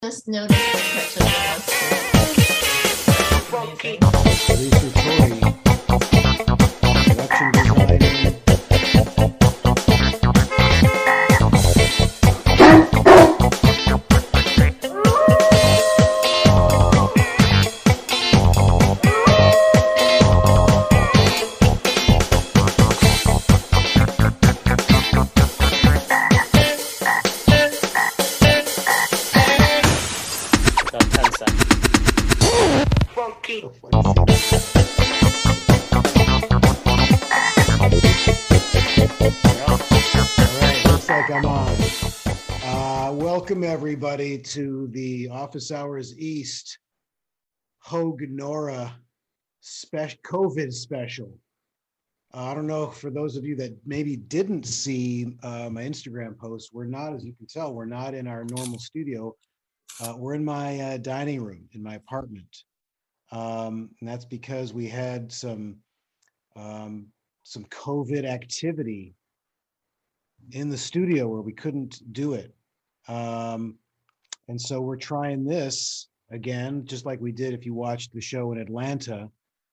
Just 0.00 0.28
noticed 0.28 0.50
the 0.50 0.78
picture 0.94 1.24
of. 1.24 1.88
Amazing. 3.52 3.98
Producer 5.88 6.54
production 7.04 7.50
designer. 7.52 8.47
Welcome 43.48 43.64
everybody 43.64 44.36
to 44.36 44.88
the 44.88 45.26
Office 45.30 45.72
Hours 45.72 46.18
East 46.18 46.80
Hogue 47.78 48.20
Nora 48.28 48.94
special 49.62 50.18
COVID 50.26 50.70
special. 50.70 51.32
Uh, 52.34 52.50
I 52.50 52.54
don't 52.54 52.66
know 52.66 52.88
for 52.88 53.08
those 53.08 53.36
of 53.36 53.46
you 53.46 53.56
that 53.56 53.74
maybe 53.86 54.16
didn't 54.16 54.66
see 54.66 55.32
uh, 55.42 55.70
my 55.70 55.82
Instagram 55.82 56.36
post. 56.36 56.74
We're 56.74 56.84
not, 56.84 57.14
as 57.14 57.24
you 57.24 57.32
can 57.32 57.46
tell, 57.46 57.72
we're 57.72 57.86
not 57.86 58.12
in 58.12 58.26
our 58.26 58.44
normal 58.44 58.78
studio. 58.78 59.34
Uh, 59.98 60.12
we're 60.18 60.34
in 60.34 60.44
my 60.44 60.78
uh, 60.80 60.96
dining 60.98 61.42
room 61.42 61.70
in 61.72 61.82
my 61.82 61.94
apartment, 61.94 62.54
um, 63.32 63.88
and 64.00 64.08
that's 64.10 64.26
because 64.26 64.74
we 64.74 64.86
had 64.88 65.32
some 65.32 65.76
um, 66.54 67.06
some 67.44 67.64
COVID 67.64 68.26
activity 68.26 69.14
in 70.52 70.68
the 70.68 70.76
studio 70.76 71.26
where 71.26 71.40
we 71.40 71.54
couldn't 71.54 72.12
do 72.12 72.34
it. 72.34 72.54
Um, 73.08 73.76
and 74.48 74.60
so 74.60 74.80
we're 74.80 74.96
trying 74.96 75.44
this 75.44 76.08
again, 76.30 76.84
just 76.84 77.06
like 77.06 77.20
we 77.20 77.32
did 77.32 77.54
if 77.54 77.64
you 77.64 77.74
watched 77.74 78.12
the 78.12 78.20
show 78.20 78.52
in 78.52 78.58
Atlanta 78.58 79.30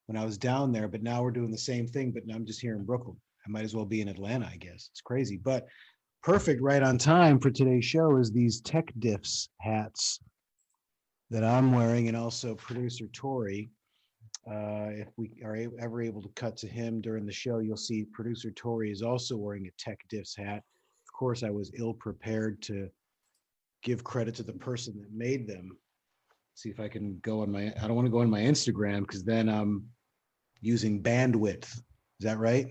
when 0.07 0.17
I 0.17 0.25
was 0.25 0.37
down 0.37 0.71
there. 0.71 0.87
But 0.87 1.03
now 1.03 1.21
we're 1.21 1.31
doing 1.31 1.51
the 1.51 1.57
same 1.57 1.87
thing, 1.87 2.11
but 2.11 2.23
I'm 2.33 2.45
just 2.45 2.61
here 2.61 2.75
in 2.75 2.85
Brooklyn. 2.85 3.17
I 3.45 3.49
might 3.49 3.63
as 3.63 3.75
well 3.75 3.85
be 3.85 4.01
in 4.01 4.07
Atlanta, 4.07 4.49
I 4.51 4.57
guess. 4.57 4.89
It's 4.91 5.01
crazy, 5.01 5.37
but 5.37 5.67
perfect 6.23 6.61
right 6.61 6.81
on 6.81 6.97
time 6.97 7.39
for 7.39 7.51
today's 7.51 7.85
show 7.85 8.17
is 8.17 8.31
these 8.31 8.61
Tech 8.61 8.91
Diffs 8.99 9.49
hats 9.61 10.19
that 11.29 11.43
I'm 11.43 11.71
wearing, 11.71 12.07
and 12.07 12.17
also 12.17 12.55
producer 12.55 13.07
Tori. 13.13 13.69
Uh, 14.49 14.89
if 14.91 15.07
we 15.17 15.31
are 15.43 15.57
ever 15.79 16.01
able 16.01 16.21
to 16.21 16.29
cut 16.35 16.55
to 16.57 16.67
him 16.67 17.01
during 17.01 17.25
the 17.25 17.31
show, 17.31 17.59
you'll 17.59 17.77
see 17.77 18.05
producer 18.13 18.51
Tori 18.51 18.91
is 18.91 19.01
also 19.01 19.35
wearing 19.35 19.67
a 19.67 19.71
Tech 19.77 19.99
Diffs 20.11 20.37
hat. 20.37 20.57
Of 20.57 21.13
course, 21.17 21.43
I 21.43 21.49
was 21.49 21.71
ill 21.77 21.93
prepared 21.93 22.61
to 22.63 22.89
give 23.85 24.03
credit 24.03 24.35
to 24.35 24.43
the 24.43 24.51
person 24.51 24.99
that 24.99 25.13
made 25.13 25.47
them. 25.47 25.77
See 26.55 26.69
if 26.69 26.79
I 26.79 26.89
can 26.89 27.19
go 27.21 27.41
on 27.41 27.51
my, 27.51 27.71
I 27.81 27.87
don't 27.87 27.95
want 27.95 28.07
to 28.07 28.11
go 28.11 28.19
on 28.19 28.29
my 28.29 28.41
Instagram 28.41 29.01
because 29.01 29.23
then 29.23 29.47
I'm 29.47 29.85
using 30.61 31.01
bandwidth. 31.01 31.63
Is 31.63 32.21
that 32.21 32.39
right? 32.39 32.67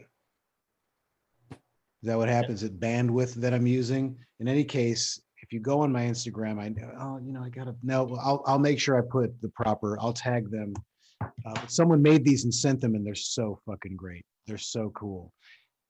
Is 1.51 2.09
that 2.09 2.19
what 2.19 2.29
happens 2.29 2.65
at 2.65 2.73
bandwidth 2.73 3.35
that 3.35 3.55
I'm 3.55 3.67
using? 3.67 4.19
In 4.41 4.49
any 4.49 4.65
case, 4.65 5.21
if 5.43 5.53
you 5.53 5.61
go 5.61 5.81
on 5.81 5.93
my 5.93 6.03
Instagram, 6.03 6.59
I 6.59 6.71
know, 6.71 6.91
oh, 6.99 7.21
you 7.25 7.33
know, 7.33 7.43
I 7.43 7.49
gotta, 7.49 7.77
no, 7.83 8.19
I'll, 8.23 8.43
I'll 8.47 8.59
make 8.59 8.81
sure 8.81 8.99
I 8.99 9.03
put 9.09 9.41
the 9.41 9.51
proper, 9.51 9.99
I'll 10.01 10.13
tag 10.13 10.51
them. 10.51 10.75
Uh, 11.23 11.55
but 11.55 11.71
someone 11.71 12.03
made 12.03 12.25
these 12.25 12.45
and 12.45 12.53
sent 12.53 12.81
them 12.81 12.95
and 12.95 13.07
they're 13.07 13.15
so 13.15 13.61
fucking 13.67 13.97
great. 13.97 14.25
They're 14.47 14.59
so 14.59 14.91
cool. 14.95 15.33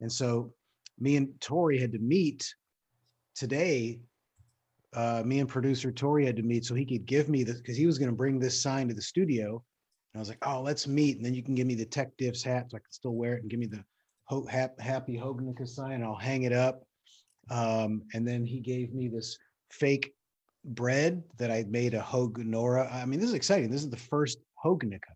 And 0.00 0.12
so 0.12 0.52
me 0.98 1.16
and 1.16 1.28
Tori 1.40 1.80
had 1.80 1.92
to 1.92 1.98
meet 1.98 2.52
today. 3.34 4.00
Uh, 4.94 5.22
me 5.24 5.40
and 5.40 5.48
producer 5.48 5.90
Tori 5.90 6.24
had 6.24 6.36
to 6.36 6.42
meet 6.42 6.64
so 6.64 6.74
he 6.74 6.84
could 6.84 7.04
give 7.06 7.28
me 7.28 7.42
this 7.42 7.56
because 7.56 7.76
he 7.76 7.86
was 7.86 7.98
going 7.98 8.10
to 8.10 8.16
bring 8.16 8.38
this 8.38 8.60
sign 8.60 8.88
to 8.88 8.94
the 8.94 9.02
studio. 9.02 9.62
And 10.12 10.18
I 10.18 10.20
was 10.20 10.28
like, 10.28 10.46
oh, 10.46 10.60
let's 10.60 10.86
meet. 10.86 11.16
And 11.16 11.24
then 11.24 11.34
you 11.34 11.42
can 11.42 11.54
give 11.54 11.66
me 11.66 11.74
the 11.74 11.84
Tech 11.84 12.16
Diffs 12.16 12.44
hat 12.44 12.70
so 12.70 12.76
I 12.76 12.80
can 12.80 12.92
still 12.92 13.14
wear 13.14 13.34
it 13.34 13.42
and 13.42 13.50
give 13.50 13.58
me 13.58 13.66
the 13.66 13.84
Ho- 14.26 14.46
hap- 14.46 14.78
Happy 14.78 15.16
Hoganica 15.18 15.66
sign. 15.66 15.94
And 15.94 16.04
I'll 16.04 16.14
hang 16.14 16.44
it 16.44 16.52
up. 16.52 16.84
Um, 17.50 18.02
and 18.14 18.26
then 18.26 18.46
he 18.46 18.60
gave 18.60 18.94
me 18.94 19.08
this 19.08 19.36
fake 19.70 20.14
bread 20.64 21.22
that 21.38 21.50
I 21.50 21.64
made 21.68 21.94
a 21.94 22.00
Hoganora. 22.00 22.92
I 22.92 23.04
mean, 23.04 23.18
this 23.18 23.28
is 23.28 23.34
exciting. 23.34 23.70
This 23.70 23.82
is 23.82 23.90
the 23.90 23.96
first 23.96 24.38
Hoganica. 24.64 25.12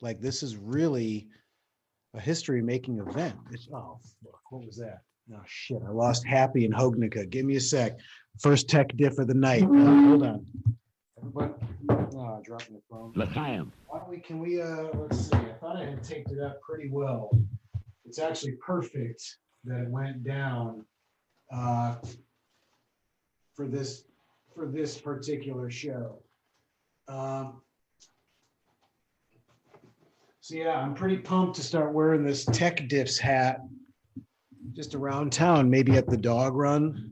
Like, 0.00 0.20
this 0.20 0.42
is 0.42 0.56
really 0.56 1.28
a 2.14 2.20
history 2.20 2.60
making 2.60 2.98
event. 2.98 3.36
It's, 3.50 3.68
oh, 3.72 3.98
fuck, 4.22 4.40
what 4.50 4.66
was 4.66 4.76
that? 4.76 4.98
Oh, 5.32 5.40
shit. 5.46 5.78
I 5.86 5.90
lost 5.90 6.26
Happy 6.26 6.64
and 6.66 6.74
Hoganica. 6.74 7.28
Give 7.30 7.46
me 7.46 7.56
a 7.56 7.60
sec. 7.60 7.98
First 8.40 8.68
tech 8.68 8.96
diff 8.96 9.18
of 9.18 9.28
the 9.28 9.34
night. 9.34 9.62
Uh, 9.62 9.66
hold 9.66 10.22
on. 10.24 10.46
Everybody, 11.18 11.52
oh, 11.90 12.40
dropping 12.44 12.74
the 12.74 12.82
phone. 12.90 13.12
L'chaim. 13.14 13.72
Why 13.86 13.98
don't 13.98 14.08
we, 14.08 14.18
can 14.18 14.38
we, 14.40 14.60
uh, 14.60 14.88
let's 14.94 15.28
see, 15.28 15.36
I 15.36 15.52
thought 15.60 15.76
I 15.76 15.84
had 15.84 16.02
taped 16.02 16.32
it 16.32 16.40
up 16.40 16.60
pretty 16.60 16.88
well. 16.90 17.30
It's 18.04 18.18
actually 18.18 18.52
perfect 18.52 19.36
that 19.64 19.82
it 19.82 19.88
went 19.88 20.24
down, 20.24 20.84
uh, 21.52 21.96
for 23.54 23.68
this, 23.68 24.04
for 24.54 24.66
this 24.66 24.98
particular 24.98 25.70
show. 25.70 26.18
Um, 27.06 27.60
so 30.40 30.56
yeah, 30.56 30.80
I'm 30.80 30.94
pretty 30.94 31.18
pumped 31.18 31.54
to 31.56 31.62
start 31.62 31.92
wearing 31.92 32.24
this 32.24 32.44
Tech 32.46 32.88
Diffs 32.88 33.18
hat 33.18 33.60
just 34.72 34.96
around 34.96 35.32
town, 35.32 35.70
maybe 35.70 35.92
at 35.92 36.08
the 36.08 36.16
dog 36.16 36.54
run. 36.54 37.11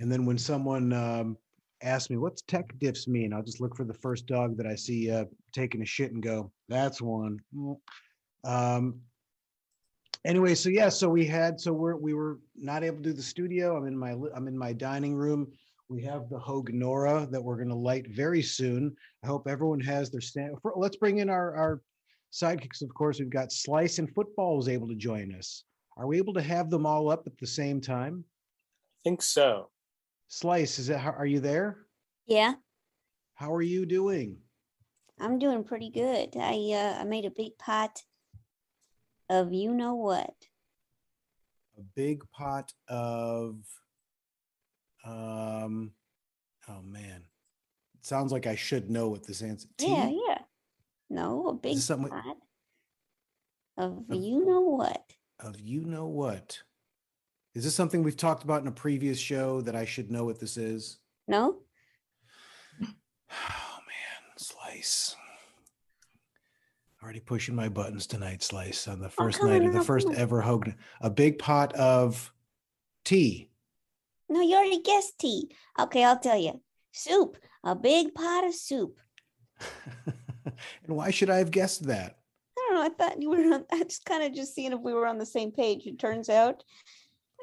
And 0.00 0.10
then 0.10 0.24
when 0.26 0.38
someone 0.38 0.92
um, 0.92 1.36
asks 1.82 2.10
me, 2.10 2.16
what's 2.16 2.42
Tech 2.42 2.72
Diffs 2.78 3.08
mean? 3.08 3.32
I'll 3.32 3.42
just 3.42 3.60
look 3.60 3.76
for 3.76 3.84
the 3.84 3.94
first 3.94 4.26
dog 4.26 4.56
that 4.56 4.66
I 4.66 4.74
see 4.74 5.10
uh, 5.10 5.24
taking 5.52 5.82
a 5.82 5.86
shit 5.86 6.12
and 6.12 6.22
go, 6.22 6.50
that's 6.68 7.00
one. 7.00 7.38
Um, 8.44 9.00
anyway, 10.24 10.54
so 10.54 10.68
yeah, 10.68 10.88
so 10.88 11.08
we 11.08 11.26
had, 11.26 11.60
so 11.60 11.72
we're, 11.72 11.96
we 11.96 12.14
were 12.14 12.38
not 12.56 12.84
able 12.84 12.98
to 12.98 13.02
do 13.02 13.12
the 13.12 13.22
studio. 13.22 13.76
I'm 13.76 13.86
in 13.86 13.96
my, 13.96 14.14
I'm 14.34 14.48
in 14.48 14.56
my 14.56 14.72
dining 14.72 15.14
room. 15.14 15.50
We 15.88 16.02
have 16.02 16.28
the 16.28 16.38
Hogue 16.38 16.72
Nora 16.72 17.26
that 17.30 17.42
we're 17.42 17.56
going 17.56 17.70
to 17.70 17.74
light 17.74 18.08
very 18.08 18.42
soon. 18.42 18.94
I 19.24 19.26
hope 19.26 19.48
everyone 19.48 19.80
has 19.80 20.10
their 20.10 20.20
stand. 20.20 20.56
Let's 20.76 20.96
bring 20.96 21.18
in 21.18 21.30
our, 21.30 21.54
our 21.56 21.82
sidekicks. 22.30 22.82
Of 22.82 22.92
course, 22.92 23.18
we've 23.18 23.30
got 23.30 23.52
Slice 23.52 23.98
and 23.98 24.12
Football 24.14 24.68
able 24.68 24.88
to 24.88 24.94
join 24.94 25.34
us. 25.34 25.64
Are 25.96 26.06
we 26.06 26.18
able 26.18 26.34
to 26.34 26.42
have 26.42 26.68
them 26.70 26.86
all 26.86 27.10
up 27.10 27.26
at 27.26 27.38
the 27.38 27.46
same 27.46 27.80
time? 27.80 28.22
I 28.26 29.00
think 29.02 29.22
so. 29.22 29.70
Slice, 30.28 30.78
is 30.78 30.88
how- 30.88 31.12
are 31.12 31.26
you 31.26 31.40
there? 31.40 31.86
Yeah, 32.26 32.54
How 33.34 33.52
are 33.54 33.62
you 33.62 33.86
doing? 33.86 34.42
I'm 35.20 35.38
doing 35.38 35.64
pretty 35.64 35.90
good. 35.90 36.36
I 36.36 36.54
uh 36.72 36.98
I 37.00 37.04
made 37.04 37.24
a 37.24 37.30
big 37.30 37.56
pot 37.58 38.02
of 39.30 39.52
you 39.52 39.72
know 39.72 39.94
what. 39.94 40.34
A 41.78 41.82
big 41.94 42.28
pot 42.30 42.72
of, 42.88 43.60
um, 45.04 45.92
oh 46.68 46.82
man, 46.82 47.24
it 47.94 48.04
sounds 48.04 48.32
like 48.32 48.46
I 48.46 48.56
should 48.56 48.90
know 48.90 49.08
what 49.08 49.24
this 49.26 49.40
answer. 49.42 49.68
Yeah, 49.80 50.06
Tea? 50.08 50.22
yeah. 50.28 50.38
No, 51.08 51.48
a 51.48 51.54
big 51.54 51.78
something- 51.78 52.10
pot 52.10 52.36
of 53.76 53.98
Of- 54.10 54.14
you 54.22 54.44
know 54.44 54.60
what. 54.60 55.14
Of 55.40 55.60
you 55.60 55.84
know 55.84 56.06
what? 56.06 56.62
Is 57.58 57.64
this 57.64 57.74
something 57.74 58.04
we've 58.04 58.16
talked 58.16 58.44
about 58.44 58.62
in 58.62 58.68
a 58.68 58.70
previous 58.70 59.18
show 59.18 59.60
that 59.62 59.74
I 59.74 59.84
should 59.84 60.12
know 60.12 60.24
what 60.24 60.38
this 60.38 60.56
is? 60.56 60.98
No? 61.26 61.56
Oh 62.80 63.78
man, 63.84 64.36
Slice. 64.36 65.16
Already 67.02 67.18
pushing 67.18 67.56
my 67.56 67.68
buttons 67.68 68.06
tonight, 68.06 68.44
Slice, 68.44 68.86
on 68.86 69.00
the 69.00 69.08
first 69.08 69.42
night 69.42 69.64
of 69.64 69.72
the 69.72 69.82
first 69.82 70.08
ever 70.14 70.40
Hogan. 70.40 70.76
A 71.00 71.10
big 71.10 71.40
pot 71.40 71.72
of 71.74 72.32
tea. 73.04 73.50
No, 74.28 74.40
you 74.40 74.54
already 74.54 74.80
guessed 74.80 75.18
tea. 75.18 75.50
Okay, 75.80 76.04
I'll 76.04 76.20
tell 76.20 76.38
you. 76.38 76.60
Soup. 76.92 77.36
A 77.64 77.74
big 77.74 78.14
pot 78.14 78.44
of 78.44 78.54
soup. 78.54 79.00
and 80.06 80.14
why 80.96 81.10
should 81.10 81.28
I 81.28 81.38
have 81.38 81.50
guessed 81.50 81.88
that? 81.88 82.20
I 82.56 82.68
don't 82.68 82.74
know. 82.76 82.82
I 82.82 82.88
thought 82.90 83.20
you 83.20 83.30
were 83.30 83.52
on. 83.52 83.64
I 83.72 83.82
was 83.82 83.98
kind 83.98 84.22
of 84.22 84.32
just 84.32 84.54
seeing 84.54 84.72
if 84.72 84.78
we 84.80 84.94
were 84.94 85.08
on 85.08 85.18
the 85.18 85.26
same 85.26 85.50
page. 85.50 85.88
It 85.88 85.98
turns 85.98 86.28
out, 86.28 86.62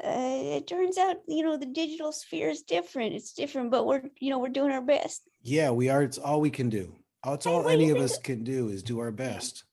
uh, 0.04 0.58
it 0.58 0.68
turns 0.68 0.98
out, 0.98 1.18
you 1.28 1.44
know, 1.44 1.58
the 1.58 1.66
digital 1.66 2.12
sphere 2.12 2.50
is 2.50 2.64
different. 2.64 3.14
It's 3.14 3.34
different, 3.34 3.72
but 3.72 3.86
we're, 3.86 4.04
you 4.20 4.30
know, 4.30 4.40
we're 4.40 4.50
doing 4.50 4.72
our 4.72 4.82
best. 4.82 5.22
Yeah, 5.42 5.72
we 5.72 5.90
are. 5.90 6.04
It's 6.04 6.18
all 6.18 6.42
we 6.42 6.50
can 6.50 6.70
do. 6.70 6.96
It's 7.26 7.46
all 7.46 7.64
do 7.64 7.70
any 7.70 7.90
of 7.90 7.98
us 7.98 8.18
can 8.18 8.44
do 8.44 8.70
is 8.70 8.84
do 8.84 9.00
our 9.00 9.12
best. 9.12 9.64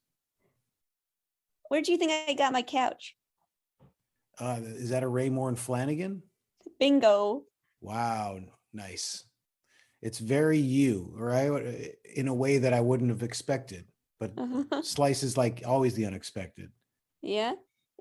Where 1.68 1.82
do 1.82 1.92
you 1.92 1.98
think 1.98 2.12
I 2.12 2.34
got 2.34 2.52
my 2.52 2.62
couch? 2.62 3.16
Uh, 4.38 4.60
is 4.62 4.90
that 4.90 5.02
a 5.02 5.06
Raymour 5.06 5.48
and 5.48 5.58
Flanigan? 5.58 6.20
Bingo. 6.78 7.42
Wow, 7.80 8.38
nice. 8.72 9.24
It's 10.00 10.18
very 10.18 10.58
you, 10.58 11.12
right? 11.16 11.94
In 12.14 12.28
a 12.28 12.34
way 12.34 12.58
that 12.58 12.72
I 12.72 12.80
wouldn't 12.80 13.10
have 13.10 13.22
expected. 13.22 13.84
But 14.18 14.32
Slice 14.84 15.22
is 15.22 15.36
like 15.36 15.62
always 15.66 15.94
the 15.94 16.06
unexpected. 16.06 16.70
yeah. 17.22 17.54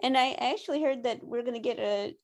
And 0.03 0.17
I 0.17 0.31
actually 0.33 0.81
heard 0.81 1.03
that 1.03 1.23
we're 1.23 1.43
gonna 1.43 1.59
get 1.59 1.79
a. 1.79 2.15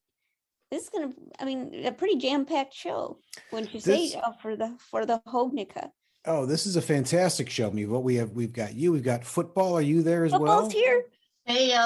This 0.72 0.84
is 0.84 0.90
gonna. 0.90 1.14
I 1.40 1.46
mean, 1.46 1.86
a 1.86 1.92
pretty 1.92 2.18
jam-packed 2.18 2.74
show. 2.74 3.20
Wouldn't 3.52 3.74
you 3.74 3.80
say 3.80 4.08
This- 4.10 4.16
uh, 4.16 4.32
for 4.42 4.56
the 4.56 4.76
for 4.92 5.06
the 5.06 5.22
Hognica? 5.28 5.92
Oh, 6.26 6.46
this 6.46 6.66
is 6.66 6.76
a 6.76 6.82
fantastic 6.82 7.50
show. 7.50 7.72
Me, 7.72 7.86
what 7.86 8.04
we 8.04 8.16
have, 8.16 8.32
we've 8.32 8.52
got 8.52 8.74
you. 8.76 8.92
We've 8.92 9.04
got 9.04 9.24
football. 9.24 9.78
Are 9.78 9.82
you 9.82 10.04
there 10.04 10.26
as 10.26 10.32
Football's 10.34 10.74
well? 10.74 10.84
here. 10.84 11.04
Heyo. 11.48 11.78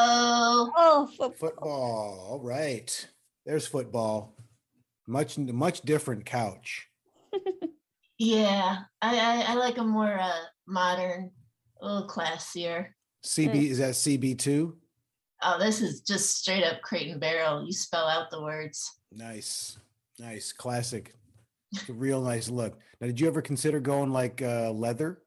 Oh, 0.76 1.08
football. 1.16 1.50
Football. 1.50 2.28
All 2.32 2.40
right. 2.40 3.08
There's 3.46 3.68
football. 3.68 4.36
Much, 5.08 5.38
much 5.38 5.82
different 5.82 6.26
couch. 6.26 6.88
Yeah, 8.18 8.78
I, 9.02 9.18
I 9.18 9.46
I 9.48 9.54
like 9.56 9.80
a 9.80 9.84
more 9.84 10.20
uh 10.20 10.42
modern, 10.68 11.32
a 11.82 11.86
little 11.86 12.08
classier. 12.08 12.90
CB 13.26 13.56
is 13.72 13.80
that 13.80 13.96
CB 13.96 14.38
two? 14.38 14.78
Oh, 15.44 15.58
this 15.60 15.82
is 15.82 16.02
just 16.02 16.38
straight 16.38 16.64
up 16.64 16.82
crate 16.82 17.10
and 17.10 17.20
barrel. 17.20 17.66
You 17.66 17.74
spell 17.74 18.08
out 18.08 18.30
the 18.30 18.42
words. 18.42 19.00
Nice, 19.12 19.78
nice, 20.20 20.54
classic. 20.54 21.16
It's 21.72 21.90
a 21.90 21.94
real 21.94 22.22
nice 22.22 22.50
look. 22.50 22.78
Now, 23.00 23.08
did 23.08 23.20
you 23.20 23.28
ever 23.28 23.42
consider 23.42 23.80
going 23.80 24.12
like 24.12 24.42
uh, 24.42 24.72
leather, 24.72 25.22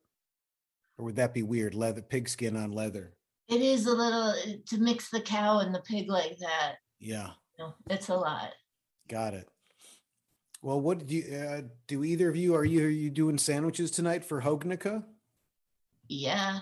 or 0.98 1.06
would 1.06 1.16
that 1.16 1.34
be 1.34 1.42
weird? 1.42 1.74
Leather, 1.74 2.02
pigskin 2.02 2.56
on 2.56 2.70
leather. 2.72 3.14
It 3.48 3.60
is 3.60 3.86
a 3.86 3.92
little 3.92 4.28
uh, 4.30 4.34
to 4.66 4.78
mix 4.78 5.10
the 5.10 5.20
cow 5.20 5.58
and 5.58 5.74
the 5.74 5.80
pig 5.80 6.08
like 6.08 6.38
that. 6.38 6.74
Yeah, 7.00 7.30
You 7.58 7.64
know, 7.64 7.74
it's 7.90 8.08
a 8.08 8.14
lot. 8.16 8.50
got 9.08 9.34
it. 9.34 9.48
Well, 10.62 10.80
what 10.80 11.06
do 11.06 11.14
you 11.14 11.36
uh, 11.36 11.62
do? 11.86 12.04
Either 12.04 12.28
of 12.30 12.36
you 12.36 12.54
are 12.54 12.64
you 12.64 12.84
are 12.86 12.88
you 12.88 13.10
doing 13.10 13.36
sandwiches 13.36 13.90
tonight 13.90 14.24
for 14.24 14.40
Hognica? 14.40 15.04
Yeah. 16.08 16.60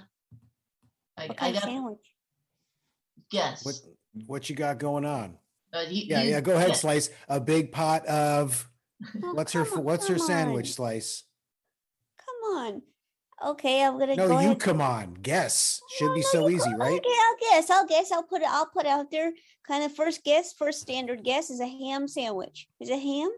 I, 1.17 1.27
What 1.27 1.31
I 1.31 1.35
kind 1.35 1.57
of 1.57 1.63
got 1.63 1.69
sandwich? 1.69 1.99
Yes. 3.32 3.64
What 3.64 3.75
what 4.26 4.50
you 4.50 4.56
got 4.56 4.79
going 4.79 5.05
on? 5.05 5.38
But 5.73 5.90
you, 5.90 6.05
Yeah, 6.06 6.23
you- 6.23 6.31
yeah. 6.32 6.40
Go 6.40 6.55
ahead, 6.55 6.69
yeah. 6.69 6.75
Slice. 6.75 7.11
A 7.29 7.40
big 7.40 7.73
pot 7.73 8.05
of 8.06 8.69
what's 9.32 9.52
her 9.52 9.64
what's 9.64 10.06
her 10.08 10.19
sandwich, 10.19 10.67
on, 10.69 10.73
Slice? 10.73 11.25
Come 12.19 12.56
on. 12.56 12.82
Okay, 13.44 13.82
I'm 13.82 13.99
gonna 13.99 14.14
No, 14.14 14.29
go 14.29 14.34
you 14.40 14.46
ahead. 14.46 14.61
come 14.61 14.81
on. 14.81 15.14
Guess. 15.14 15.81
Should 15.96 16.08
No, 16.08 16.14
be 16.14 16.20
no, 16.20 16.26
so 16.31 16.49
easy, 16.49 16.70
go- 16.70 16.76
right? 16.76 17.00
Okay, 17.00 17.08
I'll 17.20 17.37
guess. 17.50 17.70
I'll 17.70 17.87
guess. 17.87 18.12
I'll 18.12 18.23
put 18.23 18.43
it. 18.43 18.49
I'll 18.49 18.67
put 18.67 18.87
out 18.87 19.11
there. 19.11 19.32
Kind 19.67 19.84
of 19.84 19.94
first 19.94 20.23
guess, 20.25 20.52
first 20.52 20.81
standard 20.81 21.23
guess 21.25 21.49
is 21.50 21.61
a 21.61 21.67
ham 21.67 22.06
sandwich. 22.08 22.69
Is 22.81 22.88
it 22.90 22.99
ham? 23.00 23.31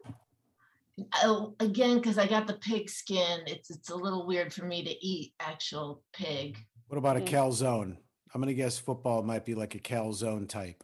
Oh, 1.23 1.55
again, 1.61 1.97
because 1.97 2.19
I 2.19 2.27
got 2.27 2.47
the 2.47 2.55
pig 2.55 2.89
skin, 2.89 3.41
it's 3.47 3.71
it's 3.71 3.91
a 3.91 3.95
little 3.97 4.27
weird 4.27 4.53
for 4.53 4.65
me 4.65 4.85
to 4.85 5.07
eat 5.07 5.33
actual 5.41 6.03
pig. 6.13 6.57
What 6.89 6.99
about 6.99 7.17
a 7.17 7.21
calzone? 7.21 7.97
I'm 8.35 8.41
gonna 8.41 8.55
guess 8.55 8.79
football 8.79 9.23
might 9.23 9.45
be 9.45 9.55
like 9.55 9.75
a 9.75 9.79
calzone 9.79 10.49
type. 10.49 10.83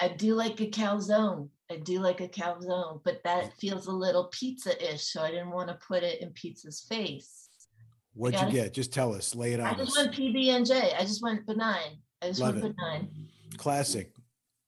I 0.00 0.08
do 0.08 0.34
like 0.34 0.60
a 0.60 0.66
calzone. 0.66 1.50
I 1.70 1.76
do 1.76 2.00
like 2.00 2.20
a 2.22 2.28
calzone, 2.28 3.02
but 3.04 3.22
that 3.24 3.52
feels 3.60 3.86
a 3.86 3.92
little 3.92 4.24
pizza-ish, 4.32 5.04
so 5.04 5.20
I 5.22 5.30
didn't 5.30 5.50
want 5.50 5.68
to 5.68 5.74
put 5.86 6.02
it 6.02 6.22
in 6.22 6.30
pizza's 6.30 6.80
face. 6.88 7.48
What'd 8.14 8.40
you 8.40 8.50
get? 8.50 8.72
Just 8.72 8.92
tell 8.92 9.14
us. 9.14 9.34
Lay 9.36 9.52
it 9.52 9.60
on 9.60 9.66
I 9.66 9.70
on 9.72 9.76
just 9.76 9.96
us. 9.96 10.04
went 10.06 10.16
PB 10.16 10.48
and 10.48 10.66
J. 10.66 10.94
I 10.98 11.02
just 11.02 11.22
went 11.22 11.46
benign. 11.46 11.98
I 12.22 12.28
just 12.28 12.40
Love 12.40 12.54
went 12.54 12.66
it. 12.66 12.76
benign. 12.76 13.08
Classic. 13.58 14.12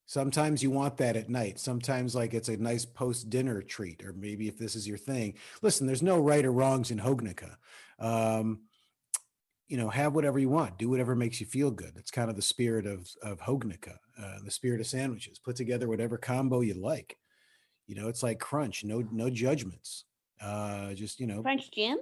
Sometimes 0.06 0.62
you 0.62 0.70
want 0.70 0.98
that 0.98 1.16
at 1.16 1.30
night. 1.30 1.58
Sometimes 1.58 2.14
like 2.14 2.34
it's 2.34 2.50
a 2.50 2.56
nice 2.58 2.84
post 2.84 3.30
dinner 3.30 3.62
treat, 3.62 4.04
or 4.04 4.12
maybe 4.12 4.46
if 4.46 4.58
this 4.58 4.76
is 4.76 4.86
your 4.86 4.98
thing. 4.98 5.34
Listen, 5.62 5.86
there's 5.86 6.02
no 6.02 6.20
right 6.20 6.44
or 6.44 6.52
wrongs 6.52 6.90
in 6.90 6.98
Hognica. 6.98 7.56
Um, 7.98 8.60
you 9.72 9.78
know, 9.78 9.88
have 9.88 10.14
whatever 10.14 10.38
you 10.38 10.50
want. 10.50 10.76
Do 10.76 10.90
whatever 10.90 11.16
makes 11.16 11.40
you 11.40 11.46
feel 11.46 11.70
good. 11.70 11.94
It's 11.96 12.10
kind 12.10 12.28
of 12.28 12.36
the 12.36 12.42
spirit 12.42 12.84
of 12.84 13.08
of 13.22 13.40
Hognica, 13.40 13.96
uh, 14.22 14.36
the 14.44 14.50
spirit 14.50 14.82
of 14.82 14.86
sandwiches. 14.86 15.38
Put 15.38 15.56
together 15.56 15.88
whatever 15.88 16.18
combo 16.18 16.60
you 16.60 16.74
like. 16.74 17.16
You 17.86 17.94
know, 17.94 18.08
it's 18.08 18.22
like 18.22 18.38
crunch. 18.38 18.84
No 18.84 19.02
no 19.10 19.30
judgments. 19.30 20.04
Uh, 20.42 20.92
just 20.92 21.20
you 21.20 21.26
know, 21.26 21.40
French 21.40 21.70
Jim? 21.70 21.96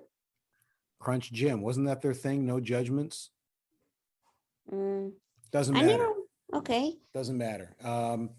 Crunch 0.98 1.30
Gym 1.30 1.62
Wasn't 1.62 1.86
that 1.86 2.02
their 2.02 2.12
thing? 2.12 2.44
No 2.44 2.58
judgments. 2.58 3.30
Mm, 4.72 5.12
Doesn't 5.52 5.74
matter. 5.74 6.08
Okay. 6.52 6.94
Doesn't 7.14 7.38
matter. 7.38 7.76
Um, 7.84 8.30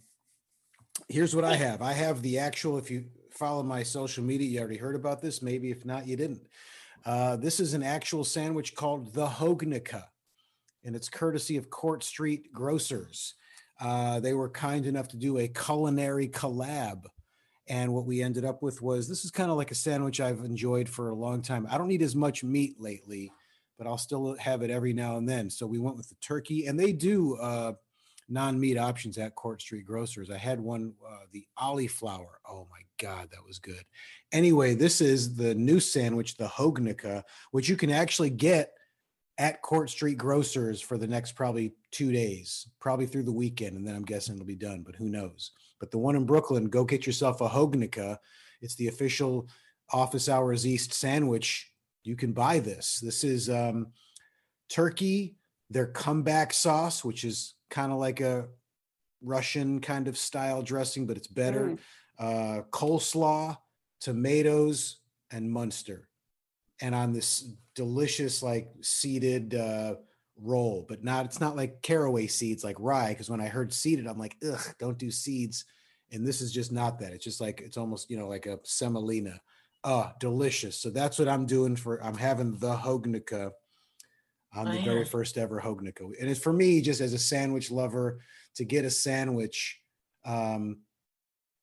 here's 1.08 1.34
what 1.34 1.46
I 1.46 1.56
have. 1.56 1.82
I 1.82 1.94
have 1.94 2.22
the 2.22 2.38
actual. 2.40 2.78
If 2.78 2.92
you 2.92 3.06
follow 3.30 3.64
my 3.64 3.84
social 3.84 4.26
media, 4.26 4.50
you 4.50 4.60
already 4.60 4.76
heard 4.76 4.98
about 4.98 5.22
this. 5.22 5.42
Maybe 5.42 5.72
if 5.72 5.86
not, 5.86 6.06
you 6.06 6.18
didn't. 6.18 6.42
Uh, 7.06 7.36
this 7.36 7.60
is 7.60 7.74
an 7.74 7.84
actual 7.84 8.24
sandwich 8.24 8.76
called 8.76 9.14
the 9.14 9.26
Hognica, 9.26 10.06
and 10.84 10.96
it's 10.96 11.10
courtesy 11.10 11.58
of 11.58 11.70
Court 11.70 12.04
Street 12.04 12.52
Grocers. 12.54 13.34
Uh, 13.80 14.20
they 14.20 14.34
were 14.34 14.50
kind 14.50 14.86
enough 14.86 15.08
to 15.10 15.18
do 15.18 15.40
a 15.40 15.48
culinary 15.48 16.28
collab. 16.28 17.06
And 17.68 17.94
what 17.94 18.06
we 18.06 18.22
ended 18.22 18.46
up 18.46 18.62
with 18.62 18.82
was 18.82 19.08
this 19.08 19.26
is 19.26 19.32
kind 19.32 19.50
of 19.50 19.58
like 19.58 19.72
a 19.72 19.76
sandwich 19.76 20.20
I've 20.20 20.44
enjoyed 20.44 20.88
for 20.88 21.10
a 21.10 21.16
long 21.16 21.42
time. 21.42 21.68
I 21.70 21.78
don't 21.78 21.88
need 21.88 22.04
as 22.04 22.16
much 22.16 22.44
meat 22.44 22.76
lately, 22.80 23.32
but 23.78 23.88
I'll 23.88 23.98
still 23.98 24.36
have 24.36 24.62
it 24.62 24.70
every 24.70 24.94
now 24.94 25.18
and 25.18 25.28
then. 25.28 25.50
So 25.50 25.66
we 25.66 25.80
went 25.80 25.98
with 25.98 26.10
the 26.10 26.16
turkey, 26.22 26.68
and 26.68 26.80
they 26.80 26.92
do 26.92 27.36
uh, 27.38 27.74
non-meat 28.32 28.78
options 28.78 29.18
at 29.18 29.36
Court 29.36 29.62
Street 29.62 29.86
Grocers. 29.86 30.32
I 30.32 30.38
had 30.38 30.60
one, 30.60 30.94
uh, 31.08 31.26
the 31.32 31.46
cauliflower. 31.58 32.40
Oh 32.50 32.68
my 32.72 32.82
god, 33.00 33.30
that 33.32 33.46
was 33.46 33.60
good. 33.60 33.84
Anyway, 34.32 34.74
this 34.74 35.02
is 35.02 35.36
the 35.36 35.54
new 35.54 35.80
sandwich, 35.80 36.38
the 36.38 36.48
Hognica, 36.48 37.24
which 37.52 37.68
you 37.68 37.76
can 37.76 37.92
actually 37.92 38.30
get 38.30 38.72
at 39.38 39.62
Court 39.62 39.90
Street 39.90 40.18
Grocers 40.18 40.82
for 40.82 40.98
the 40.98 41.08
next 41.08 41.34
probably 41.34 41.74
two 41.92 42.12
days, 42.12 42.68
probably 42.80 43.06
through 43.06 43.24
the 43.24 43.32
weekend, 43.32 43.76
and 43.76 43.88
then 43.88 43.96
I'm 43.96 44.06
guessing 44.06 44.36
it'll 44.36 44.46
be 44.46 44.56
done, 44.56 44.84
but 44.86 44.96
who 44.96 45.10
knows? 45.10 45.52
But 45.80 45.92
the 45.92 45.98
one 45.98 46.16
in 46.16 46.26
Brooklyn, 46.26 46.66
go 46.70 46.84
get 46.84 47.06
yourself 47.08 47.42
a 47.42 47.50
Hognica. 47.50 48.18
It's 48.62 48.76
the 48.76 48.88
official 48.88 49.48
Office 49.92 50.30
Hours 50.30 50.68
East 50.68 50.94
sandwich. 50.94 51.72
You 52.04 52.16
can 52.16 52.34
buy 52.34 52.60
this. 52.60 53.00
This 53.02 53.24
is 53.24 53.50
um, 53.50 53.88
turkey, 54.70 55.38
their 55.70 55.88
comeback 55.88 56.54
sauce, 56.54 57.04
which 57.04 57.24
is 57.24 57.56
kind 57.72 57.92
of 57.92 57.98
like 57.98 58.22
a 58.22 58.46
Russian 59.24 59.80
kind 59.80 60.08
of 60.08 60.18
style 60.18 60.62
dressing, 60.62 61.08
but 61.08 61.18
it's 61.18 61.28
better. 61.28 61.78
Uh, 62.20 62.62
coleslaw, 62.70 63.58
tomatoes, 64.00 64.98
and 65.32 65.50
Munster. 65.50 66.08
And 66.82 66.94
on 66.94 67.14
this 67.14 67.50
delicious, 67.74 68.44
like 68.44 68.70
seeded 68.82 69.56
uh, 69.56 69.96
roll, 70.40 70.86
but 70.88 71.04
not, 71.04 71.26
it's 71.26 71.40
not 71.40 71.56
like 71.56 71.82
caraway 71.82 72.28
seeds 72.28 72.64
like 72.64 72.76
rye. 72.80 73.10
Because 73.10 73.30
when 73.30 73.42
I 73.42 73.48
heard 73.48 73.74
seeded, 73.74 74.06
I'm 74.06 74.20
like, 74.20 74.36
ugh, 74.48 74.76
don't 74.78 74.98
do 74.98 75.10
seeds. 75.10 75.66
And 76.12 76.28
this 76.28 76.42
is 76.42 76.52
just 76.52 76.72
not 76.72 77.00
that. 77.00 77.14
It's 77.14 77.24
just 77.24 77.42
like, 77.42 77.62
it's 77.62 77.78
almost, 77.78 78.10
you 78.12 78.18
know, 78.18 78.28
like 78.28 78.46
a 78.46 78.60
semolina. 78.64 79.40
Uh, 79.84 80.12
delicious. 80.20 80.78
So 80.78 80.92
that's 80.92 81.18
what 81.18 81.28
I'm 81.28 81.48
doing 81.48 81.76
for, 81.76 82.04
I'm 82.04 82.18
having 82.18 82.58
the 82.58 82.76
Hognica 82.76 83.52
on 84.54 84.68
Oh, 84.68 84.72
the 84.72 84.82
very 84.82 85.06
first 85.06 85.38
ever 85.38 85.60
Hognica. 85.60 86.04
And 86.20 86.30
it's 86.30 86.40
for 86.40 86.54
me, 86.54 86.82
just 86.82 87.02
as 87.02 87.14
a 87.14 87.18
sandwich 87.18 87.72
lover, 87.72 88.20
to 88.56 88.66
get 88.66 88.86
a 88.86 88.90
sandwich 88.90 89.80
um, 90.26 90.80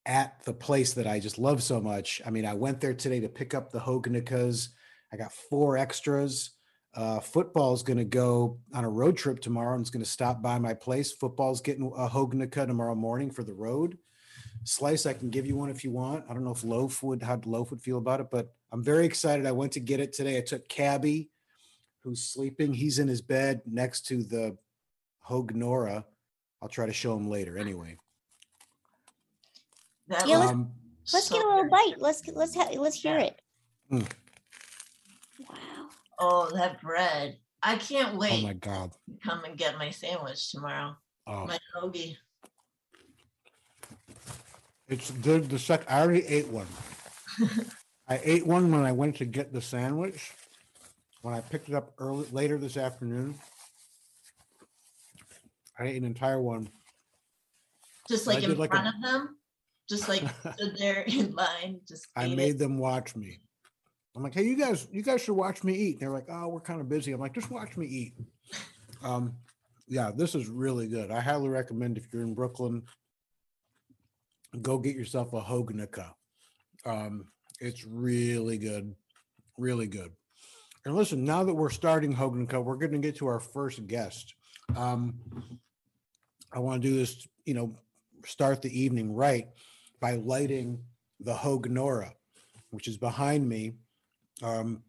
at 0.06 0.42
the 0.44 0.54
place 0.54 0.94
that 0.94 1.06
I 1.06 1.20
just 1.20 1.38
love 1.38 1.62
so 1.62 1.80
much. 1.80 2.22
I 2.24 2.30
mean, 2.30 2.46
I 2.46 2.54
went 2.54 2.80
there 2.80 2.94
today 2.94 3.20
to 3.20 3.28
pick 3.28 3.54
up 3.54 3.70
the 3.70 3.78
Hogenikas. 3.78 4.68
I 5.12 5.16
got 5.16 5.32
four 5.32 5.76
extras. 5.76 6.52
Uh, 6.94 7.20
football's 7.20 7.82
going 7.82 7.98
to 7.98 8.04
go 8.04 8.58
on 8.74 8.84
a 8.84 8.88
road 8.88 9.16
trip 9.16 9.40
tomorrow 9.40 9.74
and 9.74 9.82
it's 9.82 9.90
going 9.90 10.04
to 10.04 10.10
stop 10.10 10.40
by 10.42 10.58
my 10.58 10.72
place. 10.72 11.12
Football's 11.12 11.60
getting 11.60 11.92
a 11.96 12.08
Hogenika 12.08 12.66
tomorrow 12.66 12.94
morning 12.94 13.30
for 13.30 13.44
the 13.44 13.54
road. 13.54 13.98
Slice, 14.64 15.06
I 15.06 15.12
can 15.12 15.30
give 15.30 15.46
you 15.46 15.56
one 15.56 15.70
if 15.70 15.84
you 15.84 15.90
want. 15.90 16.24
I 16.28 16.34
don't 16.34 16.44
know 16.44 16.52
if 16.52 16.64
Loaf 16.64 17.02
would, 17.02 17.22
how 17.22 17.40
Loaf 17.44 17.70
would 17.70 17.82
feel 17.82 17.98
about 17.98 18.20
it, 18.20 18.28
but 18.30 18.52
I'm 18.72 18.82
very 18.82 19.04
excited. 19.04 19.46
I 19.46 19.52
went 19.52 19.72
to 19.72 19.80
get 19.80 20.00
it 20.00 20.12
today. 20.12 20.38
I 20.38 20.40
took 20.40 20.68
Cabby, 20.68 21.30
who's 22.04 22.22
sleeping. 22.24 22.72
He's 22.72 22.98
in 22.98 23.08
his 23.08 23.20
bed 23.22 23.60
next 23.66 24.02
to 24.06 24.22
the 24.22 24.56
Hognora. 25.28 26.04
I'll 26.62 26.68
try 26.68 26.86
to 26.86 26.92
show 26.92 27.16
him 27.16 27.28
later 27.28 27.58
anyway. 27.58 27.96
That 30.08 30.26
Yeah, 30.26 30.38
was 30.38 30.40
let's- 30.46 30.52
Um, 30.52 30.72
Let's 31.10 31.26
so 31.28 31.36
get 31.36 31.44
a 31.44 31.48
little 31.48 31.70
bite. 31.70 31.94
Let's 31.98 32.20
get- 32.20 32.36
let's 32.36 32.54
ha- 32.54 32.68
let's 32.78 32.96
hear 33.00 33.16
it. 33.18 33.40
Mm. 33.90 34.10
Wow. 35.48 35.88
Oh, 36.18 36.50
that 36.50 36.82
bread. 36.82 37.38
I 37.62 37.78
can't 37.78 38.16
wait. 38.18 38.30
oh 38.32 38.34
wait 38.34 38.42
my 38.44 38.52
God. 38.52 38.92
to 39.08 39.16
come 39.26 39.44
and 39.44 39.56
get 39.56 39.78
my 39.78 39.88
sandwich 39.90 40.50
tomorrow. 40.50 40.96
Oh, 41.26 41.46
My 41.46 41.58
hoagie. 41.74 42.16
it's 44.86 45.10
good. 45.10 45.48
The 45.48 45.58
sec, 45.58 45.90
I 45.90 46.00
already 46.02 46.26
ate 46.26 46.48
one. 46.48 46.66
I 48.08 48.20
ate 48.22 48.46
one 48.46 48.70
when 48.70 48.84
I 48.84 48.92
went 48.92 49.16
to 49.16 49.24
get 49.24 49.52
the 49.52 49.60
sandwich. 49.62 50.32
When 51.28 51.36
I 51.36 51.42
picked 51.42 51.68
it 51.68 51.74
up 51.74 51.92
early, 51.98 52.26
later 52.32 52.56
this 52.56 52.78
afternoon, 52.78 53.34
I 55.78 55.84
ate 55.88 55.96
an 55.96 56.04
entire 56.04 56.40
one. 56.40 56.70
Just 58.08 58.26
I 58.26 58.32
like 58.32 58.40
did 58.40 58.52
in 58.52 58.56
like 58.56 58.72
a- 58.72 58.76
front 58.78 58.96
of 58.96 59.02
them. 59.02 59.36
Just 59.90 60.08
like 60.08 60.22
stood 60.54 60.78
there 60.78 61.02
in 61.02 61.34
line. 61.34 61.82
Just 61.86 62.06
I 62.16 62.24
ate 62.24 62.34
made 62.34 62.54
it. 62.54 62.58
them 62.60 62.78
watch 62.78 63.14
me. 63.14 63.40
I'm 64.16 64.22
like, 64.22 64.32
hey, 64.32 64.44
you 64.44 64.56
guys, 64.56 64.88
you 64.90 65.02
guys 65.02 65.20
should 65.22 65.34
watch 65.34 65.62
me 65.64 65.74
eat. 65.74 66.00
They're 66.00 66.08
like, 66.08 66.28
oh, 66.30 66.48
we're 66.48 66.60
kind 66.60 66.80
of 66.80 66.88
busy. 66.88 67.12
I'm 67.12 67.20
like, 67.20 67.34
just 67.34 67.50
watch 67.50 67.76
me 67.76 67.84
eat. 67.84 68.14
Um, 69.04 69.36
yeah, 69.86 70.10
this 70.16 70.34
is 70.34 70.48
really 70.48 70.88
good. 70.88 71.10
I 71.10 71.20
highly 71.20 71.50
recommend 71.50 71.98
if 71.98 72.06
you're 72.10 72.22
in 72.22 72.32
Brooklyn, 72.32 72.84
go 74.62 74.78
get 74.78 74.96
yourself 74.96 75.34
a 75.34 75.42
Hoganika. 75.42 76.08
Um, 76.86 77.26
it's 77.60 77.84
really 77.84 78.56
good, 78.56 78.94
really 79.58 79.88
good. 79.88 80.12
And 80.88 80.96
listen, 80.96 81.22
now 81.22 81.44
that 81.44 81.52
we're 81.52 81.68
starting 81.68 82.16
Hoganika, 82.16 82.64
we're 82.64 82.76
going 82.76 82.92
to 82.92 82.98
get 82.98 83.16
to 83.16 83.26
our 83.26 83.40
first 83.40 83.86
guest. 83.86 84.32
Um, 84.74 85.16
I 86.50 86.60
want 86.60 86.80
to 86.80 86.88
do 86.88 86.96
this, 86.96 87.28
you 87.44 87.52
know, 87.52 87.76
start 88.24 88.62
the 88.62 88.80
evening 88.80 89.14
right 89.14 89.48
by 90.00 90.14
lighting 90.14 90.82
the 91.20 91.34
Hoganora, 91.34 92.12
which 92.70 92.88
is 92.88 92.96
behind 92.96 93.46
me. 93.46 93.74
Um, 94.42 94.82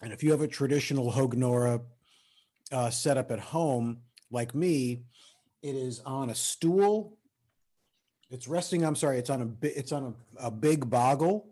and 0.00 0.12
if 0.12 0.22
you 0.22 0.30
have 0.30 0.42
a 0.42 0.46
traditional 0.46 1.10
Hoganora 1.10 1.82
uh, 2.70 2.90
set 2.90 3.16
up 3.16 3.32
at 3.32 3.40
home, 3.40 4.02
like 4.30 4.54
me, 4.54 5.02
it 5.60 5.74
is 5.74 5.98
on 6.06 6.30
a 6.30 6.36
stool. 6.36 7.18
It's 8.30 8.46
resting. 8.46 8.84
I'm 8.84 8.94
sorry. 8.94 9.18
It's 9.18 9.28
on 9.28 9.42
a 9.42 9.66
it's 9.66 9.90
on 9.90 10.14
a, 10.38 10.46
a 10.46 10.50
big 10.52 10.88
boggle. 10.88 11.49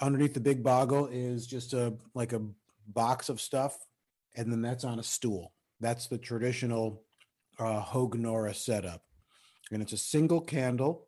Underneath 0.00 0.34
the 0.34 0.40
big 0.40 0.62
boggle 0.62 1.06
is 1.06 1.46
just 1.46 1.72
a 1.72 1.94
like 2.14 2.32
a 2.32 2.42
box 2.88 3.28
of 3.28 3.40
stuff, 3.40 3.78
and 4.36 4.50
then 4.50 4.60
that's 4.60 4.84
on 4.84 4.98
a 4.98 5.02
stool. 5.02 5.52
That's 5.80 6.08
the 6.08 6.18
traditional 6.18 7.02
uh, 7.58 7.82
Hoganora 7.82 8.54
setup, 8.54 9.02
and 9.70 9.80
it's 9.82 9.92
a 9.92 9.98
single 9.98 10.40
candle 10.40 11.06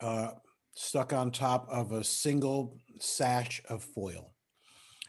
uh, 0.00 0.30
stuck 0.76 1.12
on 1.12 1.30
top 1.30 1.66
of 1.70 1.92
a 1.92 2.04
single 2.04 2.78
sash 2.98 3.62
of 3.68 3.82
foil. 3.82 4.32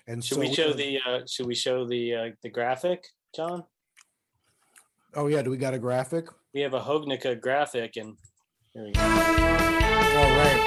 And 0.08 0.24
Should 0.24 0.36
so 0.36 0.42
we 0.42 0.54
show 0.54 0.74
the 0.74 1.00
uh, 1.06 1.20
Should 1.28 1.48
we 1.48 1.56
show 1.56 1.86
the 1.86 2.16
uh, 2.16 2.30
the 2.44 2.50
graphic, 2.50 3.06
John? 3.36 3.64
Oh 5.16 5.28
yeah, 5.28 5.42
do 5.42 5.50
we 5.50 5.58
got 5.58 5.74
a 5.74 5.80
graphic? 5.80 6.28
We 6.54 6.62
have 6.62 6.74
a 6.74 6.82
Hognica 6.82 7.40
graphic, 7.42 7.96
and 7.98 8.16
here 8.74 8.86
we 8.86 8.92
go. 8.92 9.02
All 9.02 10.38
right. 10.38 10.65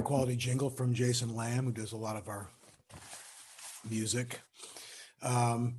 High 0.00 0.06
quality 0.06 0.34
jingle 0.34 0.70
from 0.70 0.94
Jason 0.94 1.36
Lamb, 1.36 1.66
who 1.66 1.72
does 1.72 1.92
a 1.92 1.96
lot 1.96 2.16
of 2.16 2.26
our 2.26 2.48
music. 3.90 4.40
Um, 5.20 5.74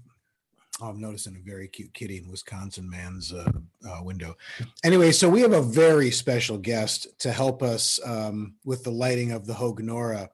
oh, 0.80 0.90
I'm 0.90 1.02
noticing 1.02 1.36
a 1.36 1.40
very 1.40 1.68
cute 1.68 1.92
kitty 1.96 2.20
in 2.20 2.30
Wisconsin 2.30 2.88
man's 2.88 3.34
uh, 3.34 3.52
uh, 3.84 4.04
window. 4.04 4.38
Anyway, 4.84 5.12
so 5.12 5.28
we 5.28 5.42
have 5.42 5.54
a 5.54 5.62
very 5.64 6.12
special 6.12 6.60
guest 6.60 7.08
to 7.22 7.32
help 7.32 7.64
us 7.64 8.00
um, 8.06 8.54
with 8.64 8.84
the 8.84 8.92
lighting 8.92 9.32
of 9.32 9.48
the 9.48 9.54
Hoganora. 9.54 10.30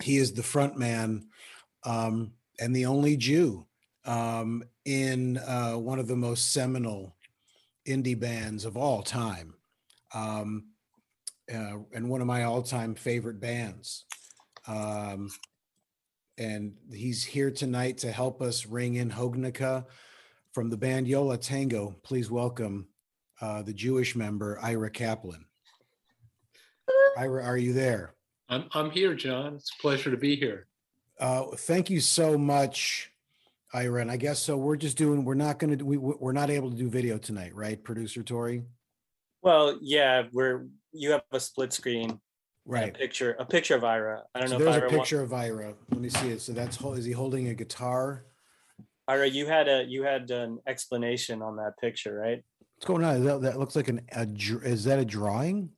He 0.00 0.18
is 0.18 0.32
the 0.32 0.44
front 0.44 0.78
man 0.78 1.26
um, 1.82 2.30
and 2.60 2.76
the 2.76 2.86
only 2.86 3.16
Jew 3.16 3.66
um, 4.04 4.62
in 4.84 5.38
uh, 5.38 5.72
one 5.72 5.98
of 5.98 6.06
the 6.06 6.14
most 6.14 6.52
seminal 6.52 7.16
indie 7.88 8.18
bands 8.18 8.64
of 8.64 8.76
all 8.76 9.02
time. 9.02 9.54
Um, 10.14 10.66
uh, 11.52 11.78
and 11.92 12.08
one 12.08 12.20
of 12.20 12.26
my 12.26 12.44
all-time 12.44 12.94
favorite 12.94 13.40
bands. 13.40 14.04
Um, 14.66 15.30
and 16.38 16.74
he's 16.92 17.24
here 17.24 17.50
tonight 17.50 17.98
to 17.98 18.12
help 18.12 18.40
us 18.42 18.66
ring 18.66 18.94
in 18.94 19.10
Hognica 19.10 19.86
from 20.52 20.70
the 20.70 20.76
band 20.76 21.08
Yo 21.08 21.24
La 21.24 21.36
Tengo. 21.36 21.94
Please 22.02 22.30
welcome 22.30 22.86
uh, 23.40 23.62
the 23.62 23.72
Jewish 23.72 24.14
member 24.14 24.58
Ira 24.62 24.90
Kaplan. 24.90 25.44
Ira, 27.18 27.44
are 27.44 27.58
you 27.58 27.72
there? 27.72 28.14
I'm 28.48 28.64
I'm 28.72 28.90
here, 28.90 29.14
John. 29.14 29.54
It's 29.54 29.72
a 29.78 29.82
pleasure 29.82 30.10
to 30.10 30.16
be 30.16 30.36
here. 30.36 30.66
Uh, 31.20 31.44
thank 31.56 31.90
you 31.90 32.00
so 32.00 32.38
much, 32.38 33.12
Ira. 33.72 34.00
And 34.00 34.10
I 34.10 34.16
guess 34.16 34.40
so. 34.40 34.56
We're 34.56 34.76
just 34.76 34.96
doing. 34.96 35.24
We're 35.24 35.34
not 35.34 35.58
going 35.58 35.78
to. 35.78 35.84
We 35.84 35.96
we're 35.96 36.32
not 36.32 36.50
able 36.50 36.70
to 36.70 36.76
do 36.76 36.88
video 36.88 37.18
tonight, 37.18 37.54
right, 37.54 37.82
producer 37.82 38.22
Tori? 38.22 38.64
Well, 39.42 39.78
yeah, 39.80 40.24
we're 40.32 40.66
you 40.92 41.10
have 41.12 41.22
a 41.32 41.40
split 41.40 41.72
screen, 41.72 42.10
and 42.10 42.20
Right. 42.64 42.94
A 42.94 42.98
picture, 42.98 43.32
a 43.40 43.44
picture 43.44 43.74
of 43.74 43.82
Ira. 43.82 44.22
I 44.36 44.38
don't 44.38 44.48
So 44.48 44.58
know 44.58 44.64
there's 44.66 44.76
if 44.76 44.82
a 44.82 44.86
Ira. 44.86 44.92
wa- 44.92 44.98
picture 45.02 45.20
of 45.22 45.32
Ira. 45.32 45.74
Let 45.90 46.00
me 46.00 46.08
see 46.08 46.28
it. 46.30 46.40
So 46.40 46.52
that's 46.52 46.76
hol- 46.76 46.94
is 46.94 47.04
he 47.04 47.10
holding 47.10 47.48
a 47.48 47.54
guitar? 47.54 48.24
Ira, 49.08 49.26
you 49.28 49.46
had 49.46 49.66
a 49.68 49.84
you 49.84 50.04
had 50.04 50.30
an 50.30 50.60
explanation 50.68 51.42
on 51.42 51.56
that 51.56 51.72
picture, 51.80 52.14
right? 52.14 52.40
What's 52.76 52.86
going 52.86 53.02
on? 53.04 53.24
That, 53.24 53.42
that 53.42 53.58
looks 53.58 53.74
like 53.74 53.88
an. 53.88 54.00
A, 54.12 54.24
dr- 54.26 54.64
is 54.64 54.84
that 54.84 55.00
a 55.00 55.04
drawing? 55.04 55.70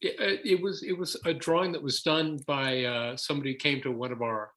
It, 0.00 0.16
uh, 0.20 0.40
it 0.44 0.60
was 0.60 0.82
it 0.82 0.98
was 0.98 1.16
a 1.24 1.32
drawing 1.32 1.70
that 1.72 1.82
was 1.82 2.02
done 2.02 2.40
by 2.48 2.82
uh, 2.84 3.16
somebody 3.16 3.52
who 3.52 3.58
came 3.58 3.80
to 3.82 3.92
one 3.92 4.10
of 4.10 4.20
our 4.20 4.50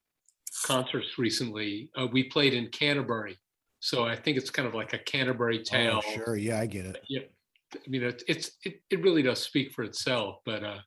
concerts 0.65 1.19
recently. 1.19 1.91
Uh, 1.95 2.07
we 2.11 2.23
played 2.23 2.55
in 2.55 2.69
Canterbury, 2.69 3.37
so 3.81 4.03
I 4.05 4.15
think 4.15 4.37
it's 4.37 4.49
kind 4.49 4.67
of 4.67 4.73
like 4.73 4.93
a 4.93 4.97
Canterbury 4.99 5.61
tale. 5.63 6.01
Oh, 6.03 6.11
sure. 6.11 6.35
Yeah, 6.35 6.59
I 6.59 6.65
get 6.65 6.87
it. 6.87 7.03
Yeah, 7.07 7.21
I 7.85 7.89
mean 7.89 8.03
it, 8.03 8.23
it's 8.27 8.51
it, 8.63 8.81
it 8.89 9.01
really 9.01 9.21
does 9.21 9.39
speak 9.41 9.71
for 9.73 9.83
itself. 9.83 10.39
But 10.45 10.63
uh, 10.63 10.79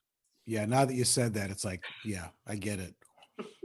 Yeah. 0.45 0.65
Now 0.65 0.85
that 0.85 0.93
you 0.95 1.03
said 1.05 1.33
that, 1.35 1.49
it's 1.51 1.63
like, 1.65 1.83
yeah, 2.05 2.27
I 2.47 2.55
get 2.55 2.79
it. 2.79 2.93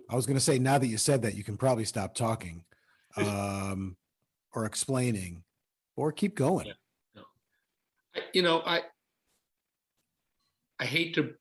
I 0.08 0.14
was 0.14 0.24
going 0.26 0.36
to 0.36 0.40
say, 0.44 0.58
now 0.58 0.78
that 0.78 0.86
you 0.86 0.98
said 0.98 1.22
that, 1.22 1.34
you 1.34 1.42
can 1.42 1.56
probably 1.56 1.84
stop 1.84 2.14
talking, 2.14 2.64
um, 3.16 3.96
or 4.54 4.64
explaining, 4.64 5.42
or 5.96 6.12
keep 6.12 6.36
going. 6.36 6.66
Yeah. 6.66 7.22
I- 8.14 8.20
you 8.32 8.42
know, 8.42 8.62
I 8.64 8.82
I 10.78 10.84
hate 10.84 11.14
to 11.14 11.34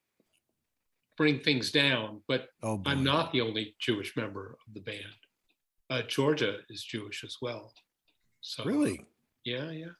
bring 1.18 1.39
things 1.39 1.72
down, 1.72 2.22
but 2.27 2.50
Oh. 2.63 2.82
I'm 2.86 3.04
not 3.04 3.32
the 3.32 3.42
only 3.42 3.75
Jewish 3.80 4.15
member 4.18 4.58
of 4.68 4.74
the 4.74 4.82
band. 4.82 5.20
Uh, 5.89 6.01
Georgia 6.01 6.60
is 6.70 6.84
Jewish 6.84 7.24
as 7.24 7.38
well. 7.42 7.74
So 8.42 8.63
Really? 8.65 9.06
yeah, 9.44 9.70
yeah. 9.72 9.94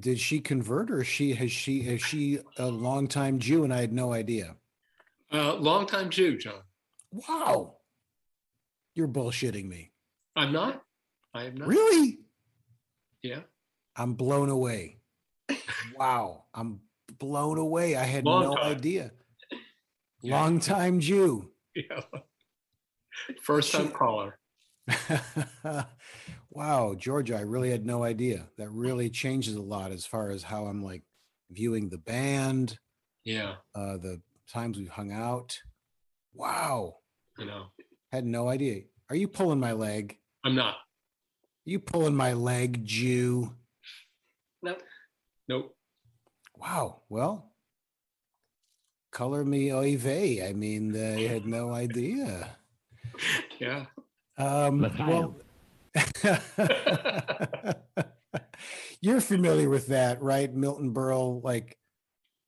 Did 0.00 0.18
she 0.18 0.40
convert, 0.40 0.90
or 0.90 1.04
she 1.04 1.34
has 1.34 1.52
she 1.52 1.80
is 1.80 2.00
she 2.02 2.38
a 2.56 2.66
longtime 2.66 3.38
Jew, 3.38 3.64
and 3.64 3.72
I 3.74 3.80
had 3.80 3.92
no 3.92 4.12
idea? 4.12 4.56
Uh, 5.32 5.54
longtime 5.54 6.10
Jew, 6.10 6.38
John. 6.38 6.62
Wow. 7.10 7.76
You're 8.94 9.08
bullshitting 9.08 9.66
me. 9.68 9.92
I'm 10.36 10.52
not. 10.52 10.82
I 11.34 11.44
am 11.44 11.56
not. 11.56 11.68
Really? 11.68 12.18
Yeah. 13.22 13.40
I'm 13.96 14.14
blown 14.14 14.48
away. 14.48 14.98
wow. 15.98 16.44
I'm 16.54 16.80
blown 17.18 17.58
away. 17.58 17.96
I 17.96 18.04
had 18.04 18.24
Long 18.24 18.42
no 18.42 18.54
time. 18.56 18.72
idea. 18.76 19.12
Yeah. 20.24 20.40
Long 20.40 20.60
time 20.60 21.00
Jew. 21.00 21.50
Yeah. 21.74 22.02
First 23.42 23.72
time 23.72 23.88
caller. 23.88 24.38
wow, 26.52 26.94
Georgia, 26.94 27.36
I 27.36 27.40
really 27.40 27.70
had 27.70 27.86
no 27.86 28.04
idea. 28.04 28.46
That 28.58 28.70
really 28.70 29.08
changes 29.10 29.54
a 29.56 29.62
lot 29.62 29.90
as 29.90 30.04
far 30.06 30.30
as 30.30 30.42
how 30.42 30.66
I'm 30.66 30.82
like 30.84 31.02
viewing 31.50 31.88
the 31.88 31.98
band, 31.98 32.78
Yeah, 33.24 33.54
uh, 33.74 33.96
the 33.96 34.20
times 34.50 34.78
we've 34.78 34.88
hung 34.88 35.12
out. 35.12 35.58
Wow. 36.34 36.96
I 37.38 37.44
know. 37.44 37.66
Had 38.10 38.26
no 38.26 38.48
idea. 38.48 38.82
Are 39.10 39.16
you 39.16 39.28
pulling 39.28 39.60
my 39.60 39.72
leg? 39.72 40.18
I'm 40.44 40.54
not. 40.54 40.76
you 41.64 41.78
pulling 41.78 42.14
my 42.14 42.32
leg, 42.34 42.84
Jew? 42.84 43.54
No. 44.62 44.76
Nope. 45.48 45.74
Wow. 46.56 47.02
Well, 47.08 47.52
color 49.10 49.44
me 49.44 49.72
oy 49.72 49.96
vey. 49.96 50.46
I 50.46 50.52
mean, 50.52 50.94
I 50.96 51.22
had 51.26 51.46
no 51.46 51.72
idea. 51.72 52.56
Yeah. 53.60 53.84
Um, 54.38 54.80
well, 54.98 55.36
you're 59.00 59.20
familiar 59.20 59.68
with 59.68 59.88
that, 59.88 60.22
right? 60.22 60.52
Milton 60.52 60.94
Berle, 60.94 61.42
like 61.42 61.76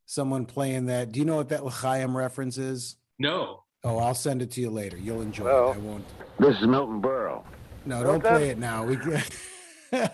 someone 0.07 0.47
playing 0.47 0.87
that. 0.87 1.13
Do 1.13 1.19
you 1.19 1.27
know 1.27 1.37
what 1.37 1.51
that 1.51 1.65
L'chaim 1.65 2.17
reference 2.17 2.59
is? 2.59 2.97
No. 3.19 3.65
Oh, 3.83 3.99
I'll 3.99 4.15
send 4.15 4.41
it 4.41 4.51
to 4.53 4.61
you 4.61 4.71
later. 4.71 4.97
You'll 4.97 5.21
enjoy 5.21 5.45
Well, 5.45 5.73
it. 5.73 5.75
I 5.75 5.79
won't. 5.79 6.05
This 6.39 6.57
is 6.61 6.67
Milton 6.67 7.03
Berle. 7.03 7.45
No, 7.85 8.03
don't 8.03 8.23
play 8.23 8.49
it 8.49 8.59
now. 8.59 8.85
We 8.85 8.97
Dude, 8.97 9.23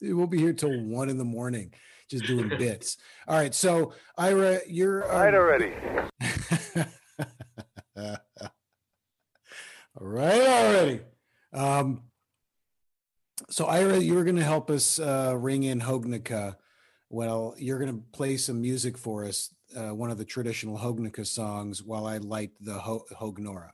we'll 0.00 0.26
be 0.26 0.38
here 0.38 0.52
till 0.52 0.76
one 0.82 1.08
in 1.08 1.16
the 1.16 1.24
morning, 1.24 1.72
just 2.10 2.26
doing 2.26 2.48
bits. 2.58 2.96
All 3.28 3.36
right, 3.36 3.54
so 3.54 3.92
Ira, 4.18 4.58
you're 4.66 5.04
All 5.04 5.20
right 5.20 5.28
um, 5.28 5.34
already. 5.40 5.72
All 10.00 10.00
right, 10.00 10.40
already. 10.40 11.00
Um, 11.52 12.02
so 13.50 13.66
Ira, 13.66 13.98
you 13.98 14.14
were 14.14 14.24
going 14.24 14.36
to 14.36 14.44
help 14.44 14.70
us 14.70 14.98
uh, 14.98 15.34
ring 15.36 15.64
in 15.64 15.80
Hognica. 15.80 16.56
Well, 17.10 17.54
you're 17.58 17.78
going 17.78 17.94
to 17.94 18.02
play 18.12 18.36
some 18.36 18.60
music 18.60 18.96
for 18.96 19.24
us, 19.24 19.54
uh, 19.76 19.94
one 19.94 20.10
of 20.10 20.18
the 20.18 20.24
traditional 20.24 20.78
Hognica 20.78 21.26
songs, 21.26 21.82
while 21.82 22.06
I 22.06 22.18
light 22.18 22.52
the 22.60 22.74
Ho- 22.74 23.04
Hognora. 23.12 23.70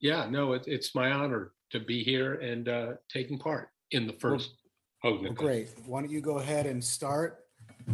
Yeah, 0.00 0.28
no, 0.30 0.52
it, 0.52 0.64
it's 0.66 0.94
my 0.94 1.10
honor 1.10 1.52
to 1.70 1.80
be 1.80 2.02
here 2.02 2.34
and 2.34 2.68
uh, 2.68 2.92
taking 3.10 3.38
part 3.38 3.68
in 3.90 4.06
the 4.06 4.12
first 4.12 4.52
Well, 5.02 5.12
Hognica. 5.12 5.34
great. 5.34 5.68
Why 5.86 6.00
don't 6.00 6.10
you 6.10 6.20
go 6.20 6.38
ahead 6.38 6.66
and 6.66 6.82
start? 6.82 7.44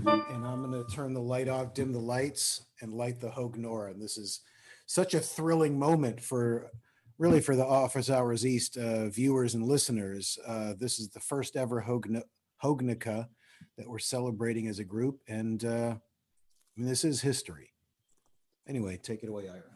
And 0.07 0.47
I'm 0.47 0.63
going 0.63 0.85
to 0.85 0.91
turn 0.95 1.15
the 1.15 1.21
light 1.21 1.49
off, 1.49 1.73
dim 1.73 1.93
the 1.93 1.99
lights, 1.99 2.67
and 2.81 2.93
light 2.93 3.21
the 3.21 3.31
Hognora. 3.31 3.93
And 3.93 4.03
this 4.03 4.19
is 4.19 4.41
such 4.87 5.15
a 5.15 5.21
thrilling 5.21 5.79
moment 5.79 6.21
for 6.21 6.71
really 7.19 7.41
for 7.41 7.57
the 7.57 7.65
Office 7.65 8.11
Hours 8.11 8.45
East 8.45 8.77
uh, 8.77 9.09
viewers 9.09 9.55
and 9.55 9.65
listeners. 9.65 10.39
Uh, 10.47 10.75
this 10.79 10.99
is 10.99 11.09
the 11.11 11.21
first 11.21 11.57
ever 11.57 11.83
Hogn- 11.83 12.23
Hognica 12.63 13.29
that 13.79 13.89
we're 13.89 13.99
celebrating 13.99 14.69
as 14.69 14.79
a 14.79 14.85
group. 14.85 15.21
And 15.29 15.65
uh, 15.65 15.95
I 15.97 16.81
mean, 16.81 16.89
this 16.89 17.05
is 17.05 17.21
history. 17.21 17.71
Anyway, 18.67 18.99
take 19.03 19.23
it 19.23 19.29
away, 19.29 19.49
Ira. 19.49 19.74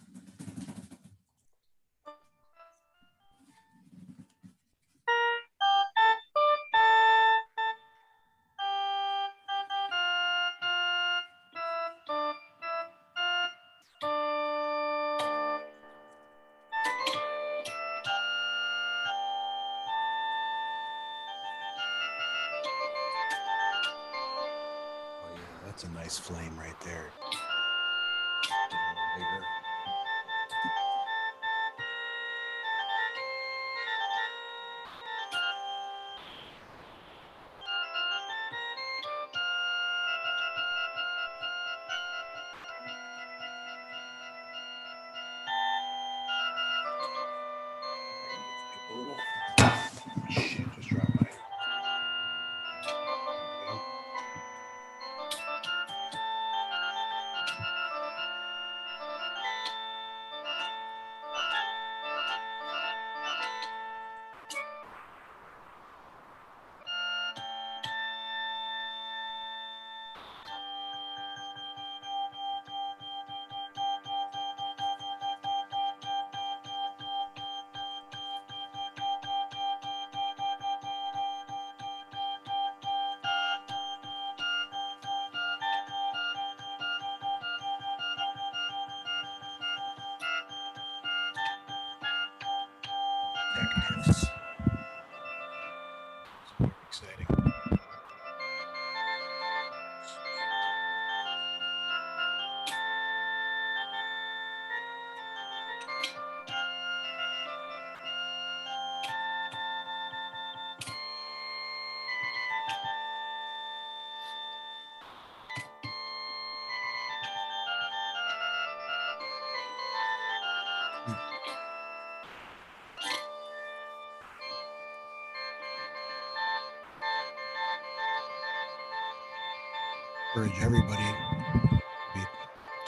Encourage 130.37 130.63
everybody 130.63 131.03
to 131.05 131.81
be 132.15 132.21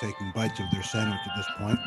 taking 0.00 0.32
bites 0.34 0.60
of 0.60 0.66
their 0.72 0.82
sandwich 0.82 1.20
at 1.26 1.36
this 1.36 1.46
point. 1.58 1.78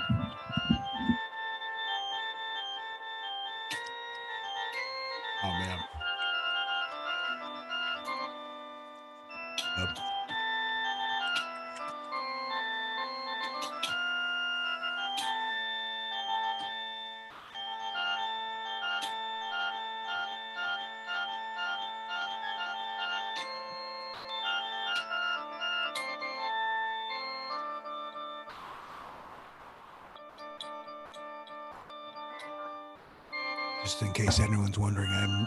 Just 33.83 34.01
in 34.01 34.13
case 34.13 34.39
anyone's 34.39 34.79
wondering, 34.79 35.09
I'm 35.09 35.45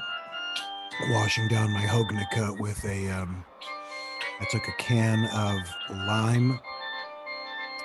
washing 1.11 1.49
down 1.49 1.71
my 1.71 1.81
Hognica 1.81 2.61
with 2.61 2.85
a. 2.85 3.09
Um, 3.09 3.47
I 4.39 4.45
took 4.51 4.69
a 4.69 4.73
can 4.73 5.25
of 5.33 5.97
lime 6.07 6.61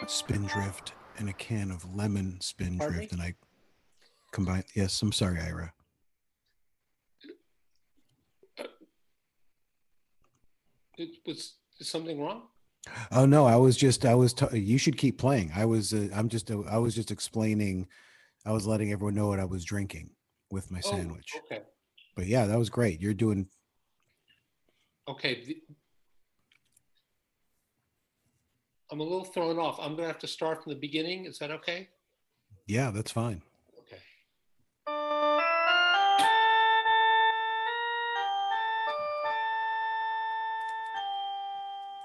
spindrift 0.07 0.91
and 1.17 1.29
a 1.29 1.33
can 1.33 1.71
of 1.71 1.95
lemon 1.95 2.41
spindrift, 2.41 3.13
and 3.13 3.21
I 3.21 3.35
combined. 4.33 4.65
Yes, 4.75 5.01
I'm 5.01 5.13
sorry, 5.13 5.39
Ira. 5.39 5.71
It 10.97 11.09
was 11.25 11.53
something 11.79 12.19
wrong? 12.19 12.41
Oh 13.13 13.25
no, 13.25 13.45
I 13.45 13.55
was 13.55 13.77
just. 13.77 14.05
I 14.05 14.15
was. 14.15 14.33
T- 14.33 14.59
you 14.59 14.77
should 14.77 14.97
keep 14.97 15.17
playing. 15.17 15.53
I 15.55 15.63
was. 15.63 15.93
Uh, 15.93 16.09
I'm 16.13 16.27
just. 16.27 16.51
Uh, 16.51 16.63
I 16.63 16.77
was 16.77 16.93
just 16.93 17.09
explaining. 17.09 17.87
I 18.45 18.51
was 18.51 18.67
letting 18.67 18.91
everyone 18.91 19.15
know 19.15 19.27
what 19.27 19.39
I 19.39 19.45
was 19.45 19.63
drinking 19.63 20.09
with 20.51 20.69
my 20.69 20.81
Oh, 20.85 20.91
sandwich. 20.91 21.33
okay. 21.45 21.63
But 22.15 22.27
yeah, 22.27 22.45
that 22.45 22.59
was 22.59 22.69
great. 22.69 22.99
You're 22.99 23.13
doing. 23.13 23.47
Okay. 25.07 25.43
the- 25.45 25.61
I'm 28.91 28.99
a 28.99 29.03
little 29.03 29.23
thrown 29.23 29.57
off. 29.57 29.79
I'm 29.79 29.95
gonna 29.95 30.07
have 30.07 30.19
to 30.19 30.27
start 30.27 30.63
from 30.63 30.73
the 30.73 30.79
beginning. 30.79 31.25
Is 31.25 31.39
that 31.39 31.49
okay? 31.51 31.89
Yeah, 32.67 32.91
that's 32.91 33.11
fine. 33.11 33.41
Okay. 33.79 33.97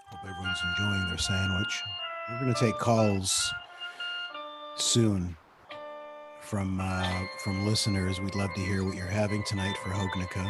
Hope 0.09 0.21
everyone's 0.29 0.61
enjoying 0.71 1.09
their 1.09 1.19
sandwich. 1.19 1.83
We're 2.31 2.41
going 2.41 2.55
to 2.55 2.61
take 2.61 2.79
calls 2.79 3.53
soon 4.77 5.37
from 6.47 6.81
uh, 6.81 7.27
from 7.39 7.67
listeners. 7.67 8.21
We'd 8.21 8.37
love 8.37 8.55
to 8.55 8.61
hear 8.61 8.85
what 8.85 8.95
you're 8.95 9.07
having 9.07 9.43
tonight 9.43 9.77
for 9.79 9.91
Hognica. 9.91 10.49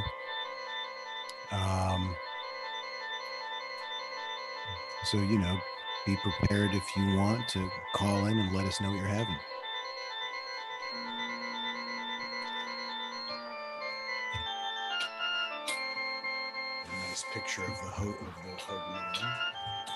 Um, 1.53 2.15
so 5.05 5.17
you 5.17 5.39
know, 5.39 5.59
be 6.05 6.17
prepared 6.17 6.75
if 6.75 6.85
you 6.97 7.17
want 7.17 7.49
to 7.49 7.71
call 7.95 8.27
in 8.27 8.37
and 8.39 8.55
let 8.55 8.67
us 8.67 8.81
know 8.81 8.91
what 8.91 8.99
you're 8.99 9.07
having. 9.07 9.37
A 16.85 17.09
nice 17.09 17.25
picture 17.33 17.63
of 17.63 17.69
the 17.69 17.91
ho- 17.91 18.11
of 18.11 18.69
the. 18.69 19.96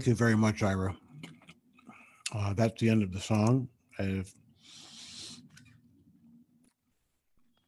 Thank 0.00 0.08
you 0.08 0.14
very 0.14 0.34
much, 0.34 0.62
Ira. 0.62 0.96
Uh, 2.34 2.54
that's 2.54 2.80
the 2.80 2.88
end 2.88 3.02
of 3.02 3.12
the 3.12 3.20
song. 3.20 3.68
I've- 3.98 4.32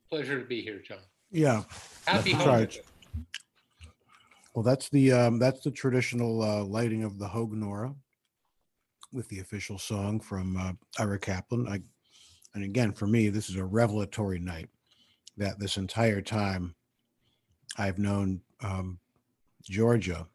Pleasure 0.09 0.41
to 0.41 0.47
be 0.47 0.63
here, 0.63 0.79
John. 0.79 1.01
yeah. 1.31 1.65
Happy 2.07 2.33
That's 2.33 2.47
right. 2.47 2.71
Hanukkah. 2.71 3.27
Well, 4.55 4.63
that's 4.63 4.89
the 4.89 5.13
um, 5.13 5.39
that's 5.39 5.61
the 5.61 5.71
traditional 5.71 6.41
uh, 6.41 6.65
lighting 6.65 7.05
of 7.05 7.19
the 7.19 7.29
Hognora 7.29 7.95
with 9.13 9.29
the 9.29 9.41
official 9.41 9.77
song 9.77 10.19
from 10.19 10.57
uh, 10.57 10.73
Ira 10.99 11.19
Kaplan. 11.19 11.69
I, 11.69 11.83
and 12.55 12.65
again, 12.65 12.93
for 12.95 13.07
me, 13.07 13.29
this 13.29 13.51
is 13.51 13.57
a 13.57 13.65
revelatory 13.67 14.39
night. 14.39 14.71
That 15.37 15.59
this 15.59 15.77
entire 15.77 16.23
time, 16.23 16.77
I've 17.77 17.99
known 17.99 18.41
um, 18.63 19.01
Georgia. 19.63 20.27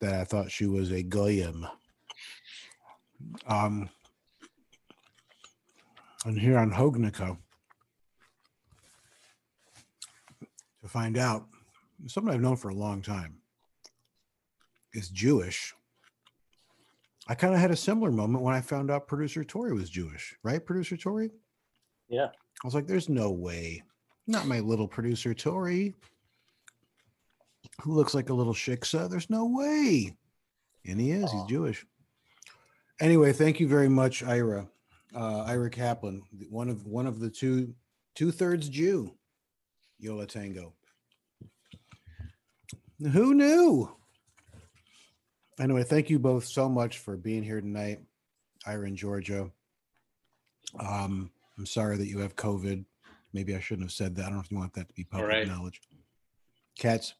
That 0.00 0.14
I 0.14 0.24
thought 0.24 0.50
she 0.50 0.66
was 0.66 0.92
a 0.92 1.02
goyim. 1.02 1.66
Um, 3.46 3.90
and 6.24 6.38
here 6.38 6.58
on 6.58 6.70
Hognico, 6.70 7.36
to 10.82 10.88
find 10.88 11.18
out 11.18 11.46
someone 12.06 12.34
I've 12.34 12.40
known 12.40 12.56
for 12.56 12.70
a 12.70 12.74
long 12.74 13.02
time 13.02 13.36
is 14.94 15.08
Jewish. 15.08 15.74
I 17.28 17.34
kind 17.34 17.54
of 17.54 17.60
had 17.60 17.70
a 17.70 17.76
similar 17.76 18.10
moment 18.10 18.42
when 18.42 18.54
I 18.54 18.60
found 18.60 18.90
out 18.90 19.06
producer 19.06 19.44
Tori 19.44 19.72
was 19.72 19.90
Jewish, 19.90 20.34
right? 20.42 20.64
Producer 20.64 20.96
Tori? 20.96 21.30
Yeah. 22.08 22.26
I 22.26 22.66
was 22.66 22.74
like, 22.74 22.86
there's 22.86 23.08
no 23.08 23.30
way. 23.30 23.82
Not 24.26 24.46
my 24.46 24.60
little 24.60 24.88
producer 24.88 25.32
Tori, 25.34 25.94
who 27.82 27.94
looks 27.94 28.14
like 28.14 28.30
a 28.30 28.34
little 28.34 28.54
shiksa. 28.54 29.08
There's 29.10 29.30
no 29.30 29.46
way. 29.46 30.16
And 30.86 31.00
he 31.00 31.10
is, 31.10 31.30
he's 31.30 31.44
Jewish. 31.44 31.84
Anyway, 33.00 33.32
thank 33.32 33.60
you 33.60 33.68
very 33.68 33.88
much, 33.88 34.22
Ira. 34.22 34.68
Uh, 35.14 35.42
Ira 35.42 35.70
Kaplan, 35.70 36.22
one 36.48 36.68
of 36.68 36.86
one 36.86 37.06
of 37.06 37.18
the 37.18 37.30
two 37.30 37.74
two 38.14 38.30
thirds 38.30 38.68
Jew, 38.68 39.14
Yo 39.98 40.14
La 40.14 40.24
Tengo. 40.24 40.74
Who 43.12 43.34
knew? 43.34 43.90
Anyway, 45.58 45.82
thank 45.82 46.08
you 46.08 46.18
both 46.18 46.44
so 46.46 46.68
much 46.68 46.98
for 46.98 47.16
being 47.16 47.42
here 47.42 47.60
tonight, 47.60 48.00
Ira 48.66 48.86
and 48.86 48.96
Georgia. 48.96 49.50
Um, 50.78 51.30
I'm 51.58 51.66
sorry 51.66 51.96
that 51.96 52.06
you 52.06 52.18
have 52.20 52.36
COVID. 52.36 52.84
Maybe 53.32 53.54
I 53.54 53.60
shouldn't 53.60 53.86
have 53.86 53.92
said 53.92 54.16
that. 54.16 54.22
I 54.22 54.24
don't 54.26 54.34
know 54.36 54.40
if 54.40 54.50
you 54.50 54.58
want 54.58 54.74
that 54.74 54.88
to 54.88 54.94
be 54.94 55.04
public 55.04 55.28
right. 55.28 55.46
knowledge. 55.46 55.80
Cats, 56.78 57.14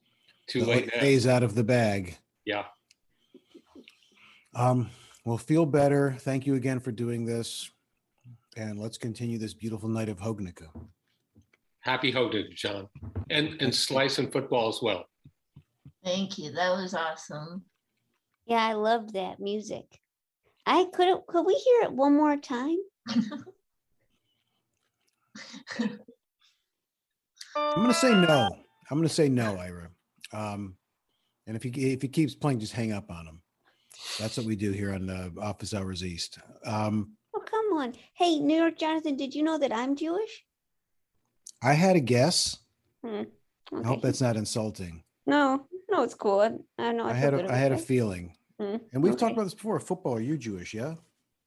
Too 0.51 0.65
late 0.65 0.91
now. 0.93 1.01
days 1.01 1.29
out 1.29 1.45
of 1.45 1.55
the 1.55 1.63
bag. 1.63 2.17
Yeah. 2.45 2.65
Um, 4.55 4.91
well, 5.25 5.39
feel 5.39 5.65
better. 5.65 6.17
Thank 6.19 6.45
you 6.45 6.57
again 6.57 6.81
for 6.81 6.91
doing 6.91 7.25
this. 7.25 7.71
And 8.57 8.81
let's 8.81 8.99
continue 8.99 9.39
this 9.39 9.55
beautiful 9.55 9.89
night 9.89 10.09
of 10.09 10.19
Hognica. 10.19 10.67
Happy 11.83 12.13
Hanukkah, 12.13 12.51
John. 12.53 12.89
And 13.31 13.63
and 13.63 13.73
slice 13.73 14.19
and 14.19 14.33
football 14.33 14.69
as 14.69 14.81
well. 14.83 15.05
Thank 16.05 16.37
you. 16.37 16.51
That 16.51 16.71
was 16.71 16.95
awesome. 16.95 17.65
Yeah, 18.47 18.67
I 18.67 18.73
love 18.73 19.13
that 19.13 19.39
music. 19.39 19.85
I 20.67 20.87
could 20.93 21.17
could 21.29 21.47
we 21.47 21.55
hear 21.55 21.83
it 21.83 21.93
one 21.93 22.17
more 22.17 22.37
time? 22.37 22.79
I'm 27.57 27.77
gonna 27.77 27.95
say 27.95 28.11
no. 28.11 28.51
I'm 28.91 28.99
gonna 28.99 29.09
say 29.09 29.29
no, 29.29 29.57
Ira. 29.57 29.91
Um, 30.33 30.77
and 31.47 31.57
if 31.57 31.63
he 31.63 31.71
if 31.93 32.03
he 32.03 32.09
keeps 32.09 32.35
playing, 32.35 32.61
just 32.61 32.73
hang 32.73 32.93
up 32.93 33.11
on 33.11 33.27
him. 33.27 33.43
That's 34.19 34.37
what 34.37 34.47
we 34.47 34.57
do 34.57 34.71
here 34.73 34.93
on 34.95 35.11
uh, 35.11 35.31
Office 35.41 35.75
Hours 35.75 36.05
East. 36.05 36.39
Um, 36.65 37.13
Oh, 37.35 37.41
come 37.41 37.79
on. 37.79 37.95
Hey, 38.15 38.41
New 38.41 38.57
York 38.57 38.77
Jonathan, 38.77 39.17
did 39.17 39.35
you 39.37 39.45
know 39.45 39.57
that 39.59 39.73
I'm 39.73 39.95
Jewish? 39.95 40.45
I 41.63 41.75
had 41.75 41.95
a 41.95 42.01
guess. 42.01 42.59
Hmm. 43.05 43.23
I 43.73 43.87
hope 43.87 44.03
that's 44.03 44.21
not 44.21 44.37
insulting. 44.37 45.05
No, 45.27 45.67
no, 45.89 46.03
it's 46.03 46.15
cool. 46.15 46.41
I, 46.41 46.51
I 46.83 46.91
know. 46.93 47.05
I, 47.05 47.11
I 47.11 47.15
had 47.15 47.35
a, 47.35 47.53
I 47.53 47.57
had 47.57 47.71
a 47.73 47.79
feeling, 47.79 48.35
Hmm, 48.59 48.77
and 48.93 49.01
we've 49.03 49.17
talked 49.17 49.33
about 49.35 49.45
this 49.45 49.55
before. 49.55 49.79
Football, 49.79 50.15
are 50.17 50.21
you 50.21 50.37
Jewish? 50.37 50.75
Yeah, 50.75 50.95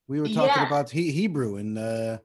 we 0.08 0.20
were 0.20 0.28
talking 0.28 0.62
Yeah. 0.62 0.66
about 0.66 0.88
he, 0.90 1.12
Hebrew 1.12 1.56
and 1.56 1.76
uh, 1.78 2.18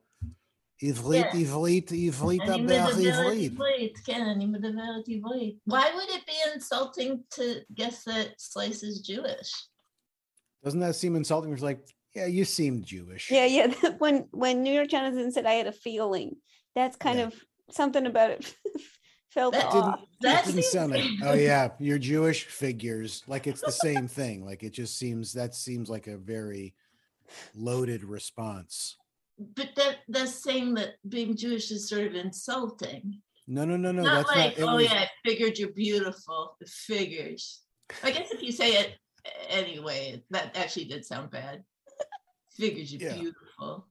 Ivrit, 0.83 1.33
Yes. 1.33 1.35
Ivrit, 1.35 1.91
Ivrit, 1.93 2.41
אני 2.41 2.55
Aber 2.55 2.59
מדברת 2.59 2.95
Ivrit. 2.99 3.45
עברית, 3.53 3.99
כן, 4.05 4.21
אני 4.35 4.47
מדברת 4.47 5.09
עברית. 5.09 5.57
Why 5.67 5.85
would 5.95 6.11
it 6.11 6.27
be 6.27 6.53
insulting 6.55 7.25
to 7.37 7.61
guess 7.75 8.05
that 8.05 8.35
Slice 8.39 8.83
is 8.83 9.01
Jewish? 9.01 9.51
Doesn't 10.65 10.81
that 10.81 10.97
seem 10.97 11.15
insulting? 11.17 11.53
It's 11.53 11.63
like, 11.63 11.81
yeah, 12.15 12.27
you 12.27 12.45
seem 12.45 12.83
Jewish. 12.83 13.31
Yeah, 13.31 13.47
yeah. 13.47 13.69
When 13.99 14.27
when 14.33 14.63
New 14.63 14.73
York 14.73 14.89
Jonathan 14.89 15.31
said 15.33 15.47
I 15.47 15.53
had 15.61 15.67
a 15.69 15.73
feeling, 15.73 16.37
that's 16.75 16.97
kind 16.97 17.19
Yeah. 17.19 17.27
of 17.29 17.35
something 17.71 18.05
about 18.07 18.31
it 18.31 18.45
felt 19.31 19.53
That 19.55 19.71
didn't- 19.73 19.85
off. 19.95 20.01
That 20.23 20.45
didn't 20.45 20.63
seems- 20.63 20.73
sound 20.73 20.91
like, 20.93 21.05
oh 21.29 21.35
yeah, 21.35 21.69
you're 21.79 21.99
Jewish 21.99 22.41
figures. 22.47 23.23
Like 23.29 23.47
it's 23.47 23.61
the 23.61 23.73
same 23.89 24.07
thing. 24.09 24.45
Like 24.45 24.63
it 24.65 24.73
just 24.73 24.99
seems 24.99 25.33
that 25.35 25.55
seems 25.55 25.89
like 25.89 26.07
a 26.09 26.17
very 26.17 26.75
loaded 27.55 28.03
response. 28.05 28.97
But 29.40 29.70
that 29.76 29.98
that's 30.10 30.44
saying 30.44 30.74
that 30.76 30.96
being 31.08 31.36
Jewish 31.36 31.72
is 31.72 31.88
sort 31.88 32.08
of 32.08 32.16
insulting. 32.16 33.22
No, 33.48 33.66
no, 33.66 33.78
no, 33.78 33.92
no. 33.92 34.04
not 34.04 34.28
that's 34.28 34.38
like, 34.38 34.60
not. 34.60 34.70
Oh 34.70 34.76
was, 34.76 34.86
yeah, 34.86 35.00
I 35.06 35.08
figured 35.26 35.58
you're 35.58 35.72
beautiful. 35.72 36.58
It 36.62 36.68
figures. 36.68 37.62
I 38.04 38.12
guess 38.12 38.32
if 38.32 38.44
you 38.44 38.52
say 38.52 38.74
it 38.74 38.96
anyway, 39.50 40.24
that 40.30 40.58
actually 40.58 40.86
did 40.86 41.06
sound 41.06 41.32
bad. 41.32 41.64
Figures 42.52 42.94
you're 42.94 43.10
Yeah. 43.10 43.16
beautiful. 43.18 43.88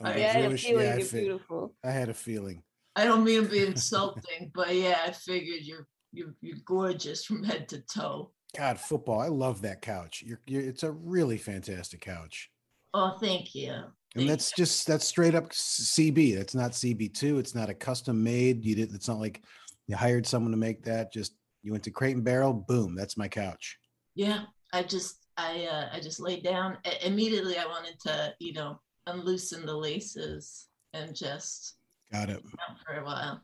oh, 0.00 0.08
Yeah, 0.08 0.16
yeah, 0.16 0.26
I 0.26 0.40
had 0.40 0.52
a 0.52 0.56
feeling 0.58 0.84
yeah, 0.86 0.92
I, 0.92 0.96
you're 0.96 1.06
fi- 1.06 1.20
beautiful. 1.20 1.74
I 1.84 1.90
had 1.90 2.08
a 2.08 2.14
feeling. 2.14 2.62
I 2.96 3.04
don't 3.04 3.24
mean 3.24 3.42
to 3.42 3.48
be 3.48 3.66
insulting, 3.66 4.50
but 4.54 4.74
yeah, 4.74 4.98
I 5.06 5.12
figured 5.12 5.60
you're 5.62 5.86
you're 6.12 6.34
you're 6.40 6.58
gorgeous 6.64 7.24
from 7.24 7.44
head 7.44 7.68
to 7.68 7.82
toe. 7.82 8.32
God, 8.56 8.80
football. 8.80 9.20
I 9.20 9.28
love 9.28 9.62
that 9.62 9.82
couch. 9.82 10.22
You're, 10.26 10.40
you're 10.46 10.62
it's 10.62 10.82
a 10.82 10.90
really 10.90 11.36
fantastic 11.36 12.00
couch. 12.00 12.50
Oh, 12.94 13.18
thank 13.20 13.54
you. 13.54 13.74
And 14.16 14.28
that's 14.28 14.52
just 14.52 14.86
that's 14.86 15.06
straight 15.06 15.34
up 15.34 15.50
CB. 15.50 16.36
That's 16.36 16.54
not 16.54 16.72
CB2. 16.72 17.38
It's 17.38 17.54
not 17.54 17.68
a 17.70 17.74
custom 17.74 18.22
made. 18.22 18.64
You 18.64 18.74
did. 18.74 18.94
It's 18.94 19.08
not 19.08 19.18
like 19.18 19.42
you 19.86 19.96
hired 19.96 20.26
someone 20.26 20.50
to 20.52 20.56
make 20.56 20.82
that. 20.84 21.12
Just 21.12 21.34
you 21.62 21.72
went 21.72 21.84
to 21.84 21.90
Crate 21.90 22.16
and 22.16 22.24
Barrel. 22.24 22.52
Boom. 22.52 22.94
That's 22.94 23.16
my 23.16 23.28
couch. 23.28 23.76
Yeah, 24.14 24.42
I 24.72 24.82
just 24.84 25.26
I 25.36 25.66
uh, 25.70 25.88
I 25.92 26.00
just 26.00 26.20
laid 26.20 26.42
down 26.42 26.78
I- 26.86 26.98
immediately. 27.04 27.58
I 27.58 27.66
wanted 27.66 27.98
to 28.00 28.34
you 28.40 28.52
know 28.54 28.80
unloosen 29.06 29.66
the 29.66 29.76
laces 29.76 30.66
and 30.94 31.14
just 31.14 31.74
Got 32.12 32.30
it. 32.30 32.42
out 32.68 32.76
for 32.86 32.94
a 33.00 33.04
while. 33.04 33.42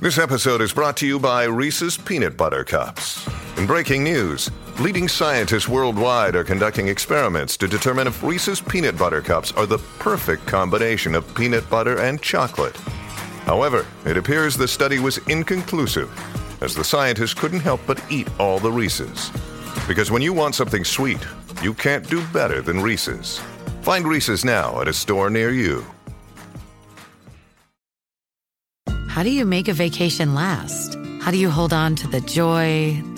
This 0.00 0.18
episode 0.18 0.60
is 0.60 0.72
brought 0.72 0.96
to 0.98 1.06
you 1.06 1.18
by 1.18 1.44
Reese's 1.44 1.96
Peanut 1.96 2.36
Butter 2.36 2.62
Cups. 2.62 3.26
In 3.56 3.66
breaking 3.66 4.04
news, 4.04 4.50
leading 4.80 5.08
scientists 5.08 5.66
worldwide 5.68 6.36
are 6.36 6.44
conducting 6.44 6.86
experiments 6.86 7.56
to 7.56 7.66
determine 7.66 8.06
if 8.06 8.22
Reese's 8.22 8.60
Peanut 8.60 8.96
Butter 8.96 9.20
Cups 9.20 9.50
are 9.52 9.66
the 9.66 9.78
perfect 9.98 10.46
combination 10.46 11.16
of 11.16 11.34
peanut 11.34 11.68
butter 11.68 11.98
and 11.98 12.22
chocolate. 12.22 12.76
However, 13.44 13.84
it 14.06 14.16
appears 14.16 14.56
the 14.56 14.68
study 14.68 15.00
was 15.00 15.18
inconclusive, 15.26 16.08
as 16.62 16.76
the 16.76 16.84
scientists 16.84 17.34
couldn't 17.34 17.60
help 17.60 17.80
but 17.88 18.00
eat 18.08 18.28
all 18.38 18.60
the 18.60 18.70
Reese's. 18.70 19.32
Because 19.88 20.12
when 20.12 20.22
you 20.22 20.32
want 20.32 20.54
something 20.54 20.84
sweet, 20.84 21.26
you 21.60 21.74
can't 21.74 22.08
do 22.08 22.24
better 22.28 22.62
than 22.62 22.80
Reese's. 22.80 23.40
Find 23.82 24.06
Reese's 24.06 24.44
now 24.44 24.80
at 24.80 24.86
a 24.86 24.92
store 24.92 25.28
near 25.28 25.50
you. 25.50 25.84
How 29.08 29.24
do 29.24 29.30
you 29.30 29.44
make 29.44 29.66
a 29.66 29.72
vacation 29.72 30.36
last? 30.36 30.96
How 31.20 31.32
do 31.32 31.36
you 31.36 31.50
hold 31.50 31.72
on 31.72 31.96
to 31.96 32.06
the 32.06 32.20
joy, 32.20 33.02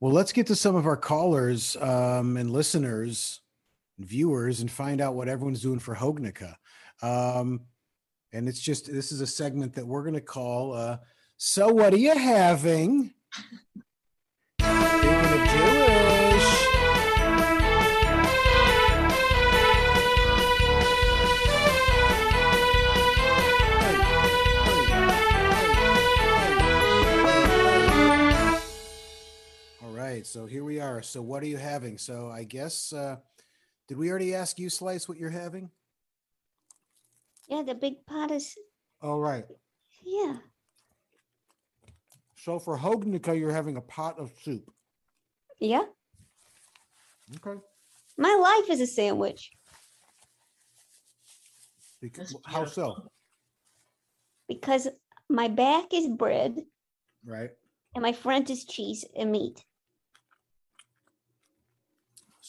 Well, 0.00 0.12
let's 0.12 0.32
get 0.32 0.46
to 0.46 0.56
some 0.56 0.76
of 0.76 0.86
our 0.86 0.96
callers 0.96 1.76
um, 1.76 2.38
and 2.38 2.50
listeners, 2.50 3.42
and 3.98 4.08
viewers, 4.08 4.60
and 4.60 4.70
find 4.70 4.98
out 4.98 5.14
what 5.14 5.28
everyone's 5.28 5.60
doing 5.60 5.78
for 5.78 5.94
Hognica. 5.94 6.54
Um, 7.02 7.66
and 8.32 8.48
it's 8.48 8.60
just 8.60 8.90
this 8.90 9.12
is 9.12 9.20
a 9.20 9.26
segment 9.26 9.74
that 9.74 9.86
we're 9.86 10.02
going 10.02 10.14
to 10.14 10.22
call. 10.22 10.72
Uh, 10.72 10.96
so, 11.36 11.68
what 11.68 11.92
are 11.92 11.98
you 11.98 12.16
having? 12.16 13.12
right, 30.10 30.26
so 30.26 30.46
here 30.46 30.64
we 30.64 30.80
are. 30.80 31.02
So, 31.02 31.22
what 31.22 31.42
are 31.42 31.46
you 31.46 31.56
having? 31.56 31.98
So, 31.98 32.28
I 32.30 32.44
guess, 32.44 32.92
uh, 32.92 33.16
did 33.88 33.96
we 33.98 34.10
already 34.10 34.34
ask 34.34 34.58
you, 34.58 34.68
Slice, 34.68 35.08
what 35.08 35.18
you're 35.18 35.30
having? 35.30 35.70
Yeah, 37.48 37.62
the 37.62 37.74
big 37.74 38.06
pot 38.06 38.30
is 38.30 38.56
All 39.02 39.20
right. 39.20 39.44
yeah. 40.04 40.36
So, 42.36 42.58
for 42.58 42.76
Hognica, 42.76 43.38
you're 43.38 43.52
having 43.52 43.76
a 43.76 43.82
pot 43.82 44.18
of 44.18 44.32
soup. 44.42 44.70
Yeah. 45.60 45.84
Okay. 47.36 47.60
My 48.16 48.34
life 48.34 48.70
is 48.70 48.80
a 48.80 48.86
sandwich 48.86 49.50
Because, 52.00 52.32
That's 52.32 52.54
how 52.54 52.64
so? 52.64 52.96
because 54.48 54.88
my 55.28 55.46
back 55.48 55.92
is 55.94 56.08
bread 56.08 56.56
Right. 57.24 57.50
and 57.94 58.02
my 58.02 58.12
front 58.12 58.50
is 58.50 58.64
cheese 58.64 59.04
and 59.16 59.30
meat. 59.30 59.64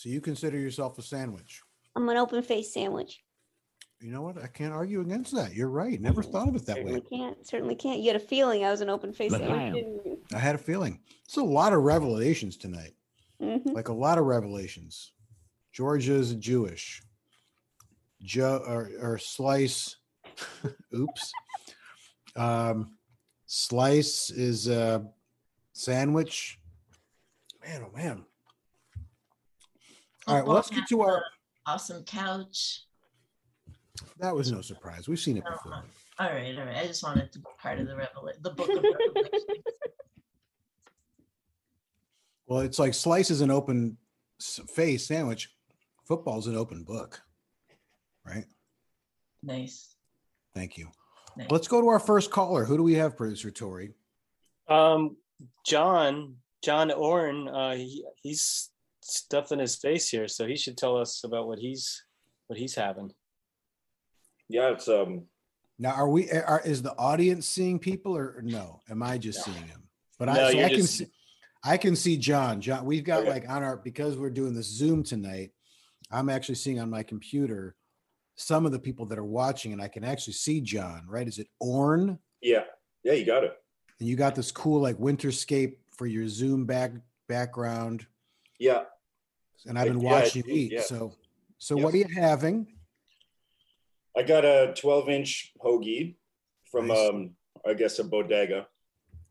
So, 0.01 0.09
you 0.09 0.19
consider 0.19 0.57
yourself 0.57 0.97
a 0.97 1.03
sandwich. 1.03 1.61
I'm 1.95 2.09
an 2.09 2.17
open 2.17 2.41
face 2.41 2.73
sandwich. 2.73 3.21
You 3.99 4.11
know 4.11 4.23
what? 4.23 4.41
I 4.41 4.47
can't 4.47 4.73
argue 4.73 4.99
against 5.01 5.31
that. 5.35 5.53
You're 5.53 5.69
right. 5.69 6.01
Never 6.01 6.23
thought 6.23 6.47
of 6.47 6.55
it 6.55 6.65
that 6.65 6.77
Certainly 6.77 7.01
way. 7.01 7.17
can't. 7.17 7.45
Certainly 7.47 7.75
can't. 7.75 7.99
You 7.99 8.07
had 8.11 8.15
a 8.15 8.25
feeling 8.25 8.65
I 8.65 8.71
was 8.71 8.81
an 8.81 8.89
open 8.89 9.13
face 9.13 9.31
sandwich, 9.31 9.75
didn't 9.75 10.03
you? 10.03 10.17
I 10.33 10.39
had 10.39 10.55
a 10.55 10.57
feeling. 10.57 11.01
It's 11.25 11.37
a 11.37 11.43
lot 11.43 11.71
of 11.71 11.83
revelations 11.83 12.57
tonight. 12.57 12.95
Mhm. 13.39 13.73
Like 13.73 13.89
a 13.89 13.93
lot 13.93 14.17
of 14.17 14.25
revelations. 14.25 15.11
Georgia 15.71 16.15
is 16.15 16.33
Jewish. 16.33 17.03
Joe 18.23 18.63
or, 18.67 18.89
or 18.99 19.17
Slice. 19.19 19.97
Oops. 20.95 21.31
Um, 22.35 22.97
Slice 23.45 24.31
is 24.31 24.67
a 24.67 25.05
sandwich. 25.73 26.59
Man, 27.63 27.85
oh 27.85 27.95
man. 27.95 28.25
All 30.31 30.37
right, 30.37 30.45
well, 30.45 30.55
let's 30.55 30.69
get 30.69 30.87
to 30.87 31.01
our. 31.01 31.23
awesome 31.65 32.03
couch. 32.05 32.83
That 34.19 34.33
was 34.33 34.51
no 34.51 34.61
surprise. 34.61 35.07
We've 35.09 35.19
seen 35.19 35.37
it 35.37 35.43
Oh, 35.47 35.51
before. 35.51 35.83
All 36.19 36.29
right, 36.29 36.57
all 36.57 36.65
right. 36.65 36.77
I 36.77 36.87
just 36.87 37.03
wanted 37.03 37.31
to 37.33 37.39
be 37.39 37.45
part 37.61 37.79
of 37.79 37.87
the 37.87 37.95
revelation, 37.95 38.41
the 38.41 38.51
book 38.51 38.69
of 38.69 38.75
Revelation. 38.83 39.63
Well, 42.47 42.59
it's 42.61 42.79
like 42.79 42.93
Slice 42.93 43.31
is 43.31 43.41
an 43.41 43.51
open 43.51 43.97
face 44.39 45.07
sandwich. 45.07 45.49
Football's 46.05 46.47
an 46.47 46.55
open 46.57 46.83
book, 46.83 47.21
right? 48.25 48.45
nice. 49.43 49.95
Thank 50.53 50.77
you. 50.77 50.89
nice. 51.37 51.47
Let's 51.49 51.67
go 51.69 51.79
to 51.81 51.87
our 51.87 51.99
first 51.99 52.29
caller. 52.31 52.65
Who 52.65 52.75
do 52.77 52.83
we 52.83 52.95
have, 52.95 53.15
producer 53.15 53.51
Tori? 53.51 53.93
Um, 54.67 55.15
John, 55.65 56.35
John 56.61 56.91
Orrin, 56.91 57.47
uh, 57.47 57.75
he, 57.75 58.03
he's 58.21 58.69
stuffing 59.11 59.59
his 59.59 59.75
face 59.75 60.09
here, 60.09 60.27
so 60.27 60.47
he 60.47 60.55
should 60.55 60.77
tell 60.77 60.97
us 60.97 61.23
about 61.23 61.47
what 61.47 61.59
he's 61.59 62.03
what 62.47 62.57
he's 62.59 62.75
having. 62.75 63.11
Yeah, 64.49 64.71
it's 64.71 64.87
um 64.87 65.23
Now, 65.79 65.91
are 65.91 66.09
we? 66.09 66.29
Are, 66.31 66.61
is 66.65 66.81
the 66.81 66.95
audience 66.97 67.47
seeing 67.47 67.79
people, 67.79 68.15
or, 68.15 68.35
or 68.37 68.41
no? 68.41 68.81
Am 68.89 69.01
I 69.01 69.17
just 69.17 69.43
seeing 69.43 69.65
him? 69.65 69.83
But 70.19 70.25
No, 70.25 70.33
I, 70.33 70.51
so 70.51 70.57
you're 70.57 70.65
I 70.65 70.69
can 70.69 70.83
see. 70.83 71.07
I 71.63 71.77
can 71.77 71.95
see 71.95 72.17
John. 72.17 72.59
John, 72.59 72.85
we've 72.85 73.03
got 73.03 73.21
Okay. 73.21 73.29
like 73.29 73.49
on 73.49 73.63
our 73.63 73.77
because 73.77 74.17
we're 74.17 74.29
doing 74.31 74.53
the 74.53 74.63
Zoom 74.63 75.03
tonight. 75.03 75.51
I'm 76.11 76.29
actually 76.29 76.55
seeing 76.55 76.79
on 76.79 76.89
my 76.89 77.03
computer 77.03 77.75
some 78.35 78.65
of 78.65 78.71
the 78.71 78.79
people 78.79 79.05
that 79.07 79.19
are 79.19 79.23
watching, 79.23 79.71
and 79.71 79.81
I 79.81 79.87
can 79.87 80.03
actually 80.03 80.33
see 80.33 80.59
John. 80.61 81.05
Right? 81.07 81.27
Is 81.27 81.37
it 81.39 81.47
Orn? 81.59 82.17
yeah. 82.41 82.63
Yeah, 83.03 83.13
you 83.13 83.25
got 83.25 83.43
it. 83.43 83.53
And 83.99 84.07
you 84.07 84.15
got 84.15 84.35
this 84.35 84.51
cool 84.51 84.79
like 84.79 84.97
winterscape 84.97 85.77
for 85.95 86.05
your 86.05 86.27
Zoom 86.27 86.65
back 86.65 86.91
background. 87.27 88.05
Yeah. 88.59 88.83
And 89.67 89.77
I've 89.77 89.87
been 89.87 89.99
yeah, 90.01 90.11
watching 90.11 90.43
you 90.45 90.53
eat. 90.53 90.71
yeah. 90.71 90.81
So, 90.81 91.15
so 91.57 91.75
Yes. 91.75 91.83
what 91.83 91.93
are 91.93 91.97
you 91.97 92.05
having? 92.15 92.67
I 94.17 94.23
got 94.23 94.43
a 94.45 94.73
12 94.75 95.09
inch 95.09 95.53
hoagie 95.63 96.15
from 96.71 96.87
Nice. 96.87 97.09
um 97.09 97.35
I 97.65 97.73
guess 97.73 97.99
a 97.99 98.03
bodega. 98.03 98.67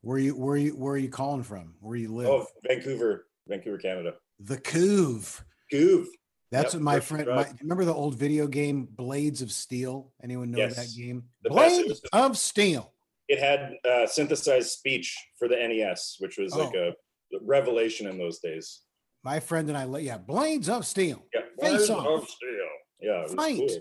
Where 0.02 0.18
you 0.18 0.34
where 0.36 0.56
you 0.56 0.72
where 0.72 0.94
are 0.94 0.98
you 0.98 1.08
calling 1.10 1.42
from? 1.42 1.74
Where 1.80 1.96
you 1.96 2.14
live? 2.14 2.28
Oh, 2.28 2.46
Vancouver, 2.66 3.26
Vancouver, 3.48 3.78
Canada. 3.78 4.14
The 4.38 4.56
Couve. 4.58 5.44
Goov. 5.72 6.06
That's 6.50 6.72
Yep, 6.74 6.80
what 6.80 6.82
my 6.82 7.00
friend. 7.00 7.28
My, 7.28 7.46
remember 7.60 7.84
the 7.84 7.94
old 7.94 8.14
video 8.16 8.46
game 8.46 8.86
Blades 8.90 9.42
of 9.42 9.52
Steel? 9.52 10.12
Anyone 10.22 10.50
know 10.50 10.68
that 10.68 10.88
game? 10.96 11.24
The 11.42 11.50
Blades 11.50 12.00
of 12.12 12.36
Steel. 12.38 12.92
It 13.28 13.38
had 13.38 13.74
uh, 13.88 14.06
synthesized 14.06 14.70
speech 14.70 15.16
for 15.38 15.46
the 15.46 15.54
NES, 15.56 16.16
which 16.18 16.38
was 16.38 16.52
like 16.54 16.74
Oh. 16.74 16.88
a 17.32 17.38
revelation 17.42 18.08
in 18.08 18.18
those 18.18 18.40
days. 18.40 18.80
My 19.22 19.40
friend 19.40 19.68
and 19.68 19.76
I, 19.76 19.98
yeah, 19.98 20.18
Blades 20.18 20.68
of 20.68 20.86
Steel, 20.86 21.24
Yeah. 21.34 21.40
Face 21.60 21.86
Blades 21.88 21.90
off. 21.90 22.06
of 22.22 22.28
Steel. 22.28 22.68
Yeah. 23.00 23.26
Fight. 23.28 23.56
cool. 23.58 23.78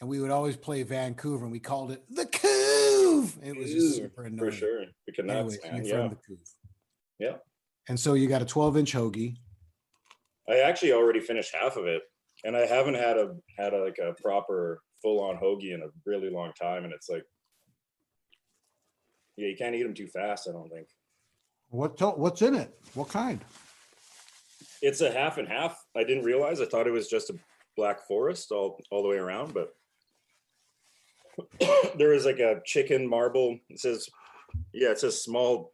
and 0.00 0.08
we 0.08 0.18
would 0.20 0.30
always 0.30 0.56
play 0.56 0.82
Vancouver, 0.82 1.44
and 1.44 1.52
we 1.52 1.60
called 1.60 1.90
it 1.92 2.02
the 2.08 2.24
Couve. 2.26 3.36
It 3.44 3.54
was 3.56 3.70
just 3.72 3.98
Ooh, 3.98 4.02
super 4.04 4.24
annoying. 4.24 4.38
For 4.50 4.56
sure. 4.56 4.84
The 5.06 5.12
Canucks, 5.12 5.58
Anyway, 5.64 5.88
Yeah. 5.88 6.08
the 6.08 6.16
Couve. 6.26 6.38
Yeah. 7.18 7.36
And 7.88 7.98
so 8.00 8.14
you 8.14 8.28
got 8.28 8.40
a 8.42 8.46
12 8.46 8.76
inch 8.78 8.92
hoagie. 8.94 9.36
I 10.48 10.60
actually 10.60 10.92
already 10.92 11.20
finished 11.20 11.54
half 11.54 11.76
of 11.76 11.86
it. 11.86 12.02
and 12.44 12.56
I 12.56 12.64
haven't 12.64 12.94
had 12.94 13.18
a 13.18 13.36
had 13.58 13.74
a, 13.74 13.84
like 13.84 13.98
a 13.98 14.14
proper 14.22 14.80
full 15.02 15.20
on 15.20 15.36
hoagie 15.36 15.74
in 15.74 15.82
a 15.82 15.88
really 16.06 16.30
long 16.30 16.52
time, 16.58 16.84
and 16.84 16.92
it's 16.94 17.08
like, 17.10 17.24
yeah, 19.36 19.48
you 19.48 19.56
can't 19.56 19.74
eat 19.74 19.82
them 19.82 19.92
too 19.94 20.06
fast. 20.08 20.48
I 20.48 20.52
don't 20.52 20.70
think 20.70 20.88
What 21.68 22.00
what's 22.18 22.40
in 22.40 22.54
it? 22.54 22.74
What 22.94 23.08
kind? 23.10 23.44
It's 24.82 25.00
a 25.00 25.10
half 25.10 25.38
and 25.38 25.48
half. 25.48 25.82
I 25.96 26.04
didn't 26.04 26.24
realize. 26.24 26.60
I 26.60 26.66
thought 26.66 26.86
it 26.86 26.92
was 26.92 27.08
just 27.08 27.30
a 27.30 27.34
black 27.76 28.06
forest 28.06 28.50
all 28.52 28.78
all 28.90 29.02
the 29.02 29.08
way 29.08 29.16
around, 29.16 29.54
but 29.54 29.74
there 31.96 32.12
is 32.12 32.24
like 32.24 32.38
a 32.38 32.60
chicken 32.64 33.08
marble. 33.08 33.58
It 33.68 33.80
says, 33.80 34.08
yeah, 34.72 34.90
it 34.90 34.98
says 34.98 35.22
small, 35.22 35.72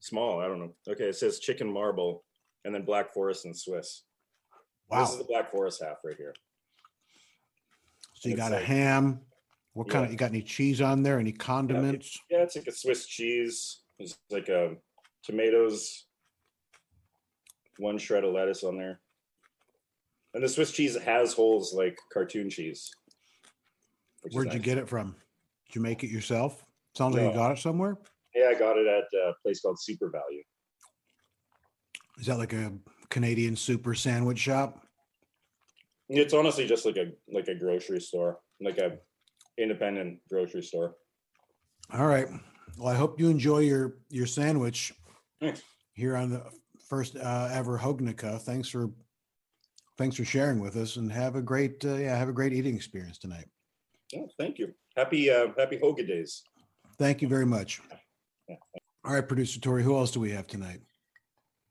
small. 0.00 0.40
I 0.40 0.46
don't 0.48 0.58
know. 0.58 0.74
Okay, 0.88 1.04
it 1.04 1.16
says 1.16 1.38
chicken 1.38 1.70
marble, 1.72 2.24
and 2.64 2.74
then 2.74 2.84
black 2.84 3.12
forest 3.12 3.44
and 3.44 3.56
Swiss. 3.56 4.02
Wow, 4.88 5.00
this 5.00 5.12
is 5.12 5.18
the 5.18 5.24
black 5.24 5.50
forest 5.50 5.82
half 5.82 5.98
right 6.04 6.16
here. 6.16 6.34
So 8.14 8.28
you 8.28 8.34
It's 8.34 8.42
got 8.42 8.52
a 8.52 8.58
ham. 8.64 9.20
What 9.74 9.88
kind 9.90 10.02
Yeah. 10.02 10.06
of 10.06 10.12
you 10.12 10.16
got 10.18 10.30
any 10.30 10.42
cheese 10.42 10.80
on 10.80 11.02
there? 11.02 11.18
Any 11.18 11.32
condiments? 11.32 12.18
Yeah, 12.30 12.38
it's 12.42 12.56
like 12.56 12.66
a 12.66 12.72
Swiss 12.72 13.06
cheese. 13.06 13.82
It's 13.98 14.16
like 14.30 14.48
a 14.48 14.76
tomatoes, 15.22 16.05
one 17.78 17.98
shred 17.98 18.24
of 18.24 18.32
lettuce 18.32 18.64
on 18.64 18.78
there. 18.78 19.00
And 20.34 20.42
the 20.42 20.48
Swiss 20.48 20.72
cheese 20.72 20.96
has 20.96 21.32
holes 21.32 21.72
like 21.74 21.98
cartoon 22.12 22.50
cheese. 22.50 22.90
Where'd 24.32 24.48
you 24.52 24.58
nice. 24.58 24.64
get 24.64 24.78
it 24.78 24.88
from? 24.88 25.14
Did 25.66 25.76
you 25.76 25.80
make 25.80 26.04
it 26.04 26.10
yourself? 26.10 26.64
Sounds 26.94 27.14
like 27.14 27.24
you 27.24 27.32
got 27.32 27.52
it 27.52 27.58
somewhere. 27.58 27.96
Yeah, 28.34 28.48
I 28.50 28.58
got 28.58 28.76
it 28.76 28.86
at 28.86 29.04
a 29.18 29.32
place 29.42 29.60
called 29.60 29.78
SuperValu. 29.78 30.42
Is 32.18 32.26
that 32.26 32.38
like 32.38 32.52
a 32.52 32.72
Canadian 33.10 33.56
super 33.56 33.94
sandwich 33.94 34.38
shop? 34.38 34.86
It's 36.08 36.34
honestly 36.34 36.66
just 36.66 36.86
like 36.86 36.96
a 36.96 37.12
like 37.28 37.48
a 37.48 37.54
grocery 37.54 38.00
store, 38.00 38.38
like 38.60 38.78
a 38.78 38.98
independent 39.58 40.20
grocery 40.28 40.62
store. 40.62 40.94
All 41.92 42.06
right. 42.06 42.28
Well, 42.78 42.88
I 42.88 42.94
hope 42.94 43.18
you 43.18 43.28
enjoy 43.28 43.60
your 43.60 43.98
your 44.10 44.26
sandwich 44.26 44.92
Thanks. 45.40 45.62
here 45.94 46.16
on 46.16 46.30
the 46.30 46.42
first 46.88 47.16
uh, 47.16 47.48
ever 47.52 47.78
Hognica. 47.78 48.40
Thanks 48.40 48.68
for 48.68 48.90
thanks 49.98 50.16
for 50.16 50.24
sharing 50.24 50.60
with 50.60 50.76
us, 50.76 50.96
and 50.96 51.10
have 51.10 51.36
a 51.36 51.42
great 51.42 51.84
uh, 51.84 51.94
yeah 51.96 52.16
have 52.16 52.28
a 52.28 52.32
great 52.32 52.52
eating 52.52 52.74
experience 52.74 53.18
tonight. 53.18 53.46
Oh, 54.16 54.28
thank 54.38 54.58
you. 54.58 54.72
Happy 54.96 55.30
uh, 55.30 55.48
happy 55.58 55.78
Hoga 55.78 56.06
days. 56.06 56.42
Thank 56.98 57.22
you 57.22 57.28
very 57.28 57.46
much. 57.46 57.80
All 59.04 59.12
right, 59.14 59.26
producer 59.26 59.60
Tori, 59.60 59.82
who 59.82 59.96
else 59.96 60.10
do 60.10 60.20
we 60.20 60.30
have 60.32 60.46
tonight? 60.46 60.80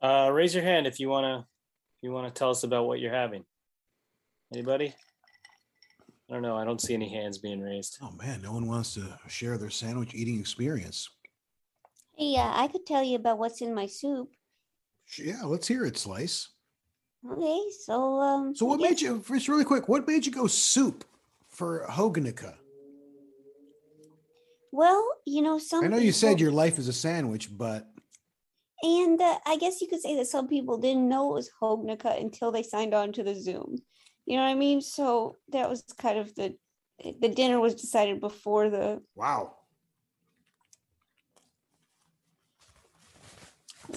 Uh, 0.02 0.30
raise 0.32 0.54
your 0.54 0.64
hand 0.64 0.88
if 0.88 1.00
you 1.00 1.10
wanna 1.10 1.40
if 1.40 2.04
you 2.04 2.12
wanna 2.12 2.32
tell 2.32 2.50
us 2.50 2.64
about 2.64 2.86
what 2.86 3.00
you're 3.00 3.14
having. 3.14 3.44
Anybody? 4.54 4.94
I 6.30 6.34
don't 6.34 6.42
know. 6.42 6.58
I 6.58 6.66
don't 6.66 6.82
see 6.82 6.94
any 6.94 7.10
hands 7.10 7.38
being 7.38 7.62
raised. 7.62 8.00
Oh 8.02 8.12
man, 8.12 8.42
no 8.42 8.52
one 8.54 8.68
wants 8.68 8.96
to 8.96 9.18
share 9.28 9.58
their 9.58 9.70
sandwich 9.70 10.14
eating 10.16 10.40
experience. 10.40 11.10
Hey, 12.18 12.36
uh, 12.38 12.52
I 12.54 12.68
could 12.68 12.86
tell 12.86 13.04
you 13.04 13.18
about 13.18 13.38
what's 13.38 13.62
in 13.62 13.76
my 13.76 13.86
soup. 13.88 14.30
Yeah, 15.18 15.44
let's 15.44 15.68
hear 15.68 15.86
it, 15.86 15.98
Slice. 15.98 16.50
Okay, 17.32 17.62
so 17.84 18.20
um. 18.20 18.56
So 18.56 18.66
what 18.66 18.80
made 18.80 19.02
you 19.02 19.20
first 19.20 19.48
really 19.48 19.66
quick, 19.66 19.88
what 19.88 20.08
made 20.08 20.26
you 20.26 20.32
go 20.32 20.48
soup 20.48 21.06
for 21.50 21.86
Hoganica? 21.90 22.56
Well, 24.72 25.08
you 25.26 25.42
know, 25.42 25.58
some. 25.58 25.84
I 25.84 25.88
know 25.88 25.98
you 25.98 26.12
said 26.12 26.40
your 26.40 26.52
life 26.52 26.78
is 26.78 26.88
a 26.88 26.94
sandwich, 26.94 27.50
but 27.58 27.88
And 28.84 29.20
uh, 29.22 29.40
I 29.46 29.58
guess 29.58 29.82
you 29.82 29.88
could 29.88 30.02
say 30.02 30.16
that 30.18 30.28
some 30.28 30.48
people 30.48 30.78
didn't 30.78 31.08
know 31.08 31.32
it 31.32 31.36
was 31.36 31.50
Hognica 31.62 32.20
until 32.20 32.52
they 32.52 32.64
signed 32.64 32.94
on 32.94 33.12
to 33.14 33.24
the 33.24 33.34
Zoom. 33.34 33.78
You 34.26 34.38
know 34.38 34.44
what 34.44 34.50
I 34.50 34.56
mean? 34.56 34.82
So 34.82 35.38
that 35.50 35.70
was 35.70 35.84
kind 35.98 36.20
of 36.20 36.36
the 36.36 36.56
the 37.20 37.30
dinner 37.30 37.60
was 37.60 37.76
decided 37.76 38.20
before 38.22 38.70
the 38.70 39.02
wow. 39.16 39.56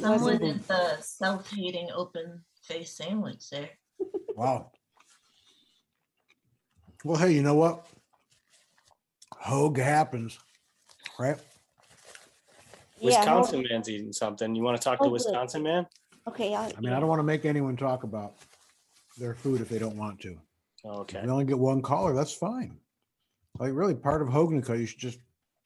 Someone 0.00 0.38
did 0.38 0.62
the 0.64 0.96
self-hating 1.00 1.90
open 1.94 2.42
face 2.62 2.96
sandwich 2.96 3.50
there. 3.50 3.70
Wow. 4.36 4.70
Well, 7.04 7.18
hey, 7.18 7.32
you 7.32 7.42
know 7.42 7.54
what? 7.54 7.86
Hogue 9.32 9.78
happens, 9.78 10.38
right? 11.18 11.36
Yeah, 13.00 13.24
Hog- 13.24 13.40
Wisconsin 13.42 13.66
man's 13.70 13.88
eating 13.88 14.12
something. 14.12 14.54
You 14.54 14.62
want 14.62 14.76
to 14.80 14.82
talk 14.82 14.98
to 15.00 15.04
good. 15.04 15.12
Wisconsin 15.12 15.62
man? 15.62 15.86
Okay, 16.26 16.54
I, 16.54 16.72
I 16.76 16.80
mean, 16.80 16.92
I 16.92 17.00
don't 17.00 17.08
want 17.08 17.20
to 17.20 17.24
make 17.24 17.44
anyone 17.44 17.76
talk 17.76 18.02
about 18.02 18.34
their 19.16 19.34
food 19.34 19.60
if 19.60 19.68
they 19.68 19.78
don't 19.78 19.96
want 19.96 20.20
to. 20.20 20.38
Oh, 20.84 21.00
okay. 21.00 21.18
If 21.18 21.24
we 21.24 21.30
only 21.30 21.44
get 21.44 21.58
one 21.58 21.82
caller, 21.82 22.14
that's 22.14 22.32
fine. 22.32 22.78
Like 23.58 23.72
really, 23.72 23.94
part 23.94 24.22
of 24.22 24.28
Hoganica, 24.28 24.78
you 24.78 24.86
should 24.86 25.00
just 25.00 25.18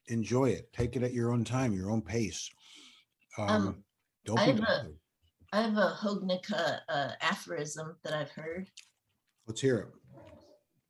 enjoy 0.07 0.51
it. 0.51 0.73
Take 0.73 0.97
it 0.97 1.03
at 1.03 1.13
your 1.13 1.33
own 1.33 1.45
time, 1.45 1.73
your 1.73 1.91
own 1.91 2.01
pace. 2.03 2.51
Um, 3.39 3.49
Um, 3.49 3.85
don't 4.25 4.39
I 4.39 4.45
have 4.45 4.59
a, 4.59 4.61
bothered. 4.61 4.97
Have 5.53 5.77
a 5.77 5.97
Hognica 6.01 6.81
uh, 6.89 7.11
aphorism 7.21 7.97
that 8.05 8.15
I've 8.15 8.31
heard. 8.31 8.69
Let's 9.47 9.61
hear 9.61 9.79
it. 9.79 9.89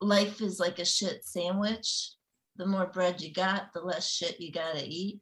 Life 0.01 0.41
is 0.41 0.61
like 0.61 0.79
a 0.79 0.85
shit 0.85 1.25
sandwich. 1.25 2.13
The 2.57 2.67
more 2.67 2.87
bread 2.87 3.21
you 3.21 3.33
got, 3.33 3.73
the 3.73 3.81
less 3.81 4.09
shit 4.09 4.41
you 4.41 4.53
gotta 4.53 4.85
eat. 4.85 5.21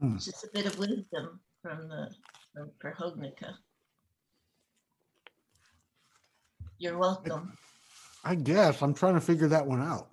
Hmm. 0.00 0.16
Just 0.16 0.44
a 0.44 0.50
bit 0.52 0.66
of 0.66 0.78
wisdom 0.78 1.40
from 1.62 1.88
the 1.88 2.10
from, 2.54 2.70
for 2.80 2.92
Hognica. 2.92 3.54
You're 6.78 6.98
welcome. 6.98 7.56
I 8.24 8.34
guess 8.34 8.82
I'm 8.82 8.94
trying 8.94 9.14
to 9.14 9.20
figure 9.20 9.48
that 9.48 9.66
one 9.66 9.82
out. 9.82 10.08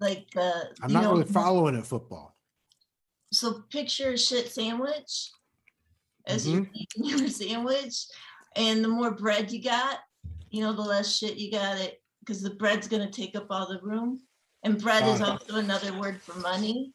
Like 0.00 0.26
uh, 0.36 0.62
I'm 0.82 0.92
not 0.92 1.04
know, 1.04 1.12
really 1.12 1.24
following 1.24 1.76
it 1.76 1.86
football. 1.86 2.31
So 3.32 3.62
picture 3.70 4.10
a 4.12 4.18
shit 4.18 4.50
sandwich 4.50 5.30
as 6.26 6.48
you're 6.48 6.62
Mm-hmm. 6.62 6.74
eating 6.74 7.18
your 7.18 7.28
sandwich 7.28 8.06
and 8.56 8.84
the 8.84 8.88
more 8.88 9.10
bread 9.10 9.50
you 9.50 9.62
got 9.62 9.98
you 10.50 10.60
know 10.62 10.72
the 10.72 10.82
less 10.82 11.16
shit 11.16 11.36
you 11.38 11.50
got 11.50 11.78
it 11.78 12.00
because 12.20 12.42
the 12.42 12.50
bread's 12.50 12.86
going 12.88 13.04
to 13.06 13.10
take 13.10 13.34
up 13.34 13.46
all 13.50 13.66
the 13.66 13.80
room 13.82 14.20
and 14.62 14.80
bread 14.80 15.02
is 15.08 15.20
also 15.20 15.56
another 15.56 15.98
word 15.98 16.20
for 16.22 16.38
money 16.38 16.92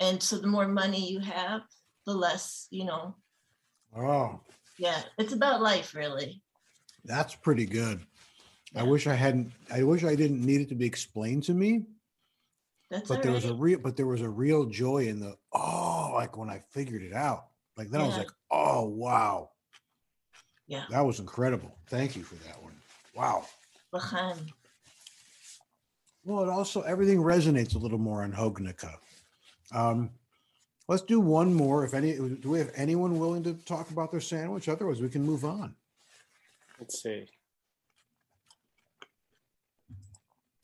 and 0.00 0.22
so 0.22 0.36
the 0.38 0.46
more 0.46 0.68
money 0.68 1.10
you 1.10 1.20
have 1.20 1.62
the 2.06 2.12
less 2.14 2.66
you 2.70 2.84
know 2.84 3.14
Oh, 3.96 4.40
yeah 4.78 5.02
it's 5.18 5.32
about 5.32 5.62
life 5.62 5.94
really 5.94 6.42
that's 7.04 7.34
pretty 7.34 7.66
good. 7.66 8.00
I 8.76 8.84
wish 8.84 9.08
I 9.08 9.14
hadn't. 9.14 9.52
I 9.74 9.82
wish 9.82 10.04
I 10.04 10.14
didn't 10.14 10.40
need 10.46 10.60
it 10.60 10.68
to 10.68 10.76
be 10.76 10.86
explained 10.86 11.42
to 11.44 11.52
me. 11.52 11.82
That's 12.92 13.08
but 13.08 13.16
all 13.16 13.22
there 13.22 13.32
was 13.32 13.46
a 13.46 13.54
real. 13.54 13.78
But 13.78 13.96
there 13.96 14.06
was 14.06 14.20
a 14.20 14.28
real 14.28 14.66
joy 14.66 15.06
in 15.08 15.18
the 15.18 15.36
oh, 15.52 16.12
like 16.14 16.36
when 16.36 16.50
I 16.50 16.62
figured 16.70 17.02
it 17.02 17.14
out. 17.14 17.46
Like 17.76 17.90
then 17.90 18.02
I 18.02 18.06
was 18.06 18.18
like, 18.18 18.30
oh 18.50 18.86
wow, 18.86 19.50
yeah 20.66 20.84
that 20.90 21.00
was 21.00 21.18
incredible. 21.18 21.78
Thank 21.88 22.16
you 22.16 22.22
for 22.22 22.34
that 22.46 22.62
one. 22.62 22.74
Wow. 23.14 23.46
L'chaim. 23.92 24.36
Well, 26.24 26.42
it 26.42 26.50
also 26.50 26.82
everything 26.82 27.18
resonates 27.18 27.74
a 27.74 27.78
little 27.78 27.98
more 27.98 28.22
on 28.22 28.32
Hognica. 28.32 28.94
Um, 29.74 30.10
let's 30.86 31.02
do 31.02 31.18
one 31.18 31.54
more. 31.54 31.84
If 31.84 31.94
any, 31.94 32.12
do 32.12 32.50
we 32.50 32.58
have 32.58 32.70
anyone 32.74 33.18
willing 33.18 33.42
to 33.44 33.54
talk 33.64 33.90
about 33.90 34.10
their 34.10 34.20
sandwich? 34.20 34.68
Otherwise, 34.68 35.00
we 35.00 35.08
can 35.08 35.24
move 35.24 35.44
on. 35.44 35.74
Let's 36.78 37.02
see. 37.02 37.26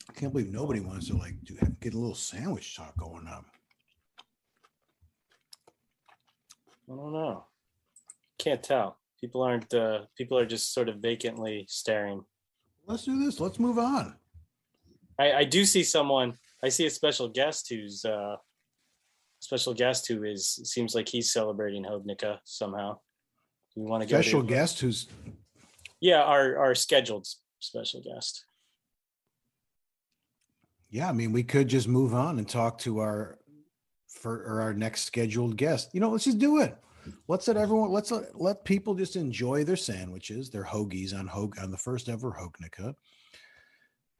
I 0.09 0.11
can't 0.13 0.33
believe 0.33 0.51
nobody 0.51 0.79
wants 0.79 1.07
to 1.07 1.17
like 1.17 1.35
do 1.43 1.55
get 1.79 1.93
a 1.93 1.97
little 1.97 2.15
sandwich 2.15 2.75
talk 2.75 2.97
going 2.97 3.27
up. 3.27 3.45
I 6.91 6.95
don't 6.95 7.13
know. 7.13 7.45
Can't 8.39 8.63
tell. 8.63 8.97
People 9.21 9.43
aren't. 9.43 9.71
Uh, 9.73 10.01
people 10.17 10.37
are 10.37 10.45
just 10.45 10.73
sort 10.73 10.89
of 10.89 10.97
vacantly 10.97 11.65
staring. 11.69 12.23
Let's 12.87 13.05
do 13.05 13.23
this. 13.23 13.39
Let's 13.39 13.59
move 13.59 13.77
on. 13.77 14.15
I, 15.19 15.33
I 15.33 15.43
do 15.43 15.63
see 15.65 15.83
someone. 15.83 16.33
I 16.63 16.69
see 16.69 16.87
a 16.87 16.89
special 16.89 17.27
guest 17.27 17.69
who's 17.69 18.03
uh, 18.03 18.37
special 19.39 19.73
guest 19.73 20.07
who 20.07 20.23
is 20.23 20.59
seems 20.63 20.95
like 20.95 21.07
he's 21.07 21.31
celebrating 21.31 21.83
Hognica 21.83 22.39
somehow. 22.45 22.97
Do 23.75 23.81
we 23.83 23.89
want 23.89 24.01
to 24.03 24.09
go? 24.09 24.19
Special 24.21 24.41
guest 24.41 24.79
who's 24.79 25.07
Yeah, 26.01 26.23
our 26.23 26.57
our 26.57 26.73
scheduled 26.73 27.27
special 27.59 28.01
guest. 28.01 28.45
Yeah. 30.89 31.09
I 31.09 31.11
mean, 31.11 31.31
we 31.31 31.43
could 31.43 31.67
just 31.67 31.87
move 31.87 32.13
on 32.13 32.37
and 32.39 32.47
talk 32.47 32.77
to 32.79 32.99
our 32.99 33.39
for 34.07 34.43
or 34.43 34.61
our 34.61 34.73
next 34.73 35.03
scheduled 35.03 35.57
guest. 35.57 35.89
You 35.93 35.99
know, 35.99 36.09
let's 36.09 36.25
just 36.25 36.39
do 36.39 36.59
it. 36.59 36.77
Let's 37.27 37.47
let 37.47 37.57
everyone. 37.57 37.91
Let's 37.91 38.11
let, 38.11 38.39
let 38.39 38.65
people 38.65 38.95
just 38.95 39.15
enjoy 39.15 39.63
their 39.63 39.75
sandwiches, 39.75 40.49
their 40.49 40.63
hoagies 40.63 41.17
on 41.17 41.27
Hog 41.27 41.57
on 41.59 41.71
the 41.71 41.77
first 41.77 42.09
ever 42.09 42.31
Hognica. 42.31 42.95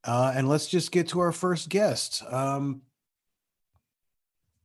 Uh, 0.03 0.31
and 0.35 0.47
let's 0.47 0.67
just 0.67 0.91
get 0.91 1.07
to 1.09 1.19
our 1.19 1.31
first 1.31 1.69
guest. 1.69 2.23
Um, 2.29 2.81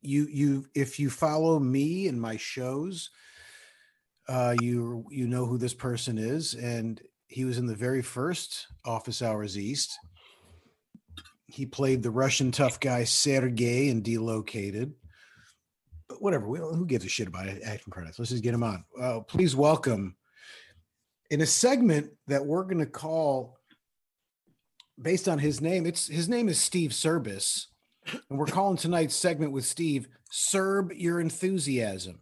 you 0.01 0.27
you 0.31 0.67
if 0.75 1.01
you 1.01 1.11
follow 1.11 1.59
me 1.59 2.09
and 2.09 2.21
my 2.21 2.37
shows, 2.37 3.11
uh, 4.29 4.55
you 4.61 5.07
you 5.11 5.27
know 5.27 5.47
who 5.47 5.59
this 5.59 5.75
person 5.75 6.19
is, 6.19 6.55
and 6.55 7.01
he 7.27 7.45
was 7.45 7.59
in 7.59 7.67
the 7.67 7.75
very 7.75 8.03
first 8.03 8.67
Office 8.85 9.23
Hours 9.23 9.59
East. 9.59 9.99
He 11.55 11.67
played 11.67 12.03
the 12.03 12.11
Russian 12.11 12.51
tough 12.51 12.81
guy 12.81 13.05
Sergey 13.05 13.89
in 13.89 14.03
Delocated. 14.03 14.93
But 16.09 16.21
whatever, 16.21 16.49
we, 16.49 16.59
who 16.59 16.85
gives 16.85 17.05
a 17.05 17.09
shit 17.09 17.29
about 17.29 17.47
acting 17.47 17.93
credits? 17.93 18.19
Let's 18.19 18.33
just 18.33 18.43
get 18.43 18.55
him 18.55 18.65
on. 18.65 18.85
Uh, 19.01 19.21
please 19.21 19.55
welcome 19.55 20.17
in 21.31 21.43
a 21.43 21.47
segment 21.47 22.11
that 22.27 22.45
we're 22.45 22.65
going 22.65 22.79
to 22.79 22.87
call 22.87 23.57
based 25.01 25.29
on 25.29 25.39
his 25.39 25.61
name. 25.61 25.87
It's 25.87 26.09
his 26.09 26.29
name 26.29 26.49
is 26.49 26.61
Steve 26.61 26.91
Cirbus, 26.91 27.67
and 28.29 28.37
we're 28.37 28.47
calling 28.47 28.77
tonight's 28.77 29.15
segment 29.15 29.53
with 29.53 29.65
Steve 29.65 30.09
"Serb 30.33 30.93
Your 30.93 31.21
Enthusiasm." 31.21 32.21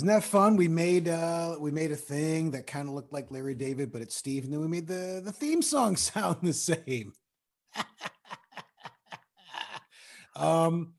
Isn't 0.00 0.08
that 0.08 0.24
fun? 0.24 0.56
We 0.56 0.66
made 0.66 1.08
uh 1.08 1.56
we 1.60 1.70
made 1.70 1.92
a 1.92 1.96
thing 1.96 2.52
that 2.52 2.66
kind 2.66 2.88
of 2.88 2.94
looked 2.94 3.12
like 3.12 3.30
Larry 3.30 3.54
David, 3.54 3.92
but 3.92 4.00
it's 4.00 4.16
Steve, 4.16 4.44
and 4.44 4.52
then 4.54 4.62
we 4.62 4.66
made 4.66 4.86
the 4.86 5.20
the 5.22 5.30
theme 5.30 5.60
song 5.60 5.94
sound 5.96 6.38
the 6.40 6.54
same. 6.54 7.12
um 10.36 10.94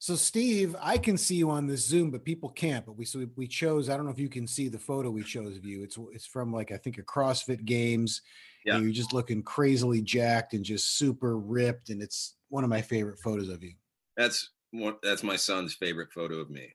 so 0.00 0.16
Steve, 0.16 0.76
I 0.78 0.98
can 0.98 1.16
see 1.16 1.36
you 1.36 1.48
on 1.48 1.66
this 1.66 1.82
Zoom, 1.82 2.10
but 2.10 2.22
people 2.22 2.50
can't. 2.50 2.84
But 2.84 2.98
we 2.98 3.06
so 3.06 3.20
we, 3.20 3.28
we 3.36 3.46
chose. 3.46 3.88
I 3.88 3.96
don't 3.96 4.04
know 4.04 4.12
if 4.12 4.18
you 4.18 4.28
can 4.28 4.46
see 4.46 4.68
the 4.68 4.78
photo 4.78 5.10
we 5.10 5.22
chose 5.22 5.56
of 5.56 5.64
you. 5.64 5.82
It's 5.82 5.98
it's 6.12 6.26
from 6.26 6.52
like 6.52 6.72
I 6.72 6.76
think 6.76 6.98
a 6.98 7.02
CrossFit 7.02 7.64
Games. 7.64 8.20
Yeah. 8.66 8.76
you're 8.76 8.92
just 8.92 9.14
looking 9.14 9.42
crazily 9.42 10.02
jacked 10.02 10.52
and 10.52 10.62
just 10.62 10.98
super 10.98 11.38
ripped, 11.38 11.88
and 11.88 12.02
it's 12.02 12.34
one 12.50 12.64
of 12.64 12.68
my 12.68 12.82
favorite 12.82 13.20
photos 13.20 13.48
of 13.48 13.62
you. 13.62 13.72
That's 14.18 14.50
one. 14.72 14.96
That's 15.02 15.22
my 15.22 15.36
son's 15.36 15.72
favorite 15.72 16.12
photo 16.12 16.34
of 16.34 16.50
me. 16.50 16.74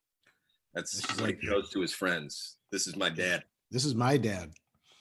That's 0.76 1.20
what 1.20 1.32
he 1.32 1.48
shows 1.48 1.70
to 1.72 1.82
his 1.82 1.94
friends. 1.94 2.58
This 2.72 2.86
is 2.86 2.96
my 2.96 3.10
dad. 3.10 3.44
This 3.72 3.86
is 3.86 3.96
my 3.96 4.18
dad. 4.18 4.52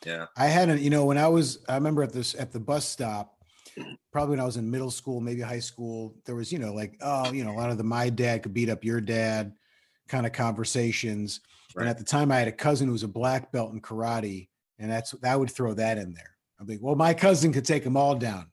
Yeah. 0.06 0.26
I 0.36 0.46
hadn't, 0.46 0.80
you 0.80 0.90
know, 0.90 1.04
when 1.04 1.18
I 1.18 1.26
was, 1.28 1.58
I 1.68 1.74
remember 1.74 2.02
at 2.02 2.12
this 2.12 2.34
at 2.34 2.52
the 2.52 2.60
bus 2.60 2.86
stop, 2.86 3.42
probably 4.12 4.30
when 4.32 4.40
I 4.40 4.44
was 4.44 4.56
in 4.56 4.70
middle 4.70 4.90
school, 4.90 5.20
maybe 5.20 5.40
high 5.40 5.58
school, 5.60 6.14
there 6.26 6.36
was, 6.36 6.52
you 6.52 6.58
know, 6.58 6.72
like, 6.72 6.96
oh, 7.00 7.32
you 7.32 7.44
know, 7.44 7.50
a 7.52 7.58
lot 7.58 7.70
of 7.70 7.78
the 7.78 7.84
my 7.84 8.08
dad 8.08 8.42
could 8.42 8.54
beat 8.54 8.68
up 8.70 8.84
your 8.84 9.00
dad 9.00 9.54
kind 10.08 10.26
of 10.26 10.32
conversations. 10.32 11.40
And 11.76 11.88
at 11.88 11.98
the 11.98 12.04
time, 12.04 12.30
I 12.30 12.36
had 12.36 12.46
a 12.46 12.52
cousin 12.52 12.86
who 12.86 12.92
was 12.92 13.02
a 13.02 13.08
black 13.08 13.50
belt 13.50 13.72
in 13.72 13.80
karate, 13.80 14.48
and 14.78 14.88
that's 14.88 15.10
that 15.22 15.40
would 15.40 15.50
throw 15.50 15.74
that 15.74 15.98
in 15.98 16.14
there. 16.14 16.36
I'm 16.60 16.68
like, 16.68 16.78
well, 16.80 16.94
my 16.94 17.14
cousin 17.14 17.52
could 17.52 17.64
take 17.64 17.82
them 17.82 17.96
all 17.96 18.14
down. 18.14 18.46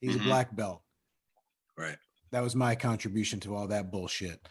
He's 0.00 0.16
Mhm. 0.16 0.22
a 0.22 0.24
black 0.24 0.56
belt. 0.56 0.82
Right. 1.76 1.98
That 2.30 2.42
was 2.42 2.54
my 2.56 2.74
contribution 2.74 3.40
to 3.40 3.54
all 3.54 3.66
that 3.68 3.90
bullshit. 3.90 4.48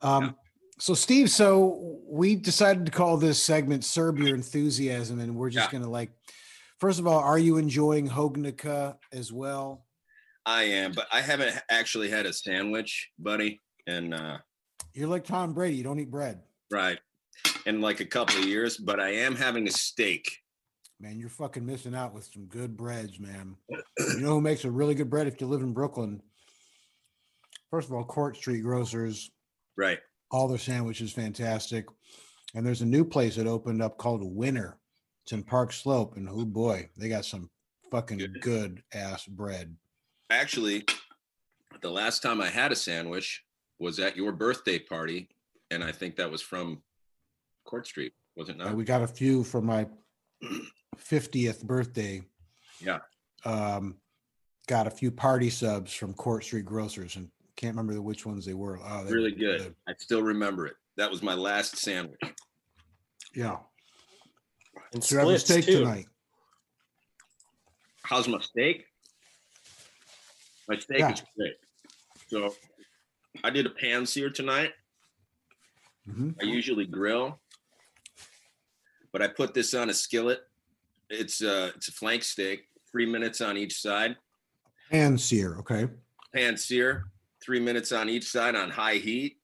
Um, 0.00 0.36
So, 0.78 0.94
Steve, 0.94 1.30
so 1.30 2.00
we 2.06 2.34
decided 2.34 2.84
to 2.86 2.92
call 2.92 3.16
this 3.16 3.40
segment 3.40 3.84
"Serb 3.84 4.18
Your 4.18 4.34
Enthusiasm," 4.34 5.20
and 5.20 5.36
we're 5.36 5.50
just 5.50 5.72
Yeah. 5.72 5.78
gonna 5.78 5.90
like, 5.90 6.10
first 6.80 6.98
of 6.98 7.06
all, 7.06 7.20
are 7.20 7.38
you 7.38 7.58
enjoying 7.58 8.08
Hognica 8.08 8.98
as 9.12 9.32
well? 9.32 9.86
I 10.46 10.64
am, 10.64 10.92
but 10.92 11.06
I 11.12 11.20
haven't 11.20 11.56
actually 11.70 12.10
had 12.10 12.26
a 12.26 12.32
sandwich, 12.32 13.10
buddy, 13.18 13.62
and 13.86 14.12
uh 14.14 14.38
You're 14.92 15.08
like 15.08 15.24
Tom 15.24 15.54
Brady; 15.54 15.76
you 15.76 15.84
don't 15.84 16.00
eat 16.00 16.10
bread. 16.10 16.42
right 16.70 16.98
in 17.66 17.80
like 17.80 18.00
a 18.00 18.04
couple 18.06 18.36
of 18.38 18.44
years. 18.48 18.76
But 18.76 18.98
I 19.00 19.10
am 19.10 19.36
having 19.36 19.68
a 19.68 19.70
steak. 19.70 20.40
Man, 21.00 21.18
you're 21.18 21.28
fucking 21.28 21.64
missing 21.64 21.94
out 21.94 22.12
with 22.14 22.24
some 22.24 22.46
good 22.46 22.76
breads, 22.76 23.18
man. 23.20 23.56
You 23.68 24.20
know 24.20 24.34
who 24.34 24.40
makes 24.40 24.64
a 24.64 24.70
really 24.70 24.94
good 24.94 25.10
bread 25.10 25.26
if 25.28 25.40
you 25.40 25.46
live 25.46 25.62
in 25.62 25.72
Brooklyn? 25.72 26.20
First 27.70 27.88
of 27.88 27.94
all, 27.94 28.04
Court 28.04 28.36
Street 28.36 28.62
Grocers. 28.62 29.30
Right. 29.76 29.98
All 30.34 30.48
their 30.48 30.58
sandwiches 30.58 31.12
fantastic. 31.12 31.86
And 32.56 32.66
there's 32.66 32.82
a 32.82 32.86
new 32.86 33.04
place 33.04 33.36
that 33.36 33.46
opened 33.46 33.80
up 33.80 33.98
called 33.98 34.20
Winner. 34.24 34.78
It's 35.22 35.30
in 35.30 35.44
Park 35.44 35.72
Slope, 35.72 36.16
and 36.16 36.28
oh 36.28 36.44
boy, 36.44 36.88
they 36.96 37.08
got 37.08 37.24
some 37.24 37.48
fucking 37.92 38.18
good 38.40 38.82
ass 38.92 39.26
bread. 39.26 39.76
Actually, 40.30 40.84
the 41.82 41.90
last 41.90 42.20
time 42.20 42.40
I 42.40 42.48
had 42.48 42.72
a 42.72 42.76
sandwich 42.76 43.44
was 43.78 44.00
at 44.00 44.16
your 44.16 44.32
birthday 44.32 44.80
party, 44.80 45.28
and 45.70 45.84
I 45.84 45.92
think 45.92 46.16
that 46.16 46.32
was 46.32 46.42
from 46.42 46.82
Court 47.64 47.86
Street, 47.86 48.12
was 48.36 48.48
it 48.48 48.60
Uh, 48.60 48.64
not? 48.64 48.74
we 48.74 48.82
got 48.82 49.02
a 49.02 49.06
few 49.06 49.44
for 49.44 49.62
my 49.62 49.86
50th 50.98 51.62
birthday. 51.62 52.22
Yeah. 52.80 52.98
Um, 53.44 53.98
got 54.66 54.88
a 54.88 54.90
few 54.90 55.12
party 55.12 55.48
subs 55.48 55.92
from 55.94 56.12
Court 56.12 56.42
Street 56.42 56.64
Grocers, 56.64 57.14
and 57.14 57.30
can't 57.56 57.76
remember 57.76 58.00
which 58.02 58.26
ones 58.26 58.44
they 58.44 58.54
were. 58.54 58.78
Oh, 58.82 59.04
they 59.04 59.12
Really 59.12 59.32
good. 59.32 59.74
I 59.86 59.94
still 59.98 60.22
remember 60.22 60.66
it. 60.66 60.74
That 60.96 61.10
was 61.10 61.22
my 61.22 61.34
last 61.34 61.76
sandwich. 61.76 62.20
Yeah. 63.34 63.58
And 64.92 65.02
So 65.02 65.18
have 65.18 65.28
a 65.28 65.38
steak 65.38 65.64
too. 65.64 65.78
tonight. 65.80 66.06
How's 68.02 68.28
my 68.28 68.40
steak? 68.40 68.86
My 70.68 70.78
steak 70.78 70.98
Yeah. 70.98 71.12
is 71.12 71.22
great. 71.36 71.54
So 72.28 72.54
I 73.42 73.50
did 73.50 73.66
a 73.66 73.70
pan 73.70 74.06
sear 74.06 74.30
tonight. 74.30 74.72
Mhm. 76.08 76.36
I 76.40 76.44
usually 76.44 76.86
grill, 76.86 77.40
but 79.10 79.22
I 79.22 79.28
put 79.28 79.54
this 79.54 79.74
on 79.74 79.90
a 79.90 79.94
skillet. 79.94 80.40
It's 81.08 81.42
uh 81.42 81.72
it's 81.76 81.88
a 81.88 81.92
flank 81.92 82.22
steak, 82.24 82.68
three 82.90 83.06
minutes 83.06 83.40
on 83.40 83.56
each 83.56 83.80
side. 83.80 84.16
Pan 84.90 85.16
sear. 85.18 85.56
Okay. 85.58 85.88
Pan 86.34 86.56
sear, 86.56 87.10
three 87.44 87.60
minutes 87.60 87.92
on 87.92 88.08
each 88.08 88.24
side 88.24 88.54
on 88.54 88.70
high 88.70 88.94
heat. 88.94 89.38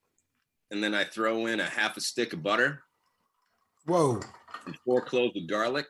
And 0.71 0.83
then 0.83 0.95
I 0.95 1.05
throw 1.05 1.47
in 1.47 1.61
a 1.61 1.65
half 1.65 1.97
a 1.97 2.01
stick 2.01 2.33
of 2.33 2.43
butter 2.43 2.83
Whoa. 3.87 4.21
and 4.67 4.77
four 4.85 5.01
cloves 5.01 5.37
of 5.37 5.49
garlic. 5.49 5.87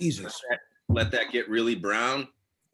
Jesus. 0.00 0.40
Let 0.88 1.10
that 1.10 1.32
get 1.32 1.48
really 1.48 1.74
brown. 1.74 2.28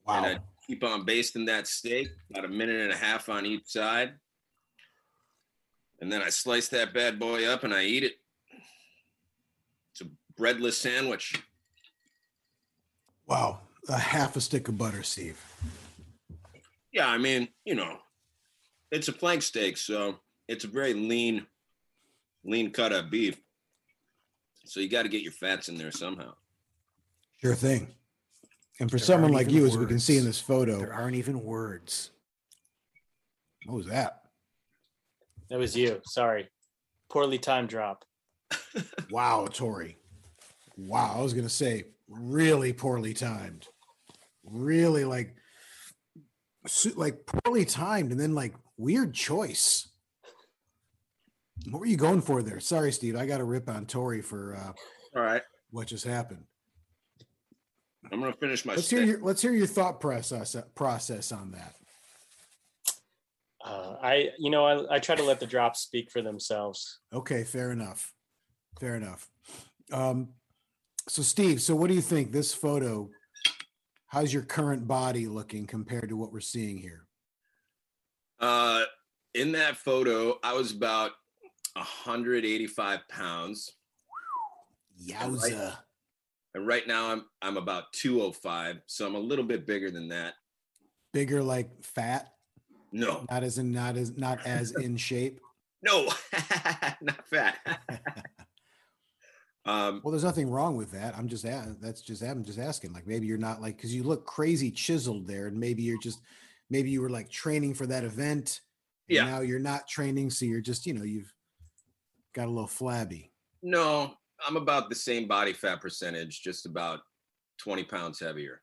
Wow. 0.07 0.17
And 0.17 0.27
I 0.27 0.39
keep 0.67 0.85
on 0.85 1.05
basting 1.05 1.47
that 1.47 1.67
steak 1.67 2.09
about 2.31 2.45
a 2.45 2.49
minute 2.49 2.81
and 2.81 2.93
a 2.93 2.97
half 2.97 3.29
on 3.29 3.47
each 3.47 3.67
side. 3.67 4.13
And 6.01 6.13
then 6.13 6.23
I 6.23 6.29
slice 6.29 6.69
that 6.69 6.93
bad 6.93 7.19
boy 7.19 7.47
up 7.47 7.65
and 7.65 7.73
I 7.73 7.85
eat 7.85 8.05
it. 8.05 8.13
It's 9.93 10.03
a 10.03 10.11
breadless 10.37 10.79
sandwich. 10.79 11.43
Wow. 13.27 13.61
A 13.89 13.99
half 13.99 14.37
a 14.37 14.41
stick 14.41 14.69
of 14.69 14.77
butter, 14.77 15.03
Steve. 15.03 15.43
Yeah, 16.93 17.09
I 17.09 17.19
mean, 17.19 17.49
you 17.65 17.75
know, 17.75 17.99
it's 18.95 19.09
a 19.09 19.13
flank 19.13 19.43
steak, 19.43 19.77
so 19.77 20.17
it's 20.49 20.65
a 20.65 20.69
very 20.69 20.95
lean, 20.95 21.47
lean 22.45 22.71
cut 22.71 22.93
of 22.93 23.11
beef. 23.11 23.37
So 24.67 24.81
you 24.81 24.89
got 24.89 25.03
to 25.03 25.09
get 25.09 25.23
your 25.23 25.33
fats 25.33 25.69
in 25.69 25.77
there 25.77 25.91
somehow. 25.91 26.35
Sure 27.41 27.55
thing. 27.55 27.89
And 28.81 28.91
for 28.91 28.97
There 28.97 29.05
someone 29.05 29.33
like 29.33 29.49
even 29.49 29.55
you, 29.63 29.67
as 29.67 29.77
we 29.77 29.87
can 29.87 30.01
see 30.01 30.17
in 30.17 30.25
this 30.25 30.41
photo, 30.41 30.79
There 30.79 30.93
aren't 30.93 31.17
even 31.17 31.43
words. 31.43 32.11
what 33.67 33.77
was 33.77 33.87
that? 33.87 34.23
That 35.51 35.59
was 35.59 35.77
you. 35.77 36.01
Sorry. 36.07 36.49
Poorly 37.11 37.39
timed 37.39 37.69
drop. 37.69 38.05
Wow, 39.11 39.47
Tori. 39.53 39.99
Wow. 40.77 41.15
I 41.19 41.23
was 41.23 41.33
going 41.33 41.47
to 41.47 41.53
say 41.53 41.85
really 42.09 42.73
poorly 42.73 43.15
timed. 43.15 43.69
Really 44.45 45.05
like, 45.05 45.37
like 46.97 47.25
poorly 47.27 47.65
timed 47.65 48.11
and 48.11 48.21
then 48.21 48.35
like 48.35 48.55
weird 48.77 49.15
choice. 49.15 49.89
What 51.71 51.81
were 51.81 51.87
you 51.87 51.97
going 51.97 52.21
for 52.21 52.43
there? 52.43 52.61
Sorry, 52.61 52.93
Steve. 52.93 53.17
I 53.17 53.27
got 53.27 53.39
to 53.39 53.45
rip 53.45 53.69
on 53.69 53.87
Tori 53.87 54.21
for 54.21 54.57
uh, 54.57 54.73
All 55.17 55.23
right. 55.23 55.43
what 55.71 55.87
just 55.87 56.05
happened. 56.05 56.45
I'm 58.13 58.21
going 58.21 58.33
to 58.33 58.39
finish 58.39 58.65
my 58.65 58.75
Let's 58.75 58.87
steak. 58.87 58.99
hear 59.01 59.09
your 59.09 59.21
let's 59.23 59.41
hear 59.41 59.53
your 59.53 59.67
thought 59.67 59.99
process 60.01 60.55
process 60.75 61.33
on 61.33 61.53
that. 61.53 61.75
Uh, 63.65 63.97
I, 64.03 64.29
you 64.39 64.51
know, 64.51 64.67
I, 64.67 64.97
I 64.97 64.99
try 64.99 65.15
to 65.15 65.23
let 65.23 65.41
the 65.41 65.47
drops 65.47 65.81
speak 65.81 66.11
for 66.11 66.21
themselves. 66.21 66.99
Okay, 67.15 67.45
fair 67.45 67.73
enough. 67.73 68.13
Fair 68.79 68.95
enough. 68.97 69.27
Um, 69.91 70.29
so 71.09 71.23
Steve, 71.23 71.63
so 71.63 71.75
what 71.75 71.89
do 71.89 71.95
you 71.95 72.03
think 72.03 72.31
this 72.31 72.53
photo? 72.53 73.09
How's 74.09 74.35
your 74.35 74.43
current 74.43 74.87
body 74.87 75.27
looking 75.27 75.67
compared 75.67 76.11
to 76.11 76.17
what 76.17 76.31
we're 76.31 76.41
seeing 76.41 76.77
here? 76.77 77.07
Uh, 78.41 78.85
in 79.35 79.53
that 79.53 79.77
photo, 79.77 80.39
I 80.43 80.55
was 80.55 80.73
about 80.73 81.13
185 81.75 83.01
pounds. 83.09 83.73
And 85.09 85.35
right- 85.37 85.53
Yowza. 85.53 85.77
And 86.57 86.67
right 86.69 86.87
now 86.87 87.11
I'm 87.11 87.25
I'm 87.43 87.57
about 87.57 87.93
205, 87.95 88.81
so 88.87 89.05
I'm 89.07 89.17
a 89.17 89.19
little 89.19 89.45
bit 89.45 89.67
bigger 89.67 89.91
than 89.91 90.07
that. 90.11 90.35
Bigger 91.13 91.43
like 91.43 91.69
fat? 91.83 92.33
No, 92.93 93.27
Not 93.29 93.43
as 93.43 93.59
in 93.59 93.73
not 93.73 93.97
as 93.97 94.17
not 94.17 94.47
as 94.47 94.71
in 94.77 94.97
shape. 95.09 95.41
no, 95.83 96.09
not 97.03 97.27
fat. 97.29 97.59
Um, 99.67 100.03
Well, 100.05 100.13
there's 100.13 100.23
nothing 100.25 100.51
wrong 100.51 100.77
with 100.77 100.91
that. 100.93 101.17
I'm 101.17 101.27
just 101.27 101.43
that's 101.81 102.03
just 102.03 102.23
I'm 102.23 102.45
just 102.45 102.59
asking. 102.59 102.93
Like 102.93 103.07
maybe 103.07 103.27
you're 103.27 103.39
not 103.39 103.63
like 103.63 103.77
because 103.79 103.95
you 103.95 104.03
look 104.03 104.27
crazy 104.27 104.71
chiseled 104.71 105.27
there, 105.27 105.47
and 105.47 105.59
maybe 105.59 105.83
you're 105.83 105.99
just 106.03 106.21
maybe 106.71 106.91
you 106.91 107.01
were 107.03 107.11
like 107.11 107.31
training 107.31 107.75
for 107.75 107.87
that 107.87 108.05
event. 108.05 108.61
and 109.09 109.17
Yeah. 109.17 109.25
Now 109.27 109.41
you're 109.41 109.59
not 109.59 109.89
training, 109.89 110.31
so 110.31 110.45
you're 110.45 110.61
just 110.61 110.87
you 110.87 110.95
know 110.95 111.05
you've 111.05 111.33
got 112.35 112.47
a 112.47 112.51
little 112.51 112.67
flabby. 112.69 113.33
no, 113.63 114.15
I'm 114.47 114.57
about 114.57 114.89
the 114.89 114.97
same 114.97 115.27
body 115.29 115.53
fat 115.53 115.81
percentage, 115.81 116.43
just 116.43 116.67
about 116.67 117.01
20 117.59 117.85
pounds 117.85 118.19
heavier. 118.21 118.61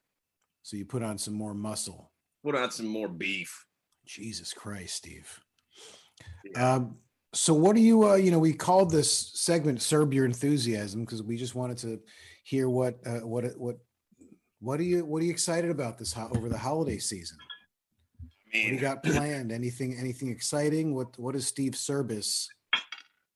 So 0.64 0.78
you 0.78 0.86
put 0.86 1.02
on 1.02 1.18
some 1.18 1.34
more 1.34 1.54
muscle. 1.54 2.12
Put 2.44 2.56
on 2.56 2.70
some 2.72 2.88
more 2.88 3.08
beef. 3.08 3.66
Jesus 4.06 4.54
Christ, 4.54 4.96
Steve. 4.96 5.40
Um, 6.56 6.98
so 7.34 7.54
what 7.54 7.76
do 7.76 7.82
you 7.82 8.10
uh, 8.10 8.16
you 8.16 8.30
know, 8.32 8.40
we 8.40 8.54
called 8.54 8.92
this 8.92 9.32
segment 9.40 9.82
Serb 9.82 10.14
Your 10.14 10.26
Enthusiasm 10.26 11.06
because 11.06 11.24
we 11.24 11.38
just 11.38 11.56
wanted 11.56 11.78
to 11.80 12.00
hear 12.44 12.70
what 12.70 13.00
uh, 13.06 13.26
what 13.26 13.46
what 13.58 13.78
what 14.60 14.80
are 14.80 14.84
you 14.84 15.06
what 15.06 15.22
are 15.22 15.26
you 15.26 15.32
excited 15.32 15.72
about 15.72 15.98
this 15.98 16.12
ho- 16.14 16.30
over 16.36 16.50
the 16.50 16.58
holiday 16.58 16.98
season? 16.98 17.38
What 18.54 18.60
do 18.68 18.74
you 18.76 18.80
got 18.80 19.04
planned? 19.04 19.52
Anything 19.52 19.96
anything 19.98 20.30
exciting? 20.30 20.94
What 20.94 21.18
what 21.18 21.36
is 21.36 21.48
Steve 21.48 21.74
Cirbus 21.74 22.48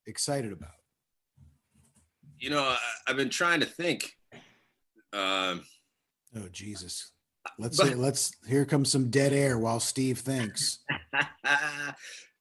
excited 0.07 0.51
about? 0.51 0.71
You 2.37 2.49
know, 2.49 2.63
I, 2.63 2.77
I've 3.07 3.15
been 3.17 3.29
trying 3.29 3.61
to 3.61 3.65
think. 3.65 4.11
Um, 5.13 5.63
Oh 6.35 6.49
Jesus. 6.51 7.11
Let's 7.59 7.77
But- 7.77 7.87
say, 7.87 7.95
let's 7.95 8.31
here 8.47 8.65
comes 8.65 8.91
some 8.91 9.09
dead 9.09 9.31
air 9.31 9.57
while 9.57 9.79
Steve 9.79 10.19
thinks. 10.19 10.79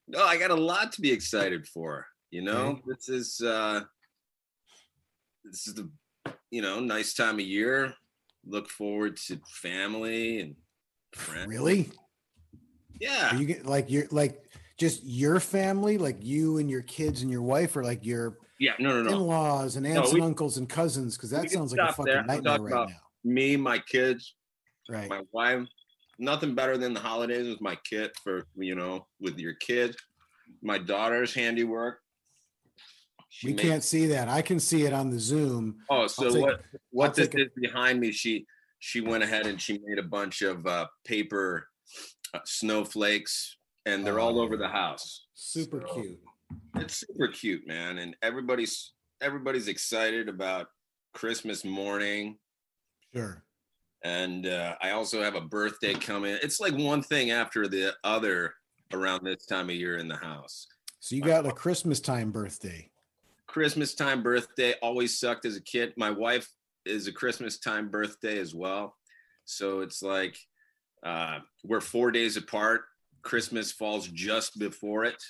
no, 0.09 0.25
I 0.25 0.37
got 0.39 0.51
a 0.51 0.55
lot 0.57 0.93
to 0.93 1.01
be 1.01 1.13
excited 1.13 1.69
for. 1.69 2.07
You 2.31 2.43
know, 2.43 2.67
Okay. 2.67 2.83
this 2.89 3.09
is 3.09 3.41
uh 3.41 3.83
this 5.45 5.69
is 5.69 5.75
the 5.75 5.89
you 6.51 6.63
know 6.63 6.81
nice 6.81 7.15
time 7.15 7.35
of 7.35 7.41
year. 7.45 7.95
Look 8.47 8.69
forward 8.69 9.17
to 9.29 9.39
family 9.47 10.41
and 10.41 10.57
friends. 11.15 11.47
Really? 11.47 11.91
Yeah. 13.01 13.35
Are 13.35 13.39
you 13.39 13.47
get 13.47 13.67
like 13.67 13.91
you're 13.91 14.07
like 14.11 14.43
just 14.79 15.03
your 15.05 15.41
family, 15.41 15.99
like 15.99 16.17
you 16.23 16.59
and 16.59 16.71
your 16.71 16.83
kids 16.83 17.23
and 17.23 17.31
your 17.31 17.43
wife, 17.43 17.77
or 17.77 17.83
like 17.85 18.05
your 18.05 18.39
Yeah. 18.59 18.73
No. 18.79 19.03
No. 19.03 19.11
No. 19.11 19.17
in-laws 19.17 19.77
and 19.77 19.85
No, 19.87 19.99
aunts 20.01 20.13
we- 20.13 20.21
and 20.21 20.27
uncles 20.27 20.57
and 20.59 20.69
cousins? 20.69 21.17
Because 21.17 21.31
that 21.31 21.51
sounds 21.51 21.73
like 21.73 21.91
a 21.91 21.93
fucking 21.93 22.05
there. 22.13 22.25
Nightmare 22.25 22.59
right 22.59 22.73
about 22.73 22.89
now. 22.91 22.97
Me, 23.25 23.57
my 23.57 23.79
kids, 23.79 24.35
Right. 24.89 25.09
my 25.09 25.23
wife. 25.33 25.67
Nothing 26.19 26.55
better 26.55 26.77
than 26.79 26.93
the 26.95 27.01
holidays 27.01 27.49
with 27.49 27.61
my 27.61 27.77
kid 27.85 28.13
for 28.23 28.47
you 28.57 28.75
know 28.75 29.07
with 29.21 29.39
your 29.39 29.55
kid. 29.55 29.97
My 30.63 30.79
daughter's 30.79 31.35
handiwork. 31.35 32.01
She 33.29 33.49
We 33.49 33.55
made- 33.55 33.63
can't 33.63 33.83
see 33.85 34.07
that. 34.09 34.29
I 34.29 34.43
can 34.43 34.61
see 34.61 34.83
it 34.85 34.93
on 34.93 35.11
the 35.11 35.19
Zoom. 35.19 35.81
Oh, 35.91 36.07
so 36.07 36.31
take- 36.33 36.43
what? 36.43 36.55
I'll 36.55 36.61
What 36.91 37.15
this 37.15 37.29
is 37.35 37.49
behind 37.57 37.99
me? 38.01 38.13
She 38.13 38.47
she 38.79 39.01
went 39.01 39.25
ahead 39.25 39.47
and 39.47 39.61
she 39.61 39.79
made 39.83 39.99
a 39.99 40.03
bunch 40.03 40.43
of 40.43 40.67
uh, 40.67 40.87
paper 41.05 41.69
snowflakes, 42.45 43.57
and 43.87 44.07
they're 44.07 44.21
all 44.21 44.41
over 44.41 44.57
the 44.57 44.69
house. 44.69 45.27
Super 45.35 45.85
So, 45.87 45.95
cute. 45.95 46.21
It's 46.77 47.05
super 47.07 47.29
cute, 47.29 47.67
man, 47.67 47.99
and 47.99 48.17
everybody's 48.23 48.93
everybody's 49.21 49.69
excited 49.69 50.29
about 50.29 50.67
Christmas 51.15 51.65
morning. 51.65 52.37
Sure. 53.15 53.43
And 54.03 54.47
uh, 54.47 54.75
I 54.83 54.91
also 54.91 55.23
have 55.23 55.35
a 55.35 55.41
birthday 55.41 55.95
coming. 55.95 56.37
It's 56.43 56.61
like 56.61 56.75
one 56.75 57.03
thing 57.03 57.31
after 57.31 57.67
the 57.67 57.95
other 58.05 58.55
around 58.93 59.25
this 59.25 59.47
time 59.47 59.71
of 59.71 59.77
year 59.77 59.97
in 59.97 60.09
the 60.09 60.17
house. 60.17 60.67
So 61.01 61.17
you 61.17 61.23
got 61.23 61.47
a 61.47 61.53
Christmas 61.53 62.01
time 62.01 62.31
birthday. 62.31 62.91
Christmas 63.47 63.95
time 63.95 64.23
birthday 64.23 64.75
always 64.83 65.19
sucked 65.19 65.47
as 65.47 65.57
a 65.57 65.63
kid. 65.63 65.95
My 65.97 66.11
wife 66.11 66.49
is 66.85 67.07
a 67.07 67.13
Christmas 67.13 67.59
time 67.59 67.89
birthday 67.89 68.39
as 68.39 68.55
well. 68.55 68.97
So 69.45 69.81
it's 69.81 70.03
like 70.03 70.37
uh, 71.05 71.41
we're 71.63 71.81
four 71.81 72.11
days 72.11 72.37
apart. 72.37 72.83
Christmas 73.23 73.73
falls 73.73 74.09
just 74.09 74.59
before 74.59 75.05
it. 75.05 75.23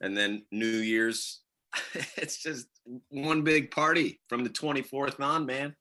And 0.00 0.16
then 0.16 0.44
New 0.52 0.66
Year's, 0.66 1.40
it's 2.16 2.42
just 2.42 2.66
one 3.08 3.42
big 3.42 3.70
party 3.70 4.20
from 4.28 4.44
the 4.44 4.50
24th 4.50 5.20
on, 5.20 5.46
man. 5.46 5.74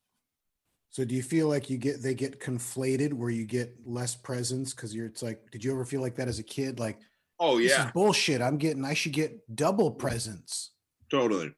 So 0.90 1.04
do 1.04 1.16
you 1.16 1.24
feel 1.24 1.48
like 1.48 1.72
you 1.72 1.78
get 1.78 2.04
they 2.04 2.14
get 2.14 2.40
conflated 2.40 3.14
where 3.14 3.32
you 3.32 3.46
get 3.46 3.76
less 3.84 4.14
presents 4.14 4.76
because 4.76 4.94
you're 4.94 5.08
it's 5.08 5.24
like 5.24 5.40
did 5.50 5.64
you 5.64 5.72
ever 5.72 5.86
feel 5.86 6.02
like 6.02 6.16
that 6.18 6.28
as 6.28 6.38
a 6.38 6.44
kid? 6.44 6.80
Like 6.80 7.00
Oh, 7.40 7.58
this 7.58 7.72
yeah. 7.72 7.88
is 7.88 7.92
bullshit. 7.94 8.42
I'm 8.42 8.58
getting 8.58 8.86
I 8.86 8.94
should 8.94 9.12
get 9.12 9.40
double 9.56 9.90
presents. 9.90 10.72
Totally. 11.10 11.52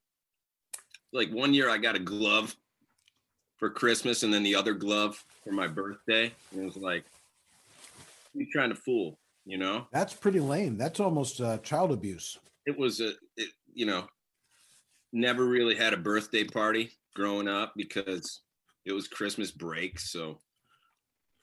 Like 1.12 1.32
one 1.32 1.54
year 1.54 1.70
I 1.70 1.78
got 1.78 1.96
a 1.96 2.00
glove 2.00 2.56
for 3.58 3.70
Christmas 3.70 4.24
and 4.24 4.34
then 4.34 4.44
the 4.44 4.56
other 4.56 4.74
glove 4.74 5.24
for 5.44 5.52
my 5.52 5.68
birthday. 5.68 6.32
And 6.52 6.62
it 6.62 6.66
was 6.66 6.78
like, 6.78 7.06
you 8.36 8.48
trying 8.52 8.70
to 8.70 8.76
fool, 8.76 9.18
you 9.46 9.58
know? 9.58 9.88
That's 9.92 10.14
pretty 10.14 10.40
lame. 10.40 10.78
That's 10.78 11.00
almost 11.00 11.42
uh, 11.42 11.58
child 11.60 11.92
abuse. 11.92 12.38
it 12.66 12.78
was 12.78 13.00
a 13.02 13.10
it, 13.38 13.50
you 13.74 13.86
know 13.86 14.08
never 15.14 15.46
really 15.46 15.76
had 15.76 15.94
a 15.94 15.98
birthday 15.98 16.44
party 16.44 16.92
growing 17.16 17.48
up 17.48 17.74
because 17.78 18.42
it 18.86 18.92
was 18.92 19.08
christmas 19.08 19.50
break 19.52 19.98
so 20.00 20.40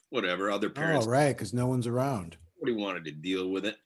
whatever 0.09 0.51
other 0.51 0.69
parents 0.69 1.07
Oh, 1.07 1.09
right, 1.09 1.35
because 1.35 1.53
no 1.53 1.65
one's 1.65 1.87
around. 1.87 2.37
nobody 2.61 2.79
wanted 2.79 3.05
to 3.05 3.11
deal 3.11 3.49
with 3.49 3.65
it 3.65 3.77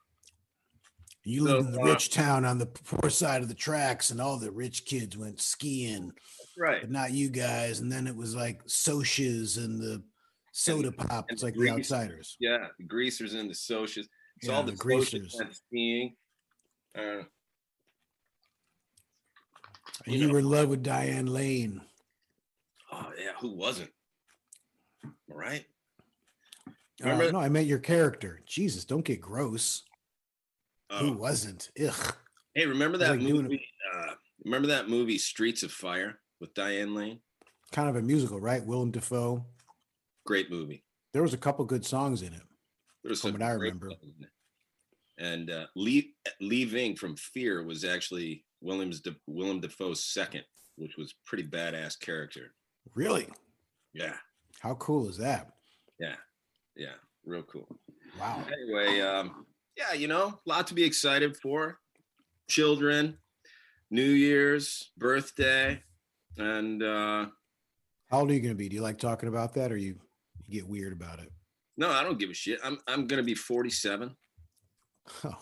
You 1.23 1.43
lived 1.43 1.67
in 1.67 1.73
So, 1.73 1.77
the 1.79 1.81
uh, 1.83 1.85
rich 1.93 2.09
town 2.09 2.43
on 2.45 2.57
the 2.57 2.65
poor 2.65 3.09
side 3.09 3.41
of 3.41 3.47
the 3.47 3.53
tracks, 3.53 4.09
and 4.11 4.19
all 4.19 4.37
the 4.37 4.51
rich 4.51 4.85
kids 4.85 5.15
went 5.17 5.39
skiing, 5.41 6.11
right 6.57 6.81
but 6.81 6.91
not 6.91 7.11
you 7.11 7.29
guys. 7.29 7.79
And 7.79 7.89
then 7.91 8.07
it 8.07 8.15
was 8.15 8.35
like 8.35 8.63
socias 8.65 9.57
and 9.57 9.79
the 9.79 10.03
soda 10.57 10.91
pop. 10.91 11.25
and 11.29 11.35
It's 11.35 11.43
like 11.43 11.53
the 11.53 11.59
grease- 11.59 11.71
outsiders. 11.71 12.35
yeah 12.39 12.67
the 12.79 12.83
greasers 12.85 13.33
and 13.35 13.47
the 13.49 13.53
socias 13.53 14.07
it's 14.37 14.47
Yeah, 14.47 14.55
all 14.55 14.63
the 14.63 14.71
the, 14.71 14.77
greasers. 14.77 15.35
went 15.37 15.55
uh, 16.97 17.23
you 20.05 20.31
were 20.31 20.39
in 20.39 20.49
love 20.49 20.69
with 20.69 20.83
Diane 20.83 21.27
Lane. 21.27 21.81
oh 22.91 23.11
yeah 23.19 23.31
who 23.39 23.51
wasn't 23.55 23.91
all 25.03 25.37
right 25.37 25.65
Uh, 27.03 27.15
no, 27.31 27.39
I 27.39 27.49
meant 27.49 27.67
your 27.67 27.77
character. 27.77 28.41
Jesus, 28.47 28.83
don't 28.83 29.05
get 29.05 29.21
gross. 29.21 29.83
Who 30.93 31.09
Oh. 31.09 31.11
wasn't? 31.13 31.69
Ugh. 31.79 32.15
hey 32.55 32.65
remember 32.65 32.97
that 32.97 33.11
like 33.11 33.19
movie 33.21 33.63
uh, 33.93 34.13
remember 34.43 34.69
that 34.69 34.89
movie 34.89 35.19
streets 35.19 35.61
of 35.61 35.71
fire 35.71 36.19
with 36.39 36.53
diane 36.55 36.95
lane 36.95 37.19
Kind 37.71 37.89
of 37.89 37.95
a 37.97 38.01
musical, 38.01 38.39
right? 38.39 38.65
Willem 38.65 38.91
Dafoe. 38.91 39.45
Great 40.27 40.51
movie 40.51 40.83
There 41.13 41.21
was 41.23 41.33
a 41.33 41.37
couple 41.45 41.63
good 41.65 41.85
songs 41.85 42.21
in 42.21 42.33
it. 42.33 42.43
There 43.03 43.09
was 43.11 43.21
From 43.21 43.31
what 43.33 43.41
I 43.41 43.51
remember. 43.51 43.89
stuff 43.89 44.03
in 44.03 44.23
it. 44.25 44.29
And 45.19 45.49
uh, 45.49 45.65
Lee 45.75 46.13
Lee 46.41 46.65
Ving 46.65 46.95
from 46.95 47.15
Fear 47.15 47.63
was 47.63 47.83
actually 47.83 48.43
Williams 48.61 48.99
De, 49.01 49.15
Willem 49.25 49.59
Dafoe's 49.61 50.03
second, 50.03 50.43
which 50.75 50.95
was 50.97 51.15
pretty 51.25 51.43
badass 51.43 51.99
character. 51.99 52.53
Really? 52.93 53.27
Yeah, 53.93 54.15
How 54.59 54.75
cool 54.75 55.07
is 55.09 55.17
that? 55.17 55.43
yeah, 55.99 56.15
yeah, 56.75 56.95
real 57.25 57.43
cool. 57.43 57.67
Wow. 58.19 58.43
Anyway, 58.51 58.99
um, 59.01 59.45
yeah, 59.75 59.93
you 59.93 60.07
know, 60.07 60.25
a 60.45 60.49
lot 60.49 60.67
to 60.67 60.73
be 60.75 60.83
excited 60.83 61.35
for. 61.37 61.79
Children, 62.47 63.17
New 63.89 64.11
Year's, 64.25 64.91
birthday, 64.97 65.81
and 66.37 66.83
uh, 66.83 67.25
How 68.09 68.19
old 68.19 68.29
are 68.29 68.33
you 68.33 68.39
going 68.39 68.53
to 68.53 68.57
be? 68.57 68.69
Do 68.69 68.75
you 68.75 68.81
like 68.83 68.99
talking 68.99 69.29
about 69.29 69.53
that, 69.55 69.71
or 69.71 69.77
you 69.77 69.95
you 70.47 70.59
get 70.61 70.67
weird 70.69 70.93
about 70.93 71.19
it? 71.19 71.31
no, 71.77 71.89
I 71.91 72.03
don't 72.03 72.17
give 72.19 72.29
a 72.29 72.33
shit. 72.33 72.59
I'm 72.63 72.77
I'm 72.87 73.05
gonna 73.07 73.23
be 73.23 73.35
47, 73.35 74.15
Oh, 75.23 75.35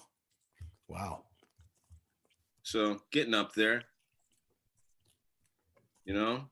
wow. 0.87 1.23
so 2.63 2.99
getting 3.11 3.33
up 3.33 3.53
there. 3.53 3.83
You 6.05 6.13
know, 6.13 6.49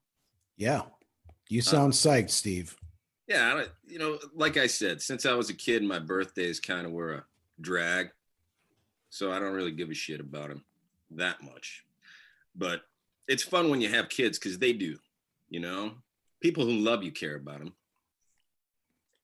Yeah. 0.58 0.84
You 1.50 1.60
Uh, 1.60 1.64
sound 1.64 1.94
psyched, 1.94 2.32
Steve. 2.32 2.76
Yeah, 3.28 3.54
I 3.56 3.66
you 3.86 4.00
know, 4.00 4.18
like 4.34 4.58
I 4.58 4.68
said, 4.68 5.02
since 5.02 5.26
I 5.26 5.34
was 5.34 5.50
a 5.50 5.54
kid, 5.54 5.84
my 5.84 6.00
birthdays 6.00 6.60
kind 6.60 6.86
of 6.86 6.92
were 6.92 7.14
a 7.14 7.26
drag. 7.62 8.10
So 9.10 9.32
I 9.32 9.38
don't 9.40 9.54
really 9.54 9.72
give 9.72 9.90
a 9.92 9.94
shit 9.94 10.20
about 10.20 10.50
them 10.50 10.64
that 11.12 11.42
much. 11.44 11.84
But 12.56 12.82
it's 13.28 13.44
fun 13.44 13.70
when 13.70 13.80
you 13.82 13.90
have 13.90 14.10
kids 14.10 14.40
because 14.40 14.58
they 14.58 14.74
do, 14.74 14.98
you 15.50 15.60
know? 15.60 15.92
People 16.42 16.66
who 16.66 16.72
love 16.72 17.04
you 17.04 17.12
care 17.12 17.36
about 17.36 17.60
them. 17.60 17.74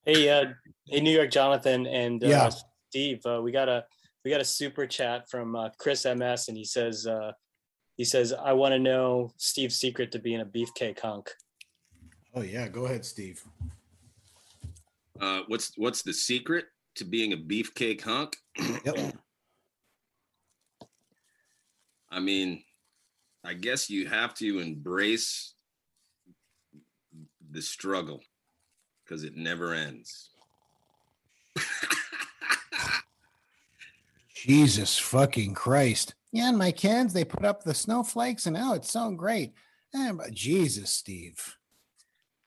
Hey, 0.10 0.28
uh, 0.28 0.46
hey, 0.88 1.02
New 1.02 1.12
York 1.12 1.30
Jonathan 1.30 1.86
and 1.86 2.24
uh, 2.24 2.28
Yeah. 2.28 2.50
Steve, 2.90 3.24
uh, 3.28 3.42
we 3.44 3.52
got 3.52 3.70
a 3.70 3.86
we 4.26 4.32
got 4.32 4.42
a 4.42 4.46
super 4.46 4.88
chat 4.88 5.30
from 5.30 5.56
uh, 5.56 5.70
Chris 5.78 6.04
MS, 6.04 6.48
and 6.48 6.58
he 6.58 6.66
says 6.66 7.06
uh, 7.06 7.32
he 7.96 8.04
says 8.04 8.34
I 8.34 8.54
want 8.54 8.72
to 8.72 8.80
know 8.80 9.30
Steve's 9.38 9.76
secret 9.76 10.12
to 10.14 10.20
being 10.20 10.42
a 10.42 10.46
beefcake 10.46 11.00
hunk. 11.00 11.30
Oh 12.34 12.42
yeah, 12.42 12.68
go 12.70 12.86
ahead, 12.86 13.06
Steve. 13.06 13.44
Uh, 15.22 15.42
what's 15.46 15.74
what's 15.78 16.02
the 16.02 16.14
secret 16.14 16.66
to 16.96 17.06
being 17.06 17.34
a 17.34 17.38
beefcake 17.38 18.02
hunk? 18.02 18.36
Yep. 18.86 19.14
I 22.10 22.20
mean, 22.20 22.64
I 23.44 23.54
guess 23.54 23.92
you 23.92 24.08
have 24.08 24.34
to 24.36 24.58
embrace 24.58 25.54
the 27.52 27.62
struggle 27.62 28.22
because 29.10 29.24
it 29.24 29.36
never 29.36 29.74
ends. 29.74 30.30
Jesus 34.36 34.98
fucking 34.98 35.54
Christ. 35.54 36.14
Yeah, 36.32 36.50
and 36.50 36.58
my 36.58 36.72
kids, 36.72 37.12
they 37.12 37.26
put 37.26 37.44
up 37.44 37.64
the 37.64 37.74
snowflakes 37.74 38.46
and 38.46 38.56
oh, 38.56 38.74
it's 38.74 38.92
so 38.92 39.12
great. 39.12 39.54
Eh, 39.96 40.12
but 40.12 40.32
Jesus, 40.32 40.92
Steve. 40.92 41.58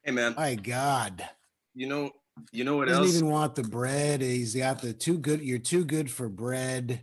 Hey 0.04 0.12
man, 0.12 0.34
My 0.36 0.54
God. 0.54 1.28
you 1.74 1.88
know, 1.88 2.10
you 2.52 2.64
know 2.64 2.76
what 2.76 2.88
Doesn't 2.88 3.04
else? 3.04 3.16
even 3.16 3.28
want 3.28 3.54
the 3.56 3.62
bread. 3.64 4.20
He's 4.22 4.54
got 4.54 4.80
the 4.80 4.92
too 4.92 5.18
good. 5.18 5.42
You're 5.42 5.58
too 5.58 5.84
good 5.84 6.10
for 6.10 6.28
bread 6.28 7.02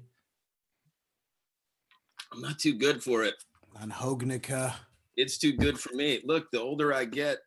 I'm 2.31 2.41
not 2.41 2.59
too 2.59 2.73
good 2.75 3.03
for 3.03 3.23
it. 3.23 3.33
on 3.81 3.89
Hognica. 3.89 4.73
It's 5.17 5.37
too 5.37 5.53
good 5.53 5.79
for 5.79 5.93
me. 5.95 6.21
Look, 6.23 6.49
the 6.51 6.61
older 6.61 6.93
I 6.93 7.05
get, 7.05 7.39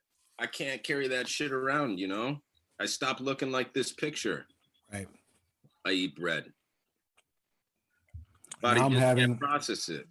I 0.43 0.47
can't 0.47 0.83
carry 0.83 1.07
that 1.07 1.29
shit 1.29 1.53
around, 1.53 2.01
you 2.01 2.09
know? 2.09 2.37
I 2.81 2.87
stop 2.87 3.21
looking 3.21 3.53
like 3.53 3.73
this 3.73 3.93
picture. 3.93 4.45
Right. 4.93 5.07
I 5.87 5.93
eat 5.93 6.17
bread. 6.17 6.47
Body 8.61 8.81
Now 8.81 8.87
I'm 8.87 8.93
having 8.93 9.39
process 9.39 9.89
it. 9.89 10.09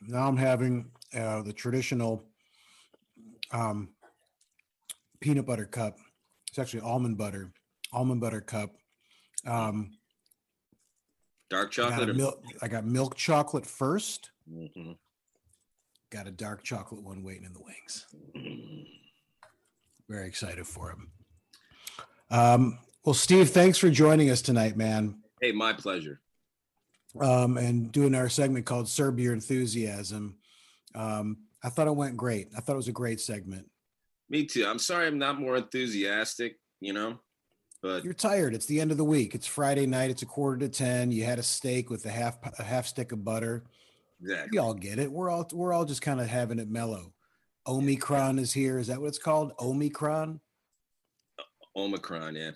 now 0.00 0.26
I'm 0.26 0.38
having 0.38 0.90
uh, 1.14 1.42
the 1.42 1.52
traditional 1.52 2.24
um, 3.52 3.90
peanut 5.20 5.44
butter 5.44 5.66
cup. 5.66 5.98
It's 6.48 6.58
actually 6.58 6.80
almond 6.80 7.18
butter, 7.18 7.52
almond 7.92 8.22
butter 8.22 8.40
cup. 8.40 8.70
Um, 9.46 9.90
Dark 11.50 11.78
I 11.78 11.90
got, 11.90 11.90
chocolate. 11.90 12.16
milk, 12.16 12.42
I 12.62 12.68
got 12.68 12.86
milk 12.86 13.14
chocolate 13.14 13.66
first. 13.66 14.30
Mhm. 14.50 14.96
Got 16.10 16.28
a 16.28 16.30
dark 16.30 16.62
chocolate 16.62 17.02
one 17.02 17.22
waiting 17.22 17.44
in 17.44 17.52
the 17.52 17.60
wings. 17.60 18.06
Very 20.08 20.26
excited 20.26 20.66
for 20.66 20.90
him. 20.90 21.10
Um, 22.30 22.78
well, 23.04 23.14
Steve, 23.14 23.50
thanks 23.50 23.78
for 23.78 23.90
joining 23.90 24.30
us 24.30 24.42
tonight, 24.42 24.76
man. 24.76 25.18
Hey, 25.40 25.52
my 25.52 25.72
pleasure. 25.72 26.20
um, 27.20 27.56
and 27.58 27.92
doing 27.92 28.14
our 28.14 28.28
segment 28.28 28.66
called 28.66 28.88
Serb 28.88 29.18
Your 29.20 29.32
Enthusiasm. 29.32 30.36
Um, 30.94 31.38
I 31.62 31.68
thought 31.68 31.86
it 31.86 31.94
went 31.96 32.16
great. 32.16 32.48
I 32.56 32.60
thought 32.60 32.72
it 32.72 32.76
was 32.76 32.88
a 32.88 32.92
great 32.92 33.20
segment. 33.20 33.70
Me 34.28 34.44
too. 34.46 34.66
I'm 34.66 34.78
sorry 34.78 35.06
I'm 35.06 35.18
not 35.18 35.38
more 35.40 35.56
enthusiastic, 35.56 36.58
you 36.80 36.92
know, 36.92 37.20
but 37.82 38.04
You're 38.04 38.14
tired. 38.14 38.54
It's 38.54 38.66
the 38.66 38.80
end 38.80 38.90
of 38.90 38.96
the 38.96 39.04
week. 39.04 39.34
It's 39.34 39.46
Friday 39.46 39.86
night. 39.86 40.10
It's 40.10 40.22
a 40.22 40.26
quarter 40.26 40.58
to 40.58 40.68
ten. 40.68 41.12
You 41.12 41.24
had 41.24 41.38
a 41.38 41.42
steak 41.42 41.88
with 41.90 42.04
a 42.06 42.10
half 42.10 42.38
a 42.58 42.62
half 42.62 42.86
stick 42.86 43.12
of 43.12 43.24
butter. 43.24 43.64
exactly. 44.20 44.48
We 44.52 44.58
all 44.58 44.74
get 44.74 44.98
it. 44.98 45.12
We're 45.12 45.30
all 45.30 45.48
we're 45.52 45.72
all 45.72 45.84
just 45.84 46.02
kind 46.02 46.20
of 46.20 46.26
having 46.26 46.58
it 46.58 46.68
mellow. 46.68 47.12
Omicron 47.66 48.38
is 48.38 48.52
here. 48.52 48.78
Is 48.78 48.88
that 48.88 49.00
what 49.00 49.08
it's 49.08 49.18
called? 49.18 49.52
Omicron? 49.60 50.40
Omicron, 51.76 52.34
yeah. 52.36 52.50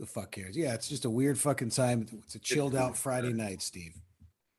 The 0.00 0.06
fuck 0.06 0.32
cares? 0.32 0.56
Yeah, 0.56 0.74
it's 0.74 0.88
just 0.88 1.04
a 1.04 1.10
weird 1.10 1.38
fucking 1.38 1.70
time. 1.70 2.06
It's 2.24 2.34
a 2.34 2.38
chilled 2.38 2.76
out 2.76 2.96
Friday 2.96 3.32
night, 3.32 3.62
Steve. 3.62 3.94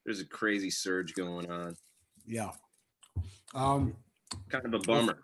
There's 0.05 0.19
a 0.19 0.25
crazy 0.25 0.69
surge 0.69 1.13
going 1.13 1.49
on. 1.49 1.75
Yeah. 2.25 2.51
Um, 3.55 3.95
Kind 4.49 4.65
of 4.65 4.73
a 4.73 4.79
bummer. 4.79 5.17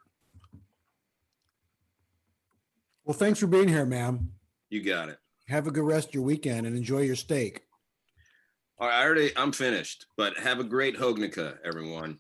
well, 3.04 3.16
thanks 3.18 3.40
for 3.40 3.48
being 3.48 3.68
here, 3.68 3.86
ma'am. 3.86 4.32
You 4.70 4.84
got 4.84 5.10
it. 5.10 5.20
Have 5.48 5.68
a 5.68 5.72
good 5.72 5.84
rest 5.84 6.10
of 6.10 6.14
your 6.16 6.24
weekend 6.24 6.66
and 6.66 6.76
enjoy 6.76 7.02
your 7.02 7.16
steak. 7.16 7.62
All 8.80 8.88
right, 8.88 9.00
I 9.00 9.06
already 9.06 9.32
I'm 9.38 9.52
finished, 9.52 10.08
but 10.18 10.38
have 10.38 10.60
a 10.60 10.64
great 10.64 10.98
Hognica, 10.98 11.58
everyone. 11.64 12.20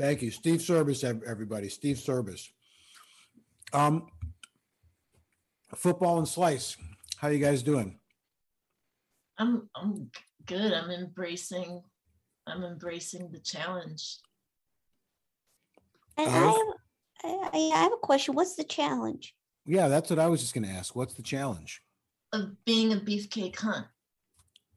Thank 0.00 0.22
you, 0.22 0.30
Steve 0.30 0.60
Cirbus, 0.60 1.04
everybody. 1.26 1.68
Steve 1.68 1.96
Cirbus. 1.96 2.48
Um, 3.74 4.06
football 5.74 6.16
and 6.16 6.26
slice. 6.26 6.78
How 7.18 7.28
you 7.28 7.38
guys 7.38 7.62
doing? 7.62 7.98
I'm 9.36 9.68
I'm 9.76 10.10
good. 10.46 10.72
I'm 10.72 10.90
embracing 10.90 11.82
I'm 12.46 12.64
embracing 12.64 13.30
the 13.30 13.40
challenge. 13.40 14.16
And 16.16 16.30
I 16.30 16.32
have, 16.32 16.56
I, 17.22 17.50
I 17.52 17.58
have 17.76 17.92
a 17.92 17.98
question. 17.98 18.34
What's 18.34 18.56
the 18.56 18.64
challenge? 18.64 19.34
Yeah, 19.66 19.88
that's 19.88 20.08
what 20.08 20.18
I 20.18 20.28
was 20.28 20.40
just 20.40 20.54
going 20.54 20.64
to 20.64 20.70
ask. 20.70 20.96
What's 20.96 21.14
the 21.14 21.22
challenge? 21.22 21.82
of 22.32 22.64
being 22.64 22.92
a 22.92 22.96
beefcake 22.96 23.56
hunt. 23.56 23.86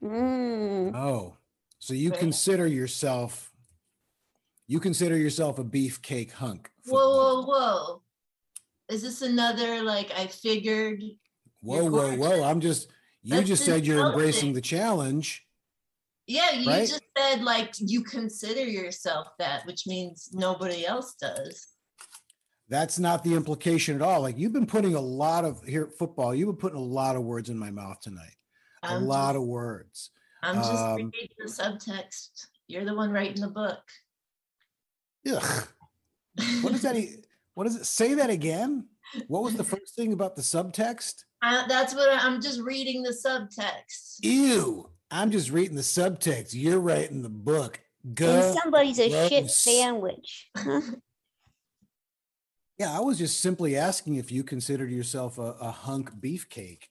Mm. 0.02 0.94
Oh, 0.94 1.36
so 1.78 1.94
you 1.94 2.10
Right. 2.10 2.18
consider 2.18 2.66
yourself 2.66 3.53
you 4.66 4.80
consider 4.80 5.16
yourself 5.16 5.58
a 5.58 5.64
beefcake 5.64 6.32
hunk. 6.32 6.70
Whoa, 6.86 6.98
whoa, 6.98 7.42
whoa. 7.44 8.02
Is 8.88 9.02
this 9.02 9.22
another 9.22 9.82
like 9.82 10.10
I 10.16 10.26
figured? 10.26 11.02
Whoa, 11.62 11.84
whoa, 11.90 12.14
whoa! 12.16 12.42
I'm 12.44 12.60
just 12.60 12.88
you 13.22 13.36
That's 13.36 13.48
just 13.48 13.64
said 13.64 13.86
you're 13.86 14.06
embracing 14.06 14.52
the 14.52 14.60
challenge. 14.60 15.46
Yeah, 16.26 16.52
you 16.52 16.68
Right? 16.70 16.88
just 16.88 17.02
said 17.16 17.42
like 17.42 17.72
you 17.78 18.02
consider 18.02 18.62
yourself 18.64 19.28
that, 19.38 19.64
which 19.66 19.86
means 19.86 20.30
nobody 20.32 20.86
else 20.86 21.14
does. 21.14 21.66
That's 22.68 22.98
not 22.98 23.22
the 23.24 23.34
implication 23.34 23.96
at 23.96 24.02
all. 24.02 24.20
Like 24.22 24.38
you've 24.38 24.52
been 24.52 24.66
putting 24.66 24.94
a 24.94 25.00
lot 25.00 25.44
of 25.44 25.62
here 25.64 25.90
football. 25.98 26.34
You've 26.34 26.48
been 26.48 26.56
putting 26.56 26.78
a 26.78 26.82
lot 26.82 27.16
of 27.16 27.22
words 27.22 27.48
in 27.50 27.58
my 27.58 27.70
mouth 27.70 28.00
tonight. 28.00 28.36
A 28.82 28.88
I'm 28.92 29.04
lot 29.06 29.32
just- 29.32 29.36
of 29.42 29.42
words. 29.48 30.10
I'm 30.42 30.56
just 30.56 30.70
Um, 30.72 30.96
reading 30.96 31.28
the 31.38 31.50
subtext. 31.50 32.46
You're 32.66 32.84
the 32.84 32.94
one 32.94 33.10
writing 33.10 33.40
the 33.40 33.48
book. 33.48 33.80
Ugh. 35.30 35.68
What 36.62 36.72
does 36.72 36.82
that? 36.82 36.96
e- 36.96 37.22
What 37.54 37.64
does 37.64 37.76
it 37.76 37.86
say? 37.86 38.14
That 38.14 38.30
again? 38.30 38.86
What 39.28 39.42
was 39.42 39.54
the 39.54 39.64
first 39.64 39.94
thing 39.94 40.12
about 40.12 40.34
the 40.36 40.42
subtext? 40.42 41.24
I, 41.42 41.66
that's 41.68 41.94
what 41.94 42.08
I, 42.10 42.26
I'm 42.26 42.40
just 42.40 42.60
reading 42.60 43.02
the 43.02 43.10
subtext. 43.24 44.16
Ew! 44.22 44.90
I'm 45.10 45.30
just 45.30 45.50
reading 45.50 45.76
the 45.76 45.82
subtext. 45.82 46.50
You're 46.54 46.80
writing 46.80 47.22
the 47.22 47.28
book. 47.28 47.80
And 48.20 48.58
somebody's 48.62 48.98
a 48.98 49.28
shit 49.28 49.50
sandwich. 49.50 50.50
Yeah, 52.78 52.96
I 52.96 53.00
was 53.00 53.18
just 53.18 53.40
simply 53.40 53.76
asking 53.76 54.16
if 54.16 54.32
you 54.32 54.42
considered 54.42 54.90
yourself 54.90 55.38
a, 55.38 55.52
a 55.60 55.70
hunk 55.70 56.10
beefcake. 56.20 56.82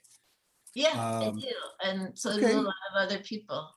Yeah, 0.74 0.92
Um, 0.92 1.38
I 1.38 1.42
do, 1.42 1.48
and 1.84 2.18
so 2.18 2.32
okay. 2.32 2.54
do 2.54 2.60
a 2.60 2.62
lot 2.62 2.74
of 2.96 3.02
other 3.02 3.20
people. 3.20 3.70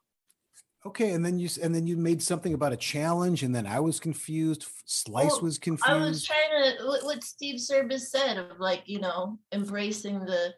Okay, 0.86 1.10
and 1.10 1.26
then 1.26 1.36
you 1.40 1.48
and 1.60 1.74
then 1.74 1.84
you 1.84 1.96
made 1.96 2.22
something 2.22 2.54
about 2.54 2.72
a 2.72 2.76
challenge, 2.76 3.42
and 3.42 3.52
then 3.52 3.66
I 3.66 3.80
was 3.80 3.98
confused. 3.98 4.66
Slice 4.84 5.32
Well, 5.32 5.40
was 5.40 5.58
confused. 5.58 5.90
I 5.90 5.96
was 5.96 6.24
trying 6.24 6.78
to 6.78 6.86
what, 6.86 7.02
what 7.04 7.24
Steve 7.24 7.56
Cirbus 7.56 8.02
said 8.02 8.38
of 8.38 8.60
like 8.60 8.84
you 8.86 9.00
know 9.00 9.36
embracing 9.52 10.20
the 10.20 10.54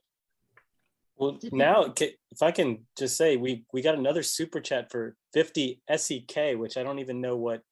Well, 1.17 1.39
now 1.51 1.95
if 1.99 2.43
I 2.43 2.51
can 2.51 2.85
just 2.99 3.17
say, 3.17 3.39
we 3.39 3.65
we 3.73 3.81
got 3.81 3.95
another 3.95 4.23
super 4.23 4.61
chat 4.61 4.91
for 4.91 5.17
50 5.33 5.81
SEK, 5.97 6.59
which 6.59 6.77
I 6.77 6.83
don't 6.83 6.99
even 6.99 7.23
know 7.23 7.37
what 7.37 7.63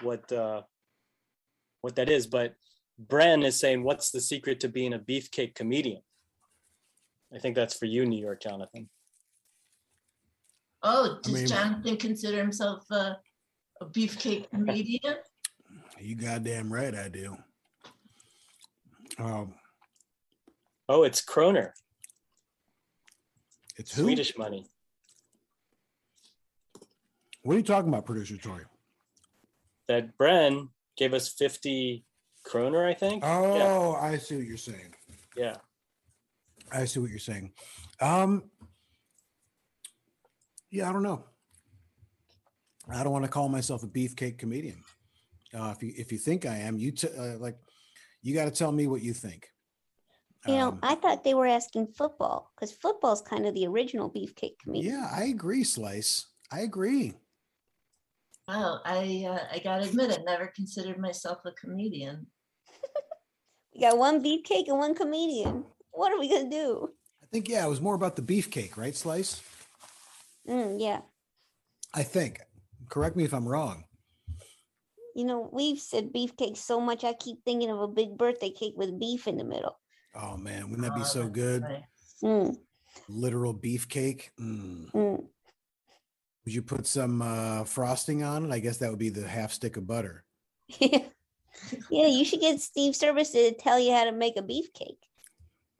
what 0.00 0.32
uh 0.32 0.62
what 1.82 1.96
that 1.96 2.08
is, 2.08 2.26
but 2.26 2.54
Bren 2.98 3.44
is 3.44 3.60
saying, 3.60 3.84
"What's 3.84 4.10
the 4.10 4.22
secret 4.22 4.60
to 4.60 4.70
being 4.70 4.94
a 4.94 4.98
beefcake 4.98 5.54
comedian?" 5.54 6.00
I 7.34 7.40
think 7.40 7.56
that's 7.56 7.76
for 7.76 7.84
you, 7.84 8.06
New 8.06 8.20
York, 8.20 8.40
Jonathan. 8.40 8.88
Oh 10.84 11.16
I 11.16 11.20
does 11.22 11.32
mean- 11.32 11.46
Jonathan 11.46 11.96
consider 11.96 12.38
himself 12.38 12.84
a, 12.90 13.18
a 13.80 13.86
beefcake 13.86 14.48
comedian? 14.54 15.16
You 16.00 16.14
goddamn 16.16 16.72
right, 16.72 16.94
I 16.94 17.08
do. 17.08 17.36
Um, 19.18 19.54
Oh, 20.86 21.02
it's 21.04 21.22
Kroner, 21.22 21.72
it's 23.76 23.94
who? 23.94 24.02
Swedish 24.02 24.36
money. 24.36 24.66
What 27.42 27.54
are 27.54 27.58
you 27.58 27.64
talking 27.64 27.88
about, 27.88 28.04
producer 28.06 28.36
Tori? 28.36 28.64
That 29.88 30.16
Bren 30.18 30.68
gave 30.96 31.14
us 31.14 31.28
50 31.30 32.04
Kroner, 32.44 32.86
I 32.86 32.94
think. 32.94 33.22
Oh, 33.24 33.94
I 33.94 34.18
see 34.18 34.36
what 34.36 34.44
you're 34.46 34.56
saying. 34.58 34.94
yeah. 35.36 35.56
I 36.72 36.86
see 36.86 36.98
what 37.00 37.10
you're 37.10 37.18
saying. 37.18 37.52
Um, 38.00 38.50
yeah, 40.74 40.90
I 40.90 40.92
don't 40.92 41.04
know. 41.04 41.24
I 42.90 43.04
don't 43.04 43.12
want 43.12 43.24
to 43.24 43.30
call 43.30 43.48
myself 43.48 43.84
a 43.84 43.86
beefcake 43.86 44.38
comedian. 44.38 44.82
Uh, 45.56 45.72
if 45.74 45.82
you 45.82 45.94
if 45.96 46.10
you 46.10 46.18
think 46.18 46.46
I 46.46 46.56
am, 46.56 46.76
you 46.76 46.90
t- 46.90 47.08
uh, 47.16 47.38
like 47.38 47.56
you 48.22 48.34
got 48.34 48.46
to 48.46 48.50
tell 48.50 48.72
me 48.72 48.88
what 48.88 49.00
you 49.00 49.14
think. 49.14 49.48
You 50.46 50.56
know, 50.56 50.68
Um, 50.68 50.78
I 50.82 50.96
thought 50.96 51.22
they 51.22 51.32
were 51.32 51.46
asking 51.46 51.86
football 51.86 52.50
because 52.54 52.72
football's 52.72 53.22
kind 53.22 53.46
of 53.46 53.54
the 53.54 53.66
original 53.66 54.10
beefcake 54.10 54.58
comedian. 54.58 54.94
yeah, 54.94 55.08
I 55.14 55.24
agree, 55.26 55.62
Slice. 55.62 56.26
I 56.50 56.60
agree. 56.62 57.14
Wow, 58.48 58.80
I 58.84 59.24
uh, 59.28 59.46
I 59.54 59.60
gotta 59.60 59.84
admit 59.84 60.10
I 60.10 60.22
never 60.24 60.48
considered 60.48 60.98
myself 60.98 61.38
a 61.46 61.52
comedian. 61.52 62.26
We 63.74 63.80
got 63.80 63.98
one 63.98 64.22
beefcake 64.22 64.68
and 64.68 64.78
one 64.78 64.94
comedian. 64.94 65.64
What 65.90 66.12
are 66.12 66.18
we 66.20 66.28
gonna 66.28 66.50
do? 66.50 66.90
I 67.22 67.26
think 67.26 67.48
yeah, 67.48 67.64
it 67.64 67.68
was 67.68 67.80
more 67.80 67.94
about 67.94 68.14
the 68.16 68.22
beefcake, 68.22 68.76
right, 68.76 68.94
Slice? 68.94 69.40
Mm, 70.48 70.80
yeah. 70.80 71.00
I 71.92 72.02
think. 72.02 72.40
Correct 72.88 73.16
me 73.16 73.24
if 73.24 73.32
I'm 73.32 73.48
wrong. 73.48 73.84
You 75.14 75.24
know, 75.24 75.48
we've 75.52 75.78
said 75.78 76.12
beefcake 76.12 76.56
so 76.56 76.80
much. 76.80 77.04
I 77.04 77.12
keep 77.12 77.44
thinking 77.44 77.70
of 77.70 77.80
a 77.80 77.88
big 77.88 78.18
birthday 78.18 78.50
cake 78.50 78.74
with 78.76 78.98
beef 78.98 79.28
in 79.28 79.36
the 79.36 79.44
middle. 79.44 79.78
Oh 80.14 80.36
man, 80.36 80.70
wouldn't 80.70 80.86
that 80.86 80.96
be 80.96 81.04
so 81.04 81.28
good? 81.28 81.62
nice. 81.62 81.82
Mm, 82.22 82.56
Literal 83.08 83.54
beefcake. 83.54 84.30
Mm. 84.40 84.90
mm. 84.92 85.24
Would 86.44 86.54
you 86.54 86.62
put 86.62 86.86
some 86.86 87.22
uh, 87.22 87.64
frosting 87.64 88.22
on 88.22 88.44
it? 88.44 88.52
I 88.52 88.58
guess 88.58 88.78
that 88.78 88.90
would 88.90 88.98
be 88.98 89.08
the 89.08 89.26
half 89.26 89.52
stick 89.52 89.76
of 89.76 89.86
butter. 89.86 90.24
yeah, 90.78 90.98
you 91.90 92.24
should 92.24 92.40
get 92.40 92.60
Steve 92.60 92.94
Cirbus 92.94 93.32
to 93.32 93.54
tell 93.54 93.78
you 93.78 93.92
how 93.92 94.04
to 94.04 94.12
make 94.12 94.36
a 94.36 94.42
beefcake. 94.42 94.98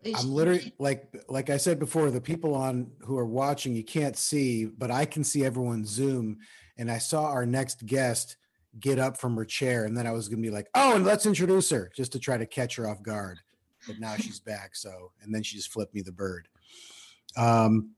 I'm 0.07 0.31
literally 0.31 0.75
like 0.79 1.15
like 1.29 1.51
I 1.51 1.57
said 1.57 1.79
before, 1.79 2.11
the 2.11 2.21
people 2.21 2.55
on 2.55 2.91
who 3.01 3.17
are 3.17 3.27
watching, 3.27 3.75
you 3.75 3.85
can't 3.85 4.17
see, 4.17 4.67
but 4.67 4.91
I 4.91 5.05
can 5.05 5.25
see 5.25 5.45
everyone 5.45 5.85
Zoom. 5.87 6.39
And 6.77 6.91
I 6.91 6.99
saw 6.99 7.27
our 7.27 7.47
next 7.47 7.87
guest 7.87 8.37
get 8.81 8.99
up 8.99 9.17
from 9.17 9.37
her 9.37 9.45
chair, 9.45 9.85
and 9.85 9.97
then 9.97 10.07
I 10.07 10.11
was 10.11 10.29
gonna 10.29 10.43
be 10.43 10.51
like, 10.51 10.69
"Oh, 10.75 10.97
and 10.97 11.05
let's 11.05 11.27
introduce 11.27 11.71
her," 11.71 11.91
just 11.95 12.13
to 12.13 12.19
try 12.19 12.37
to 12.37 12.47
catch 12.47 12.77
her 12.77 12.89
off 12.89 13.03
guard. 13.03 13.39
But 13.87 14.01
now 14.01 14.17
she's 14.17 14.41
back, 14.41 14.75
so 14.75 15.13
and 15.23 15.35
then 15.35 15.43
she 15.43 15.57
just 15.57 15.73
flipped 15.73 15.95
me 15.95 16.03
the 16.03 16.13
bird. 16.13 16.49
Um. 17.37 17.91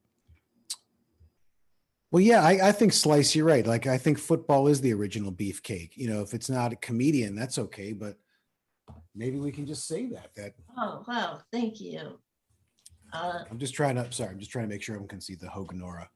Well, 2.13 2.23
yeah, 2.23 2.41
I, 2.43 2.69
I 2.69 2.73
think 2.73 2.93
Slice, 2.93 3.35
you're 3.35 3.45
right. 3.45 3.67
Like, 3.67 3.89
I 3.89 3.99
think 3.99 4.19
football 4.19 4.69
is 4.69 4.81
the 4.81 4.95
original 4.95 5.33
beefcake. 5.33 5.91
You 5.97 6.09
know, 6.09 6.23
if 6.23 6.35
it's 6.35 6.49
not 6.49 6.73
a 6.73 6.77
comedian, 6.77 7.35
that's 7.35 7.59
okay. 7.59 7.93
But 7.93 8.17
maybe 9.17 9.39
we 9.39 9.51
can 9.51 9.67
just 9.67 9.87
say 9.89 10.07
that. 10.07 10.31
That 10.37 10.53
Oh, 10.79 11.05
wow, 11.09 11.41
thank 11.53 11.81
you. 11.81 12.21
Uh, 13.13 13.41
I'm 13.51 13.59
just 13.59 13.75
trying 13.75 13.97
to. 13.97 14.11
Sorry, 14.13 14.31
I'm 14.31 14.39
just 14.39 14.51
trying 14.51 14.69
to 14.69 14.69
make 14.69 14.83
sure 14.83 14.95
everyone 14.95 15.09
can 15.09 15.21
see 15.21 15.35
the 15.35 15.47
Hoganora. 15.47 16.07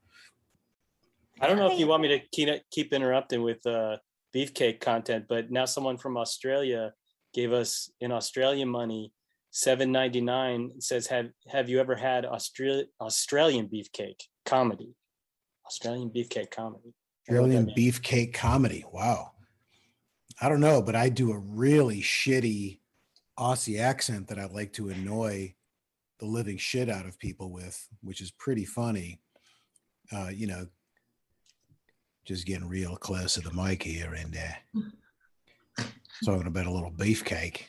I 1.39 1.47
don't 1.47 1.57
know 1.57 1.71
if 1.71 1.79
you 1.79 1.87
want 1.87 2.03
me 2.03 2.09
to 2.09 2.19
keep 2.31 2.49
keep 2.69 2.93
interrupting 2.93 3.41
with 3.41 3.65
uh, 3.65 3.97
beefcake 4.35 4.79
content, 4.79 5.25
but 5.27 5.51
now 5.51 5.65
someone 5.65 5.97
from 5.97 6.17
Australia 6.17 6.93
gave 7.33 7.53
us 7.53 7.89
in 8.01 8.11
Australian 8.11 8.69
money 8.69 9.13
seven 9.51 9.91
ninety 9.91 10.21
nine. 10.21 10.71
Says 10.79 11.07
have 11.07 11.29
have 11.47 11.69
you 11.69 11.79
ever 11.79 11.95
had 11.95 12.25
Australia 12.25 12.85
Australian 12.99 13.67
beefcake 13.67 14.21
comedy? 14.45 14.93
Australian 15.65 16.09
beefcake 16.09 16.51
comedy. 16.51 16.93
I 17.29 17.33
don't 17.33 17.49
know 17.49 17.55
what 17.55 17.69
Australian 17.69 17.73
means. 17.75 17.99
beefcake 17.99 18.33
comedy. 18.33 18.85
Wow. 18.91 19.31
I 20.41 20.49
don't 20.49 20.59
know, 20.59 20.81
but 20.81 20.95
I 20.95 21.09
do 21.09 21.31
a 21.31 21.37
really 21.39 22.01
shitty 22.01 22.80
Aussie 23.41 23.79
accent 23.79 24.27
that 24.27 24.37
I 24.37 24.45
like 24.45 24.71
to 24.73 24.89
annoy 24.89 25.55
the 26.19 26.27
living 26.27 26.57
shit 26.57 26.89
out 26.89 27.07
of 27.07 27.17
people 27.17 27.51
with, 27.51 27.87
which 28.01 28.21
is 28.21 28.29
pretty 28.29 28.65
funny. 28.65 29.19
Uh, 30.13 30.29
you 30.31 30.45
know, 30.45 30.67
just 32.23 32.45
getting 32.45 32.67
real 32.69 32.95
close 32.95 33.33
to 33.33 33.41
the 33.41 33.51
mic 33.51 33.81
here 33.81 34.13
and 34.13 34.37
uh, 34.37 35.83
talking 36.25 36.45
about 36.45 36.67
a 36.67 36.71
little 36.71 36.91
beefcake. 36.91 37.63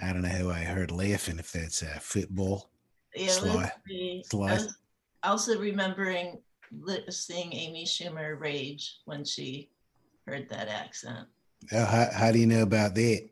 I 0.00 0.12
don't 0.12 0.22
know 0.22 0.28
who 0.28 0.50
I 0.50 0.60
heard 0.60 0.92
laughing 0.92 1.38
if 1.40 1.50
that's 1.50 1.82
uh, 1.82 1.98
football. 2.00 2.70
yeah, 3.14 3.28
Sly. 3.28 3.54
let's 3.54 3.72
see. 3.88 4.22
I 4.24 4.28
Sly. 4.28 4.52
was 4.52 4.78
also 5.24 5.58
remembering 5.58 6.38
seeing 7.08 7.52
Amy 7.52 7.84
Schumer 7.84 8.38
rage 8.38 8.98
when 9.06 9.24
she 9.24 9.70
heard 10.26 10.48
that 10.50 10.68
accent. 10.68 11.26
Oh, 11.72 11.84
how, 11.84 12.08
how 12.12 12.32
do 12.32 12.38
you 12.38 12.46
know 12.46 12.62
about 12.62 12.94
that? 12.94 13.28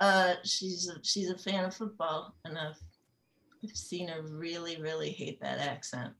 Uh, 0.00 0.34
she's 0.44 0.88
a, 0.88 1.02
she's 1.02 1.30
a 1.30 1.38
fan 1.38 1.64
of 1.64 1.74
football, 1.74 2.36
and 2.44 2.56
I've, 2.56 2.78
I've 3.64 3.76
seen 3.76 4.08
her 4.08 4.22
really, 4.22 4.80
really 4.80 5.10
hate 5.10 5.40
that 5.40 5.58
accent. 5.58 6.12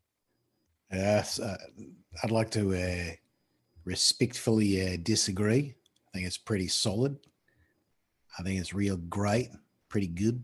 Yes, 0.93 1.39
uh, 1.39 1.57
I'd 2.22 2.31
like 2.31 2.51
to 2.53 2.74
uh, 2.74 3.12
respectfully 3.85 4.95
uh, 4.95 4.97
disagree. 5.03 5.74
I 6.09 6.11
think 6.12 6.26
it's 6.26 6.39
pretty 6.39 6.68
solid. 6.68 7.18
I 8.39 8.43
think 8.43 8.59
it's 8.61 8.74
real 8.74 8.97
great, 8.97 9.51
pretty 9.89 10.07
good. 10.09 10.43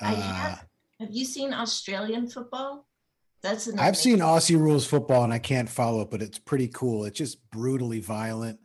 I 0.00 0.14
Uh, 0.14 0.20
have, 0.20 0.66
have 1.00 1.10
you 1.10 1.24
seen 1.24 1.52
Australian 1.52 2.28
football? 2.28 2.88
That's 3.42 3.66
an 3.66 3.78
I've 3.78 3.96
seen 3.96 4.18
Aussie 4.20 4.58
rules 4.58 4.86
football 4.86 5.22
and 5.22 5.32
I 5.32 5.38
can't 5.38 5.68
follow 5.68 6.00
it, 6.00 6.10
but 6.10 6.22
it's 6.22 6.38
pretty 6.38 6.68
cool. 6.68 7.04
It's 7.04 7.18
just 7.18 7.50
brutally 7.50 8.00
violent. 8.00 8.58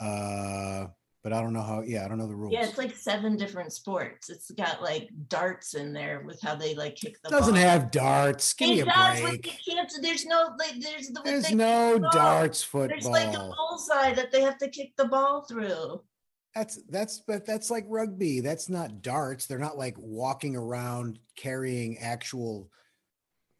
Uh, 0.00 0.86
but 1.24 1.32
I 1.32 1.40
don't 1.40 1.52
know 1.52 1.62
how. 1.62 1.82
Yeah, 1.82 2.04
I 2.04 2.08
don't 2.08 2.18
know 2.18 2.28
the 2.28 2.36
rules. 2.36 2.52
Yeah, 2.52 2.64
it's 2.64 2.78
like 2.78 2.96
seven 2.96 3.36
different 3.36 3.72
sports. 3.72 4.30
It's 4.30 4.50
got 4.52 4.80
like 4.82 5.08
darts 5.28 5.74
in 5.74 5.92
there 5.92 6.22
with 6.24 6.40
how 6.40 6.54
they 6.54 6.74
like 6.74 6.94
kick 6.94 7.16
the 7.22 7.30
doesn't 7.30 7.54
ball. 7.54 7.62
have 7.62 7.90
darts. 7.90 8.52
Give 8.52 8.68
me 8.68 8.80
a 8.80 8.84
does, 8.84 9.20
break. 9.20 9.60
can't. 9.66 9.92
There's 10.00 10.24
no 10.24 10.50
like. 10.58 10.74
There's 10.80 11.08
the. 11.08 11.20
There's 11.24 11.50
no 11.52 11.92
kick 11.92 11.94
the 11.94 12.00
ball. 12.00 12.10
darts 12.12 12.68
There's 12.72 13.06
like 13.06 13.28
a 13.28 13.32
football. 13.32 13.54
bullseye 13.70 14.14
that 14.14 14.30
they 14.30 14.42
have 14.42 14.58
to 14.58 14.68
kick 14.68 14.92
the 14.96 15.06
ball 15.06 15.42
through. 15.42 16.00
That's 16.54 16.80
that's 16.88 17.20
but 17.26 17.44
that's 17.44 17.70
like 17.70 17.84
rugby. 17.88 18.40
That's 18.40 18.68
not 18.68 19.02
darts. 19.02 19.46
They're 19.46 19.58
not 19.58 19.76
like 19.76 19.96
walking 19.98 20.56
around 20.56 21.18
carrying 21.36 21.98
actual 21.98 22.70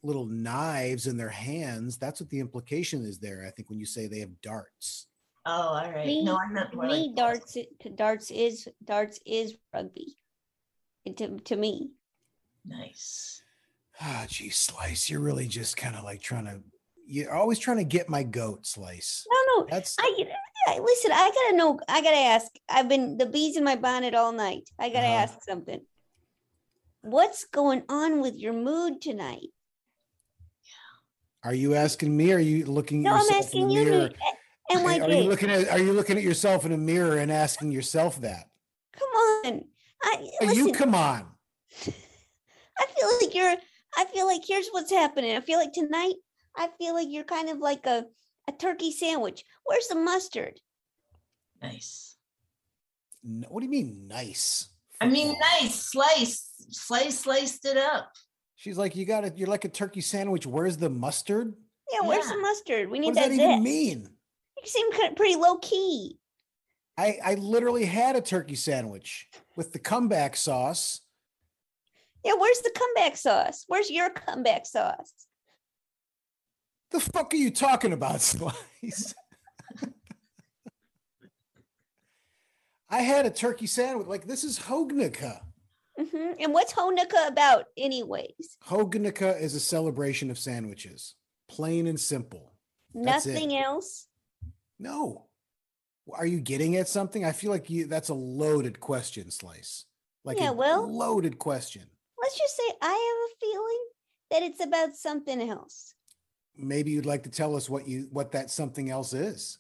little 0.05 0.27
knives 0.27 1.09
in 1.09 1.17
their 1.17 1.29
hands. 1.29 1.99
That's 1.99 2.21
what 2.21 2.31
the 2.31 2.41
implication 2.41 3.05
is 3.05 3.19
there. 3.19 3.45
I 3.47 3.51
think 3.51 3.69
when 3.69 3.81
you 3.81 3.87
say 3.87 4.07
they 4.07 4.21
have 4.21 4.41
darts. 4.41 5.08
Oh, 5.51 5.81
all 5.83 5.91
right. 5.91 6.05
Me, 6.05 6.23
no, 6.25 6.37
I 6.37 6.47
meant 6.53 6.73
to 6.73 6.77
more 6.77 6.87
me 6.87 7.09
like 7.09 7.17
darts 7.17 7.57
darts 7.97 8.31
is 8.31 8.69
darts 8.85 9.19
is 9.25 9.57
rugby. 9.73 10.19
To, 11.17 11.39
to 11.39 11.57
me. 11.57 11.93
nice. 12.67 13.41
Ah, 13.99 14.27
gee, 14.29 14.51
Slice, 14.51 15.09
you're 15.09 15.21
really 15.21 15.49
just 15.49 15.79
kind 15.79 15.97
of 15.97 16.05
like 16.05 16.21
trying 16.21 16.45
to. 16.45 16.61
You're 17.07 17.33
always 17.35 17.59
trying 17.59 17.79
to 17.79 17.85
get 17.85 18.11
my 18.11 18.23
goat, 18.23 18.67
Slice. 18.67 19.27
No, 19.31 19.63
no. 19.63 19.67
That's 19.71 19.97
I, 19.99 20.27
I 20.67 20.79
listen, 20.81 21.13
I 21.13 21.31
gotta 21.35 21.57
know, 21.57 21.81
I 21.89 22.03
gotta 22.03 22.17
ask. 22.17 22.53
I've 22.69 22.91
been 22.91 23.17
the 23.17 23.25
bees 23.25 23.57
in 23.57 23.65
my 23.65 23.77
bonnet 23.77 24.15
all 24.15 24.33
night. 24.33 24.69
I 24.79 24.91
gotta 24.91 25.07
Uh-huh. 25.07 25.23
ask 25.23 25.43
something. 25.49 25.81
What's 27.01 27.47
going 27.47 27.85
on 27.89 28.21
with 28.21 28.37
your 28.37 28.53
mood 28.53 29.01
tonight? 29.01 29.49
Are 31.43 31.55
you 31.55 31.75
asking 31.75 32.15
me? 32.15 32.33
Or 32.33 32.37
are 32.37 32.41
you 32.41 32.67
looking 32.67 33.03
No, 33.03 33.15
I'm 33.15 33.31
asking 33.31 33.63
in 33.63 33.69
the 33.69 33.75
you. 33.75 34.09
Mirror? 34.75 34.83
Nick. 34.83 35.01
And 35.03 35.03
Are 35.03 35.09
like, 35.09 35.11
are 35.11 35.23
you 35.23 35.29
looking 35.29 35.51
at 35.51 35.69
Are 35.71 35.79
you 35.79 35.93
looking 35.93 36.17
at 36.17 36.23
yourself 36.23 36.65
in 36.67 36.73
a 36.73 36.77
mirror 36.79 37.17
and 37.19 37.31
asking 37.33 37.73
yourself 37.73 38.21
that? 38.21 38.49
come 38.93 39.09
on. 39.09 39.65
I 40.03 40.29
Are 40.41 40.47
listen, 40.47 40.67
you 40.67 40.73
come 40.73 40.95
on? 40.95 41.27
I 41.87 42.87
feel 42.97 43.09
like 43.21 43.35
you're 43.35 43.57
I 43.97 44.05
feel 44.07 44.27
like 44.27 44.43
here's 44.47 44.69
what's 44.71 44.91
happening. 44.91 45.37
I 45.37 45.41
feel 45.41 45.59
like 45.59 45.73
tonight, 45.73 46.15
I 46.57 46.69
feel 46.79 46.95
like 46.95 47.09
you're 47.11 47.25
kind 47.25 47.49
of 47.49 47.59
like 47.59 47.87
a, 47.87 48.05
a 48.49 48.53
turkey 48.53 48.93
sandwich. 48.93 49.45
Where's 49.65 49.89
the 49.89 49.95
mustard? 49.97 50.61
Nice. 51.63 52.17
N- 53.25 53.47
What 53.49 53.61
do 53.61 53.65
you 53.67 53.71
mean 53.71 54.07
nice? 54.09 54.69
I 55.01 55.09
mean, 55.09 55.29
football? 55.29 55.49
nice 55.61 55.75
slice, 55.75 56.51
slice, 56.71 57.21
sliced 57.21 57.65
it 57.65 57.77
up. 57.77 58.13
She's 58.57 58.77
like, 58.79 58.95
you 58.97 59.05
got 59.07 59.25
it. 59.25 59.39
You're 59.39 59.49
like 59.49 59.65
a 59.65 59.69
turkey 59.69 60.01
sandwich. 60.01 60.47
Where's 60.47 60.77
the 60.77 60.91
mustard? 60.91 61.55
Yeah, 61.93 62.07
where's 62.07 62.27
the 62.29 62.39
mustard? 62.39 62.91
We 62.91 62.99
need 62.99 63.15
What 63.15 63.15
need 63.15 63.21
does 63.21 63.31
that, 63.31 63.37
that 63.37 63.43
even 63.43 63.57
zit. 63.57 63.63
mean? 63.63 64.09
You 64.63 64.69
seem 64.69 64.93
kind 64.93 65.11
of 65.11 65.17
pretty 65.17 65.37
low 65.37 65.59
key. 65.59 66.19
I, 66.97 67.19
I 67.25 67.35
literally 67.35 67.85
had 67.85 68.17
a 68.17 68.21
turkey 68.21 68.57
sandwich 68.57 69.29
with 69.57 69.73
the 69.73 69.79
comeback 69.79 70.37
sauce. 70.37 71.01
Yeah, 72.25 72.35
where's 72.37 72.61
the 72.61 72.73
comeback 72.77 73.17
sauce? 73.17 73.65
Where's 73.69 73.91
your 73.91 74.11
comeback 74.11 74.67
sauce? 74.67 75.13
The 76.91 76.99
fuck 76.99 77.33
are 77.33 77.37
you 77.37 77.51
talking 77.53 77.93
about, 77.93 78.21
Slice? 78.21 79.15
I 82.91 83.03
had 83.03 83.27
a 83.27 83.31
turkey 83.31 83.67
sandwich. 83.67 84.09
Like 84.09 84.27
this 84.27 84.43
is 84.43 84.59
Hognica. 84.59 85.41
hmm 85.97 86.33
And 86.41 86.53
what's 86.53 86.73
Honukkah 86.73 87.29
about, 87.29 87.67
anyways? 87.77 88.57
Hognica 88.65 89.41
is 89.41 89.55
a 89.55 89.61
celebration 89.61 90.31
of 90.31 90.39
sandwiches, 90.39 91.15
plain 91.49 91.87
and 91.87 92.01
simple. 92.01 92.55
Nothing 92.93 93.55
else. 93.57 94.08
No. 94.79 95.27
Are 96.13 96.27
you 96.27 96.41
getting 96.41 96.77
at 96.77 96.89
something? 96.89 97.25
I 97.25 97.33
feel 97.33 97.51
like 97.51 97.69
you 97.69 97.87
that's 97.87 98.09
a 98.09 98.15
loaded 98.15 98.81
question, 98.81 99.31
Slice. 99.31 99.85
Like 100.25 100.39
Yeah, 100.39 100.51
a 100.51 100.53
well- 100.53 100.91
loaded 100.91 101.39
question. 101.39 101.83
Let's 102.21 102.39
just 102.39 102.57
say 102.57 102.73
I 102.83 102.89
have 102.89 103.31
a 103.31 103.37
feeling 103.41 103.85
that 104.31 104.43
it's 104.43 104.65
about 104.65 104.97
something 104.97 105.49
else. 105.49 105.95
Maybe 106.57 106.91
you'd 106.91 107.07
like 107.07 107.23
to 107.25 107.31
tell 107.31 107.55
us 107.57 107.69
what 107.71 107.87
you 107.87 108.09
what 108.11 108.33
that 108.33 108.51
something 108.51 108.91
else 108.91 109.13
is. 109.13 109.59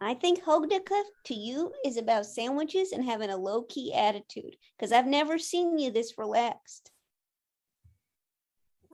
I 0.00 0.12
think 0.14 0.42
Hognaka 0.44 1.02
to 1.24 1.34
you 1.34 1.72
is 1.84 1.96
about 1.96 2.26
sandwiches 2.26 2.92
and 2.92 3.02
having 3.04 3.30
a 3.30 3.36
low 3.36 3.62
key 3.62 3.94
attitude 3.94 4.54
because 4.76 4.92
I've 4.92 5.06
never 5.06 5.38
seen 5.38 5.78
you 5.78 5.90
this 5.90 6.18
relaxed. 6.18 6.90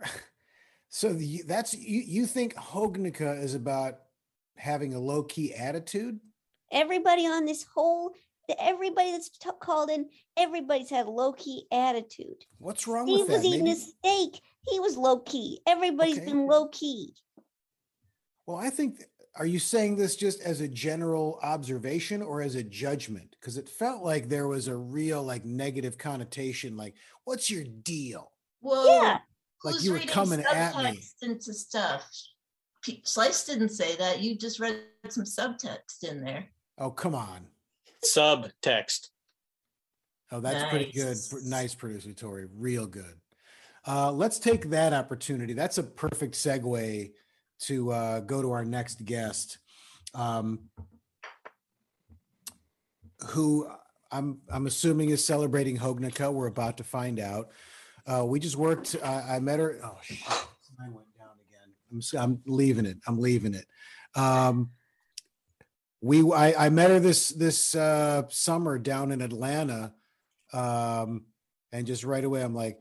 So 0.95 1.14
the, 1.14 1.43
that's 1.47 1.73
you 1.73 2.03
you 2.03 2.27
think 2.27 2.55
Hognica 2.55 3.43
is 3.43 3.55
about 3.55 4.01
having 4.57 4.94
a 4.94 5.00
low 5.00 5.22
key 5.22 5.55
attitude? 5.55 6.20
Everybody 6.70 7.26
on 7.26 7.44
this 7.44 7.64
whole, 7.64 8.12
everybody 8.59 9.12
that's 9.12 9.28
t- 9.28 9.50
called 9.61 9.90
in, 9.90 10.09
everybody's 10.36 10.90
had 10.90 11.07
a 11.07 11.11
low 11.11 11.32
key 11.32 11.66
attitude. 11.70 12.44
What's 12.59 12.86
wrong 12.86 13.07
Steve 13.07 13.20
with 13.20 13.28
that? 13.28 13.32
He 13.32 13.38
was 13.38 13.44
eating 13.46 13.64
Maybe- 13.64 13.78
a 13.78 14.30
steak. 14.30 14.42
He 14.68 14.80
was 14.80 14.96
low 14.96 15.18
key. 15.20 15.61
Everybody's 15.66 16.18
Okay. 16.18 16.26
been 16.26 16.46
low 16.46 16.68
key. 16.68 17.14
Well, 18.46 18.57
I 18.57 18.70
think 18.70 19.05
are 19.36 19.46
you 19.46 19.59
saying 19.59 19.96
this 19.96 20.14
just 20.16 20.40
as 20.42 20.61
a 20.61 20.68
general 20.68 21.38
observation 21.42 22.20
or 22.22 22.42
as 22.42 22.55
a 22.55 22.62
judgment? 22.62 23.34
Because 23.40 23.57
it 23.57 23.66
felt 23.68 24.03
like 24.05 24.28
there 24.28 24.46
was 24.46 24.68
a 24.68 24.76
real 24.76 25.22
like 25.22 25.44
negative 25.44 25.96
connotation. 25.96 26.76
Like, 26.76 26.94
what's 27.24 27.50
your 27.50 27.64
deal? 27.64 28.32
Well, 28.61 28.86
Yeah. 29.03 29.18
Like 29.64 29.74
who's 29.74 29.84
you 29.84 29.92
were 29.92 29.98
reading 29.98 30.12
coming 30.12 30.40
at 30.40 30.76
me. 30.76 31.00
into 31.22 31.55
stuff? 31.55 32.05
Pe- 32.83 33.01
Slice 33.05 33.45
didn't 33.45 33.70
say 33.70 33.97
that. 33.97 34.20
You 34.20 34.37
just 34.37 34.61
read 34.61 34.80
some 35.09 35.24
subtext 35.24 36.03
in 36.03 36.22
there. 36.24 36.47
Oh, 36.78 36.91
come 36.91 37.14
on. 37.14 37.47
Subtext. 38.05 39.09
Oh, 40.30 40.41
that's 40.41 40.68
pretty 40.70 40.91
good. 40.93 41.16
Nice. 41.45 41.74
Producer 41.74 42.12
Tori, 42.12 42.47
real 42.57 42.87
good. 42.87 43.20
Uh, 43.87 44.11
let's 44.11 44.39
take 44.39 44.70
that 44.70 44.93
opportunity. 44.93 45.53
That's 45.53 45.78
a 45.78 45.83
perfect 45.83 46.35
segue 46.35 47.12
to 47.61 47.93
uh, 47.93 48.20
go 48.20 48.41
to 48.41 48.51
our 48.53 48.64
next 48.64 49.05
guest, 49.05 49.59
um, 50.14 50.70
who 53.28 53.68
I'm 54.11 54.39
I'm 54.51 54.66
assuming 54.66 55.11
is 55.11 55.24
celebrating 55.24 55.76
Hognaka. 55.76 56.33
We're 56.33 56.47
about 56.47 56.78
to 56.78 56.85
find 56.85 57.20
out. 57.20 57.51
Uh, 58.07 58.24
we 58.24 58.41
just 58.41 58.57
worked. 58.57 58.97
I 59.05 59.37
I 59.37 59.41
met 59.41 59.59
her. 59.59 59.78
Oh 59.85 59.99
shit! 60.03 60.18
Mine 60.78 60.95
went 60.95 61.09
down 61.18 61.37
again. 61.49 61.74
I'm 62.18 62.40
leaving 62.47 62.86
it. 62.86 62.99
I'm 63.07 63.18
leaving 63.18 63.55
it. 63.55 63.66
Um, 64.14 64.70
we 66.01 66.20
I, 66.32 66.66
I 66.66 66.68
met 66.70 66.90
her 66.90 67.01
this 67.01 67.30
this 67.30 67.74
uh, 67.74 68.24
summer 68.28 68.78
down 68.78 69.12
in 69.12 69.20
Atlanta, 69.20 69.95
um, 70.53 71.26
and 71.70 71.86
just 71.86 72.05
right 72.05 72.24
away 72.24 72.43
I'm 72.43 72.55
like, 72.55 72.78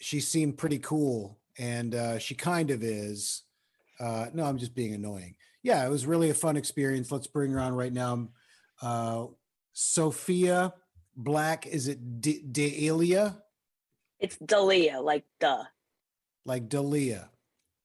she 0.00 0.20
seemed 0.20 0.58
pretty 0.58 0.78
cool, 0.78 1.38
and 1.58 1.94
uh, 1.94 2.18
she 2.18 2.34
kind 2.34 2.70
of 2.70 2.82
is. 2.82 3.42
Uh, 3.98 4.26
no, 4.32 4.44
I'm 4.44 4.58
just 4.58 4.74
being 4.74 4.94
annoying. 4.94 5.34
Yeah, 5.62 5.84
it 5.84 5.90
was 5.90 6.06
really 6.06 6.30
a 6.30 6.34
fun 6.34 6.56
experience. 6.56 7.10
Let's 7.10 7.26
bring 7.26 7.50
her 7.52 7.58
on 7.58 7.74
right 7.74 7.92
now. 7.92 8.28
Uh, 8.80 9.26
Sophia 9.72 10.72
Black, 11.16 11.66
is 11.66 11.88
it 11.88 12.20
Delia? 12.20 13.42
It's 14.20 14.36
Dalia, 14.36 15.02
like 15.02 15.24
duh. 15.40 15.64
Like 16.44 16.68
Dalia. 16.68 17.28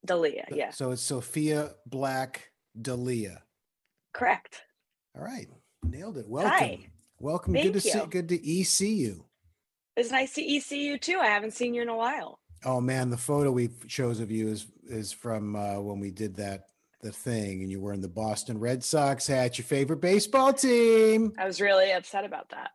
Dalia, 0.06 0.44
yeah. 0.50 0.70
So 0.70 0.90
it's 0.90 1.02
Sophia 1.02 1.72
Black 1.86 2.50
Dalia. 2.80 3.38
Correct. 4.12 4.62
All 5.16 5.24
right, 5.24 5.48
nailed 5.82 6.18
it. 6.18 6.28
Welcome. 6.28 6.50
Hi. 6.50 6.86
Welcome. 7.20 7.54
Thank 7.54 7.66
good 7.66 7.74
to 7.74 7.80
see. 7.80 7.98
you. 7.98 8.06
Good 8.06 8.28
to 8.28 8.60
EC 8.60 8.80
you. 8.80 9.24
It's 9.96 10.10
nice 10.10 10.34
to 10.34 10.42
EC 10.42 10.72
you 10.72 10.98
too. 10.98 11.18
I 11.20 11.26
haven't 11.26 11.52
seen 11.52 11.74
you 11.74 11.82
in 11.82 11.88
a 11.88 11.96
while. 11.96 12.40
Oh 12.64 12.80
man, 12.80 13.10
the 13.10 13.16
photo 13.16 13.50
we 13.52 13.70
chose 13.88 14.20
of 14.20 14.30
you 14.30 14.48
is 14.48 14.66
is 14.88 15.12
from 15.12 15.56
uh, 15.56 15.80
when 15.80 16.00
we 16.00 16.10
did 16.10 16.36
that 16.36 16.66
the 17.04 17.12
thing, 17.12 17.62
and 17.62 17.70
you're 17.70 17.80
wearing 17.80 18.00
the 18.00 18.08
Boston 18.08 18.58
Red 18.58 18.82
Sox 18.82 19.26
hat, 19.26 19.58
your 19.58 19.66
favorite 19.66 20.00
baseball 20.00 20.52
team. 20.52 21.32
I 21.38 21.46
was 21.46 21.60
really 21.60 21.92
upset 21.92 22.24
about 22.24 22.48
that. 22.48 22.70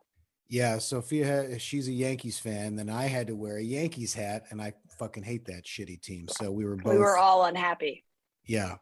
Yeah, 0.48 0.78
Sophia, 0.78 1.58
she's 1.58 1.88
a 1.88 1.92
Yankees 1.92 2.38
fan. 2.38 2.76
Then 2.76 2.88
I 2.88 3.04
had 3.04 3.26
to 3.26 3.36
wear 3.36 3.58
a 3.58 3.62
Yankees 3.62 4.14
hat, 4.14 4.44
and 4.50 4.62
I 4.62 4.72
fucking 5.00 5.22
hate 5.24 5.46
that 5.46 5.64
shitty 5.64 6.00
team. 6.02 6.28
So 6.28 6.52
we 6.52 6.64
were 6.66 6.76
both. 6.76 6.92
We 6.92 6.98
were 6.98 7.16
all 7.16 7.46
unhappy. 7.46 8.04
yeah. 8.46 8.76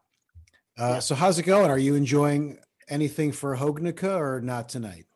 Uh, 0.77 1.01
So 1.01 1.15
how's 1.15 1.39
it 1.39 1.45
going? 1.45 1.71
Are 1.71 1.79
you 1.79 1.95
enjoying 1.95 2.59
anything 2.89 3.33
for 3.33 3.57
Hognica 3.57 4.13
or 4.17 4.41
not 4.41 4.69
tonight? 4.69 5.07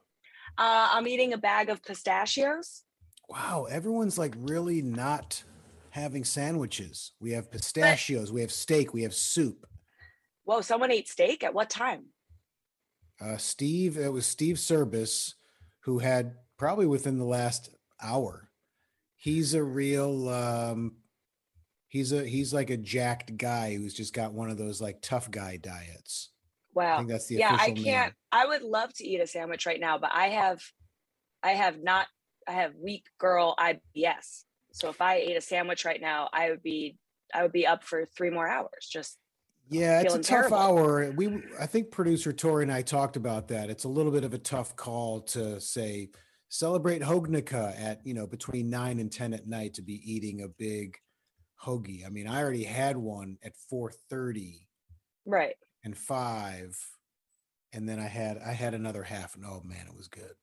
Uh, 0.59 0.89
I'm 0.93 1.07
eating 1.07 1.33
a 1.33 1.39
bag 1.39 1.69
of 1.71 1.83
pistachios. 1.83 2.83
Wow, 3.29 3.67
everyone's 3.71 4.19
like 4.19 4.35
really 4.39 4.83
not 4.83 5.43
having 5.91 6.25
sandwiches. 6.25 7.13
We 7.21 7.33
have 7.33 7.51
pistachios, 7.51 8.33
we 8.33 8.41
have 8.43 8.53
steak, 8.53 8.93
we 8.95 9.03
have 9.03 9.15
soup. 9.15 9.67
Whoa, 10.45 10.61
someone 10.61 10.91
ate 10.91 11.09
steak 11.09 11.43
at 11.45 11.55
what 11.55 11.71
time? 11.71 12.07
Uh, 13.21 13.37
Steve, 13.37 13.97
it 13.99 14.13
was 14.13 14.27
Steve 14.27 14.57
Cirbus 14.57 15.35
who 15.85 15.99
had 15.99 16.35
probably 16.59 16.87
within 16.87 17.19
the 17.19 17.25
last 17.25 17.71
hour. 18.03 18.49
He's 19.23 19.55
a 19.55 19.63
real 19.63 20.29
um 20.29 20.97
he's 21.87 22.11
a 22.11 22.27
he's 22.27 22.53
like 22.53 22.71
a 22.71 22.77
jacked 22.77 23.37
guy 23.37 23.77
who's 23.77 23.95
just 23.95 24.13
got 24.13 24.33
one 24.33 24.51
of 24.51 24.59
those 24.59 24.81
like 24.81 25.01
tough 25.01 25.31
guy 25.31 25.59
diets. 25.59 26.31
Wow. 26.75 26.95
I 26.95 26.97
think 26.97 27.11
that's 27.11 27.27
the 27.27 27.37
yeah, 27.37 27.57
I 27.57 27.67
can't. 27.71 27.77
name. 27.85 28.11
I 28.33 28.47
would 28.47 28.63
love 28.63 28.93
to 28.95 29.07
eat 29.07 29.21
a 29.21 29.27
sandwich 29.29 29.65
right 29.65 29.79
now, 29.79 29.97
but 29.97 30.11
I 30.13 30.31
have, 30.31 30.61
I 31.41 31.53
have 31.53 31.81
not. 31.81 32.09
I 32.49 32.53
have 32.53 32.73
weak 32.83 33.05
girl 33.21 33.55
IBS. 33.61 34.43
So 34.73 34.89
if 34.89 35.01
I 35.01 35.19
ate 35.19 35.37
a 35.37 35.41
sandwich 35.41 35.85
right 35.85 36.01
now, 36.01 36.29
I 36.33 36.51
would 36.51 36.65
be, 36.65 36.97
I 37.33 37.43
would 37.43 37.53
be 37.53 37.65
up 37.65 37.85
for 37.85 38.05
three 38.17 38.31
more 38.31 38.49
hours. 38.49 38.89
Just 38.91 39.19
Yeah, 39.71 40.01
it's 40.01 40.15
a 40.15 40.19
tough 40.19 40.27
terrible. 40.27 40.57
hour. 40.57 41.13
We 41.15 41.45
I 41.61 41.67
think 41.67 41.93
producer 41.93 42.33
Tori 42.33 42.65
and 42.65 42.73
I 42.73 42.83
talked 42.83 43.15
about 43.17 43.47
that. 43.49 43.71
It's 43.71 43.85
a 43.85 43.89
little 43.89 44.11
bit 44.11 44.25
of 44.25 44.35
a 44.35 44.39
tough 44.39 44.75
call 44.75 45.21
to 45.21 45.61
say 45.61 46.11
celebrate 46.53 47.01
Hognica 47.01 47.75
at, 47.81 48.07
you 48.07 48.13
know, 48.13 48.27
between 48.27 48.69
9 48.69 49.01
and 49.01 49.11
10 49.11 49.33
at 49.33 49.47
night 49.47 49.73
to 49.75 49.83
be 49.83 50.03
eating 50.05 50.43
a 50.43 50.49
big 50.49 50.99
hoagie. 51.65 52.05
I 52.05 52.11
mean, 52.11 52.29
I 52.29 52.43
already 52.43 52.65
had 52.65 52.99
one 52.99 53.39
at 53.43 53.55
4:30 53.73 54.67
right. 55.25 55.55
and 55.83 55.97
5 55.97 56.77
and 57.73 57.89
then 57.89 57.99
I 57.99 58.07
had 58.07 58.37
I 58.37 58.53
had 58.53 58.75
another 58.75 59.03
half 59.03 59.35
and 59.35 59.47
oh 59.47 59.63
man, 59.65 59.87
it 59.87 59.97
was 59.97 60.09
good. 60.09 60.35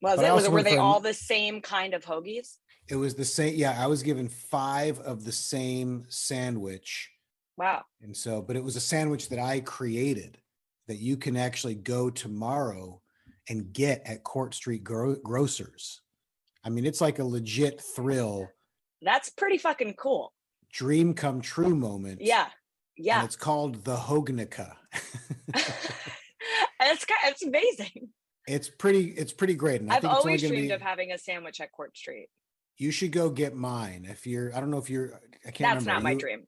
Was 0.00 0.16
But 0.16 0.24
it? 0.24 0.34
Was 0.34 0.44
it? 0.44 0.52
Were 0.52 0.62
they 0.62 0.76
a- 0.76 0.80
all 0.80 1.00
the 1.00 1.14
same 1.14 1.60
kind 1.60 1.94
of 1.94 2.04
hoagies? 2.04 2.58
It 2.88 2.94
was 2.96 3.16
the 3.16 3.24
same 3.24 3.56
yeah, 3.56 3.76
I 3.76 3.88
was 3.88 4.04
given 4.04 4.28
5 4.28 5.00
of 5.00 5.24
the 5.24 5.32
same 5.32 6.04
sandwich. 6.10 7.10
Wow. 7.56 7.82
And 8.02 8.16
so, 8.16 8.40
but 8.40 8.54
it 8.54 8.62
was 8.62 8.76
a 8.76 8.80
sandwich 8.80 9.30
that 9.30 9.40
I 9.40 9.60
created 9.62 10.38
that 10.86 10.98
you 10.98 11.16
can 11.16 11.36
actually 11.36 11.74
go 11.74 12.08
tomorrow 12.08 13.02
and 13.48 13.72
get 13.72 14.02
at 14.06 14.22
Court 14.24 14.54
Street 14.54 14.84
Gro- 14.84 15.16
Grocers. 15.22 16.00
I 16.64 16.70
mean, 16.70 16.84
it's 16.86 17.00
like 17.00 17.18
a 17.18 17.24
legit 17.24 17.80
thrill, 17.80 18.48
That's 19.02 19.30
pretty 19.30 19.58
fucking 19.58 19.94
cool. 19.94 20.32
dream 20.72 21.12
come 21.14 21.40
true 21.40 21.74
moment. 21.74 22.20
Yeah. 22.20 22.44
And 22.96 23.06
Yeah. 23.06 23.24
it's 23.24 23.36
called 23.36 23.84
the 23.84 23.96
Hognica. 23.96 24.76
it's 26.80 27.06
it's 27.24 27.42
amazing. 27.42 28.10
It's 28.46 28.68
pretty, 28.68 29.10
it's 29.10 29.32
pretty 29.32 29.54
great. 29.54 29.80
And 29.80 29.92
I 29.92 29.96
I've 29.96 30.02
think 30.02 30.12
always 30.14 30.40
dreamed 30.40 30.68
be, 30.68 30.70
of 30.70 30.80
having 30.80 31.12
a 31.12 31.18
sandwich 31.18 31.60
at 31.60 31.70
Court 31.72 31.96
Street. 31.96 32.28
you 32.78 32.90
should 32.90 33.12
go 33.12 33.30
get 33.30 33.54
mine. 33.54 34.06
If 34.08 34.26
you're, 34.26 34.54
I 34.54 34.60
don't 34.60 34.70
know 34.70 34.78
if 34.78 34.90
you're, 34.90 35.14
I 35.46 35.50
can't 35.50 35.74
That's 35.74 35.84
remember. 35.86 35.90
not 35.90 35.96
Are 35.98 36.02
my 36.02 36.10
you- 36.12 36.18
dream. 36.18 36.46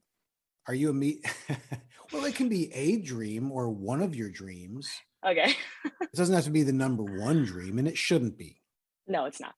Are 0.66 0.74
you 0.74 0.90
a 0.90 0.94
meat? 0.94 1.24
well, 2.14 2.24
it 2.24 2.34
can 2.34 2.48
be 2.48 2.72
a 2.72 2.96
dream 2.98 3.50
or 3.52 3.68
one 3.70 4.00
of 4.02 4.14
your 4.14 4.30
dreams. 4.30 4.90
Okay. 5.26 5.54
It 6.00 6.16
doesn't 6.16 6.34
have 6.34 6.44
to 6.44 6.50
be 6.50 6.62
the 6.62 6.72
number 6.72 7.02
one 7.02 7.44
dream, 7.44 7.78
and 7.78 7.88
it 7.88 7.98
shouldn't 7.98 8.38
be. 8.38 8.60
No, 9.08 9.24
it's 9.24 9.40
not. 9.40 9.54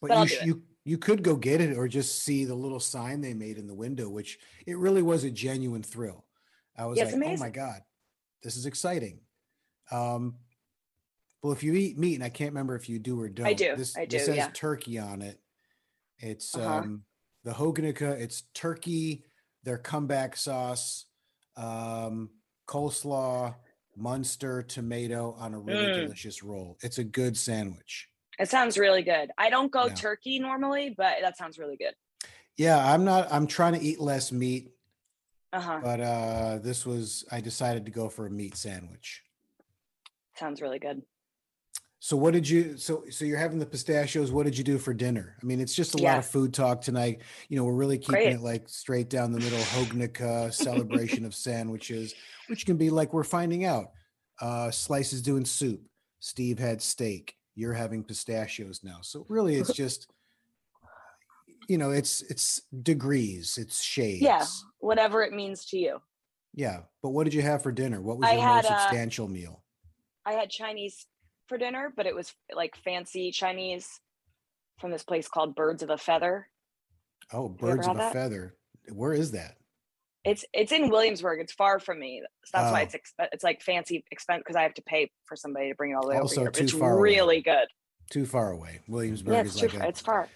But, 0.00 0.08
But 0.08 0.20
you, 0.22 0.26
sh- 0.28 0.42
you 0.44 0.62
you 0.84 0.96
could 0.96 1.22
go 1.22 1.36
get 1.36 1.60
it 1.60 1.76
or 1.76 1.86
just 1.86 2.22
see 2.24 2.46
the 2.46 2.54
little 2.54 2.80
sign 2.80 3.20
they 3.20 3.34
made 3.34 3.58
in 3.58 3.66
the 3.66 3.74
window, 3.74 4.08
which 4.08 4.38
it 4.66 4.78
really 4.78 5.02
was 5.02 5.24
a 5.24 5.30
genuine 5.30 5.82
thrill. 5.82 6.24
I 6.78 6.86
was 6.86 6.96
Yeah, 6.98 7.04
like, 7.04 7.14
oh 7.26 7.36
my 7.36 7.50
god, 7.50 7.82
this 8.42 8.56
is 8.56 8.64
exciting. 8.64 9.20
Um, 9.90 10.36
well, 11.42 11.52
if 11.52 11.62
you 11.62 11.74
eat 11.74 11.98
meat, 11.98 12.14
and 12.14 12.24
I 12.24 12.30
can't 12.30 12.52
remember 12.52 12.74
if 12.74 12.88
you 12.88 12.98
do 12.98 13.20
or 13.20 13.28
don't. 13.28 13.46
I 13.46 13.52
do, 13.52 13.76
This, 13.76 13.96
I 13.96 14.06
This 14.06 14.24
do, 14.24 14.30
has 14.32 14.36
yeah. 14.38 14.50
turkey 14.54 14.98
on 14.98 15.20
it. 15.20 15.38
It's 16.18 16.54
Uh-huh. 16.56 16.78
um, 16.78 17.02
the 17.44 17.52
Hoganica. 17.52 18.18
It's 18.18 18.42
turkey, 18.54 19.24
their 19.64 19.78
comeback 19.78 20.36
sauce, 20.36 21.04
um, 21.58 22.30
coleslaw, 22.66 23.54
Munster 23.96 24.62
tomato 24.62 25.32
on 25.38 25.54
a 25.54 25.58
really 25.58 25.88
Mm. 25.88 25.94
delicious 25.94 26.42
roll. 26.44 26.78
It's 26.82 26.98
a 26.98 27.04
good 27.04 27.36
sandwich. 27.36 28.08
It 28.38 28.48
sounds 28.48 28.78
really 28.78 29.02
good. 29.02 29.32
I 29.36 29.50
don't 29.50 29.72
go 29.72 29.86
Yeah. 29.86 29.94
turkey 29.94 30.38
normally, 30.38 30.90
but 30.96 31.16
that 31.20 31.36
sounds 31.36 31.58
really 31.58 31.76
good. 31.76 31.94
Yeah, 32.56 32.78
I'm 32.92 33.04
not. 33.04 33.32
I'm 33.32 33.48
trying 33.48 33.72
to 33.72 33.80
eat 33.80 33.98
less 34.00 34.30
meat, 34.30 34.70
Uh 35.52 35.60
huh. 35.60 35.80
but 35.82 36.00
uh, 36.00 36.58
this 36.58 36.86
was. 36.86 37.24
I 37.32 37.40
decided 37.40 37.84
to 37.86 37.90
go 37.90 38.08
for 38.08 38.26
a 38.26 38.30
meat 38.30 38.56
sandwich. 38.56 39.24
Sounds 40.36 40.62
really 40.62 40.78
good. 40.78 41.02
So 42.00 42.16
what 42.16 42.32
did 42.32 42.48
you? 42.48 42.76
So 42.76 43.04
so 43.10 43.24
you're 43.24 43.38
having 43.38 43.58
the 43.58 43.66
pistachios. 43.66 44.30
What 44.30 44.44
did 44.44 44.56
you 44.56 44.62
do 44.62 44.78
for 44.78 44.94
dinner? 44.94 45.36
I 45.42 45.44
mean, 45.44 45.60
it's 45.60 45.74
just 45.74 45.94
a 45.94 46.02
lot 46.02 46.18
of 46.18 46.26
food 46.26 46.54
talk 46.54 46.80
tonight. 46.80 47.22
You 47.48 47.56
know, 47.56 47.64
we're 47.64 47.74
really 47.74 47.98
keeping 47.98 48.14
Great. 48.14 48.32
it 48.34 48.40
like 48.40 48.68
straight 48.68 49.10
down 49.10 49.32
the 49.32 49.40
middle. 49.40 49.58
Hognica 49.58 50.52
celebration 50.52 51.24
of 51.24 51.34
sandwiches, 51.34 52.14
which 52.46 52.66
can 52.66 52.76
be 52.76 52.90
like 52.90 53.12
we're 53.12 53.24
finding 53.24 53.64
out. 53.64 53.90
Uh, 54.40 54.70
Slice 54.70 55.12
is 55.12 55.22
doing 55.22 55.44
soup. 55.44 55.80
Steve 56.20 56.58
had 56.58 56.80
steak. 56.80 57.34
You're 57.56 57.72
having 57.72 58.04
pistachios 58.04 58.80
now. 58.84 58.98
So 59.02 59.26
really, 59.28 59.56
it's 59.56 59.72
just. 59.74 60.08
You 61.68 61.76
know, 61.76 61.90
it's 61.90 62.22
it's 62.22 62.62
degrees. 62.82 63.58
It's 63.60 63.82
shades. 63.82 64.22
Yeah, 64.22 64.46
whatever 64.78 65.22
it 65.22 65.34
means 65.34 65.66
to 65.66 65.78
you. 65.78 66.00
Yeah, 66.54 66.80
but 67.02 67.10
what 67.10 67.24
did 67.24 67.34
you 67.34 67.42
have 67.42 67.62
for 67.62 67.72
dinner? 67.72 68.00
What 68.00 68.18
was 68.18 68.30
I 68.30 68.34
your 68.34 68.42
had, 68.42 68.64
most 68.64 68.70
uh, 68.70 68.78
substantial 68.78 69.28
meal? 69.28 69.62
I 70.24 70.32
had 70.32 70.48
Chinese 70.48 71.06
for 71.48 71.58
dinner, 71.58 71.92
but 71.96 72.06
it 72.06 72.14
was 72.14 72.32
like 72.54 72.76
fancy 72.76 73.30
Chinese 73.30 74.00
from 74.78 74.90
this 74.90 75.02
place 75.02 75.28
called 75.28 75.54
Birds 75.54 75.82
of 75.82 75.90
a 75.90 75.98
Feather. 75.98 76.48
Oh, 77.32 77.48
birds 77.48 77.86
of 77.86 77.96
a 77.96 77.98
that? 77.98 78.12
feather. 78.12 78.54
Where 78.92 79.12
is 79.12 79.32
that? 79.32 79.56
It's 80.24 80.44
it's 80.52 80.72
in 80.72 80.90
Williamsburg. 80.90 81.40
It's 81.40 81.52
far 81.52 81.78
from 81.78 82.00
me. 82.00 82.22
So 82.44 82.50
that's 82.58 82.72
why 82.72 82.80
Oh. 82.80 82.84
it's 82.84 82.94
exp- 82.94 83.28
it's 83.32 83.44
like 83.44 83.62
fancy 83.62 84.04
expense 84.10 84.40
because 84.40 84.56
I 84.56 84.62
have 84.62 84.74
to 84.74 84.82
pay 84.82 85.10
for 85.26 85.36
somebody 85.36 85.68
to 85.68 85.74
bring 85.74 85.92
it 85.92 85.94
all 85.94 86.02
the 86.02 86.08
way 86.08 86.18
Also 86.18 86.42
over 86.42 86.50
here. 86.50 86.52
Too 86.52 86.64
it's 86.64 86.72
far 86.72 86.92
away. 86.98 87.02
really 87.02 87.40
good. 87.42 87.66
Too 88.10 88.26
far 88.26 88.52
away. 88.52 88.80
Williamsburg 88.88 89.34
Yeah, 89.34 89.42
is 89.42 89.60
like 89.60 89.70
far. 89.72 89.82
a, 89.82 89.88
It's 89.88 90.00
far. 90.00 90.28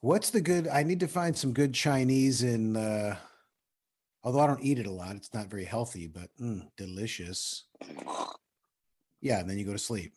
What's 0.00 0.30
the 0.30 0.40
good? 0.40 0.66
I 0.68 0.82
need 0.82 1.00
to 1.00 1.08
find 1.08 1.36
some 1.36 1.52
good 1.52 1.74
Chinese 1.74 2.42
in. 2.42 2.76
Uh, 2.76 3.16
although 4.22 4.40
I 4.40 4.46
don't 4.46 4.62
eat 4.62 4.78
it 4.78 4.86
a 4.86 4.90
lot, 4.90 5.14
it's 5.16 5.32
not 5.34 5.46
very 5.48 5.64
healthy, 5.66 6.06
but 6.06 6.30
mm, 6.40 6.66
delicious. 6.76 7.64
Yeah, 9.20 9.40
and 9.40 9.48
then 9.48 9.58
you 9.58 9.64
go 9.64 9.72
to 9.72 9.78
sleep. 9.78 10.12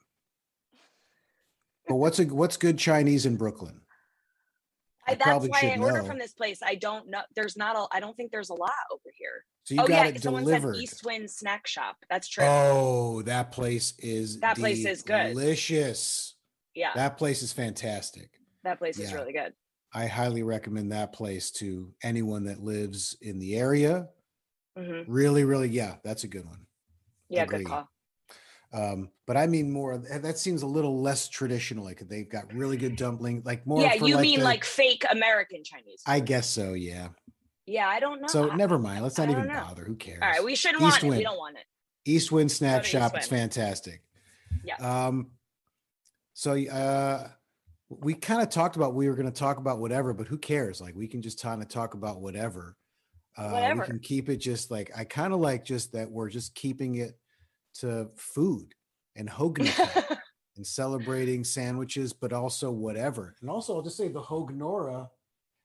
But 1.88 1.96
what's 1.96 2.20
a 2.20 2.24
what's 2.26 2.58
good 2.58 2.78
Chinese 2.78 3.26
in 3.26 3.36
Brooklyn? 3.36 3.82
I, 5.06 5.16
that's 5.16 5.48
why 5.48 5.74
I 5.74 5.78
order 5.78 6.00
know. 6.00 6.06
from 6.06 6.18
this 6.18 6.32
place. 6.32 6.60
I 6.64 6.76
don't 6.76 7.10
know. 7.10 7.22
There's 7.36 7.58
not 7.58 7.76
a. 7.76 7.88
I 7.92 8.00
don't 8.00 8.16
think 8.16 8.32
there's 8.32 8.50
a 8.50 8.54
lot 8.54 8.72
over 8.92 9.12
here. 9.18 9.46
So 9.66 9.76
you 9.76 9.82
oh 9.82 9.88
got 9.88 10.06
yeah, 10.06 10.12
it 10.12 10.24
someone 10.24 10.44
delivered. 10.44 10.76
said 10.76 10.82
East 10.82 11.06
Wind 11.06 11.30
Snack 11.30 11.68
Shop. 11.68 11.98
That's 12.10 12.28
true. 12.28 12.46
Oh, 12.46 13.22
that 13.24 13.52
place 13.52 13.94
is 14.00 14.40
That 14.40 14.58
place 14.58 14.86
is 14.86 15.02
good. 15.02 15.30
Delicious. 15.34 16.36
yeah, 16.74 16.92
that, 16.96 17.18
place 17.18 17.42
is 17.42 17.52
fantastic. 17.52 18.30
That 18.64 18.80
place 18.80 18.98
is 18.98 19.14
really 19.14 19.34
good. 19.34 19.54
I 19.94 20.08
highly 20.08 20.42
recommend 20.44 20.92
that 20.92 21.14
place 21.14 21.52
to 21.52 21.94
anyone 22.02 22.46
that 22.46 22.64
lives 22.64 23.16
in 23.22 23.40
the 23.40 23.56
area. 23.56 24.08
hmm 24.78 25.02
Really, 25.08 25.44
really, 25.44 25.70
yeah, 25.70 25.96
that's 26.04 26.24
a 26.24 26.28
good 26.28 26.46
one. 26.46 26.66
Yeah, 27.30 27.44
Agree. 27.44 27.60
good 27.60 27.68
call. 27.68 27.90
Um, 28.74 29.10
but 29.28 29.38
I 29.38 29.46
mean 29.46 29.72
more 29.72 29.98
that 29.98 30.38
seems 30.40 30.64
a 30.64 30.68
little 30.68 31.02
less 31.02 31.30
traditional. 31.30 31.84
Like 31.84 32.00
they've 32.08 32.30
got 32.30 32.52
really 32.54 32.78
good 32.78 32.96
dumpling, 32.98 33.44
like 33.46 33.66
more. 33.68 33.82
yeah, 33.82 33.94
you 33.94 34.18
mean 34.18 34.40
the- 34.40 34.46
like 34.46 34.64
fake 34.64 35.06
American 35.10 35.64
Chinese? 35.64 36.02
I 36.08 36.20
guess 36.20 36.50
so. 36.50 36.74
Yeah. 36.74 37.10
yeah, 37.66 37.88
I 37.88 38.00
don't 38.00 38.22
know. 38.22 38.28
So 38.28 38.48
never 38.56 38.80
mind. 38.80 39.04
Let's 39.04 39.18
not 39.18 39.30
even 39.30 39.48
know. 39.48 39.54
bother. 39.54 39.84
Who 39.84 39.96
cares? 39.96 40.20
All 40.22 40.30
right, 40.30 40.44
we 40.44 40.56
shouldn't 40.56 40.82
East 40.82 40.92
want 41.02 41.04
it. 41.04 41.08
Wind. 41.08 41.18
We 41.20 41.24
don't 41.24 41.38
want 41.38 41.58
it. 41.58 41.64
East 42.06 42.32
Wind 42.32 42.52
Snack 42.52 42.84
Shop. 42.84 43.16
It's 43.16 43.28
fantastic. 43.28 44.02
Yeah. 44.66 44.76
Um, 44.78 45.32
so 46.34 46.54
uh, 46.58 47.28
we 47.90 48.14
kind 48.16 48.42
of 48.42 48.50
talked 48.50 48.76
about 48.76 48.96
we 48.96 49.08
were 49.08 49.16
going 49.16 49.32
to 49.32 49.40
talk 49.40 49.58
about 49.58 49.80
whatever, 49.80 50.14
but 50.14 50.28
who 50.28 50.38
cares? 50.38 50.82
Like 50.82 50.96
we 50.96 51.08
can 51.08 51.22
just 51.22 51.42
kind 51.42 51.62
of 51.62 51.70
talk 51.70 51.94
about 51.94 52.22
whatever. 52.22 52.76
Uh, 53.38 53.50
Whatever. 53.50 53.82
We 53.82 53.88
can 53.88 54.00
keep 54.00 54.30
it 54.30 54.38
just 54.38 54.70
like 54.70 54.92
I 54.96 55.06
kind 55.06 55.34
of 55.34 55.40
like 55.40 55.66
just 55.66 55.94
that 55.94 56.12
we're 56.12 56.30
just 56.30 56.54
keeping 56.54 56.96
it 56.96 57.18
to 57.80 58.10
food 58.16 58.74
and 59.16 59.30
Hognora 59.30 60.18
and 60.58 60.66
celebrating 60.66 61.44
sandwiches, 61.44 62.14
but 62.14 62.34
also 62.34 62.72
whatever. 62.72 63.36
And 63.42 63.50
also, 63.50 63.76
I'll 63.76 63.82
just 63.82 63.98
say 63.98 64.08
the 64.08 64.22
Hognora, 64.22 65.10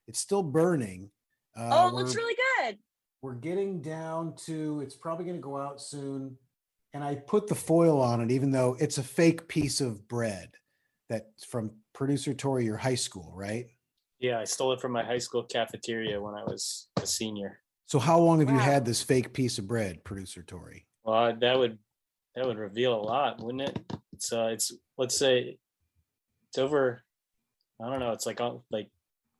it's 0.06 0.18
still 0.20 0.42
burning. 0.42 1.10
Uh, 1.56 1.68
oh, 1.72 1.88
it 1.88 1.94
looks 1.94 2.14
really 2.14 2.36
good. 2.62 2.78
we're 3.22 3.34
getting 3.34 3.80
down 3.80 4.34
to 4.46 4.80
it's 4.80 4.94
probably 4.94 5.24
going 5.24 5.36
to 5.36 5.42
go 5.42 5.56
out 5.56 5.80
soon 5.80 6.36
and 6.94 7.02
i 7.02 7.14
put 7.16 7.48
the 7.48 7.54
foil 7.54 8.00
on 8.00 8.20
it 8.20 8.30
even 8.30 8.50
though 8.52 8.76
it's 8.78 8.98
a 8.98 9.02
fake 9.02 9.48
piece 9.48 9.80
of 9.80 10.06
bread 10.06 10.50
that's 11.08 11.44
from 11.44 11.72
producer 11.94 12.32
tori 12.32 12.64
your 12.64 12.76
high 12.76 12.94
school 12.94 13.32
right 13.34 13.66
Yeah, 14.20 14.38
I 14.38 14.44
stole 14.44 14.72
it 14.72 14.80
from 14.80 14.92
my 14.92 15.02
high 15.02 15.18
school 15.18 15.42
cafeteria 15.42 16.20
when 16.20 16.34
I 16.34 16.44
was 16.44 16.88
a 16.96 17.06
senior. 17.06 17.58
so 17.86 17.98
how 17.98 18.18
long 18.20 18.38
have 18.40 18.50
you 18.50 18.58
had 18.58 18.84
this 18.84 19.02
fake 19.02 19.32
piece 19.32 19.58
of 19.58 19.66
bread 19.66 20.04
producer 20.04 20.42
tori 20.44 20.86
Well, 21.02 21.34
that 21.40 21.58
would 21.58 21.78
that 22.38 22.46
would 22.46 22.56
reveal 22.58 22.94
a 22.94 23.02
lot, 23.02 23.42
wouldn't 23.42 23.68
it? 23.68 23.92
It's 24.12 24.32
uh, 24.32 24.50
it's 24.52 24.72
let's 24.96 25.18
say 25.18 25.58
it's 26.48 26.58
over. 26.58 27.02
I 27.82 27.90
don't 27.90 27.98
know. 28.00 28.12
It's 28.12 28.26
like 28.26 28.40
uh, 28.40 28.54
like 28.70 28.88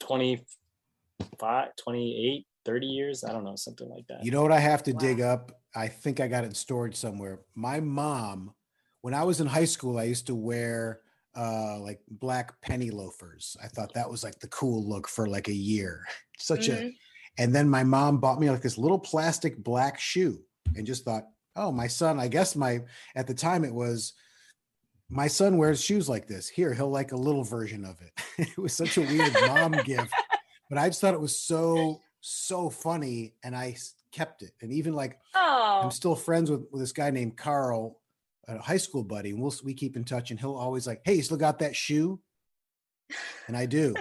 25, 0.00 1.68
28, 1.76 2.46
30 2.64 2.86
years. 2.86 3.24
I 3.24 3.32
don't 3.32 3.44
know, 3.44 3.54
something 3.56 3.88
like 3.88 4.06
that. 4.08 4.24
you 4.24 4.30
know 4.30 4.42
what 4.42 4.52
i 4.52 4.58
have 4.58 4.82
to 4.82 4.92
Wow. 4.92 4.98
dig 4.98 5.20
up 5.20 5.52
i 5.74 5.86
think 5.88 6.18
i 6.20 6.26
got 6.28 6.44
it 6.44 6.56
stored 6.56 6.94
somewhere 6.96 7.40
my 7.54 7.78
mom 7.80 8.52
when 9.02 9.14
i 9.14 9.22
was 9.22 9.40
in 9.40 9.46
high 9.46 9.64
school 9.64 9.98
i 9.98 10.04
used 10.04 10.26
to 10.26 10.34
wear 10.34 11.00
uh 11.36 11.78
like 11.78 12.00
black 12.10 12.60
penny 12.62 12.90
loafers 12.90 13.56
i 13.62 13.68
thought 13.68 13.92
that 13.94 14.10
was 14.10 14.24
like 14.24 14.38
the 14.40 14.48
cool 14.48 14.86
look 14.88 15.06
for 15.08 15.26
like 15.28 15.48
a 15.48 15.52
year 15.52 16.04
such 16.38 16.68
a 16.68 16.72
Mhm. 16.72 16.92
And 17.40 17.54
then 17.54 17.68
my 17.68 17.84
mom 17.84 18.18
bought 18.18 18.40
me 18.40 18.50
like 18.50 18.62
this 18.62 18.76
little 18.78 18.98
plastic 18.98 19.56
black 19.62 20.00
shoe 20.00 20.42
and 20.74 20.84
just 20.84 21.04
thought, 21.04 21.22
oh, 21.58 21.72
my 21.72 21.86
son, 21.86 22.20
I 22.20 22.28
guess 22.28 22.56
my, 22.56 22.80
at 23.14 23.26
the 23.26 23.34
time 23.34 23.64
it 23.64 23.74
was, 23.74 24.14
my 25.10 25.26
son 25.26 25.56
wears 25.56 25.82
shoes 25.82 26.08
like 26.08 26.26
this. 26.26 26.48
Here, 26.48 26.72
he'll 26.72 26.90
like 26.90 27.12
a 27.12 27.16
little 27.16 27.44
version 27.44 27.84
of 27.84 28.00
it. 28.00 28.12
it 28.56 28.58
was 28.58 28.72
such 28.72 28.96
a 28.96 29.02
weird 29.02 29.32
mom 29.46 29.72
gift, 29.84 30.12
but 30.68 30.78
I 30.78 30.88
just 30.88 31.00
thought 31.00 31.14
it 31.14 31.20
was 31.20 31.38
so, 31.38 32.00
so 32.20 32.70
funny. 32.70 33.34
And 33.42 33.56
I 33.56 33.76
kept 34.12 34.42
it. 34.42 34.52
And 34.60 34.72
even 34.72 34.94
like, 34.94 35.18
Oh, 35.34 35.80
I'm 35.84 35.90
still 35.90 36.14
friends 36.14 36.50
with, 36.50 36.66
with 36.70 36.80
this 36.80 36.92
guy 36.92 37.10
named 37.10 37.36
Carl, 37.36 38.00
a 38.46 38.58
high 38.58 38.76
school 38.76 39.04
buddy. 39.04 39.30
And 39.30 39.40
we'll, 39.40 39.54
we 39.64 39.74
keep 39.74 39.96
in 39.96 40.04
touch 40.04 40.30
and 40.30 40.38
he'll 40.38 40.54
always 40.54 40.86
like, 40.86 41.02
hey, 41.04 41.14
you 41.14 41.22
still 41.22 41.36
got 41.36 41.58
that 41.60 41.76
shoe? 41.76 42.20
And 43.46 43.56
I 43.56 43.66
do. 43.66 43.94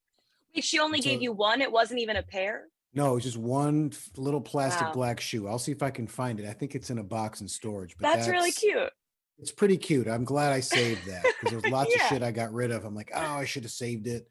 wait, 0.54 0.64
she 0.64 0.78
only 0.78 1.00
so- 1.00 1.10
gave 1.10 1.22
you 1.22 1.32
one. 1.32 1.60
It 1.60 1.72
wasn't 1.72 2.00
even 2.00 2.16
a 2.16 2.22
pair. 2.22 2.68
No, 2.94 3.16
it's 3.16 3.24
just 3.24 3.38
one 3.38 3.92
little 4.16 4.40
plastic 4.40 4.88
Wow. 4.88 4.92
black 4.92 5.20
shoe. 5.20 5.48
I'll 5.48 5.58
see 5.58 5.72
if 5.72 5.82
I 5.82 5.90
can 5.90 6.06
find 6.06 6.38
it. 6.38 6.46
I 6.46 6.52
think 6.52 6.74
it's 6.74 6.90
in 6.90 6.98
a 6.98 7.02
box 7.04 7.40
in 7.40 7.48
storage. 7.48 7.96
But 7.98 8.14
That's, 8.14 8.28
really 8.28 8.52
cute. 8.52 8.90
It's 9.38 9.50
pretty 9.52 9.78
cute. 9.78 10.06
I'm 10.06 10.24
glad 10.24 10.52
I 10.52 10.60
saved 10.60 11.06
that 11.08 11.22
because 11.22 11.50
there's 11.62 11.66
lots 11.72 11.94
Yeah. 11.96 12.02
of 12.04 12.08
shit 12.08 12.22
I 12.22 12.32
got 12.32 12.52
rid 12.52 12.70
of. 12.70 12.84
I'm 12.84 12.94
like, 12.94 13.10
oh, 13.14 13.20
I 13.20 13.44
should 13.46 13.62
have 13.62 13.72
saved 13.72 14.06
it. 14.06 14.28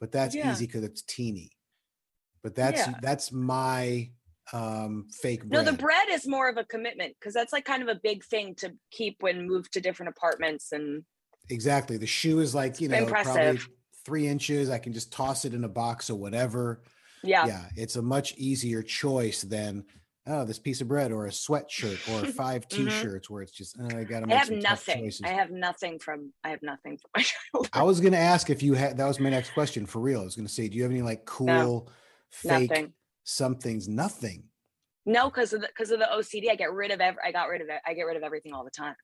But 0.00 0.10
that's 0.12 0.34
Yeah. 0.34 0.50
easy 0.50 0.66
because 0.66 0.82
it's 0.82 1.02
teeny. 1.02 1.50
But 2.42 2.54
that's 2.54 2.86
Yeah. 2.86 2.94
that's 3.00 3.30
my 3.30 4.10
um 4.52 5.06
fake 5.12 5.44
No, 5.44 5.62
the 5.62 5.72
bread 5.74 6.08
is 6.08 6.26
more 6.26 6.48
of 6.48 6.56
a 6.56 6.64
commitment 6.64 7.14
because 7.20 7.32
that's 7.32 7.52
like 7.52 7.64
kind 7.64 7.82
of 7.82 7.88
a 7.88 8.00
big 8.02 8.24
thing 8.24 8.56
to 8.56 8.72
keep 8.90 9.22
when 9.22 9.46
moved 9.46 9.72
to 9.74 9.80
different 9.80 10.08
apartments 10.16 10.72
and 10.72 11.04
exactly. 11.48 11.96
The 11.98 12.06
shoe 12.08 12.40
is 12.40 12.54
like, 12.54 12.80
you 12.80 12.88
know, 12.88 13.06
probably 13.06 13.60
three 14.04 14.26
inches. 14.26 14.68
I 14.68 14.78
can 14.78 14.92
just 14.92 15.12
toss 15.12 15.44
it 15.44 15.54
in 15.54 15.62
a 15.62 15.68
box 15.68 16.10
or 16.10 16.16
whatever. 16.16 16.82
Yeah. 17.22 17.46
yeah, 17.46 17.64
it's 17.76 17.96
a 17.96 18.02
much 18.02 18.34
easier 18.36 18.82
choice 18.82 19.42
than 19.42 19.84
oh, 20.26 20.44
this 20.44 20.58
piece 20.58 20.80
of 20.80 20.86
bread 20.88 21.10
or 21.12 21.26
a 21.26 21.30
sweatshirt 21.30 21.98
or 22.12 22.24
five 22.32 22.68
Mhm. 22.68 22.88
t-shirts 22.88 23.28
where 23.30 23.42
it's 23.42 23.52
just 23.52 23.76
oh, 23.80 23.86
I 23.96 24.04
gotta 24.04 24.24
I 24.24 24.26
make 24.26 24.38
have 24.38 24.50
nothing. 24.50 25.02
choices. 25.04 25.22
I 25.24 25.28
have 25.28 25.50
nothing 25.50 25.98
from 25.98 26.32
I 26.44 26.50
have 26.50 26.62
nothing 26.62 26.98
from 26.98 27.10
my 27.16 27.22
childhood. 27.52 27.70
I 27.72 27.82
was 27.82 28.00
gonna 28.00 28.16
ask 28.18 28.50
if 28.50 28.62
you 28.62 28.74
had 28.74 28.96
that 28.98 29.06
was 29.08 29.18
my 29.18 29.30
next 29.30 29.50
question 29.50 29.86
for 29.86 30.00
real. 30.00 30.20
I 30.20 30.24
was 30.24 30.36
gonna 30.36 30.48
say, 30.48 30.68
do 30.68 30.76
you 30.76 30.82
have 30.82 30.92
any 30.92 31.02
like 31.02 31.24
cool 31.24 31.90
fake 32.30 32.70
Nothing. 32.70 32.92
somethings? 33.24 33.88
Nothing. 33.88 34.44
No, 35.06 35.30
because 35.30 35.52
of 35.52 35.62
the 35.62 35.68
because 35.68 35.90
of 35.90 35.98
the 35.98 36.08
OCD, 36.12 36.50
I 36.50 36.54
get 36.54 36.72
rid 36.72 36.90
of 36.90 37.00
every 37.00 37.20
I 37.24 37.32
got 37.32 37.48
rid 37.48 37.62
of 37.62 37.68
it. 37.68 37.80
I 37.86 37.94
get 37.94 38.02
rid 38.02 38.16
of 38.16 38.22
everything 38.22 38.52
all 38.52 38.64
the 38.64 38.70
time. 38.70 38.94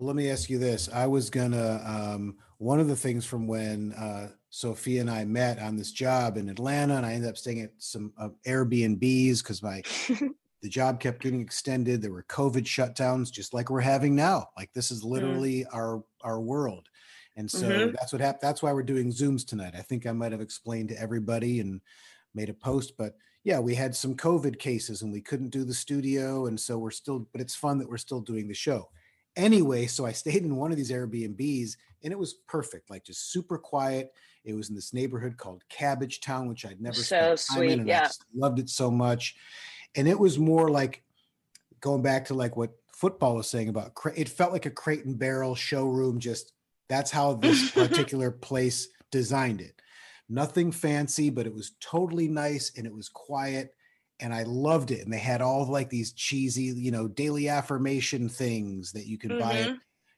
Well, 0.00 0.06
let 0.06 0.16
me 0.16 0.30
ask 0.30 0.48
you 0.48 0.58
this. 0.58 0.88
I 0.88 1.06
was 1.08 1.28
gonna 1.28 1.82
um 1.84 2.38
one 2.56 2.80
of 2.80 2.88
the 2.88 2.96
things 2.96 3.26
from 3.26 3.46
when 3.46 3.92
uh 3.92 4.30
Sophia 4.48 5.02
and 5.02 5.10
I 5.10 5.26
met 5.26 5.58
on 5.58 5.76
this 5.76 5.92
job 5.92 6.38
in 6.38 6.48
Atlanta, 6.48 6.94
and 6.96 7.04
I 7.04 7.12
ended 7.12 7.28
up 7.28 7.36
staying 7.36 7.60
at 7.60 7.72
some 7.76 8.14
uh, 8.18 8.30
Airbnbs 8.46 9.42
because 9.42 9.62
my 9.62 9.82
the 10.62 10.70
job 10.70 11.00
kept 11.00 11.20
getting 11.22 11.42
extended. 11.42 12.00
There 12.00 12.12
were 12.12 12.24
COVID 12.24 12.62
shutdowns, 12.64 13.30
just 13.30 13.52
like 13.52 13.68
we're 13.68 13.82
having 13.82 14.16
now. 14.16 14.48
Like 14.56 14.72
this 14.72 14.90
is 14.90 15.04
literally 15.04 15.66
our 15.66 16.02
our 16.22 16.40
world, 16.40 16.88
and 17.36 17.50
so 17.50 17.90
Mhm. 17.90 17.92
that's 17.92 18.12
what 18.12 18.22
happened. 18.22 18.40
That's 18.42 18.62
why 18.62 18.72
we're 18.72 18.82
doing 18.82 19.10
Zooms 19.10 19.46
tonight. 19.46 19.74
I 19.76 19.82
think 19.82 20.06
I 20.06 20.12
might 20.12 20.32
have 20.32 20.40
explained 20.40 20.88
to 20.90 20.98
everybody 21.00 21.60
and 21.60 21.82
made 22.34 22.48
a 22.48 22.54
post, 22.54 22.94
but 22.96 23.16
yeah, 23.44 23.58
we 23.60 23.74
had 23.74 23.94
some 23.94 24.16
COVID 24.16 24.58
cases 24.58 25.02
and 25.02 25.12
we 25.12 25.20
couldn't 25.22 25.50
do 25.50 25.64
the 25.64 25.74
studio, 25.74 26.46
and 26.46 26.58
so 26.58 26.78
we're 26.78 26.90
still. 26.90 27.28
But 27.32 27.42
it's 27.42 27.54
fun 27.54 27.78
that 27.78 27.88
we're 27.90 27.98
still 27.98 28.22
doing 28.22 28.48
the 28.48 28.54
show. 28.54 28.90
Anyway, 29.36 29.86
so 29.86 30.06
I 30.06 30.12
stayed 30.12 30.44
in 30.44 30.56
one 30.56 30.70
of 30.70 30.76
these 30.76 30.90
Airbnbs, 30.90 31.76
and 32.02 32.12
it 32.12 32.18
was 32.18 32.34
perfect. 32.46 32.90
Like 32.90 33.04
just 33.04 33.32
super 33.32 33.58
quiet. 33.58 34.12
It 34.44 34.54
was 34.54 34.70
in 34.70 34.74
this 34.74 34.94
neighborhood 34.94 35.36
called 35.36 35.62
Cabbagetown, 35.70 36.48
which 36.48 36.64
I'd 36.64 36.80
never 36.80 36.96
So 36.96 37.32
in, 37.32 37.36
sweet, 37.36 37.72
and 37.72 37.82
I 37.82 37.84
yeah. 37.84 38.00
just 38.04 38.24
loved 38.34 38.58
it 38.58 38.70
so 38.70 38.90
much 38.90 39.36
and 39.94 40.08
it 40.08 40.18
was 40.18 40.38
more 40.38 40.68
like 40.68 41.02
going 41.80 42.02
back 42.02 42.26
to 42.26 42.34
like 42.34 42.56
what 42.56 42.70
football 42.92 43.36
was 43.36 43.48
saying 43.48 43.68
about 43.68 43.92
it 44.16 44.28
felt 44.28 44.52
like 44.52 44.66
a 44.66 44.70
crate 44.70 45.04
and 45.04 45.18
barrel 45.18 45.54
showroom 45.54 46.18
just 46.18 46.52
that's 46.88 47.10
how 47.10 47.34
this 47.34 47.70
particular 47.72 48.30
place 48.30 48.88
designed 49.10 49.60
it 49.60 49.80
nothing 50.28 50.70
fancy 50.70 51.30
but 51.30 51.46
it 51.46 51.54
was 51.54 51.72
totally 51.80 52.28
nice 52.28 52.72
and 52.76 52.86
it 52.86 52.94
was 52.94 53.08
quiet 53.08 53.74
and 54.20 54.32
i 54.34 54.42
loved 54.44 54.90
it 54.90 55.00
and 55.04 55.12
they 55.12 55.18
had 55.18 55.40
all 55.40 55.66
like 55.66 55.88
these 55.90 56.12
cheesy 56.12 56.64
you 56.64 56.90
know 56.90 57.08
daily 57.08 57.48
affirmation 57.48 58.28
things 58.28 58.92
that 58.92 59.06
you 59.06 59.18
can 59.18 59.36
buy 59.38 59.60
at 59.60 59.72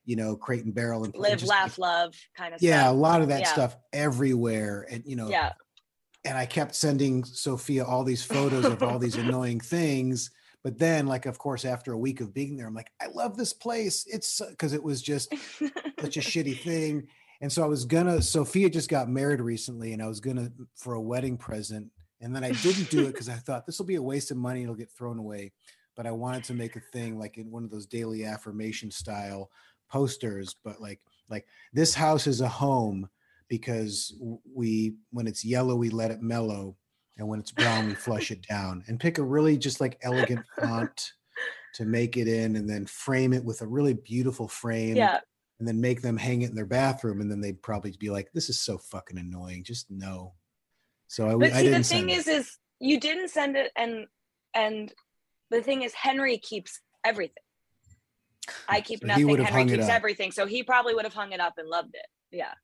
you 0.05 0.17
know 0.17 0.35
crate 0.37 0.65
and 0.65 0.75
barrel 0.75 1.05
and 1.05 1.15
Live, 1.15 1.39
just, 1.39 1.49
laugh, 1.51 1.79
love, 1.79 2.15
kind 2.37 2.55
of 2.55 2.61
stuff. 2.61 2.69
yeah 2.69 2.91
a 2.91 2.93
lot 2.93 3.23
of 3.23 3.29
that 3.29 3.41
Yeah. 3.41 3.53
stuff 3.53 3.77
everywhere 3.93 4.87
and 4.91 5.03
you 5.07 5.17
know 5.17 5.29
Yeah. 5.29 5.53
and 6.25 6.37
I 6.39 6.47
kept 6.47 6.75
sending 6.75 7.25
Sophia 7.25 7.85
all 7.85 8.05
these 8.05 8.25
photos 8.25 8.67
of 8.67 8.83
all 8.83 8.99
these 8.99 9.17
annoying 9.25 9.61
things. 9.61 10.31
But 10.65 10.79
then, 10.79 11.09
like, 11.09 11.27
of 11.27 11.39
course, 11.39 11.65
after 11.65 11.93
a 11.93 11.99
week 11.99 12.21
of 12.21 12.33
being 12.33 12.57
there, 12.57 12.69
I'm 12.69 12.75
like, 12.75 12.93
I 13.01 13.07
love 13.09 13.37
this 13.37 13.53
place. 13.53 14.07
It's 14.07 14.41
because 14.41 14.73
it 14.73 14.83
was 14.85 15.03
just 15.03 15.35
such 16.01 16.17
a 16.17 16.21
shitty 16.21 16.57
thing. 16.61 17.09
And 17.41 17.51
so 17.53 17.65
I 17.65 17.67
was 17.67 17.85
gonna, 17.85 18.23
Sophia 18.23 18.71
just 18.71 18.89
got 18.89 19.09
married 19.09 19.41
recently, 19.41 19.93
and 19.93 20.01
I 20.01 20.07
was 20.07 20.21
gonna, 20.21 20.53
for 20.77 20.95
a 20.95 21.01
wedding 21.01 21.37
present, 21.37 21.91
And 22.23 22.35
then 22.35 22.45
I 22.45 22.53
didn't 22.53 22.89
do 22.91 23.03
it 23.03 23.13
because 23.13 23.29
I 23.29 23.35
thought 23.35 23.67
this 23.67 23.79
will 23.79 23.87
be 23.87 23.97
a 23.97 24.03
waste 24.03 24.31
of 24.31 24.37
money. 24.37 24.63
It'll 24.63 24.75
get 24.75 24.91
thrown 24.91 25.19
away. 25.19 25.53
But 25.97 26.07
I 26.07 26.13
wanted 26.13 26.45
to 26.45 26.55
make 26.55 26.77
a 26.77 26.81
thing 26.81 27.19
like 27.19 27.37
in 27.37 27.51
one 27.51 27.65
of 27.65 27.71
those 27.71 27.87
daily 27.87 28.25
affirmation 28.25 28.91
style 28.91 29.51
posters, 29.91 30.57
but 30.65 30.81
like 30.81 31.01
like 31.29 31.47
this 31.73 31.95
house 31.95 32.27
is 32.27 32.41
a 32.41 32.49
home 32.49 33.09
because 33.49 34.15
we 34.55 34.95
when 35.11 35.27
it's 35.27 35.45
yellow 35.45 35.75
we 35.77 35.91
let 35.91 36.11
it 36.11 36.23
mellow 36.23 36.77
and 37.19 37.29
when 37.29 37.39
it's 37.41 37.51
brown 37.51 37.87
we 37.87 37.95
flush 37.95 38.31
it 38.31 38.47
down 38.49 38.83
and 38.87 38.99
pick 38.99 39.19
a 39.19 39.23
really 39.23 39.59
just 39.59 39.81
like 39.81 39.99
elegant 40.03 40.41
font 40.59 41.13
to 41.75 41.85
make 41.85 42.17
it 42.17 42.27
in 42.29 42.57
and 42.57 42.69
then 42.69 42.87
frame 42.87 43.33
it 43.35 43.45
with 43.45 43.61
a 43.61 43.67
really 43.67 43.93
beautiful 43.93 44.49
frame 44.49 44.97
Yeah. 44.97 45.21
and 45.59 45.69
then 45.69 45.81
make 45.81 46.01
them 46.01 46.17
hang 46.17 46.43
it 46.43 46.51
in 46.51 46.55
their 46.55 46.65
bathroom 46.67 47.21
and 47.21 47.31
then 47.31 47.41
they'd 47.43 47.61
probably 47.63 47.95
be 47.99 48.09
like 48.11 48.33
this 48.33 48.49
is 48.49 48.59
so 48.61 48.79
fucking 48.79 49.19
annoying 49.19 49.65
just 49.65 49.91
no 49.91 50.33
so 51.13 51.29
i, 51.29 51.35
But 51.35 51.53
I 51.53 51.61
see, 51.63 51.69
the 51.69 51.83
thing 51.83 52.09
is, 52.11 52.27
it. 52.27 52.37
is, 52.39 52.57
you 52.81 52.99
didn't 52.99 53.29
send 53.29 53.57
it, 53.57 53.71
and 53.77 54.07
and 54.55 54.93
the 55.51 55.63
thing 55.63 55.83
is, 55.83 55.93
Henry 55.95 56.39
keeps 56.39 56.81
everything. 57.05 57.43
I 58.69 58.81
keep 58.81 59.01
So 59.01 59.07
he 59.07 59.09
nothing. 59.09 59.27
would 59.29 59.39
have 59.41 59.49
Henry 59.49 59.61
hung 59.63 59.69
it 59.71 59.77
keeps 59.77 59.89
up. 59.89 59.95
everything, 59.95 60.33
so 60.33 60.47
he 60.47 60.63
probably 60.63 60.95
would 60.95 61.05
have 61.05 61.15
hung 61.15 61.33
it 61.33 61.41
up 61.41 61.55
and 61.59 61.69
loved 61.69 61.95
it. 61.95 62.07
Yeah. 62.41 62.55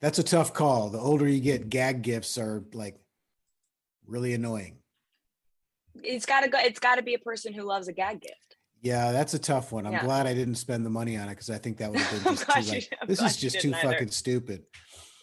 that's 0.00 0.18
a 0.18 0.22
tough 0.24 0.52
call 0.52 0.90
the 0.90 0.98
older 0.98 1.28
you 1.28 1.40
get 1.40 1.68
gag 1.70 2.02
gifts 2.02 2.36
are 2.36 2.64
like 2.74 2.96
really 4.04 4.34
annoying 4.34 4.74
It's 6.02 6.26
gotta 6.26 6.48
go. 6.48 6.58
It's 6.58 6.80
gotta 6.80 7.02
be 7.02 7.14
a 7.14 7.18
person 7.20 7.52
who 7.52 7.62
loves 7.62 7.86
a 7.88 7.92
gag 7.92 8.20
gift. 8.20 8.56
Yeah, 8.80 9.12
that's 9.12 9.32
a 9.34 9.38
tough 9.38 9.70
one. 9.70 9.86
I'm 9.86 9.92
Yeah. 9.92 10.04
glad 10.04 10.26
I 10.26 10.34
didn't 10.34 10.56
spend 10.56 10.84
the 10.84 10.90
money 10.90 11.16
on 11.16 11.28
it 11.28 11.32
because 11.36 11.50
I 11.50 11.58
think 11.58 11.76
that 11.78 11.90
would 11.92 12.00
have 12.00 12.24
been 12.24 12.32
just 12.36 12.46
too 12.50 12.70
like 12.72 12.88
this 13.06 13.22
is 13.22 13.36
just 13.36 13.60
too 13.60 13.72
either. 13.74 13.92
fucking 13.92 14.10
stupid. 14.10 14.64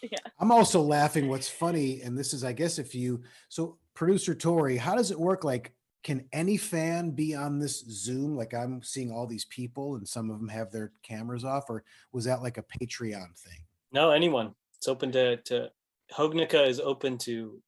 Yeah. 0.02 0.18
I'm 0.40 0.52
also 0.52 0.82
laughing. 0.82 1.28
What's 1.28 1.50
funny, 1.50 2.02
and 2.02 2.18
this 2.18 2.34
is, 2.34 2.44
I 2.44 2.54
guess, 2.54 2.80
if 2.80 2.96
you 2.96 3.24
so 3.50 3.78
producer 3.94 4.34
Tori, 4.34 4.78
how 4.78 4.96
does 4.96 5.12
it 5.12 5.20
work? 5.20 5.44
Like, 5.44 5.74
can 6.04 6.26
any 6.32 6.56
fan 6.56 7.12
be 7.12 7.36
on 7.36 7.60
this 7.60 7.82
Zoom? 7.90 8.36
Like, 8.38 8.54
I'm 8.54 8.82
seeing 8.82 9.12
all 9.12 9.28
these 9.28 9.46
people, 9.46 9.96
and 9.96 10.08
some 10.08 10.30
of 10.30 10.40
them 10.40 10.48
have 10.48 10.72
their 10.72 10.94
cameras 11.04 11.44
off, 11.44 11.70
or 11.70 11.84
was 12.14 12.26
that 12.26 12.42
like 12.42 12.58
a 12.58 12.64
Patreon 12.64 13.38
thing? 13.38 13.60
No, 13.92 14.12
anyone. 14.12 14.56
It's 14.78 14.88
open 14.88 15.12
to 15.12 15.38
to 15.38 15.70
Hognica 16.14 16.66
is 16.68 16.80
open 16.80 17.18
to 17.20 17.62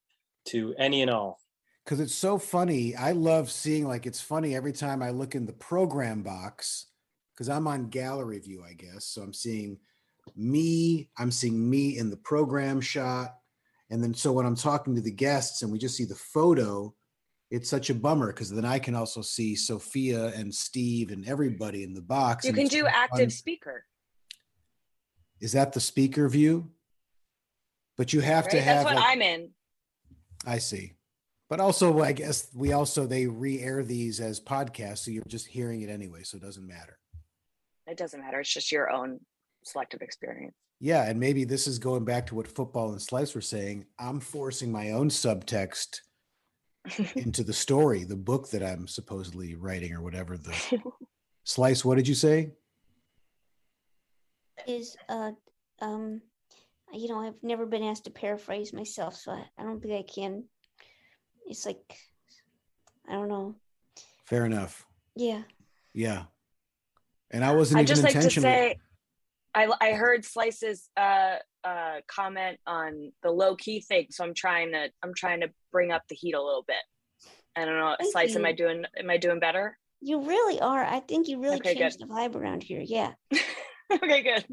to 0.46 0.74
any 0.78 1.02
and 1.02 1.10
all. 1.10 1.38
because 1.84 2.00
it's 2.00 2.14
so 2.14 2.38
funny. 2.38 2.96
I 2.96 3.12
love 3.12 3.50
seeing 3.50 3.86
like 3.86 4.06
it's 4.06 4.20
funny 4.20 4.54
every 4.54 4.72
time 4.72 5.02
I 5.02 5.10
look 5.10 5.34
in 5.34 5.46
the 5.46 5.52
program 5.52 6.22
box 6.22 6.86
because 7.34 7.48
I'm 7.48 7.66
on 7.66 7.88
gallery 7.88 8.38
view, 8.38 8.64
I 8.68 8.74
guess. 8.74 9.04
So 9.06 9.22
I'm 9.22 9.32
seeing 9.32 9.78
me, 10.36 11.10
I'm 11.18 11.30
seeing 11.30 11.68
me 11.68 11.98
in 11.98 12.10
the 12.10 12.16
program 12.16 12.80
shot. 12.80 13.34
And 13.90 14.02
then 14.02 14.14
so 14.14 14.32
when 14.32 14.46
I'm 14.46 14.56
talking 14.56 14.94
to 14.94 15.00
the 15.00 15.10
guests 15.12 15.62
and 15.62 15.70
we 15.70 15.78
just 15.78 15.96
see 15.96 16.04
the 16.04 16.14
photo, 16.14 16.94
it's 17.50 17.68
such 17.68 17.90
a 17.90 17.94
bummer 17.94 18.28
because 18.32 18.50
then 18.50 18.64
I 18.64 18.78
can 18.78 18.94
also 18.94 19.20
see 19.20 19.54
Sophia 19.54 20.28
and 20.28 20.54
Steve 20.54 21.10
and 21.10 21.28
everybody 21.28 21.82
in 21.82 21.92
the 21.92 22.00
box. 22.00 22.46
You 22.46 22.54
can 22.54 22.68
do 22.68 22.78
so 22.78 22.84
fun. 22.84 22.94
active 22.94 23.32
speaker. 23.32 23.84
Is 25.40 25.52
that 25.52 25.72
the 25.72 25.80
speaker 25.80 26.28
view? 26.28 26.70
But 27.98 28.14
you 28.14 28.20
have 28.20 28.48
to 28.48 28.60
have 28.60 28.84
That's 28.84 28.84
what 28.86 28.94
like- 28.96 29.04
I'm 29.06 29.22
in. 29.22 29.50
I 30.46 30.58
see. 30.58 30.94
But 31.50 31.60
also, 31.60 32.00
I 32.00 32.12
guess 32.12 32.48
we 32.54 32.72
also 32.72 33.04
they 33.06 33.26
re-air 33.26 33.82
these 33.84 34.20
as 34.20 34.40
podcasts, 34.40 34.98
so 34.98 35.10
you're 35.10 35.22
just 35.28 35.46
hearing 35.46 35.82
it 35.82 35.90
anyway, 35.90 36.22
so 36.22 36.38
it 36.38 36.42
doesn't 36.42 36.66
matter. 36.66 36.98
It 37.86 37.98
doesn't 37.98 38.20
matter. 38.20 38.40
It's 38.40 38.54
just 38.54 38.72
your 38.72 38.90
own 38.90 39.20
selective 39.64 40.02
experience. 40.02 40.54
Yeah, 40.80 41.04
and 41.08 41.18
maybe 41.20 41.44
this 41.44 41.66
is 41.66 41.78
going 41.78 42.04
back 42.04 42.26
to 42.26 42.34
what 42.34 42.48
football 42.48 42.90
and 42.90 43.00
slice 43.00 43.34
were 43.34 43.40
saying. 43.40 43.86
I'm 43.98 44.18
forcing 44.20 44.72
my 44.72 44.90
own 44.92 45.08
subtext 45.10 46.00
into 47.16 47.44
the 47.44 47.52
story, 47.52 48.04
the 48.04 48.16
book 48.16 48.50
that 48.50 48.62
I'm 48.62 48.88
supposedly 48.88 49.54
writing, 49.54 49.92
or 49.92 50.02
whatever. 50.02 50.36
The 50.36 50.80
slice. 51.44 51.84
What 51.84 51.96
did 51.96 52.08
you 52.08 52.14
say? 52.14 52.52
is 54.66 54.96
uh 55.08 55.32
um 55.80 56.20
you 56.92 57.08
know 57.08 57.18
i've 57.18 57.42
never 57.42 57.66
been 57.66 57.82
asked 57.82 58.04
to 58.04 58.10
paraphrase 58.10 58.72
myself 58.72 59.16
so 59.16 59.32
i, 59.32 59.42
I 59.58 59.64
don't 59.64 59.80
think 59.82 59.94
i 59.94 60.02
can 60.02 60.44
it's 61.46 61.66
like 61.66 61.80
i 63.08 63.12
don't 63.14 63.28
know 63.28 63.56
Fair 64.24 64.46
enough. 64.46 64.86
yeah 65.16 65.42
Yeah, 65.94 66.24
and 67.32 67.44
I 67.44 67.52
wasn't 67.54 67.78
I 67.78 67.82
even 67.82 67.86
just 67.88 68.02
like 68.04 68.12
to 68.12 68.18
intentional. 68.18 68.50
say, 68.52 68.76
I 69.54 69.68
I 69.80 69.92
heard 69.92 70.24
Slice's 70.24 70.88
uh 70.96 71.36
uh 71.64 72.00
comment 72.08 72.58
on 72.66 73.12
the 73.22 73.30
low 73.30 73.54
key 73.56 73.80
thing, 73.80 74.06
so 74.10 74.24
I'm 74.24 74.34
trying 74.34 74.72
to 74.72 74.90
I'm 75.02 75.14
trying 75.14 75.40
to 75.40 75.50
bring 75.70 75.90
up 75.92 76.02
the 76.08 76.14
heat 76.14 76.34
a 76.34 76.42
little 76.42 76.64
bit. 76.66 76.76
I 77.56 77.64
don't 77.66 77.76
know, 77.78 77.94
Thank 77.98 78.12
Slice, 78.12 78.36
am 78.36 78.46
I 78.46 78.52
doing 78.52 78.84
am 78.96 79.10
I 79.10 79.16
doing 79.18 79.40
better? 79.40 79.78
you 80.04 80.20
really 80.20 80.60
are 80.60 80.84
i 80.84 80.98
think 80.98 81.28
you 81.28 81.38
really 81.40 81.58
Okay, 81.58 81.74
changed 81.74 82.00
good. 82.00 82.08
the 82.08 82.12
vibe 82.12 82.34
around 82.34 82.64
here 82.64 82.80
yeah 82.84 83.12
okay, 83.92 84.20
good. 84.22 84.44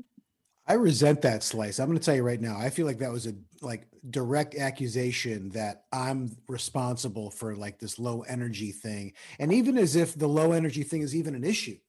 I 0.67 0.73
resent 0.73 1.23
that 1.23 1.41
slice. 1.41 1.79
I'm 1.79 1.87
going 1.87 1.97
to 1.97 2.03
tell 2.05 2.15
you 2.15 2.21
right 2.21 2.39
now. 2.39 2.55
I 2.55 2.69
feel 2.69 2.85
like 2.85 2.99
that 2.99 3.11
was 3.11 3.25
a 3.25 3.33
like 3.63 3.87
direct 4.11 4.53
accusation 4.55 5.49
that 5.49 5.85
I'm 5.91 6.37
responsible 6.47 7.31
for 7.31 7.55
like 7.55 7.79
this 7.79 7.97
low 7.97 8.21
energy 8.21 8.71
thing. 8.71 9.13
And 9.39 9.51
even 9.51 9.79
as 9.79 9.95
if 9.95 10.13
the 10.15 10.27
low 10.27 10.51
energy 10.51 10.83
thing 10.83 11.01
is 11.01 11.15
even 11.15 11.33
an 11.33 11.43
issue. 11.43 11.79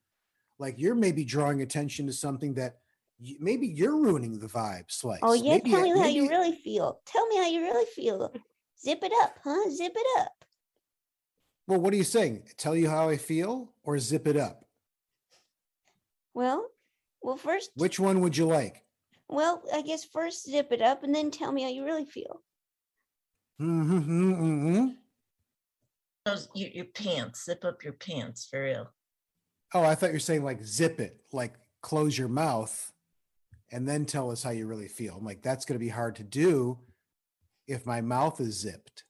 Like 0.58 0.76
you're 0.78 0.94
maybe 0.94 1.24
drawing 1.26 1.60
attention 1.60 2.06
to 2.06 2.14
something 2.14 2.54
that 2.54 2.76
y- 2.76 2.79
maybe 3.38 3.66
you're 3.66 3.96
ruining 3.96 4.38
the 4.38 4.46
vibe 4.46 4.90
slice. 4.90 5.20
oh 5.22 5.32
yeah 5.34 5.54
Maybe 5.54 5.70
tell 5.70 5.80
it- 5.84 5.92
me 5.94 6.00
how 6.00 6.06
you 6.06 6.28
really 6.28 6.54
feel 6.54 7.00
tell 7.06 7.26
me 7.28 7.36
how 7.36 7.46
you 7.46 7.60
really 7.60 7.86
feel 7.86 8.32
zip 8.82 9.00
it 9.02 9.12
up 9.22 9.38
huh 9.44 9.70
zip 9.70 9.92
it 9.94 10.20
up 10.20 10.44
Well, 11.66 11.80
what 11.80 11.92
are 11.92 11.96
you 11.96 12.04
saying? 12.04 12.44
Tell 12.56 12.74
you 12.74 12.88
how 12.88 13.08
I 13.08 13.16
feel 13.16 13.74
or 13.84 13.98
zip 13.98 14.26
it 14.26 14.36
up? 14.36 14.64
well 16.34 16.68
well 17.22 17.36
first 17.36 17.70
Which 17.74 17.98
one 18.00 18.20
would 18.20 18.36
you 18.36 18.46
like? 18.46 18.84
well 19.28 19.62
i 19.74 19.82
guess 19.82 20.04
first 20.04 20.48
zip 20.50 20.68
it 20.72 20.80
up 20.82 21.02
and 21.04 21.14
then 21.14 21.30
tell 21.30 21.52
me 21.52 21.62
how 21.62 21.68
you 21.68 21.84
really 21.84 22.04
feel 22.06 22.40
Mm-hmm. 23.60 24.88
Those, 26.24 26.48
your, 26.54 26.70
your 26.70 26.84
pants, 26.86 27.44
zip 27.44 27.62
up 27.64 27.82
your 27.84 27.92
pants 27.94 28.46
for 28.50 28.62
real. 28.62 28.90
Oh, 29.74 29.82
I 29.82 29.94
thought 29.94 30.10
you're 30.12 30.18
saying 30.20 30.44
like 30.44 30.64
zip 30.64 30.98
it, 31.00 31.20
like 31.32 31.54
close 31.82 32.16
your 32.16 32.28
mouth 32.28 32.92
and 33.72 33.88
then 33.88 34.04
tell 34.04 34.30
us 34.30 34.42
how 34.42 34.50
you 34.50 34.66
really 34.66 34.88
feel. 34.88 35.16
I'm 35.16 35.24
like, 35.24 35.42
that's 35.42 35.64
going 35.64 35.78
to 35.78 35.84
be 35.84 35.88
hard 35.88 36.16
to 36.16 36.24
do 36.24 36.78
if 37.66 37.86
my 37.86 38.00
mouth 38.00 38.40
is 38.40 38.60
zipped. 38.60 39.04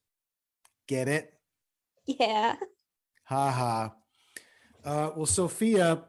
Get 0.87 1.07
it? 1.07 1.33
yeah 2.05 2.55
Ha 3.25 3.51
ha. 3.51 3.93
Uh, 4.83 5.11
well, 5.15 5.25
Sophia, 5.25 6.03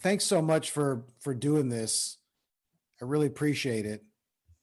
thanks 0.00 0.24
so 0.24 0.40
much 0.40 0.70
for 0.70 1.06
for 1.18 1.34
doing 1.34 1.68
this. 1.68 2.18
I 3.02 3.04
really 3.04 3.26
appreciate 3.26 3.84
it. 3.84 4.04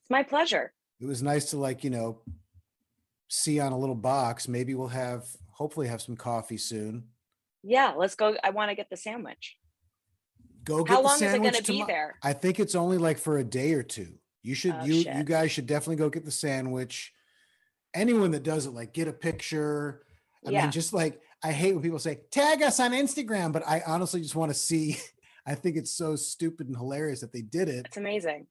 It's 0.01 0.09
my 0.09 0.23
pleasure. 0.23 0.71
It 1.01 1.07
was 1.07 1.21
nice 1.21 1.49
to 1.49 1.57
like, 1.57 1.83
you 1.83 1.89
know, 1.89 2.21
see 3.27 3.59
on 3.59 3.73
a 3.73 3.77
little 3.77 3.95
box. 3.95 4.47
Maybe 4.47 4.75
we'll 4.75 4.87
have 4.87 5.25
hopefully 5.51 5.87
have 5.87 6.01
some 6.01 6.15
coffee 6.15 6.57
soon. 6.57 7.05
Yeah, 7.63 7.93
let's 7.97 8.15
go. 8.15 8.37
I 8.43 8.51
want 8.51 8.69
to 8.69 8.75
get 8.75 8.89
the 8.89 8.97
sandwich. 8.97 9.57
Go 10.65 10.83
get 10.83 10.93
How 10.93 11.01
the 11.01 11.07
long 11.07 11.15
is 11.15 11.33
it 11.33 11.41
gonna 11.43 11.61
be 11.61 11.83
there? 11.87 12.15
I 12.23 12.33
think 12.33 12.59
it's 12.59 12.75
only 12.75 12.97
like 12.97 13.17
for 13.17 13.37
a 13.37 13.43
day 13.43 13.73
or 13.73 13.83
two. 13.83 14.13
You 14.43 14.55
should 14.55 14.75
Oh, 14.79 14.83
you 14.83 14.95
you 14.95 15.23
guys 15.23 15.51
should 15.51 15.67
definitely 15.67 15.95
go 15.97 16.09
get 16.09 16.25
the 16.25 16.31
sandwich. 16.31 17.13
Anyone 17.93 18.31
that 18.31 18.43
does 18.43 18.65
it, 18.65 18.71
like 18.71 18.93
get 18.93 19.07
a 19.07 19.13
picture. 19.13 20.03
I 20.45 20.49
Yeah. 20.51 20.63
mean, 20.63 20.71
just 20.71 20.91
like 20.93 21.21
I 21.43 21.51
hate 21.51 21.73
when 21.73 21.83
people 21.83 21.99
say 21.99 22.21
tag 22.31 22.61
us 22.63 22.79
on 22.79 22.91
Instagram, 22.91 23.51
but 23.51 23.65
I 23.67 23.81
honestly 23.85 24.21
just 24.21 24.35
want 24.35 24.51
to 24.51 24.57
see. 24.57 24.97
I 25.47 25.53
think 25.53 25.77
it's 25.77 25.91
so 25.91 26.15
stupid 26.15 26.67
and 26.67 26.75
hilarious 26.75 27.21
that 27.21 27.31
they 27.31 27.43
did 27.43 27.69
it. 27.69 27.85
It's 27.85 27.97
amazing. 27.97 28.47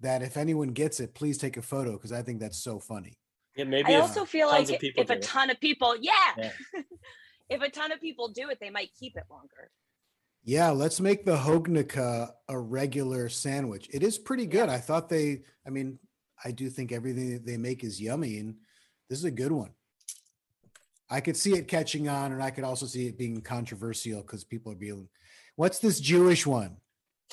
That 0.00 0.22
if 0.22 0.36
anyone 0.36 0.68
gets 0.68 1.00
it, 1.00 1.14
please 1.14 1.38
take 1.38 1.56
a 1.56 1.62
photo 1.62 1.92
because 1.92 2.12
I 2.12 2.20
think 2.20 2.38
that's 2.40 2.58
so 2.62 2.78
funny. 2.78 3.18
Yeah, 3.56 3.64
maybe 3.64 3.94
I 3.94 4.00
also 4.00 4.26
feel 4.26 4.48
like 4.48 4.68
if 4.68 4.82
a 4.82 5.04
do 5.06 5.12
it. 5.12 5.22
ton 5.22 5.48
of 5.48 5.58
people, 5.60 5.96
yeah, 5.98 6.12
Yeah. 6.36 6.50
if 7.48 7.62
a 7.62 7.70
ton 7.70 7.92
of 7.92 8.00
people 8.00 8.28
do 8.28 8.50
it, 8.50 8.58
they 8.60 8.68
might 8.68 8.90
keep 8.98 9.16
it 9.16 9.24
longer. 9.30 9.70
Yeah, 10.44 10.70
let's 10.70 11.00
make 11.00 11.24
the 11.24 11.36
Hognica 11.36 12.34
a 12.48 12.58
regular 12.58 13.30
sandwich. 13.30 13.88
It 13.92 14.02
is 14.02 14.18
pretty 14.18 14.46
good. 14.46 14.68
I 14.68 14.76
thought 14.76 15.08
they, 15.08 15.40
I 15.66 15.70
mean, 15.70 15.98
I 16.44 16.50
do 16.50 16.68
think 16.68 16.92
everything 16.92 17.32
that 17.32 17.46
they 17.46 17.56
make 17.56 17.82
is 17.82 18.00
yummy, 18.00 18.38
and 18.38 18.56
this 19.08 19.18
is 19.18 19.24
a 19.24 19.30
good 19.30 19.52
one. 19.52 19.70
I 21.08 21.20
could 21.20 21.36
see 21.36 21.54
it 21.54 21.66
catching 21.66 22.08
on, 22.08 22.32
and 22.32 22.42
I 22.42 22.50
could 22.50 22.64
also 22.64 22.84
see 22.84 23.06
it 23.06 23.16
being 23.16 23.40
controversial 23.40 24.20
because 24.20 24.44
people 24.44 24.70
are 24.72 24.76
being, 24.76 25.08
what's 25.56 25.78
this 25.78 25.98
Jewish 25.98 26.46
one? 26.46 26.76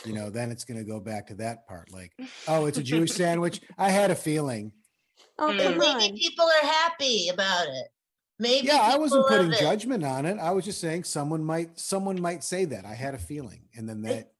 You 0.05 0.13
know, 0.13 0.29
then 0.29 0.49
it's 0.49 0.63
going 0.63 0.79
to 0.79 0.89
go 0.89 1.01
back 1.01 1.27
to 1.27 1.35
that 1.35 1.67
part 1.67 1.91
like, 1.91 2.13
oh, 2.47 2.65
it's 2.65 2.77
a 2.77 2.83
Jewish 2.83 3.11
sandwich. 3.15 3.59
I 3.77 3.89
had 3.89 4.09
a 4.09 4.15
feeling. 4.15 4.71
oh 5.37 5.49
And 5.49 5.59
come 5.59 5.77
maybe 5.77 5.85
on 5.85 6.15
people 6.15 6.45
are 6.45 6.67
happy 6.67 7.27
about 7.27 7.67
it. 7.67 7.87
Maybe 8.41 8.65
Yeah, 8.67 8.79
I 8.81 8.97
wasn't 8.97 9.27
putting 9.27 9.51
judgment 9.51 10.03
on 10.03 10.25
it. 10.25 10.39
I 10.39 10.49
was 10.49 10.65
just 10.65 10.81
saying 10.81 11.03
someone 11.03 11.43
might, 11.43 11.79
someone 11.79 12.19
might 12.19 12.43
say 12.43 12.65
that. 12.65 12.85
I 12.85 12.95
had 12.95 13.13
a 13.13 13.19
feeling, 13.19 13.61
and 13.75 13.87
then 13.87 14.01
that 14.01 14.31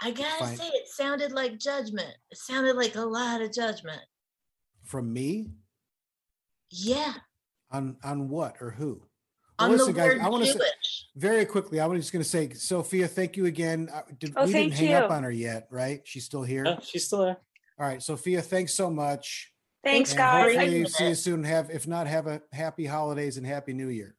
I 0.00 0.10
gotta 0.10 0.44
Fine. 0.44 0.56
say, 0.56 0.66
it 0.66 0.88
sounded 0.88 1.30
like 1.30 1.60
judgment. 1.60 2.16
It 2.32 2.38
sounded 2.38 2.74
like 2.74 2.96
a 2.96 3.04
lot 3.04 3.40
of 3.40 3.52
judgment. 3.52 4.02
from 4.82 5.12
me, 5.12 5.52
Yeah, 6.68 7.14
On 7.70 7.96
on 8.02 8.28
what 8.28 8.56
or 8.60 8.72
who? 8.72 9.02
On 9.60 9.70
the 9.70 9.86
word 9.86 10.20
want 10.20 10.44
to 10.44 10.52
say 10.52 10.58
very 11.14 11.44
quickly. 11.46 11.78
I 11.78 11.86
was 11.86 12.00
just 12.00 12.12
going 12.12 12.24
to 12.24 12.28
say, 12.28 12.50
Sophia, 12.54 13.06
thank 13.06 13.36
you 13.36 13.46
again. 13.46 13.88
Uh, 13.94 14.02
Did, 14.18 14.32
Oh, 14.36 14.46
we 14.46 14.52
didn't 14.52 14.72
thank 14.72 14.90
hang 14.90 14.94
up 14.94 15.12
on 15.12 15.22
her 15.22 15.30
yet, 15.30 15.68
right? 15.70 16.00
She's 16.02 16.24
still 16.24 16.42
here. 16.42 16.64
Yeah, 16.64 16.80
she's 16.82 17.06
still 17.06 17.22
there. 17.22 17.36
All 17.78 17.86
right, 17.86 18.02
Sophia, 18.02 18.42
thanks 18.42 18.74
so 18.74 18.90
much. 18.90 19.53
Thanks, 19.84 20.10
And 20.12 20.18
guys. 20.18 20.56
Hopefully, 20.56 20.84
see 20.86 21.08
you 21.08 21.14
soon. 21.14 21.44
Have 21.44 21.70
if 21.70 21.86
not, 21.86 22.06
have 22.06 22.26
a 22.26 22.42
happy 22.52 22.86
holidays 22.86 23.36
and 23.36 23.46
happy 23.46 23.72
New 23.72 23.88
Year. 23.88 24.16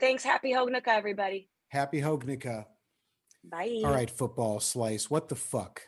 Thanks. 0.00 0.24
Happy 0.24 0.52
Hognuka, 0.52 0.88
everybody. 0.88 1.48
Happy 1.68 2.00
Hognika. 2.00 2.66
Bye. 3.44 3.80
All 3.84 3.92
right, 3.92 4.10
football 4.10 4.60
slice. 4.60 5.08
What 5.08 5.28
the 5.28 5.36
fuck? 5.36 5.82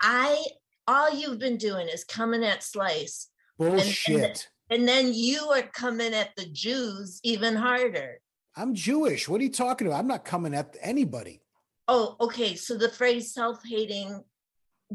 I 0.00 0.44
all 0.86 1.12
you've 1.12 1.38
been 1.38 1.56
doing 1.56 1.88
is 1.88 2.04
coming 2.04 2.44
at 2.44 2.62
Slice. 2.62 3.28
and- 3.58 3.68
and- 3.68 3.76
Bullshit. 3.82 4.48
And, 4.68 4.86
then 4.86 5.14
you 5.14 5.48
are 5.50 5.62
coming 5.62 6.12
at 6.12 6.36
the 6.36 6.46
Jews 6.46 7.20
even 7.22 7.56
harder. 7.56 8.20
I'm 8.56 8.74
Jewish. 8.74 9.28
What 9.28 9.40
are 9.40 9.44
you 9.44 9.50
talking 9.52 9.86
about? 9.86 9.98
I'm 9.98 10.06
not 10.06 10.24
coming 10.24 10.54
at 10.54 10.76
anybody. 10.80 11.40
Oh, 11.88 12.16
okay. 12.20 12.54
So 12.56 12.76
the 12.76 12.88
phrase 12.90 13.32
self-hating 13.32 14.22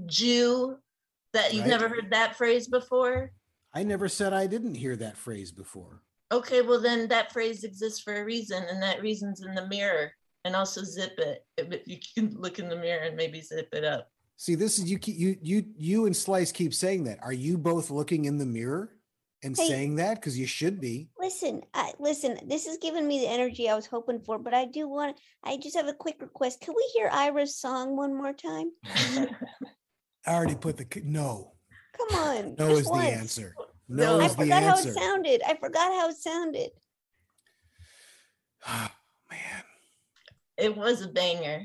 Jew 0.05 0.77
that 1.33 1.53
you've 1.53 1.61
Right. 1.63 1.69
never 1.69 1.89
heard 1.89 2.09
that 2.11 2.35
phrase 2.35 2.67
before? 2.67 3.31
I 3.73 3.83
never 3.83 4.09
said 4.09 4.33
I 4.33 4.47
didn't 4.47 4.75
hear 4.75 4.95
that 4.97 5.17
phrase 5.17 5.51
before. 5.51 6.03
Okay, 6.31 6.61
well 6.61 6.79
then 6.79 7.07
that 7.09 7.31
phrase 7.31 7.63
exists 7.63 7.99
for 8.01 8.15
a 8.21 8.25
reason, 8.25 8.63
and 8.63 8.81
that 8.83 9.01
reason's 9.01 9.41
in 9.41 9.53
the 9.55 9.67
mirror. 9.67 10.11
And 10.43 10.55
also 10.55 10.81
zip 10.83 11.19
it. 11.19 11.45
If 11.57 11.87
you 11.87 11.97
can 12.15 12.35
look 12.35 12.57
in 12.57 12.67
the 12.67 12.75
mirror 12.75 13.03
and 13.03 13.15
maybe 13.15 13.41
zip 13.41 13.69
it 13.73 13.83
up. 13.83 14.09
See, 14.37 14.55
this 14.55 14.79
is 14.79 14.89
you. 14.89 14.97
keep- 14.97 15.19
You 15.19 15.37
you 15.41 15.65
you 15.77 16.05
and 16.07 16.17
Slice 16.17 16.51
keep 16.51 16.73
saying 16.73 17.03
that. 17.03 17.19
Are 17.21 17.31
you 17.33 17.59
both 17.59 17.91
looking 17.91 18.25
in 18.25 18.39
the 18.39 18.45
mirror 18.47 18.97
and 19.43 19.55
Hey. 19.55 19.67
saying 19.67 19.97
that? 19.97 20.15
Because 20.15 20.39
you 20.39 20.47
should 20.47 20.81
be. 20.81 21.09
Listen, 21.19 21.61
I, 21.75 21.93
listen. 21.99 22.39
This 22.47 22.65
is 22.65 22.79
giving 22.79 23.07
me 23.07 23.19
the 23.19 23.27
energy 23.27 23.69
I 23.69 23.75
was 23.75 23.85
hoping 23.85 24.19
for, 24.19 24.39
but 24.39 24.55
I 24.55 24.65
do 24.65 24.87
want. 24.89 25.17
I 25.43 25.57
just 25.57 25.75
have 25.75 25.87
a 25.87 25.93
quick 25.93 26.19
request. 26.21 26.61
Can 26.61 26.73
we 26.75 26.89
hear 26.95 27.07
Ira's 27.13 27.55
song 27.55 27.95
one 27.95 28.15
more 28.15 28.33
time? 28.33 28.71
I 30.25 30.33
already 30.33 30.55
put 30.55 30.77
the 30.77 30.85
no. 31.03 31.53
Come 31.97 32.19
on. 32.19 32.55
No 32.57 32.69
just 32.69 32.81
is 32.81 32.87
the 32.87 32.97
answer. 32.97 33.55
No, 33.87 34.19
I 34.19 34.25
is 34.25 34.35
the 34.35 34.43
answer. 34.43 34.53
I 34.53 34.55
forgot 34.55 34.63
how 34.63 34.77
answer. 34.77 34.89
it 34.89 34.95
sounded. 34.95 35.41
I 35.47 35.55
forgot 35.55 35.91
how 35.99 36.09
it 36.09 36.17
sounded. 36.17 36.69
Oh, 38.67 38.89
man. 39.31 39.63
It 40.55 40.77
was 40.77 41.01
a 41.01 41.07
banger. 41.07 41.63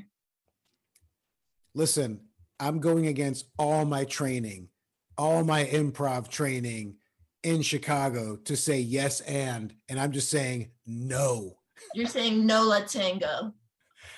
Listen, 1.75 2.21
I'm 2.59 2.79
going 2.79 3.05
against 3.05 3.45
all 3.59 3.85
my 3.85 4.03
training, 4.05 4.69
all 5.15 5.43
my 5.43 5.65
improv 5.65 6.27
training 6.27 6.95
in 7.43 7.61
Chicago 7.61 8.37
to 8.45 8.55
say 8.55 8.79
yes 8.79 9.21
and, 9.21 9.75
and 9.89 9.99
I'm 9.99 10.11
just 10.11 10.31
saying 10.31 10.71
no. 10.87 11.57
You're 11.93 12.07
saying 12.07 12.45
no 12.47 12.63
la 12.63 12.79
tengo. 12.79 13.53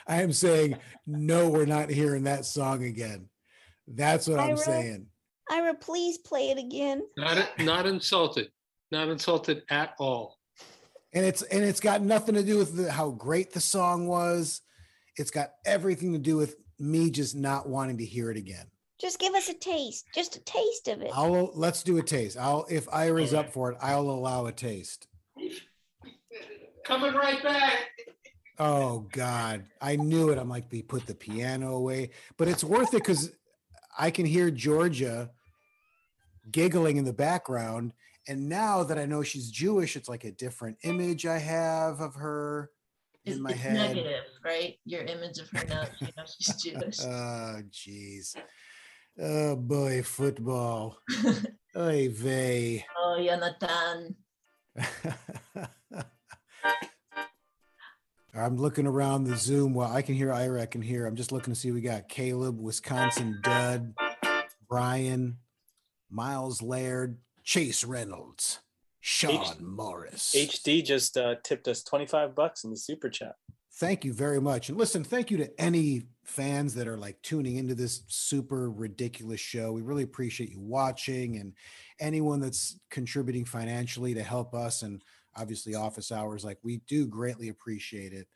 I 0.08 0.22
am 0.22 0.32
saying 0.32 0.78
no. 1.06 1.50
We're 1.50 1.66
not 1.66 1.90
hearing 1.90 2.24
that 2.24 2.46
song 2.46 2.84
again. 2.84 3.28
That's 3.90 4.28
what 4.28 4.40
I'm 4.40 4.58
saying. 4.58 5.08
Ira, 5.52 5.74
please 5.74 6.18
play 6.20 6.52
it 6.52 6.58
again. 6.58 7.02
Not 7.18 7.48
not 7.60 7.86
insulted. 7.88 8.50
Not 8.92 9.10
insulted 9.10 9.64
at 9.70 9.94
all. 10.00 10.38
and 11.14 11.26
it's 11.26 11.42
and 11.42 11.64
it's 11.64 11.80
got 11.80 12.02
nothing 12.02 12.36
to 12.36 12.44
do 12.44 12.58
with 12.58 12.76
the, 12.76 12.92
how 12.92 13.10
great 13.12 13.52
the 13.52 13.60
song 13.62 14.08
was 14.08 14.62
it's 15.18 15.32
got 15.32 15.50
everything 15.66 16.14
to 16.14 16.20
do 16.20 16.38
with 16.38 16.56
me 16.80 17.10
just 17.10 17.36
not 17.36 17.68
wanting 17.68 17.98
to 17.98 18.06
hear 18.06 18.30
it 18.32 18.38
again 18.38 18.66
Just 19.02 19.20
give 19.20 19.34
us 19.34 19.50
a 19.50 19.54
taste. 19.54 20.06
Just 20.14 20.36
a 20.38 20.40
taste 20.42 20.88
of 20.88 21.02
it. 21.02 21.10
i'll 21.14 21.52
let's 21.56 21.82
do 21.84 21.98
a 21.98 22.04
taste 22.04 22.38
i'll 22.38 22.66
if 22.70 22.88
ira's 22.94 23.34
up 23.34 23.52
for 23.52 23.72
it 23.72 23.78
i'll 23.82 24.10
allow 24.10 24.46
a 24.46 24.52
taste 24.52 25.08
Coming 26.86 27.14
right 27.14 27.42
back. 27.44 27.76
oh 28.60 29.00
god 29.12 29.66
i 29.82 29.96
knew 29.96 30.30
it 30.30 30.38
i'm 30.38 30.50
like 30.50 30.70
they 30.70 30.82
put 30.82 31.06
the 31.06 31.16
piano 31.16 31.76
away 31.76 32.10
but 32.38 32.48
it's 32.48 32.64
worth 32.64 32.94
it 32.94 33.04
because 33.04 33.32
i 34.00 34.10
can 34.10 34.26
hear 34.26 34.50
georgia 34.50 35.30
giggling 36.50 36.98
in 36.98 37.06
the 37.06 37.14
background 37.14 37.94
and 38.28 38.50
now 38.50 38.82
that 38.84 38.98
i 38.98 39.06
know 39.06 39.22
she's 39.22 39.52
jewish 39.52 39.96
it's 39.96 40.10
like 40.10 40.24
a 40.24 40.32
different 40.32 40.76
image 40.84 41.28
i 41.28 41.38
have 41.38 42.00
of 42.00 42.16
her 42.16 42.72
It's, 43.26 43.36
in 43.36 43.44
my 43.44 43.52
it's 43.52 43.60
head 43.60 43.74
negative, 43.76 44.24
right? 44.44 44.80
Your 44.86 45.04
image 45.04 45.38
of 45.38 45.50
her 45.52 45.68
now, 45.68 45.84
you 46.00 46.08
know, 46.18 46.24
she's 46.26 46.56
Jewish. 46.64 47.00
Oh, 47.04 47.62
jeez. 47.70 48.34
Oh 49.22 49.58
boy, 49.58 50.02
football. 50.02 50.98
Oy 51.78 52.08
vey. 52.10 52.86
oh, 52.98 53.22
Jonathan. 53.22 54.16
I'm 58.34 58.58
looking 58.58 58.86
around 58.86 59.24
the 59.24 59.36
Zoom. 59.36 59.74
Well, 59.74 59.92
I 59.92 60.02
can 60.02 60.16
hear 60.16 60.32
Ira. 60.32 60.62
I 60.62 60.66
can 60.66 60.82
hear. 60.82 61.06
I'm 61.06 61.16
just 61.16 61.32
looking 61.32 61.54
to 61.54 61.60
see. 61.60 61.72
We 61.72 61.82
got 61.82 62.10
Caleb, 62.10 62.60
Wisconsin 62.60 63.40
Dud, 63.42 63.94
Brian, 64.68 65.38
Miles 66.10 66.62
Laird, 66.62 67.18
Chase 67.44 67.84
Reynolds, 67.84 68.60
Sean 69.00 69.42
H- 69.56 69.60
Morris. 69.60 70.36
HD 70.36 70.86
just 70.86 71.18
uh, 71.18 71.36
tipped 71.44 71.68
us 71.68 71.84
25 71.84 72.36
bucks 72.36 72.64
in 72.64 72.70
the 72.70 72.78
super 72.78 73.10
chat. 73.10 73.36
Thank 73.76 74.04
you 74.04 74.14
very 74.14 74.42
much. 74.42 74.70
And 74.70 74.78
listen, 74.78 75.04
thank 75.04 75.32
you 75.32 75.38
to 75.38 75.62
any 75.62 76.04
fans 76.26 76.76
that 76.76 76.88
are 76.88 76.98
like 76.98 77.22
tuning 77.22 77.56
into 77.56 77.76
this 77.76 78.04
super 78.08 78.70
ridiculous 78.70 79.40
show. 79.40 79.72
We 79.72 79.82
really 79.82 80.04
appreciate 80.04 80.50
you 80.52 80.60
watching 80.60 81.38
and 81.38 81.54
anyone 82.00 82.42
that's 82.42 82.78
contributing 82.92 83.46
financially 83.46 84.14
to 84.16 84.24
help 84.24 84.54
us 84.54 84.82
and 84.84 85.02
obviously 85.36 85.76
office 85.76 86.12
hours. 86.12 86.44
Like 86.44 86.58
we 86.64 86.82
do 86.88 87.08
greatly 87.08 87.50
appreciate 87.50 88.14
it 88.14 88.28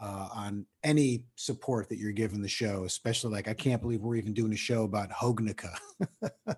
uh, 0.00 0.28
on 0.34 0.66
any 0.82 1.24
support 1.36 1.88
that 1.88 1.98
you're 1.98 2.12
giving 2.12 2.42
the 2.42 2.48
show, 2.48 2.84
especially 2.84 3.32
like 3.32 3.48
I 3.48 3.54
can't 3.54 3.80
believe 3.80 4.00
we're 4.00 4.16
even 4.16 4.34
doing 4.34 4.52
a 4.52 4.56
show 4.56 4.84
about 4.84 5.10
Hognica. 5.10 5.74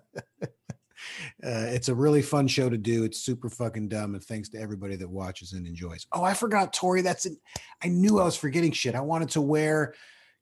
Uh, 1.43 1.67
it's 1.69 1.89
a 1.89 1.95
really 1.95 2.21
fun 2.21 2.47
show 2.47 2.69
to 2.69 2.77
do. 2.77 3.03
It's 3.03 3.19
super 3.19 3.49
fucking 3.49 3.89
dumb, 3.89 4.15
and 4.15 4.23
thanks 4.23 4.49
to 4.49 4.59
everybody 4.59 4.95
that 4.95 5.09
watches 5.09 5.53
and 5.53 5.67
enjoys. 5.67 6.07
Oh, 6.11 6.23
I 6.23 6.33
forgot, 6.33 6.73
Tori. 6.73 7.01
That's 7.01 7.25
it. 7.25 7.33
I 7.83 7.89
knew 7.89 8.19
I 8.19 8.23
was 8.23 8.35
forgetting 8.35 8.71
shit. 8.71 8.95
I 8.95 9.01
wanted 9.01 9.29
to 9.31 9.41
wear 9.41 9.93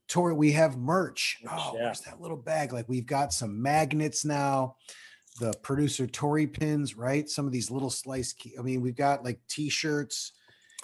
Tori. 0.08 0.34
We 0.34 0.52
have 0.54 0.78
merch. 0.78 1.40
Oh, 1.50 1.74
yeah. 1.76 1.84
where's 1.84 2.02
that 2.02 2.22
little 2.22 2.38
bag? 2.38 2.72
Like 2.72 2.88
we've 2.88 3.06
got 3.06 3.34
some 3.34 3.62
magnets 3.62 4.24
now. 4.24 4.76
The 5.40 5.54
producer 5.64 6.06
Tori 6.06 6.48
pins, 6.48 6.96
right? 6.96 7.28
Some 7.28 7.48
of 7.48 7.52
these 7.52 7.72
little 7.72 7.90
slice. 7.90 8.34
Key, 8.34 8.54
I 8.58 8.62
mean, 8.62 8.82
we've 8.82 8.96
got 8.96 9.24
like 9.24 9.40
t-shirts. 9.50 10.34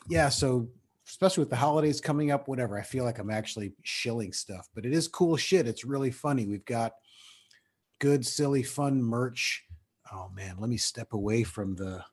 Yeah, 0.09 0.29
so 0.29 0.69
especially 1.07 1.41
with 1.41 1.49
the 1.49 1.55
holidays 1.55 2.01
coming 2.01 2.31
up, 2.31 2.47
whatever. 2.47 2.77
I 2.77 2.83
feel 2.83 3.03
like 3.03 3.19
I'm 3.19 3.31
actually 3.31 3.73
shilling 3.83 4.31
stuff, 4.31 4.67
but 4.73 4.85
it 4.85 4.93
is 4.93 5.07
cool 5.07 5.37
shit. 5.37 5.67
It's 5.67 5.85
really 5.85 6.11
funny. 6.11 6.45
We've 6.45 6.65
got 6.65 6.93
good, 7.99 8.25
silly, 8.25 8.63
fun 8.63 9.01
merch. 9.01 9.65
Oh 10.11 10.29
man, 10.35 10.55
let 10.59 10.69
me 10.69 10.77
step 10.77 11.13
away 11.13 11.43
from 11.43 11.75
the. 11.75 12.03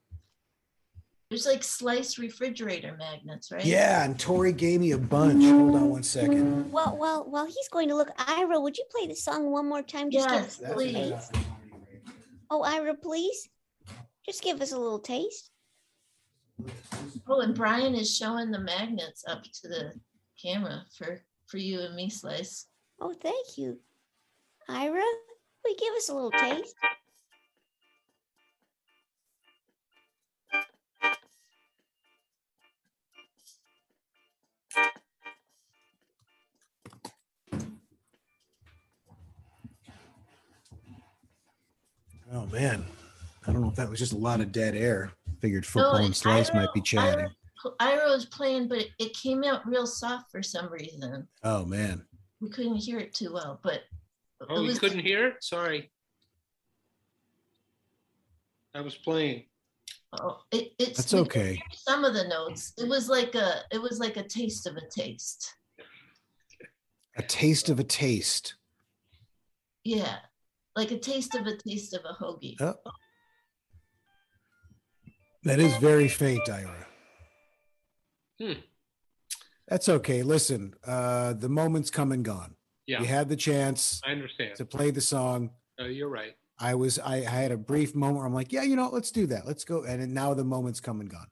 There's 1.31 1.47
like 1.47 1.65
sliced 1.65 2.19
refrigerator 2.19 2.97
magnets, 2.97 3.51
right? 3.51 3.65
Yeah, 3.65 4.05
and 4.05 4.19
Tori 4.19 4.53
gave 4.53 4.81
me 4.81 4.93
a 4.93 4.99
bunch. 4.99 5.43
Hold 5.45 5.75
on 5.75 5.91
one 5.91 6.03
second. 6.03 6.71
Well, 6.71 6.97
well, 6.97 7.25
while 7.29 7.47
he's 7.47 7.69
going 7.71 7.89
to 7.89 7.97
look, 7.97 8.11
Ira, 8.29 8.61
would 8.61 8.77
you 8.77 8.85
play 8.91 9.09
the 9.09 9.17
song 9.17 9.51
one 9.51 9.69
more 9.69 9.83
time? 9.83 10.11
Just 10.11 10.29
give 10.29 10.41
Yes, 10.41 10.63
us 10.63 10.73
please. 10.73 11.31
Oh, 12.51 12.63
Ira, 12.63 12.95
please. 12.95 13.49
Just 14.25 14.43
give 14.43 14.61
us 14.61 14.73
a 14.73 14.79
little 14.79 14.99
taste. 14.99 15.51
Oh, 17.29 17.41
and 17.41 17.55
Brian 17.55 17.95
is 17.95 18.17
showing 18.17 18.51
the 18.51 18.59
magnets 18.59 19.25
up 19.29 19.43
to 19.43 19.69
the 19.69 19.93
camera 20.41 20.85
for 20.97 21.21
for 21.47 21.59
you 21.59 21.81
and 21.81 21.95
me, 21.95 22.11
Slice. 22.11 22.67
Oh, 23.01 23.15
thank 23.15 23.57
you. 23.57 23.79
Ira, 24.69 24.95
will 24.95 25.71
you 25.71 25.77
give 25.79 25.95
us 25.95 26.09
a 26.09 26.15
little 26.15 26.33
taste? 26.33 26.75
Oh 42.33 42.47
man, 42.47 42.85
I 43.47 43.53
don't 43.53 43.63
know 43.63 43.69
if 43.69 43.77
that 43.77 43.89
was 43.89 43.99
just 43.99 44.13
a 44.13 44.17
lot 44.19 44.41
of 44.41 44.53
dead 44.53 44.75
air. 44.75 45.13
Figured 45.41 45.63
No, 45.65 45.69
football 45.69 45.97
and 46.05 46.17
slice 46.17 46.51
Ira- 46.51 46.61
might 46.63 46.75
be 46.75 46.81
chatting. 46.81 47.29
Ira 47.81 48.09
was 48.11 48.27
playing, 48.27 48.69
but 48.69 48.79
it, 48.79 48.89
it 48.99 49.15
came 49.17 49.45
out 49.45 49.67
real 49.67 49.87
soft 49.87 50.31
for 50.31 50.43
some 50.43 50.71
reason. 50.71 51.27
Oh 51.43 51.65
man, 51.65 52.05
We 52.41 52.51
couldn't 52.51 52.77
hear 52.77 52.99
it 52.99 53.15
too 53.15 53.33
well, 53.33 53.61
but 53.63 53.83
Oh, 54.49 54.63
it 54.65 54.73
you 54.73 54.79
couldn't 54.79 54.99
hear? 55.01 55.29
it? 55.29 55.35
Sorry. 55.43 55.91
I 58.75 58.81
was 58.83 58.95
playing. 58.95 59.45
oh, 60.21 60.41
it, 60.53 60.73
it's 60.79 60.99
that's 60.99 61.15
okay. 61.15 61.61
Some 61.73 62.05
of 62.05 62.13
the 62.15 62.25
notes, 62.29 62.73
it 62.79 62.89
was 62.89 63.09
like 63.09 63.35
a 63.35 63.63
it 63.71 63.81
was 63.81 63.99
like 63.99 64.17
a 64.17 64.23
taste 64.29 64.67
of 64.67 64.77
a 64.77 64.83
taste. 64.95 65.55
A 67.17 67.23
taste 67.23 67.71
of 67.71 67.81
a 67.81 67.85
taste. 67.85 68.57
Yeah, 69.85 70.17
like 70.77 70.91
a 70.91 70.99
taste 70.99 71.35
of 71.35 71.47
a 71.47 71.57
taste 71.57 71.95
of 71.95 72.03
a 72.05 72.23
hoagie. 72.23 72.55
Oh. 72.61 72.75
That 75.45 75.59
is 75.59 75.77
very 75.79 76.09
faint, 76.09 76.49
Ira. 76.49 76.87
Hmm. 78.41 78.61
That's 79.69 79.89
okay. 79.89 80.23
Listen, 80.23 80.75
uh, 80.87 81.33
the 81.33 81.49
moment's 81.49 81.91
come 81.91 82.13
and 82.13 82.25
gone. 82.25 82.55
Yeah. 82.87 83.01
You 83.01 83.07
had 83.07 83.29
the 83.29 83.37
chance 83.37 84.01
I 84.05 84.13
understand. 84.13 84.57
to 84.57 84.65
play 84.65 84.91
the 84.91 85.01
song. 85.01 85.51
No, 85.79 85.87
you're 85.87 86.09
right. 86.09 86.37
I 86.59 86.75
was 86.75 86.99
I, 86.99 87.17
I 87.17 87.21
had 87.21 87.53
a 87.53 87.57
brief 87.57 87.95
moment 87.95 88.19
where 88.19 88.27
I'm 88.27 88.35
like, 88.35 88.53
yeah, 88.53 88.63
you 88.63 88.77
know, 88.77 88.89
let's 88.93 89.11
do 89.11 89.27
that. 89.27 89.47
Let's 89.47 89.65
go. 89.65 89.83
And 89.83 90.15
now 90.15 90.35
the 90.35 90.45
moment's 90.45 90.81
come 90.81 91.01
and 91.01 91.11
gone. 91.11 91.27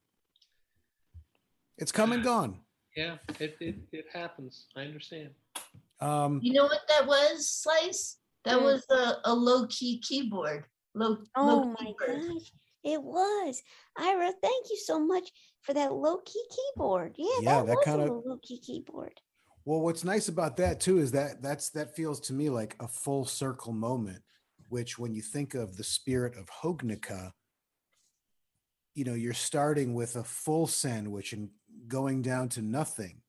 It's 1.79 1.93
come 1.93 2.13
and 2.13 2.23
gone. 2.23 2.61
Yeah, 2.97 3.17
it, 3.41 3.57
it, 3.61 3.77
it 3.91 4.07
happens. 4.13 4.67
I 4.77 4.83
understand. 4.83 5.31
Um, 6.01 6.41
You 6.43 6.53
know 6.53 6.65
what 6.65 6.83
that 6.89 7.07
was, 7.07 7.49
Slice? 7.49 8.19
That 8.45 8.59
Mm. 8.59 8.63
was 8.65 8.85
a, 8.91 9.17
a 9.25 9.35
low 9.35 9.67
key 9.69 10.01
keyboard. 10.01 10.67
Low, 10.95 11.19
Oh 11.37 11.47
low 11.47 11.65
my 11.65 11.75
keyboard. 11.77 12.23
gosh, 12.29 12.53
it 12.85 13.03
was. 13.03 13.63
Ira, 13.97 14.33
thank 14.43 14.67
you 14.71 14.77
so 14.77 14.99
much 15.05 15.31
for 15.63 15.73
that 15.75 15.93
low 15.93 16.19
key 16.19 16.45
keyboard. 16.51 17.15
Yeah, 17.19 17.27
Yeah, 17.41 17.55
that, 17.63 17.67
that 17.67 17.77
was 17.77 17.85
kinda- 17.85 18.13
low 18.13 18.39
key 18.43 18.61
keyboard. 18.61 19.21
Well, 19.65 19.81
what's 19.81 20.05
nice 20.05 20.29
about 20.29 20.59
that 20.59 20.79
too 20.81 20.99
is 20.99 21.11
that 21.13 21.41
that's 21.43 21.71
that 21.71 21.97
feels 21.97 22.21
to 22.21 22.35
me 22.35 22.51
like 22.51 22.77
a 22.81 22.87
full 22.89 23.25
circle 23.25 23.73
moment, 23.73 24.23
which 24.69 24.99
when 24.99 25.15
you 25.15 25.23
think 25.23 25.55
of 25.55 25.77
the 25.79 25.85
spirit 25.85 26.37
of 26.37 26.49
Hognica, 26.51 27.33
you 28.95 29.05
know, 29.05 29.15
you're 29.15 29.33
starting 29.33 29.95
with 29.95 30.17
a 30.17 30.23
full 30.23 30.67
sandwich 30.67 31.33
and 31.33 31.49
going 31.89 32.21
down 32.21 32.51
to 32.51 32.63
nothing. 32.63 33.23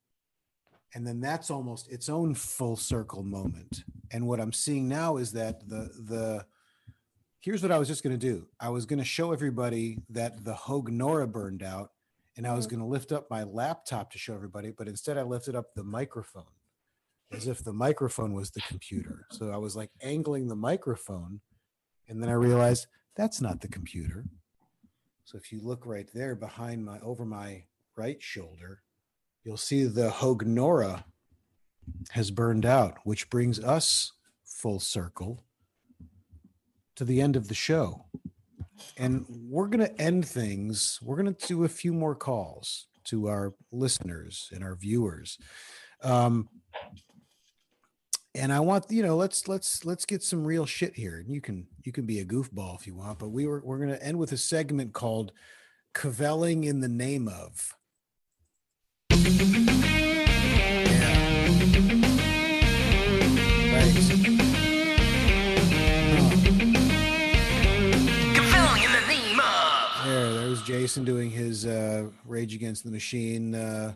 And 0.96 1.06
then 1.06 1.20
that's 1.20 1.52
almost 1.52 1.92
its 1.92 2.10
own 2.10 2.34
full 2.34 2.78
circle 2.78 3.22
moment. 3.22 3.84
And 4.12 4.28
what 4.28 4.40
I'm 4.40 4.54
seeing 4.54 4.88
now 4.88 5.18
is 5.18 5.34
that 5.34 5.68
the 5.70 5.90
the 6.00 6.46
here's 7.42 7.62
what 7.62 7.72
I 7.72 7.78
was 7.78 7.88
just 7.88 8.02
going 8.02 8.18
to 8.18 8.28
do. 8.34 8.48
I 8.60 8.70
was 8.70 8.88
going 8.88 8.98
to 8.98 9.06
show 9.06 9.32
everybody 9.32 10.00
that 10.10 10.44
the 10.44 10.54
Hognora 10.54 11.32
burned 11.32 11.62
out 11.62 11.92
and 12.38 12.48
I 12.48 12.54
was 12.54 12.66
mm-hmm. 12.66 12.78
going 12.78 12.88
to 12.88 12.92
lift 12.92 13.12
up 13.12 13.30
my 13.30 13.44
laptop 13.44 14.12
to 14.12 14.18
show 14.18 14.34
everybody, 14.34 14.72
but 14.72 14.88
instead 14.88 15.18
I 15.18 15.22
lifted 15.22 15.56
up 15.56 15.74
the 15.74 15.84
microphone 15.84 16.44
as 17.32 17.48
if 17.48 17.64
the 17.64 17.74
microphone 17.74 18.34
was 18.34 18.52
the 18.52 18.62
computer. 18.62 19.26
So 19.32 19.52
I 19.52 19.58
was 19.58 19.76
like 19.76 19.92
angling 20.02 20.48
the 20.48 20.56
microphone, 20.56 21.42
and 22.08 22.22
then 22.22 22.30
I 22.30 22.34
realized 22.34 22.88
that's 23.16 23.42
not 23.42 23.62
the 23.62 23.68
computer. 23.68 24.26
So 25.24 25.38
if 25.38 25.52
you 25.52 25.60
look 25.62 25.86
right 25.86 26.10
there 26.14 26.36
behind 26.36 26.86
my 26.86 27.00
over 27.00 27.26
my 27.26 27.64
right 27.96 28.22
shoulder, 28.22 28.82
you'll 29.46 29.58
see 29.58 29.86
the 29.86 30.10
Hognora 30.10 31.04
has 32.12 32.32
burned 32.32 32.66
out, 32.66 32.98
which 33.04 33.30
brings 33.30 33.60
us 33.64 34.12
full 34.44 34.80
circle 34.80 35.44
to 36.96 37.06
the 37.06 37.22
end 37.22 37.36
of 37.36 37.48
the 37.48 37.54
show. 37.54 38.06
And 38.98 39.26
we're 39.30 39.68
going 39.68 39.86
to 39.86 40.02
end 40.02 40.28
things 40.28 41.00
we're 41.02 41.16
going 41.16 41.34
to 41.34 41.48
do 41.48 41.64
a 41.64 41.70
few 41.70 41.94
more 41.94 42.16
calls 42.16 42.88
to 43.06 43.28
our 43.28 43.54
listeners 43.72 44.50
and 44.54 44.64
our 44.64 44.76
viewers. 44.76 45.38
Um 46.02 46.50
and 48.38 48.52
i 48.52 48.60
want 48.60 48.86
you 48.90 49.02
know 49.02 49.16
let's 49.16 49.48
let's 49.48 49.86
let's 49.86 50.06
get 50.06 50.22
some 50.22 50.44
real 50.44 50.66
shit 50.66 50.94
here. 50.96 51.20
And 51.20 51.32
you 51.32 51.40
can 51.40 51.68
you 51.84 51.94
can 51.94 52.06
be 52.06 52.20
a 52.20 52.26
goofball 52.26 52.78
if 52.78 52.86
you 52.86 52.96
want 52.96 53.18
but 53.18 53.30
we 53.30 53.46
were 53.46 53.62
we're 53.64 53.78
going 53.78 53.90
to 53.90 54.04
end 54.04 54.20
with 54.20 54.34
a 54.34 54.38
segment 54.38 54.92
called 54.94 55.32
kvelling 55.94 56.66
in 56.66 56.82
the 56.82 56.90
name 56.90 57.30
of 57.30 57.76
Jason 70.66 71.04
doing 71.04 71.30
his 71.30 71.66
uh, 71.66 72.06
Rage 72.26 72.56
Against 72.56 72.84
the 72.84 72.92
Machine 72.92 73.54
uh, 73.54 73.96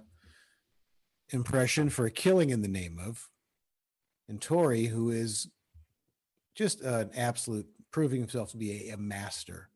impression 1.30 1.90
for 1.90 2.06
a 2.06 2.12
Killing 2.12 2.50
in 2.50 2.62
the 2.62 2.68
Name 2.68 3.00
of. 3.00 3.30
And 4.28 4.42
Tori, 4.42 4.86
who 4.86 5.10
is 5.10 5.50
just 6.56 6.82
an 6.82 7.10
absolute, 7.16 7.68
proving 7.92 8.20
himself 8.20 8.52
to 8.52 8.58
be 8.58 8.90
a, 8.90 8.96
a 8.96 8.98
master. 8.98 9.70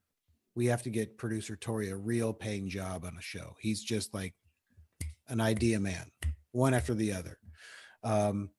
We 0.55 0.65
have 0.65 0.83
to 0.83 0.89
get 0.89 1.17
producer 1.17 1.55
Tori 1.55 1.89
a 1.89 1.95
real 1.95 2.33
paying 2.33 2.67
job 2.67 3.05
on 3.05 3.15
a 3.17 3.21
show. 3.21 3.55
He's 3.59 3.83
just 3.83 4.13
like 4.13 4.33
an 5.27 5.41
idea 5.41 5.79
man, 5.79 6.11
one 6.51 6.73
after 6.73 6.93
the 6.93 7.13
other. 7.13 7.37
Um, 8.03 8.49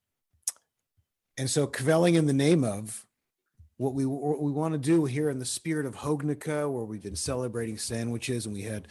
and 1.36 1.50
so, 1.50 1.66
Kvelling 1.66 2.14
in 2.14 2.26
the 2.26 2.32
Name 2.32 2.64
of 2.64 3.04
what 3.76 3.94
we 3.94 4.06
what 4.06 4.40
we 4.40 4.52
want 4.52 4.72
to 4.72 4.78
do 4.78 5.04
here 5.04 5.30
in 5.30 5.38
the 5.38 5.44
spirit 5.44 5.86
of 5.86 5.96
Hognica, 5.96 6.70
where 6.70 6.84
we've 6.84 7.02
been 7.02 7.16
celebrating 7.16 7.76
sandwiches, 7.76 8.46
and 8.46 8.54
we 8.54 8.62
had 8.62 8.88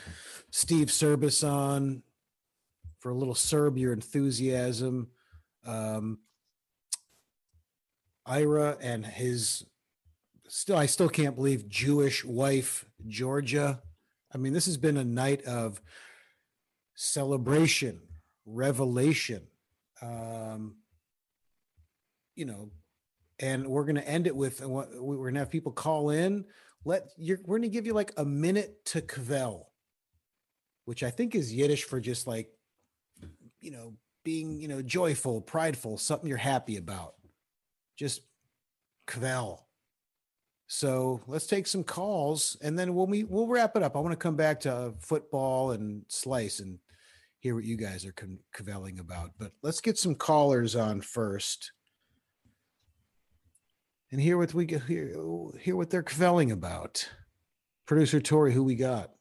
Steve 0.52 0.92
Service 0.92 1.44
on 1.44 2.04
for 3.00 3.10
a 3.10 3.16
little 3.16 3.36
Serb 3.36 3.78
your 3.78 3.94
enthusiasm. 3.94 5.10
Um, 5.66 6.20
Ira 8.26 8.78
and 8.82 9.06
his 9.06 9.66
still, 10.48 10.78
I 10.78 10.86
still 10.86 11.10
can't 11.10 11.36
believe 11.36 11.68
Jewish 11.68 12.24
wife 12.24 12.86
Georgia. 13.08 13.82
I 14.34 14.38
mean, 14.38 14.54
this 14.54 14.66
has 14.66 14.78
been 14.78 14.98
a 14.98 15.04
night 15.04 15.44
of 15.44 15.82
celebration, 16.96 18.00
revelation. 18.46 19.44
Um, 20.02 20.76
you 22.36 22.46
know, 22.46 22.72
and 23.40 23.68
we're 23.68 23.84
going 23.84 23.96
to 23.96 24.08
end 24.08 24.28
it 24.28 24.36
with 24.36 24.62
we're 24.62 24.86
going 24.86 25.34
to 25.36 25.40
have 25.40 25.52
people 25.52 25.72
call 25.72 26.10
in. 26.10 26.46
Let 26.86 27.04
you're 27.18 27.40
we're 27.46 27.58
going 27.58 27.70
to 27.70 27.74
give 27.74 27.86
you 27.86 27.94
like 27.94 28.14
a 28.18 28.26
minute 28.26 28.86
to 28.88 29.02
kvell, 29.02 29.72
which 30.86 31.04
I 31.04 31.10
think 31.10 31.36
is 31.36 31.54
Yiddish 31.54 31.86
for 31.86 32.00
just 32.00 32.28
like, 32.28 32.50
you 33.62 33.72
know, 33.72 33.94
being 34.24 34.60
you 34.60 34.68
know 34.68 34.82
joyful, 34.82 35.42
prideful, 35.42 35.98
something 35.98 36.28
you're 36.28 36.38
happy 36.38 36.78
about. 36.78 37.16
Just 37.98 38.22
kvell. 39.08 39.68
So 40.76 41.22
let's 41.28 41.46
take 41.46 41.68
some 41.68 41.84
calls, 41.84 42.58
and 42.60 42.80
then 42.80 42.96
when 42.96 43.08
we 43.08 43.26
we'll 43.26 43.46
wrap 43.46 43.76
it 43.76 43.84
up. 43.84 43.96
I 43.96 44.00
want 44.00 44.12
to 44.14 44.18
come 44.18 44.36
back 44.36 44.62
to 44.62 44.96
football 45.00 45.70
and 45.70 46.04
slice 46.08 46.62
and 46.62 46.80
hear 47.42 47.54
what 47.54 47.64
you 47.64 47.78
guys 47.78 48.08
are 48.08 48.12
con- 48.12 48.40
kvelling 48.56 49.00
about. 49.00 49.34
But 49.38 49.52
let's 49.62 49.82
get 49.82 50.00
some 50.00 50.16
callers 50.16 50.76
on 50.76 51.02
first 51.02 51.74
and 54.12 54.20
hear 54.20 54.36
what 54.36 54.56
we 54.56 54.66
get 54.66 54.82
hear, 54.86 55.14
hear 55.60 55.76
what 55.76 55.92
they're 55.92 56.02
kvelling 56.02 56.52
about. 56.52 57.08
Producer 57.86 58.20
Tori, 58.20 58.52
who 58.52 58.64
we 58.64 58.74
got? 58.74 59.12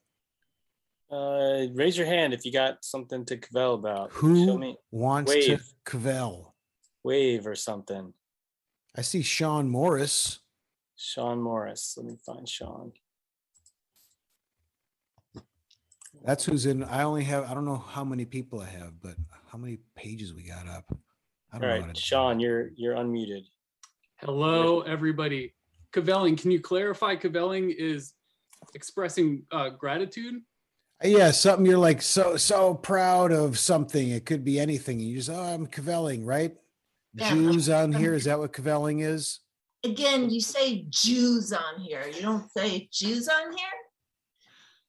Uh, 1.11 1.66
raise 1.74 1.99
your 1.99 2.07
hand 2.07 2.33
if 2.33 2.47
you 2.47 2.53
got 2.53 2.83
something 2.83 3.27
to 3.27 3.37
kvell 3.37 3.74
about. 3.74 4.11
Show 4.12 4.20
Who 4.20 4.59
me 4.59 4.77
wants 4.91 5.29
wave, 5.29 5.45
to 5.45 5.61
kvell? 5.85 6.55
wave 7.05 7.47
or 7.47 7.57
something. 7.57 8.15
I 8.97 9.03
see 9.03 9.20
Sean 9.20 9.69
Morris. 9.69 10.39
Sean 11.03 11.43
Morris. 11.43 11.95
Let 11.97 12.07
me 12.07 12.16
find 12.24 12.49
Sean. 12.49 12.93
That's 16.24 16.45
who's 16.45 16.66
in. 16.66 16.85
I 16.85 17.03
only 17.03 17.24
have. 17.24 17.51
I 17.51 17.55
don't 17.55 17.65
know 17.65 17.77
how 17.89 18.05
many 18.05 18.24
people 18.24 18.61
I 18.61 18.69
have, 18.69 19.01
but 19.03 19.16
how 19.51 19.59
many 19.59 19.79
pages 19.97 20.33
we 20.33 20.43
got 20.45 20.69
up? 20.69 20.85
I 21.53 21.57
All 21.57 21.61
don't 21.61 21.62
know. 21.62 21.66
how 21.81 21.87
right, 21.87 21.95
to- 21.95 22.01
Sean, 22.01 22.39
you're 22.41 22.70
you're 22.77 22.95
unmuted. 22.95 23.43
Hello, 24.19 24.83
everybody. 24.83 25.55
Kvelling, 25.93 26.41
can 26.41 26.51
you 26.53 26.61
clarify 26.61 27.16
kvelling 27.16 27.74
is 27.77 28.15
expressing 28.74 29.43
uh, 29.51 29.70
gratitude? 29.70 30.37
Yeah, 31.03 31.33
something 31.33 31.66
you're 31.66 31.77
like 31.79 32.01
so 32.01 32.37
so 32.37 32.74
proud 32.74 33.33
of 33.33 33.59
something. 33.59 34.11
It 34.11 34.24
could 34.24 34.45
be 34.45 34.61
anything. 34.61 35.01
You 35.01 35.16
just 35.16 35.29
oh, 35.31 35.35
I'm 35.43 35.66
kvelling, 35.66 36.24
right? 36.24 36.55
Yeah, 37.15 37.31
Jews 37.31 37.69
on 37.69 37.93
here. 37.93 38.15
Is 38.15 38.24
that 38.24 38.39
what 38.39 38.53
kvelling 38.53 39.03
is? 39.03 39.41
Again, 39.85 40.31
you 40.31 40.41
say 40.41 40.87
Jews 40.89 41.53
on 41.53 41.81
here. 41.81 42.05
You 42.15 42.23
don't 42.23 42.51
say 42.57 42.89
Jews 42.93 43.29
on 43.29 43.57
here. 43.57 43.67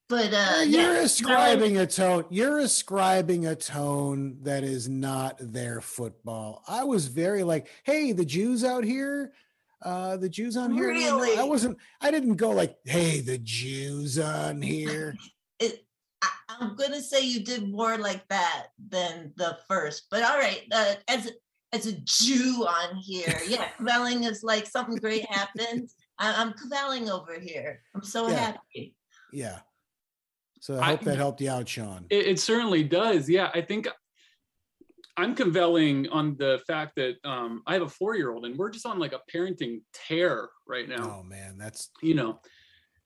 But 0.10 0.34
uh, 0.34 0.62
you're 0.66 0.94
yeah, 0.94 1.02
ascribing 1.02 1.78
a 1.78 1.88
tone. 1.88 2.26
You're 2.30 2.60
ascribing 2.60 3.48
a 3.48 3.56
tone 3.56 4.38
that 4.44 4.64
is 4.64 4.88
not 4.88 5.38
their 5.40 5.82
football. 5.82 6.64
I 6.68 6.84
was 6.84 7.08
very 7.08 7.42
like, 7.42 7.70
hey, 7.84 8.12
the 8.12 8.26
Jews 8.26 8.64
out 8.64 8.84
here, 8.84 9.34
uh, 9.82 10.18
the 10.18 10.30
Jews 10.30 10.56
on 10.58 10.72
here. 10.72 10.94
No, 10.94 11.24
I 11.24 11.44
wasn't. 11.44 11.78
I 12.00 12.12
didn't 12.12 12.36
go 12.36 12.52
like, 12.52 12.78
hey, 12.86 13.22
the 13.22 13.40
Jews 13.40 14.20
on 14.20 14.62
here. 14.62 15.16
it, 15.60 15.86
I, 16.22 16.30
I'm 16.60 16.76
gonna 16.76 17.02
say 17.02 17.22
you 17.22 17.44
did 17.44 17.68
more 17.68 17.98
like 17.98 18.28
that 18.28 18.68
than 18.90 19.34
the 19.36 19.58
first. 19.68 20.08
But 20.12 20.22
all 20.24 20.38
right, 20.38 20.62
uh, 20.72 20.94
as 21.08 21.32
as 21.74 21.88
a 21.88 21.94
Jew 22.04 22.66
on 22.68 22.96
here, 22.96 23.36
yeah, 23.48 23.68
kvelling 23.80 24.30
is 24.30 24.44
like 24.44 24.68
something 24.68 24.96
great 24.96 25.26
happens. 25.26 25.96
I, 26.20 26.34
I'm 26.34 26.54
kvelling 26.54 27.10
over 27.10 27.40
here. 27.40 27.82
I'm 27.96 28.04
so 28.04 28.28
Yeah. 28.30 28.36
happy. 28.36 28.96
yeah. 29.32 29.60
So 30.62 30.76
I 30.76 30.80
I- 30.80 30.86
hope 30.92 31.02
that 31.02 31.18
helped 31.18 31.42
you 31.42 31.50
out, 31.50 31.68
Sean. 31.68 32.06
It, 32.10 32.28
it 32.28 32.40
certainly 32.40 32.84
does. 32.84 33.28
Yeah, 33.28 33.50
I 33.54 33.62
think 33.62 33.88
I'm 35.18 35.36
kvelling 35.36 36.08
on 36.12 36.38
the 36.38 36.62
fact 36.66 36.96
that 36.96 37.16
um, 37.26 37.62
I 37.68 37.74
have 37.74 37.82
a 37.84 37.90
four 37.90 38.16
year 38.16 38.32
old 38.32 38.46
and 38.46 38.58
we're 38.58 38.70
just 38.72 38.86
on 38.86 38.98
like 38.98 39.14
a 39.14 39.20
parenting 39.36 39.82
tear 39.94 40.50
right 40.68 40.88
now. 40.88 41.20
Oh 41.20 41.24
man, 41.24 41.58
that's 41.58 41.90
you 42.02 42.14
know 42.16 42.40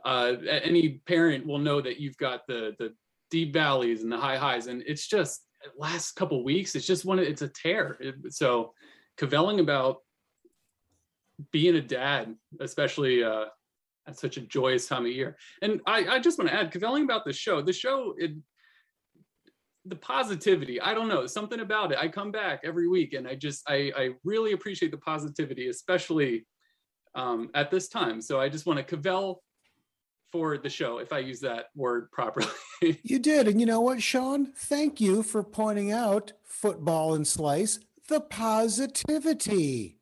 uh, 0.05 0.33
any 0.47 1.01
parent 1.07 1.45
will 1.47 1.57
know 1.59 1.81
that 1.81 1.99
you've 1.99 2.17
got 2.17 2.41
the 2.47 2.75
the 2.79 2.93
deep 3.31 3.53
valleys 3.53 4.03
and 4.03 4.11
the 4.11 4.17
high 4.17 4.37
highs, 4.37 4.67
and 4.67 4.83
it's 4.85 5.07
just 5.07 5.41
last 5.77 6.15
couple 6.15 6.43
weeks. 6.43 6.75
It's 6.75 6.87
just 6.87 7.05
one. 7.05 7.19
It's 7.19 7.41
a 7.41 7.47
tear. 7.47 7.97
It- 7.99 8.33
so, 8.33 8.73
kvelling 9.17 9.59
about 9.59 9.97
being 11.51 11.75
a 11.75 11.81
dad, 11.81 12.35
especially 12.59 13.23
uh, 13.23 13.45
at 14.07 14.17
such 14.17 14.37
a 14.37 14.41
joyous 14.41 14.87
time 14.87 15.05
of 15.05 15.11
year. 15.11 15.37
And 15.61 15.81
I, 15.85 16.07
I 16.07 16.19
just 16.19 16.37
want 16.37 16.49
to 16.49 16.55
add, 16.55 16.71
kvelling 16.71 17.03
about 17.03 17.25
the 17.25 17.33
show. 17.33 17.61
The 17.61 17.73
show, 17.73 18.15
it, 18.17 18.31
the 19.85 19.95
positivity. 19.95 20.81
I 20.81 20.93
don't 20.93 21.07
know 21.07 21.25
something 21.27 21.59
about 21.59 21.91
it. 21.91 21.97
I 21.97 22.07
come 22.07 22.31
back 22.31 22.61
every 22.63 22.87
week, 22.87 23.13
and 23.13 23.27
I 23.27 23.35
just 23.35 23.63
I 23.67 23.91
I 23.95 24.09
really 24.23 24.53
appreciate 24.53 24.91
the 24.91 24.97
positivity, 24.97 25.69
especially 25.69 26.45
um, 27.15 27.49
at 27.53 27.71
this 27.71 27.87
time. 27.87 28.21
So 28.21 28.39
I 28.39 28.49
just 28.49 28.65
want 28.65 28.85
to 28.85 28.95
kvell 28.95 29.41
for 30.31 30.57
the 30.57 30.69
show, 30.69 30.97
if 30.97 31.13
I 31.13 31.19
use 31.19 31.39
that 31.41 31.65
word 31.75 32.11
properly. 32.11 32.47
You 33.03 33.19
did. 33.19 33.47
And 33.47 33.59
you 33.59 33.65
know 33.65 33.81
what, 33.81 34.01
Sean? 34.01 34.51
Thank 34.55 35.01
you 35.01 35.23
for 35.23 35.43
pointing 35.43 35.91
out 35.91 36.33
football 36.43 37.13
and 37.15 37.27
slice, 37.27 37.79
the 38.07 38.21
positivity 38.21 39.97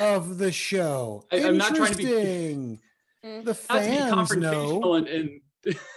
of 0.00 0.38
the 0.38 0.52
show. 0.52 1.24
I- 1.32 1.44
I'm 1.44 1.58
not 1.58 1.74
trying 1.74 1.92
to 1.92 1.96
be- 1.98 2.80
The 3.22 3.56
Not 3.68 3.82
to 3.82 3.90
be 3.90 3.96
confrontational 3.96 4.80
know. 4.80 4.94
and 4.94 5.08
and, 5.08 5.40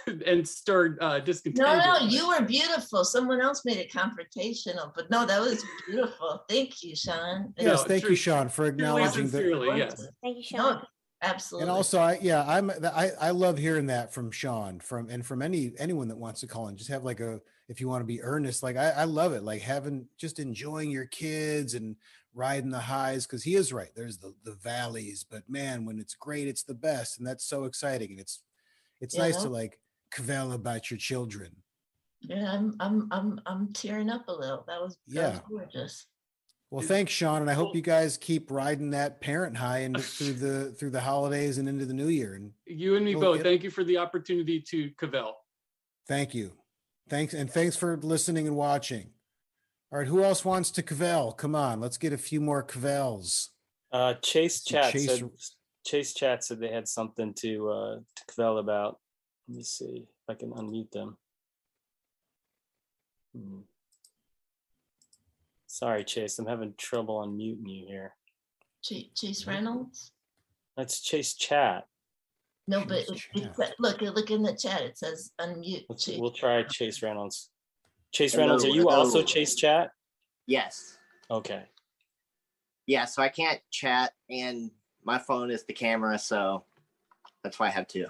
and 0.26 0.46
stir 0.46 0.98
uh, 1.00 1.20
discontent. 1.20 1.66
No, 1.66 1.76
no, 2.00 2.06
you 2.06 2.28
were 2.28 2.42
beautiful. 2.42 3.04
Someone 3.04 3.40
else 3.40 3.64
made 3.64 3.78
it 3.78 3.90
confrontational, 3.92 4.92
but 4.94 5.08
no, 5.08 5.24
that 5.24 5.40
was 5.40 5.64
beautiful. 5.88 6.44
Thank 6.48 6.82
you, 6.82 6.94
Sean. 6.96 7.54
Yes, 7.56 7.80
And- 7.80 7.88
thank 7.88 8.04
you, 8.04 8.16
Sean, 8.16 8.48
for 8.48 8.66
acknowledging 8.66 9.28
that. 9.28 10.10
Thank 10.22 10.36
you, 10.50 10.58
No, 10.58 10.72
Sean. 10.72 10.82
Absolutely. 11.22 11.62
And 11.62 11.70
also, 11.70 12.00
I 12.00 12.18
yeah, 12.20 12.44
I'm 12.46 12.70
I 12.70 13.12
I 13.20 13.30
love 13.30 13.58
hearing 13.58 13.86
that 13.86 14.12
from 14.12 14.30
Sean, 14.30 14.80
from 14.80 15.08
and 15.08 15.24
from 15.24 15.42
any 15.42 15.72
anyone 15.78 16.08
that 16.08 16.16
wants 16.16 16.40
to 16.40 16.46
call 16.46 16.68
in. 16.68 16.76
Just 16.76 16.90
have 16.90 17.04
like 17.04 17.20
a 17.20 17.40
if 17.68 17.80
you 17.80 17.88
want 17.88 18.02
to 18.02 18.06
be 18.06 18.22
earnest, 18.22 18.62
like 18.62 18.76
I, 18.76 18.90
I 18.90 19.04
love 19.04 19.32
it, 19.32 19.42
like 19.42 19.62
having 19.62 20.08
just 20.18 20.38
enjoying 20.38 20.90
your 20.90 21.06
kids 21.06 21.74
and 21.74 21.96
riding 22.34 22.70
the 22.70 22.80
highs 22.80 23.26
because 23.26 23.44
he 23.44 23.54
is 23.54 23.72
right. 23.72 23.90
There's 23.94 24.18
the 24.18 24.34
the 24.42 24.54
valleys, 24.54 25.24
but 25.24 25.48
man, 25.48 25.84
when 25.84 25.98
it's 26.00 26.14
great, 26.14 26.48
it's 26.48 26.64
the 26.64 26.74
best, 26.74 27.18
and 27.18 27.26
that's 27.26 27.44
so 27.44 27.64
exciting. 27.64 28.10
And 28.12 28.20
it's 28.20 28.42
it's 29.00 29.18
nice 29.18 29.38
to 29.42 29.50
like 29.50 29.80
kvell 30.12 30.52
about 30.52 30.90
your 30.90 30.98
children. 30.98 31.62
Yeah, 32.20 32.52
I'm 32.52 32.76
I'm 32.80 33.08
I'm 33.12 33.40
I'm 33.46 33.72
tearing 33.72 34.08
up 34.08 34.28
a 34.28 34.32
little. 34.32 34.64
That 34.66 34.80
was 34.80 34.96
that 35.14 35.28
was 35.28 35.38
Yeah. 35.38 35.42
gorgeous. 35.48 36.06
Well, 36.72 36.80
thanks, 36.80 37.12
Sean, 37.12 37.42
and 37.42 37.50
I 37.50 37.52
hope 37.52 37.74
you 37.76 37.82
guys 37.82 38.16
keep 38.16 38.50
riding 38.50 38.90
that 38.92 39.20
parent 39.20 39.54
high 39.58 39.80
and 39.80 40.02
through 40.02 40.32
the 40.44 40.72
through 40.72 40.88
the 40.88 41.02
holidays 41.02 41.58
and 41.58 41.68
into 41.68 41.84
the 41.84 41.92
new 41.92 42.08
year. 42.08 42.32
And 42.32 42.52
You 42.64 42.96
and 42.96 43.04
me 43.04 43.14
Well, 43.14 43.32
both. 43.32 43.40
it- 43.40 43.42
Thank 43.42 43.62
you 43.62 43.70
for 43.70 43.84
the 43.84 43.98
opportunity 43.98 44.58
to 44.68 44.90
kvell. 44.92 45.34
Thank 46.08 46.34
you. 46.34 46.52
Thanks. 47.10 47.34
And 47.34 47.50
thanks 47.50 47.76
for 47.76 47.98
listening 47.98 48.46
and 48.46 48.56
watching. 48.56 49.10
All 49.92 49.98
right. 49.98 50.08
Who 50.08 50.24
else 50.24 50.46
wants 50.46 50.70
to 50.70 50.82
kvell? 50.82 51.32
Come 51.32 51.54
on. 51.54 51.78
Let's 51.78 51.98
get 51.98 52.14
a 52.14 52.18
few 52.18 52.40
more 52.40 52.64
kvells. 52.66 53.48
Uh, 53.92 54.14
Chase 54.22 54.64
Chat 54.64 54.92
Chase- 54.94 55.18
said 55.18 55.30
Chase 55.84 56.14
Chat 56.14 56.42
said 56.42 56.58
they 56.58 56.68
had 56.72 56.88
something 56.88 57.34
to 57.34 57.68
uh, 57.68 57.94
to 57.96 58.24
kvell 58.34 58.56
about. 58.56 58.98
Let 59.46 59.58
me 59.58 59.62
see 59.62 60.06
if 60.06 60.30
I 60.30 60.34
can 60.34 60.52
unmute 60.52 60.90
them. 60.90 61.18
Hmm. 63.36 63.58
Sorry, 65.72 66.04
Chase, 66.04 66.38
I'm 66.38 66.44
having 66.44 66.74
trouble 66.76 67.26
unmuting 67.26 67.66
you 67.66 67.86
here. 67.86 68.12
Chase, 68.82 69.06
Chase 69.16 69.46
Reynolds. 69.46 70.12
That's 70.76 71.00
Chase 71.00 71.32
Chat. 71.32 71.86
No, 72.68 72.84
but 72.84 72.98
it, 73.08 73.22
it, 73.34 73.56
sa- 73.56 73.70
look, 73.78 74.02
look 74.02 74.30
in 74.30 74.42
the 74.42 74.54
chat. 74.54 74.82
It 74.82 74.98
says 74.98 75.32
unmute. 75.40 75.86
Let's, 75.88 76.04
Chase. 76.04 76.20
we'll 76.20 76.30
try 76.30 76.62
Chase 76.64 77.02
Reynolds. 77.02 77.48
Chase 78.12 78.32
Hello, 78.32 78.44
Reynolds, 78.44 78.66
are 78.66 78.68
you 78.68 78.90
also. 78.90 79.22
Chase 79.22 79.54
Chat? 79.54 79.92
Yes. 80.46 80.98
Okay. 81.30 81.62
Yeah, 82.86 83.06
so 83.06 83.22
I 83.22 83.30
can't 83.30 83.60
chat 83.70 84.12
and 84.28 84.70
my 85.04 85.16
phone 85.16 85.50
is 85.50 85.64
the 85.64 85.72
camera, 85.72 86.18
so 86.18 86.64
that's 87.42 87.58
why 87.58 87.68
I 87.68 87.70
have 87.70 87.88
two. 87.88 88.08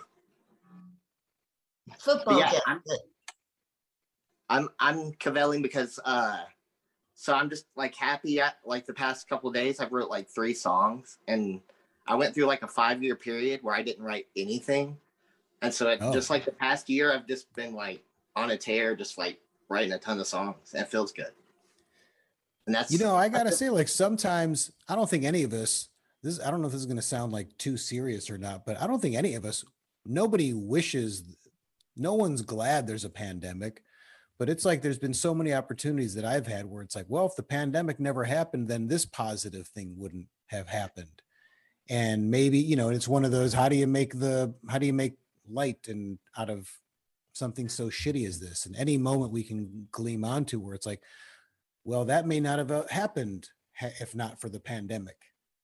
Football. 2.00 2.40
yeah, 2.40 2.50
gets 2.50 2.62
I'm- 2.66 2.82
it. 2.86 3.00
I'm 4.48 4.68
I'm 4.80 5.12
kvelling 5.12 5.62
because 5.62 6.00
uh 6.04 6.42
so 7.22 7.32
I'm 7.32 7.48
just 7.48 7.66
like 7.76 7.94
happy 7.94 8.40
at 8.40 8.56
like 8.64 8.84
the 8.84 8.92
past 8.92 9.28
couple 9.28 9.48
of 9.48 9.54
days 9.54 9.78
I've 9.78 9.92
wrote 9.92 10.10
like 10.10 10.28
three 10.28 10.52
songs 10.52 11.18
and 11.28 11.60
I 12.04 12.16
went 12.16 12.34
through 12.34 12.46
like 12.46 12.64
a 12.64 12.66
five 12.66 13.00
year 13.00 13.14
period 13.14 13.60
where 13.62 13.76
I 13.76 13.82
didn't 13.82 14.04
write 14.04 14.26
anything. 14.34 14.96
And 15.62 15.72
so 15.72 15.88
it, 15.88 16.00
Oh. 16.02 16.12
just 16.12 16.30
like 16.30 16.44
the 16.44 16.50
past 16.50 16.90
year 16.90 17.14
I've 17.14 17.28
just 17.28 17.54
been 17.54 17.74
like 17.74 18.02
on 18.34 18.50
a 18.50 18.56
tear, 18.56 18.96
just 18.96 19.18
like 19.18 19.38
writing 19.68 19.92
a 19.92 20.00
ton 20.00 20.18
of 20.18 20.26
songs. 20.26 20.72
And 20.74 20.82
it 20.82 20.88
feels 20.88 21.12
good. 21.12 21.30
And 22.66 22.74
that's 22.74 22.90
You 22.90 22.98
know, 22.98 23.14
I 23.14 23.28
gotta 23.28 23.52
say, 23.52 23.70
like 23.70 23.86
sometimes 23.86 24.72
I 24.88 24.96
don't 24.96 25.08
think 25.08 25.22
any 25.22 25.44
of 25.44 25.52
us. 25.52 25.90
This 26.24 26.40
I 26.40 26.50
don't 26.50 26.60
know 26.60 26.66
if 26.66 26.72
this 26.72 26.80
is 26.80 26.88
gonna 26.88 27.02
sound 27.02 27.30
like 27.30 27.56
too 27.56 27.76
serious 27.76 28.30
or 28.30 28.36
not, 28.38 28.66
but 28.66 28.82
I 28.82 28.88
don't 28.88 29.00
think 29.00 29.14
any 29.14 29.34
of 29.36 29.44
us. 29.44 29.64
Nobody 30.04 30.52
wishes. 30.52 31.22
No 31.94 32.14
one's 32.14 32.42
glad 32.42 32.88
there's 32.88 33.04
a 33.04 33.10
pandemic, 33.10 33.84
but 34.38 34.48
it's 34.48 34.64
like 34.64 34.82
there's 34.82 34.98
been 34.98 35.14
so 35.14 35.34
many 35.34 35.52
opportunities 35.52 36.14
that 36.14 36.24
I've 36.24 36.46
had 36.46 36.66
where 36.66 36.82
it's 36.82 36.96
like, 36.96 37.06
well, 37.08 37.26
if 37.26 37.36
the 37.36 37.42
pandemic 37.42 38.00
never 38.00 38.24
happened, 38.24 38.68
then 38.68 38.88
this 38.88 39.04
positive 39.04 39.68
thing 39.68 39.94
wouldn't 39.96 40.26
have 40.46 40.68
happened. 40.68 41.22
And 41.88 42.30
maybe 42.30 42.58
you 42.58 42.76
know, 42.76 42.88
it's 42.88 43.08
one 43.08 43.24
of 43.24 43.32
those. 43.32 43.52
How 43.52 43.68
do 43.68 43.76
you 43.76 43.86
make 43.86 44.18
the? 44.18 44.54
How 44.68 44.78
do 44.78 44.86
you 44.86 44.92
make 44.92 45.14
light 45.48 45.88
and 45.88 46.18
out 46.36 46.50
of 46.50 46.70
something 47.32 47.68
so 47.68 47.88
shitty 47.88 48.26
as 48.26 48.40
this? 48.40 48.66
And 48.66 48.76
any 48.76 48.96
moment 48.98 49.32
we 49.32 49.42
can 49.42 49.88
gleam 49.90 50.24
onto 50.24 50.60
where 50.60 50.74
it's 50.74 50.86
like, 50.86 51.02
well, 51.84 52.04
that 52.04 52.26
may 52.26 52.40
not 52.40 52.58
have 52.58 52.70
uh, 52.70 52.84
happened 52.88 53.48
if 53.80 54.14
not 54.14 54.40
for 54.40 54.48
the 54.48 54.60
pandemic. 54.60 55.16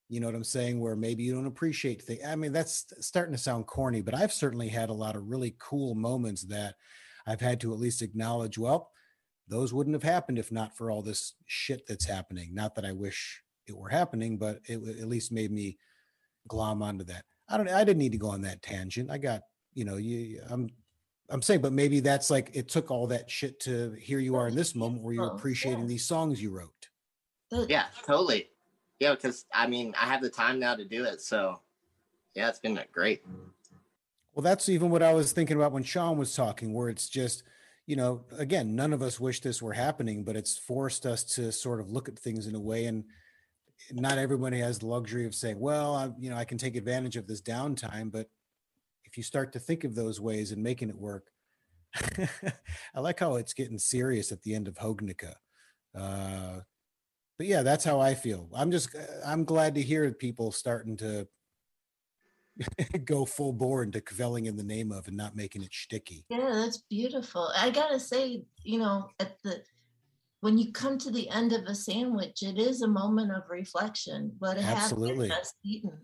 You 0.09 0.21
know 0.21 0.27
what 0.27 0.35
I'm 0.35 0.45
saying? 0.45 0.81
Where 0.81 0.97
maybe 0.97 1.23
you 1.23 1.35
don't 1.35 1.47
appreciate 1.47 2.03
things. 2.03 2.21
I 2.27 2.35
mean, 2.35 2.53
that's 2.53 2.87
starting 3.01 3.35
to 3.35 3.41
sound 3.41 3.67
corny, 3.67 4.01
but 4.01 4.15
I've 4.15 4.33
certainly 4.33 4.69
had 4.69 4.89
a 4.89 4.95
lot 4.95 5.17
of 5.17 5.29
really 5.29 5.55
cool 5.59 5.95
moments 5.95 6.43
that 6.45 6.77
I've 7.29 7.41
had 7.41 7.61
to 7.61 7.73
at 7.73 7.79
least 7.79 8.03
acknowledge. 8.03 8.57
Well, 8.59 8.91
those 9.47 9.73
wouldn't 9.73 9.95
have 9.95 10.03
happened 10.03 10.39
if 10.39 10.51
not 10.51 10.77
for 10.77 10.91
all 10.91 11.03
this 11.03 11.35
shit 11.47 11.87
that's 11.87 12.07
happening. 12.07 12.55
Not 12.55 12.75
that 12.75 12.85
I 12.85 12.93
wish 12.93 13.43
it 13.67 13.77
were 13.77 13.91
happening, 13.91 14.39
but 14.39 14.61
it 14.65 14.77
at 14.99 15.09
least 15.09 15.31
made 15.31 15.53
me 15.53 15.79
glom 16.49 16.83
onto 16.83 17.05
that. 17.05 17.25
I 17.49 17.57
don't. 17.57 17.69
I 17.69 17.85
didn't 17.85 17.99
need 17.99 18.13
to 18.13 18.19
go 18.19 18.29
on 18.29 18.43
that 18.43 18.63
tangent. 18.63 19.11
I 19.11 19.19
got 19.19 19.43
you 19.75 19.85
know. 19.85 19.97
You. 19.97 20.41
I'm. 20.49 20.69
I'm 21.31 21.43
saying, 21.43 21.61
but 21.61 21.75
maybe 21.75 22.01
that's 22.01 22.31
like 22.31 22.51
it 22.55 22.69
took 22.69 22.91
all 22.91 23.07
that 23.09 23.31
shit 23.31 23.61
to 23.61 23.95
here 24.01 24.19
you 24.19 24.35
are 24.35 24.49
in 24.49 24.55
this 24.55 24.75
moment 24.75 25.03
where 25.03 25.13
you're 25.13 25.31
Oh, 25.31 25.37
appreciating 25.37 25.87
these 25.87 26.07
songs 26.07 26.43
you 26.43 26.51
wrote. 26.51 26.89
Oh, 27.53 27.67
yeah, 27.69 27.85
totally. 28.07 28.49
Yeah, 28.99 29.15
because 29.15 29.45
I 29.53 29.67
mean, 29.67 29.95
I 30.01 30.07
have 30.07 30.23
the 30.23 30.31
time 30.31 30.59
now 30.59 30.75
to 30.75 30.85
do 30.85 31.05
it. 31.05 31.21
So, 31.21 31.61
yeah, 32.35 32.49
it's 32.49 32.61
been 32.61 32.79
great. 32.93 33.23
Well, 34.39 34.45
that's 34.45 34.69
even 34.69 34.91
what 34.91 35.03
I 35.03 35.15
was 35.15 35.33
thinking 35.33 35.57
about 35.57 35.73
when 35.73 35.83
Sean 35.83 36.17
was 36.17 36.37
talking, 36.37 36.73
where 36.73 36.89
it's 36.89 37.09
just, 37.09 37.43
you 37.89 37.97
know, 37.97 38.25
again, 38.39 38.77
none 38.77 38.93
of 38.93 39.03
us 39.03 39.19
wish 39.19 39.41
this 39.41 39.61
were 39.61 39.73
happening, 39.73 40.23
but 40.23 40.37
it's 40.37 40.57
forced 40.57 41.07
us 41.07 41.25
to 41.35 41.51
sort 41.51 41.81
of 41.81 41.91
look 41.91 42.09
at 42.09 42.17
things 42.17 42.47
in 42.47 42.55
a 42.55 42.61
way. 42.61 42.85
And 42.85 43.03
not 43.91 44.17
everybody 44.17 44.61
has 44.61 44.79
the 44.79 44.87
luxury 44.87 45.27
of 45.27 45.35
saying, 45.35 45.59
well, 45.59 45.93
I, 45.97 46.11
you 46.21 46.31
know, 46.31 46.37
I 46.37 46.45
can 46.45 46.57
take 46.57 46.77
advantage 46.77 47.17
of 47.17 47.27
this 47.27 47.43
downtime. 47.43 48.13
But 48.13 48.29
if 49.05 49.17
you 49.17 49.25
start 49.25 49.53
to 49.55 49.59
think 49.59 49.83
of 49.83 49.97
those 49.97 50.21
ways 50.21 50.53
and 50.53 50.63
making 50.63 50.91
it 50.91 51.01
work, 51.01 51.33
I 52.95 53.01
like 53.01 53.19
how 53.19 53.35
it's 53.35 53.55
getting 53.55 53.77
serious 53.77 54.31
at 54.31 54.43
the 54.45 54.55
end 54.55 54.69
of 54.69 54.77
Hognica. 54.77 55.35
Uh, 55.99 56.61
but 57.39 57.49
yeah, 57.49 57.63
that's 57.63 57.85
how 57.85 57.99
I 57.99 58.15
feel. 58.15 58.49
I'm 58.55 58.71
just, 58.71 58.95
I'm 59.27 59.43
glad 59.43 59.75
to 59.75 59.83
hear 59.83 60.09
people 60.13 60.53
starting 60.53 60.97
to 60.99 61.27
go 63.05 63.25
full 63.25 63.53
bore 63.53 63.83
into 63.83 64.01
kvelling 64.01 64.47
in 64.47 64.57
the 64.57 64.65
name 64.65 64.93
of 64.93 65.09
and 65.09 65.17
not 65.17 65.37
making 65.37 65.63
it 65.63 65.73
sticky. 65.73 66.25
Yeah, 66.29 66.51
that's 66.53 66.79
beautiful. 66.91 67.51
I 67.57 67.71
gotta 67.71 68.01
say, 68.01 68.43
you 68.65 68.79
know, 68.79 69.09
at 69.21 69.41
the 69.43 69.63
when 70.41 70.57
you 70.57 70.73
come 70.73 70.99
to 70.99 71.11
the 71.11 71.29
end 71.31 71.53
of 71.53 71.65
a 71.65 71.75
sandwich, 71.75 72.43
it 72.43 72.59
is 72.59 72.83
a 72.83 72.89
moment 72.89 73.33
of 73.33 73.43
reflection. 73.49 74.33
What 74.39 74.57
have 74.57 74.79
Absolutely. 74.79 75.27
you 75.27 75.35
just 75.35 75.55
eaten? 75.65 75.99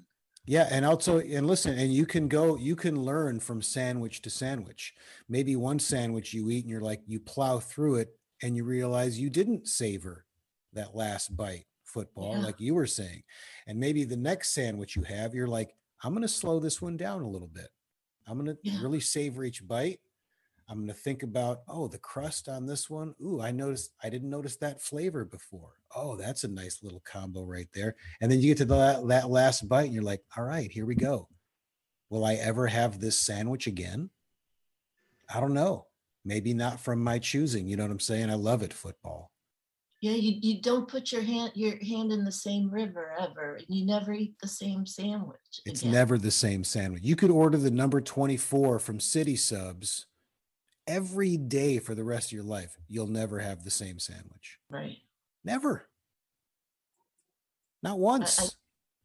Yeah, 0.46 0.68
and 0.70 0.84
also 0.84 1.20
and 1.20 1.46
listen, 1.46 1.78
and 1.78 1.92
you 1.92 2.04
can 2.04 2.28
go, 2.28 2.56
you 2.56 2.76
can 2.76 3.00
learn 3.00 3.40
from 3.40 3.62
sandwich 3.62 4.20
to 4.22 4.30
sandwich. 4.30 4.92
Maybe 5.28 5.56
one 5.56 5.78
sandwich 5.78 6.34
you 6.34 6.50
eat 6.50 6.64
and 6.64 6.70
you're 6.70 6.80
like, 6.80 7.00
you 7.06 7.20
plow 7.20 7.60
through 7.60 7.96
it 7.96 8.08
and 8.42 8.56
you 8.56 8.64
realize 8.64 9.18
you 9.18 9.30
didn't 9.30 9.68
savor 9.68 10.26
that 10.74 10.94
last 10.94 11.34
bite 11.36 11.64
football, 11.84 12.32
Yeah. 12.36 12.44
like 12.44 12.60
you 12.60 12.74
were 12.74 12.86
saying. 12.86 13.22
And 13.66 13.78
maybe 13.78 14.04
the 14.04 14.16
next 14.16 14.52
sandwich 14.52 14.96
you 14.96 15.02
have, 15.02 15.34
you're 15.34 15.46
like, 15.46 15.74
I'm 16.04 16.12
gonna 16.12 16.28
slow 16.28 16.60
this 16.60 16.82
one 16.82 16.98
down 16.98 17.22
a 17.22 17.28
little 17.28 17.48
bit. 17.48 17.68
I'm 18.26 18.36
gonna 18.36 18.56
really 18.82 19.00
savor 19.00 19.42
each 19.42 19.66
bite. 19.66 20.00
I'm 20.68 20.80
gonna 20.80 20.92
think 20.92 21.22
about, 21.22 21.62
oh, 21.66 21.88
the 21.88 21.98
crust 21.98 22.48
on 22.48 22.66
this 22.66 22.90
one. 22.90 23.14
Ooh, 23.22 23.40
I 23.40 23.50
noticed 23.52 23.94
I 24.02 24.10
didn't 24.10 24.28
notice 24.28 24.56
that 24.56 24.82
flavor 24.82 25.24
before. 25.24 25.72
Oh, 25.96 26.16
that's 26.16 26.44
a 26.44 26.48
nice 26.48 26.82
little 26.82 27.02
combo 27.04 27.44
right 27.44 27.68
there. 27.72 27.96
And 28.20 28.30
then 28.30 28.40
you 28.40 28.48
get 28.48 28.58
to 28.58 28.64
the, 28.66 29.02
that 29.06 29.30
last 29.30 29.66
bite, 29.66 29.84
and 29.84 29.94
you're 29.94 30.02
like, 30.02 30.22
all 30.36 30.44
right, 30.44 30.70
here 30.70 30.86
we 30.86 30.94
go. 30.94 31.28
Will 32.10 32.24
I 32.24 32.34
ever 32.34 32.66
have 32.66 33.00
this 33.00 33.18
sandwich 33.18 33.66
again? 33.66 34.10
I 35.34 35.40
don't 35.40 35.54
know. 35.54 35.86
Maybe 36.24 36.52
not 36.54 36.80
from 36.80 37.02
my 37.02 37.18
choosing. 37.18 37.66
You 37.66 37.76
know 37.76 37.84
what 37.84 37.92
I'm 37.92 38.00
saying? 38.00 38.30
I 38.30 38.34
love 38.34 38.62
it, 38.62 38.72
football. 38.72 39.30
Yeah, 40.04 40.16
you, 40.16 40.38
you 40.42 40.60
don't 40.60 40.86
put 40.86 41.12
your 41.12 41.22
hand 41.22 41.52
your 41.54 41.82
hand 41.82 42.12
in 42.12 42.26
the 42.26 42.30
same 42.30 42.70
river 42.70 43.14
ever. 43.18 43.54
and 43.54 43.64
You 43.68 43.86
never 43.86 44.12
eat 44.12 44.34
the 44.38 44.46
same 44.46 44.84
sandwich. 44.84 45.62
It's 45.64 45.80
again. 45.80 45.94
never 45.94 46.18
the 46.18 46.30
same 46.30 46.62
sandwich. 46.62 47.02
You 47.02 47.16
could 47.16 47.30
order 47.30 47.56
the 47.56 47.70
number 47.70 48.02
24 48.02 48.80
from 48.80 49.00
City 49.00 49.34
Subs 49.34 50.04
every 50.86 51.38
day 51.38 51.78
for 51.78 51.94
the 51.94 52.04
rest 52.04 52.28
of 52.28 52.32
your 52.32 52.44
life. 52.44 52.76
You'll 52.86 53.06
never 53.06 53.38
have 53.38 53.64
the 53.64 53.70
same 53.70 53.98
sandwich. 53.98 54.58
right. 54.68 54.98
Never. 55.42 55.88
Not 57.82 57.92
I, 57.92 57.96
once. 57.96 58.56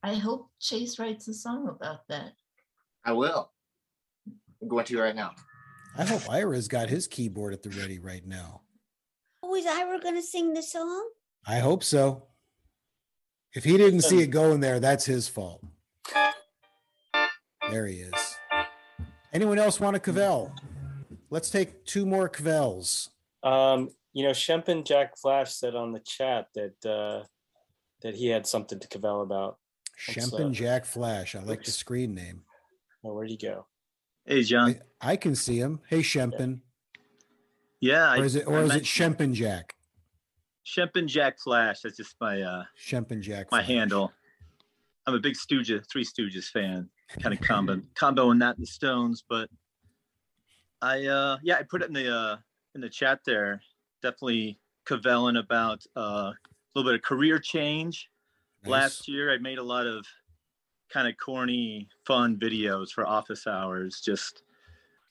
I, 0.03 0.11
I 0.11 0.15
hope 0.15 0.49
Chase 0.59 0.99
writes 0.99 1.29
a 1.29 1.33
song 1.33 1.69
about 1.69 2.09
that. 2.09 2.33
I 3.05 3.13
will. 3.13 3.51
I'm 4.61 4.67
going 4.67 4.83
to 4.83 4.93
you 4.95 5.01
right 5.01 5.15
now. 5.15 5.31
I 5.97 6.03
hope 6.03 6.29
Ira's 6.29 6.67
got 6.67 6.89
his 6.89 7.07
keyboard 7.07 7.53
at 7.53 7.63
the 7.63 7.69
ready 7.69 7.99
right 7.99 8.27
now. 8.27 8.63
Is 9.59 9.65
Ira 9.65 9.99
gonna 9.99 10.21
sing 10.21 10.53
the 10.53 10.63
song? 10.63 11.09
I 11.45 11.59
hope 11.59 11.83
so. 11.83 12.23
If 13.53 13.65
he 13.65 13.75
didn't 13.75 14.03
see 14.03 14.21
it 14.21 14.27
going 14.27 14.61
there, 14.61 14.79
that's 14.79 15.03
his 15.03 15.27
fault. 15.27 15.61
There 17.69 17.85
he 17.85 17.95
is. 17.95 18.37
Anyone 19.33 19.59
else 19.59 19.77
want 19.81 19.97
a 19.97 19.99
Kvell? 19.99 20.53
Let's 21.29 21.49
take 21.49 21.83
two 21.83 22.05
more 22.05 22.29
Kvells. 22.29 23.09
Um, 23.43 23.89
you 24.13 24.23
know, 24.23 24.31
Shempin 24.31 24.85
Jack 24.85 25.17
Flash 25.17 25.53
said 25.53 25.75
on 25.75 25.91
the 25.91 25.99
chat 25.99 26.47
that 26.55 26.85
uh, 26.89 27.25
that 28.01 28.15
he 28.15 28.27
had 28.27 28.47
something 28.47 28.79
to 28.79 28.87
kvell 28.87 29.23
about. 29.23 29.57
Let's, 30.07 30.31
Shempin 30.31 30.51
uh, 30.51 30.53
Jack 30.53 30.85
Flash. 30.85 31.35
I 31.35 31.41
like 31.41 31.65
the 31.65 31.71
screen 31.71 32.15
name. 32.15 32.43
Oh, 33.03 33.13
where'd 33.13 33.29
he 33.29 33.35
go? 33.35 33.65
Hey, 34.23 34.43
John. 34.43 34.79
I, 35.01 35.11
I 35.11 35.15
can 35.17 35.35
see 35.35 35.57
him. 35.57 35.81
Hey, 35.89 35.99
Shempin. 35.99 36.61
Yeah. 37.81 38.15
Or 38.15 38.23
is 38.23 38.35
it 38.35 38.47
or 38.47 38.61
is 38.61 38.75
it 38.75 38.83
Shempin 38.83 39.33
Jack? 39.33 39.75
Shempin 40.65 41.07
Jack 41.07 41.39
Flash? 41.39 41.81
That's 41.81 41.97
just 41.97 42.15
my 42.19 42.41
uh 42.41 42.63
Shempin 42.79 43.21
Jack. 43.21 43.51
my 43.51 43.59
Flash. 43.59 43.67
handle. 43.67 44.11
I'm 45.07 45.15
a 45.15 45.19
big 45.19 45.35
Stooge, 45.35 45.71
Three 45.91 46.05
Stooges 46.05 46.49
fan. 46.49 46.89
Kind 47.21 47.33
of 47.33 47.41
combo 47.47 47.81
comboing 47.95 48.39
that 48.39 48.55
in 48.57 48.61
the 48.61 48.67
Stones, 48.67 49.23
but 49.27 49.49
I 50.81 51.05
uh 51.05 51.37
yeah, 51.41 51.57
I 51.57 51.63
put 51.63 51.81
it 51.81 51.87
in 51.87 51.93
the 51.93 52.13
uh 52.13 52.37
in 52.75 52.81
the 52.81 52.89
chat 52.89 53.21
there. 53.25 53.61
Definitely 54.01 54.59
kvelling 54.85 55.39
about 55.39 55.85
uh, 55.95 56.31
a 56.31 56.35
little 56.73 56.89
bit 56.89 56.95
of 56.95 57.01
career 57.03 57.39
change. 57.39 58.09
Last 58.65 59.07
year, 59.07 59.31
I 59.31 59.37
made 59.37 59.57
a 59.57 59.63
lot 59.63 59.87
of 59.87 60.05
kind 60.89 61.07
of 61.07 61.15
corny, 61.17 61.87
fun 62.05 62.37
videos 62.37 62.89
for 62.89 63.07
office 63.07 63.47
hours, 63.47 64.01
just 64.01 64.43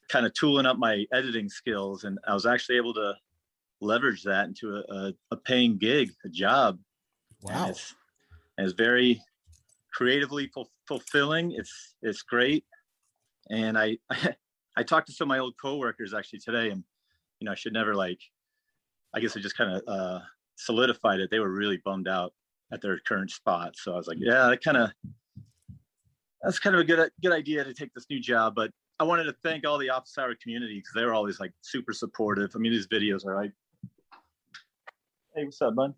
kind 0.09 0.27
of 0.27 0.35
tooling 0.35 0.67
up 0.67 0.79
my 0.79 1.05
editing 1.13 1.49
skills, 1.49 2.05
and 2.05 2.19
I 2.27 2.35
was 2.35 2.47
actually 2.47 2.77
able 2.77 2.95
to 2.95 3.15
leverage 3.81 4.23
that 4.25 4.47
into 4.47 4.77
a, 4.77 4.95
a, 4.95 5.13
a 5.33 5.37
paying 5.37 5.79
gig, 5.79 6.11
a 6.25 6.29
job. 6.29 6.79
Wow. 7.43 7.63
And 7.63 7.71
it's, 7.71 7.95
and 8.57 8.67
it's 8.67 8.77
very 8.77 9.21
creatively 9.93 10.49
ful- 10.49 10.71
fulfilling. 10.87 11.53
It's 11.53 11.95
it's 12.03 12.23
great, 12.23 12.65
and 13.51 13.79
I 13.79 13.99
I 14.77 14.83
talked 14.83 15.09
to 15.09 15.13
some 15.13 15.27
of 15.27 15.31
my 15.31 15.39
old 15.39 15.55
coworkers 15.61 16.15
actually 16.15 16.41
today, 16.41 16.71
and 16.71 16.83
you 17.41 17.47
know 17.47 17.53
I 17.53 17.55
should 17.55 17.73
never 17.73 17.95
like, 17.95 18.21
I 19.15 19.21
guess 19.21 19.37
I 19.37 19.41
just 19.41 19.57
kind 19.57 19.75
of 19.75 19.83
uh, 19.87 20.21
solidified 20.57 21.21
it. 21.21 21.31
They 21.31 21.41
were 21.41 21.51
really 21.51 21.81
bummed 21.85 22.09
out 22.09 22.33
at 22.73 22.83
their 22.83 22.99
current 23.07 23.31
spot, 23.31 23.75
so 23.77 23.93
I 23.93 23.97
was 23.97 24.09
like, 24.09 24.19
yeah, 24.21 24.49
that 24.49 24.63
kind 24.63 24.77
of 24.77 24.91
that's 26.43 26.59
kind 26.59 26.75
of 26.75 26.81
a 26.81 26.85
good 26.85 27.11
good 27.23 27.33
idea 27.33 27.65
to 27.65 27.75
take 27.75 27.93
this 27.95 28.07
new 28.11 28.21
job, 28.21 28.55
but. 28.55 28.71
I 29.01 29.05
wanted 29.05 29.25
to 29.25 29.35
thank 29.45 29.65
all 29.66 29.79
the 29.79 29.91
office 29.91 30.16
hour 30.19 30.35
community 30.43 30.77
because 30.79 30.93
they 30.95 31.05
were 31.05 31.15
always 31.15 31.39
like 31.39 31.53
super 31.61 31.93
supportive. 31.93 32.51
I 32.55 32.59
mean, 32.59 32.73
these 32.73 32.89
videos 32.89 33.25
are 33.25 33.37
like, 33.37 33.53
hey, 35.37 35.45
what's 35.45 35.62
up, 35.62 35.75
bud? 35.77 35.95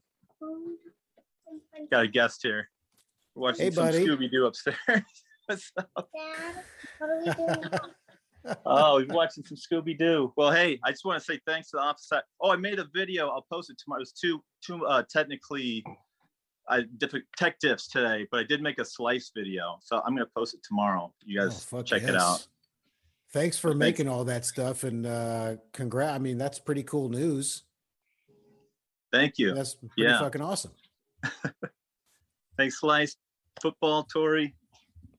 Got 1.90 2.05
a 2.05 2.09
guest 2.09 2.40
here. 2.43 2.68
We're 3.35 3.43
watching 3.51 3.64
Hey, 3.66 3.70
some 3.70 3.86
buddy. 3.86 4.06
Scooby 4.06 4.31
Doo 4.31 4.47
upstairs. 4.47 4.77
what's 5.47 5.72
up? 5.78 6.09
Oh, 8.64 9.05
we're 9.06 9.14
watching 9.14 9.44
some 9.44 9.59
Scooby 9.59 9.98
Doo. 9.98 10.32
Well, 10.35 10.51
hey, 10.51 10.81
I 10.82 10.93
just 10.93 11.05
want 11.05 11.18
to 11.18 11.24
say 11.24 11.39
thanks 11.47 11.68
to 11.72 11.77
the 11.77 11.82
office. 11.82 12.09
Hour- 12.10 12.22
Oh, 12.40 12.51
I 12.51 12.56
made 12.56 12.78
a 12.78 12.86
video. 12.94 13.28
I'll 13.28 13.44
post 13.52 13.68
it 13.68 13.77
tomorrow. 13.78 13.98
It 13.98 14.09
was 14.09 14.12
two, 14.12 14.43
two 14.64 14.86
uh, 14.86 15.02
technically 15.10 15.85
uh, 16.70 16.81
diff- 16.97 17.12
tech 17.36 17.60
diffs 17.62 17.90
today, 17.93 18.27
but 18.31 18.40
I 18.40 18.44
did 18.44 18.62
make 18.62 18.78
a 18.78 18.85
slice 18.85 19.31
video, 19.36 19.77
so 19.82 20.01
I'm 20.06 20.14
gonna 20.14 20.24
post 20.35 20.55
it 20.55 20.60
tomorrow. 20.66 21.12
You 21.22 21.39
guys 21.39 21.48
Oh, 21.70 21.77
fuck 21.77 21.86
check 21.86 22.02
it 22.05 22.16
out. 22.16 22.47
Thanks 23.32 23.59
for 23.59 23.69
Thanks. 23.70 23.78
making 23.78 24.09
all 24.09 24.24
that 24.24 24.44
stuff 24.44 24.82
and 24.85 25.07
uh 25.07 25.57
congrats. 25.73 26.15
I 26.15 26.19
mean, 26.19 26.39
that's 26.39 26.59
pretty 26.59 26.82
cool 26.82 27.09
news. 27.09 27.62
Thank 29.12 29.39
you. 29.39 29.55
That's 29.55 29.74
pretty 29.74 29.94
Yeah. 29.97 30.19
fucking 30.19 30.40
awesome. 30.43 30.73
Thanks, 32.57 32.81
Slice, 32.81 33.16
Football, 33.62 34.05
Tori, 34.05 34.55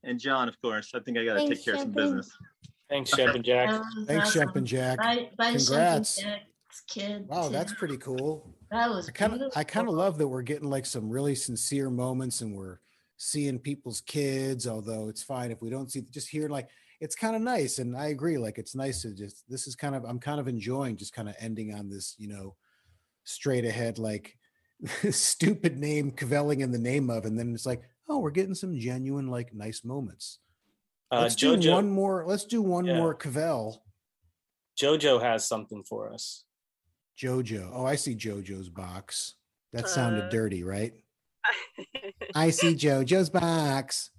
and 0.03 0.19
John, 0.19 0.47
of 0.47 0.59
course. 0.61 0.91
I 0.93 0.99
think 0.99 1.17
I 1.17 1.25
got 1.25 1.33
to 1.33 1.39
Thanks, 1.39 1.57
take 1.57 1.65
care 1.65 1.73
of 1.75 1.79
some 1.81 1.89
Champion. 1.93 2.15
business. 2.17 2.37
Thanks, 2.89 3.11
Shempin 3.15 3.41
Jack. 3.41 3.69
That 3.69 3.79
was 3.95 4.07
Thanks, 4.07 4.27
awesome. 4.29 4.49
Shempin 4.49 4.63
Jack. 4.65 4.97
Bye, 4.99 5.29
bye, 5.37 5.53
Shempin 5.53 5.65
Congrats. 5.67 6.21
Jack's 6.21 6.81
kid. 6.87 7.27
Wow, 7.27 7.47
too. 7.47 7.53
that's 7.53 7.73
pretty 7.73 7.97
cool. 7.97 8.53
That 8.69 8.89
was 8.89 9.07
I 9.09 9.11
kind 9.11 9.33
of 9.33 9.41
I 9.55 9.63
kind 9.63 9.87
of 9.87 9.93
beautiful. 9.93 9.93
love 9.95 10.17
that 10.17 10.27
we're 10.27 10.41
getting 10.41 10.69
like 10.69 10.85
some 10.85 11.09
really 11.09 11.35
sincere 11.35 11.89
moments 11.89 12.41
and 12.41 12.55
we're 12.55 12.79
seeing 13.17 13.59
people's 13.59 14.01
kids, 14.01 14.67
although 14.67 15.07
it's 15.09 15.23
fine 15.23 15.51
if 15.51 15.61
we 15.61 15.69
don't 15.69 15.91
see 15.91 16.01
just 16.11 16.29
hear 16.29 16.47
like 16.49 16.67
it's 17.01 17.15
kind 17.15 17.35
of 17.35 17.41
nice. 17.41 17.79
And 17.79 17.97
I 17.97 18.07
agree, 18.07 18.37
like 18.37 18.57
it's 18.57 18.75
nice 18.75 19.01
to 19.01 19.13
just 19.13 19.43
this 19.49 19.67
is 19.67 19.75
kind 19.75 19.95
of 19.95 20.05
I'm 20.05 20.19
kind 20.19 20.39
of 20.39 20.47
enjoying 20.47 20.95
just 20.95 21.13
kind 21.13 21.27
of 21.27 21.35
ending 21.39 21.73
on 21.73 21.89
this, 21.89 22.15
you 22.17 22.27
know, 22.29 22.55
straight 23.25 23.65
ahead, 23.65 23.99
like 23.99 24.37
stupid 25.11 25.77
name 25.77 26.11
kvelling 26.11 26.61
in 26.61 26.71
the 26.71 26.77
name 26.79 27.09
of, 27.09 27.25
and 27.25 27.37
then 27.37 27.53
it's 27.53 27.65
like, 27.65 27.81
oh, 28.07 28.19
we're 28.19 28.31
getting 28.31 28.55
some 28.55 28.77
genuine, 28.79 29.27
like 29.27 29.53
nice 29.53 29.83
moments. 29.83 30.39
Uh, 31.11 31.21
let's 31.21 31.35
do 31.35 31.57
Jojo- 31.57 31.73
one 31.73 31.89
more, 31.89 32.23
let's 32.25 32.45
do 32.45 32.61
one 32.61 32.85
Yeah. 32.85 32.97
more 32.97 33.13
kvell. 33.13 33.83
Jojo 34.79 35.21
has 35.21 35.45
something 35.47 35.83
for 35.83 36.11
us. 36.13 36.45
Jojo. 37.17 37.69
Oh, 37.73 37.85
I 37.85 37.95
see 37.97 38.15
Jojo's 38.15 38.69
box. 38.69 39.35
That 39.73 39.89
sounded 39.89 40.25
Uh, 40.25 40.29
dirty, 40.29 40.63
right? 40.63 40.93
I 42.35 42.49
see 42.51 42.73
Jojo's 42.75 43.29
box. 43.29 44.09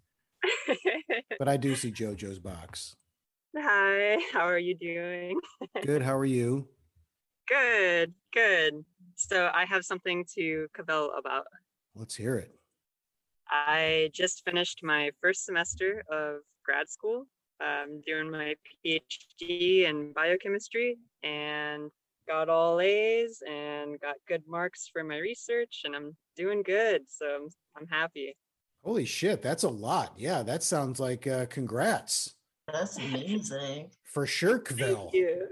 But 1.39 1.49
I 1.49 1.57
do 1.57 1.75
see 1.75 1.91
Jojo's 1.93 2.39
box. 2.39 2.97
Hi, 3.57 4.19
how 4.33 4.47
are 4.47 4.59
you 4.59 4.75
doing? 4.75 5.39
Good. 5.83 6.03
How 6.03 6.17
are 6.17 6.25
you? 6.25 6.69
good, 7.53 8.15
good. 8.33 8.85
So 9.17 9.51
I 9.53 9.65
have 9.67 9.85
something 9.85 10.25
to 10.35 10.69
kvell 10.75 11.13
about. 11.19 11.45
Let's 11.95 12.15
hear 12.15 12.37
it. 12.37 12.55
I 13.51 14.11
just 14.15 14.45
finished 14.45 14.81
my 14.83 15.11
first 15.21 15.45
semester 15.45 16.03
of 16.11 16.41
grad 16.65 16.89
school. 16.89 17.27
I'm 17.61 18.01
doing 18.07 18.31
my 18.31 18.55
PhD 18.85 19.85
in 19.85 20.13
biochemistry 20.15 20.97
and 21.23 21.91
got 22.27 22.49
all 22.49 22.81
A's 22.81 23.43
and 23.49 24.01
got 24.01 24.17
good 24.27 24.43
marks 24.49 24.89
for 24.91 25.05
my 25.05 25.19
research 25.19 25.83
and 25.85 25.95
I'm 25.95 26.17
doing 26.37 26.63
good. 26.63 27.03
So 27.09 27.27
I'm, 27.27 27.49
I'm 27.77 27.87
happy. 27.89 28.35
Holy 28.83 29.05
shit, 29.05 29.43
that's 29.43 29.63
a 29.63 29.69
lot. 29.69 30.15
Yeah, 30.17 30.43
that 30.43 30.63
sounds 30.63 30.99
like 30.99 31.27
uh, 31.27 31.47
congrats. 31.47 32.35
That's 32.73 32.97
amazing. 32.99 33.91
For 34.05 34.27
sure, 34.27 34.59
Kvell. 34.59 35.11
Thank 35.11 35.15
you. 35.15 35.49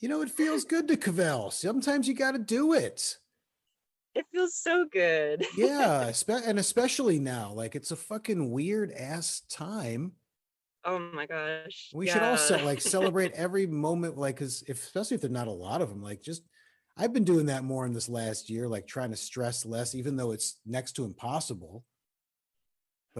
You 0.00 0.08
know, 0.08 0.22
it 0.22 0.30
feels 0.30 0.64
good 0.64 0.86
to 0.88 0.96
Kvell. 0.96 1.50
Sometimes 1.50 2.06
you 2.06 2.14
got 2.14 2.32
to 2.32 2.38
do 2.38 2.72
it. 2.74 3.16
It 4.14 4.26
feels 4.32 4.54
so 4.54 4.86
good. 4.90 5.44
Yeah, 5.56 6.06
espe- 6.10 6.46
and 6.46 6.58
especially 6.58 7.18
now, 7.18 7.52
like 7.52 7.74
it's 7.74 7.90
a 7.90 7.96
fucking 7.96 8.50
weird 8.50 8.92
ass 8.92 9.42
time. 9.50 10.12
Oh 10.84 10.98
my 10.98 11.26
gosh. 11.26 11.90
We 11.92 12.06
should 12.06 12.22
all 12.22 12.36
ce- 12.36 12.52
yeah. 12.52 12.62
like 12.62 12.80
celebrate 12.80 13.32
every 13.34 13.66
moment, 13.66 14.16
like, 14.16 14.38
cause 14.38 14.62
if 14.68 14.82
especially 14.82 15.16
if 15.16 15.20
there're 15.20 15.30
not 15.30 15.48
a 15.48 15.52
lot 15.52 15.82
of 15.82 15.88
them, 15.88 16.02
like 16.02 16.22
just 16.22 16.42
I've 16.96 17.12
been 17.12 17.24
doing 17.24 17.46
that 17.46 17.64
more 17.64 17.86
in 17.86 17.92
this 17.92 18.08
last 18.08 18.50
year, 18.50 18.66
like 18.68 18.86
trying 18.86 19.10
to 19.10 19.16
stress 19.16 19.64
less, 19.66 19.94
even 19.94 20.16
though 20.16 20.32
it's 20.32 20.58
next 20.66 20.92
to 20.92 21.04
impossible. 21.04 21.84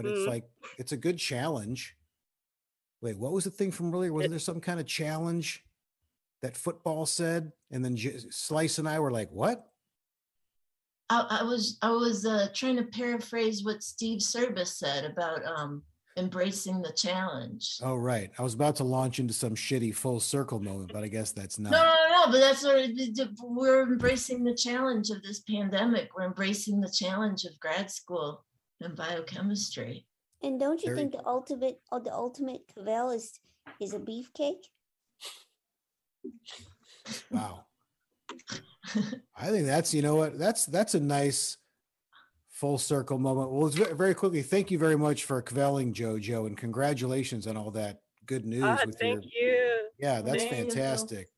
But 0.01 0.05
it's 0.11 0.21
Mhm. 0.21 0.27
like 0.27 0.49
it's 0.77 0.93
a 0.93 0.97
good 0.97 1.17
challenge. 1.17 1.97
Wait, 3.01 3.17
what 3.17 3.33
was 3.33 3.43
the 3.43 3.51
thing 3.51 3.69
from 3.71 3.93
earlier? 3.93 4.13
Wasn't 4.13 4.29
there 4.31 4.39
some 4.39 4.61
kind 4.61 4.79
of 4.79 4.85
challenge 4.85 5.65
that 6.41 6.55
football 6.55 7.05
said? 7.05 7.51
And 7.69 7.83
then 7.83 7.97
J- 7.97 8.17
Slice 8.29 8.77
and 8.77 8.87
I 8.87 8.99
were 9.01 9.11
like, 9.11 9.29
"What?" 9.31 9.69
I, 11.09 11.39
I 11.41 11.43
was 11.43 11.77
I 11.81 11.91
was 11.91 12.25
uh, 12.25 12.47
trying 12.53 12.77
to 12.77 12.83
paraphrase 12.83 13.63
what 13.65 13.83
Steve 13.83 14.21
Service 14.21 14.77
said 14.77 15.03
about 15.03 15.43
um, 15.45 15.83
embracing 16.15 16.81
the 16.81 16.93
challenge. 16.93 17.77
Oh, 17.81 17.95
right. 17.95 18.31
I 18.37 18.41
was 18.41 18.53
about 18.53 18.77
to 18.77 18.83
launch 18.85 19.19
into 19.19 19.33
some 19.33 19.55
shitty 19.55 19.93
full 19.95 20.21
circle 20.21 20.59
moment, 20.61 20.93
but 20.93 21.03
I 21.03 21.07
guess 21.09 21.31
that's 21.33 21.59
not. 21.59 21.71
No, 21.71 21.83
no, 21.83 22.25
no, 22.25 22.31
but 22.31 22.39
that's 22.39 22.63
what 22.63 22.77
it, 22.77 22.97
it- 23.19 23.29
we're 23.41 23.83
embracing 23.83 24.45
the 24.45 24.55
challenge 24.55 25.09
of 25.09 25.21
this 25.23 25.39
pandemic. 25.41 26.09
We're 26.15 26.25
embracing 26.25 26.79
the 26.79 26.89
challenge 26.89 27.43
of 27.43 27.59
grad 27.59 27.91
school 27.91 28.45
in 28.81 28.95
biochemistry. 28.95 30.05
And 30.41 30.59
don't 30.59 30.81
you 30.81 30.89
Very- 30.89 30.97
think 30.99 31.11
the 31.13 31.25
ultimate 31.27 31.81
or 31.91 31.99
the 31.99 32.13
ultimate 32.13 32.61
Kvell 32.73 33.11
is 33.11 33.39
is 33.79 33.93
a 33.93 33.99
beefcake? 33.99 34.63
Wow. 37.31 37.65
I 39.35 39.49
think 39.49 39.65
that's 39.65 39.93
you 39.93 40.01
know 40.01 40.15
what 40.15 40.37
that's 40.39 40.65
that's 40.65 40.95
a 40.95 40.99
nice 40.99 41.57
full 42.49 42.77
circle 42.77 43.17
moment. 43.17 43.51
Well, 43.51 43.69
very 43.95 44.13
quickly. 44.13 44.41
Thank 44.41 44.71
you 44.71 44.77
very 44.79 44.97
much 44.97 45.25
for 45.25 45.41
kvelling 45.41 45.93
JoJo 45.93 46.47
and 46.47 46.57
congratulations 46.57 47.47
on 47.47 47.55
all 47.57 47.71
that 47.71 48.01
good 48.25 48.45
news. 48.45 48.63
Ah, 48.63 48.79
with 48.85 48.97
thank 48.99 49.25
your, 49.33 49.51
you. 49.51 49.79
Yeah, 49.97 50.21
that's 50.21 50.43
Thank 50.43 50.51
you. 50.51 50.71
fantastic. 50.71 51.29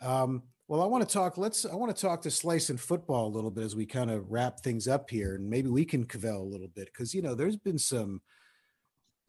Um, 0.00 0.42
well, 0.68 0.82
I 0.82 0.86
want 0.86 1.06
to 1.08 1.12
talk. 1.12 1.38
Let's. 1.38 1.64
I 1.64 1.74
want 1.74 1.94
to 1.94 2.00
talk 2.00 2.20
to 2.22 2.30
Slice 2.30 2.68
and 2.68 2.78
Football 2.78 3.26
a 3.26 3.34
little 3.34 3.50
bit 3.50 3.64
as 3.64 3.74
we 3.74 3.86
kind 3.86 4.10
of 4.10 4.30
wrap 4.30 4.60
things 4.60 4.86
up 4.86 5.08
here, 5.08 5.34
and 5.34 5.48
maybe 5.48 5.68
we 5.70 5.84
can 5.84 6.04
kvell 6.04 6.42
a 6.42 6.42
little 6.42 6.68
bit 6.68 6.86
because 6.92 7.14
you 7.14 7.22
know 7.22 7.34
there's 7.34 7.56
been 7.56 7.78
some. 7.78 8.20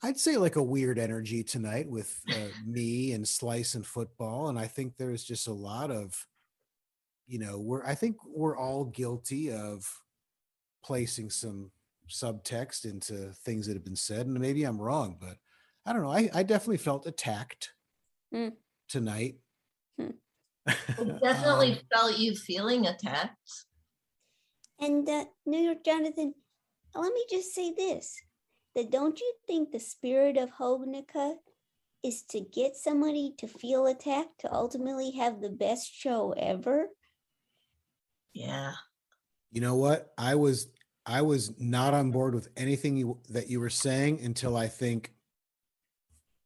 I'd 0.03 0.18
say 0.20 0.38
like 0.38 0.57
a 0.57 0.64
weird 0.64 0.99
energy 0.99 1.44
tonight 1.44 1.90
with 1.90 2.22
uh, 2.30 2.49
me 2.66 3.14
and 3.14 3.28
Slice 3.28 3.76
and 3.76 3.86
Football, 3.86 4.49
and 4.49 4.60
I 4.60 4.68
think 4.68 4.95
there's 4.98 5.24
just 5.24 5.48
a 5.48 5.53
lot 5.53 5.91
of, 5.91 6.28
you 7.28 7.40
know, 7.40 7.57
we're. 7.57 7.86
I 7.86 7.95
think 7.95 8.18
we're 8.26 8.57
all 8.57 8.86
guilty 8.86 9.52
of 9.52 9.90
placing 10.84 11.30
some 11.30 11.72
subtext 12.10 12.84
into 12.86 13.32
things 13.45 13.66
that 13.68 13.76
have 13.76 13.86
been 13.86 13.95
said, 13.95 14.28
and 14.28 14.38
maybe 14.40 14.64
I'm 14.64 14.80
wrong, 14.82 15.18
but 15.20 15.38
I 15.86 15.94
don't 15.94 16.02
know. 16.03 16.11
I, 16.11 16.30
I 16.34 16.44
definitely 16.44 16.78
felt 16.78 17.07
attacked 17.07 17.72
Mm. 18.34 18.53
tonight. 18.88 19.36
I 20.98 21.04
definitely 21.22 21.74
Um, 21.74 21.80
felt 21.94 22.18
you 22.18 22.36
feeling 22.36 22.88
attacked. 22.88 23.38
And 24.80 25.08
uh, 25.10 25.26
New 25.46 25.60
York 25.60 25.84
Jonathan, 25.84 26.34
let 26.96 27.14
me 27.14 27.26
just 27.30 27.54
say 27.54 27.74
this: 27.74 28.16
that 28.76 28.91
don't 28.91 29.20
you 29.20 29.34
think 29.48 29.72
the 29.72 29.80
spirit 29.80 30.38
of 30.38 30.52
Hognica 30.52 31.36
is 32.04 32.24
to 32.30 32.40
get 32.40 32.76
somebody 32.76 33.34
to 33.40 33.48
feel 33.48 33.88
attacked 33.88 34.40
to 34.41 34.54
ultimately 34.54 35.12
have 35.12 35.41
the 35.41 35.50
best 35.50 35.94
show 35.94 36.34
ever? 36.38 36.88
Yeah. 38.34 38.74
You 39.52 39.62
know 39.62 39.76
what? 39.76 40.14
I 40.18 40.36
was 40.36 40.70
I 41.06 41.24
was 41.24 41.60
not 41.60 41.94
on 41.94 42.12
board 42.12 42.36
with 42.36 42.50
anything 42.56 42.96
you 42.96 43.20
that 43.30 43.50
you 43.50 43.60
were 43.60 43.70
saying 43.70 44.22
until 44.22 44.56
I 44.56 44.68
think 44.68 45.14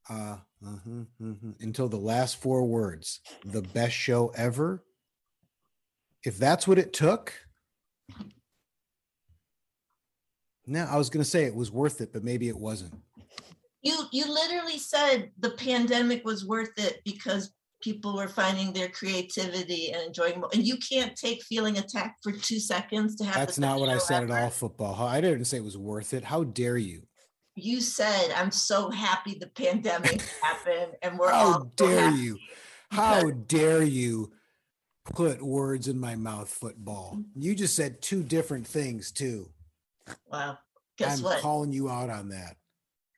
uh 0.09 0.37
mhm, 0.63 1.07
mhm, 1.21 1.61
until 1.61 1.89
the 1.89 1.97
last 1.97 2.37
four 2.37 2.65
words. 2.65 3.19
The 3.45 3.61
best 3.61 3.93
show 3.93 4.31
ever. 4.35 4.83
If 6.23 6.37
that's 6.37 6.67
what 6.67 6.77
it 6.77 6.93
took. 6.93 7.33
No, 10.65 10.85
I 10.85 10.97
was 10.97 11.09
going 11.09 11.23
to 11.23 11.29
say 11.29 11.43
it 11.43 11.55
was 11.55 11.71
worth 11.71 11.99
it, 11.99 12.13
but 12.13 12.23
maybe 12.23 12.47
it 12.47 12.57
wasn't. 12.57 12.93
You 13.81 14.05
you 14.13 14.31
literally 14.31 14.77
said 14.77 15.31
the 15.37 15.51
pandemic 15.51 16.23
was 16.23 16.45
worth 16.45 16.71
it 16.77 17.01
because 17.03 17.53
people 17.81 18.15
were 18.15 18.29
finding 18.29 18.71
their 18.71 18.87
creativity 18.87 19.91
and 19.91 20.01
enjoying 20.03 20.39
more. 20.39 20.49
And 20.53 20.65
you 20.65 20.77
can't 20.77 21.15
take 21.17 21.43
feeling 21.43 21.77
attacked 21.77 22.23
for 22.23 22.31
two 22.31 22.59
seconds 22.59 23.17
to 23.17 23.25
have 23.25 23.35
That's 23.35 23.59
not 23.59 23.79
what 23.79 23.89
I 23.89 23.97
said 23.97 24.23
at 24.23 24.31
all, 24.31 24.49
football. 24.49 24.95
I 25.05 25.19
didn't 25.19 25.45
say 25.45 25.57
it 25.57 25.63
was 25.63 25.77
worth 25.77 26.13
it. 26.13 26.23
How 26.23 26.45
dare 26.45 26.77
you? 26.77 27.03
You 27.55 27.81
said 27.81 28.31
I'm 28.35 28.51
so 28.51 28.89
happy 28.89 29.35
the 29.39 29.47
pandemic 29.47 30.21
happened 30.41 30.93
and 31.01 31.17
we're 31.19 31.31
How 31.31 31.45
all 31.45 31.59
so 31.61 31.71
dare 31.87 32.09
happy." 32.09 32.17
you? 32.21 32.37
How 32.91 33.31
dare 33.31 33.81
you 33.83 34.31
put 35.13 35.41
words 35.41 35.87
in 35.87 35.99
my 35.99 36.15
mouth, 36.15 36.49
football? 36.49 37.15
Mm-hmm. 37.17 37.41
You 37.41 37.55
just 37.55 37.75
said 37.75 38.01
two 38.01 38.23
different 38.23 38.67
things 38.67 39.11
too. 39.11 39.49
Wow. 40.31 40.57
Guess 40.97 41.17
I'm 41.19 41.23
what? 41.23 41.41
calling 41.41 41.71
you 41.73 41.89
out 41.89 42.09
on 42.09 42.29
that. 42.29 42.57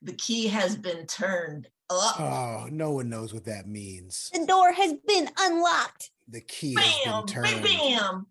the 0.02 0.14
key 0.14 0.48
has 0.48 0.76
been 0.78 1.06
turned 1.08 1.68
up. 1.90 2.20
Oh, 2.20 2.68
no 2.72 2.92
one 2.92 3.10
knows 3.10 3.34
what 3.34 3.46
that 3.46 3.68
means. 3.68 4.30
The 4.34 4.46
door 4.46 4.72
has 4.72 4.94
been 5.08 5.30
unlocked. 5.40 6.12
The 6.30 6.42
key 6.42 6.76
bam, 6.76 6.84
has 6.86 6.96
been 7.04 7.12
bam, 7.14 7.26
turned. 7.26 7.64
bam. 7.64 8.28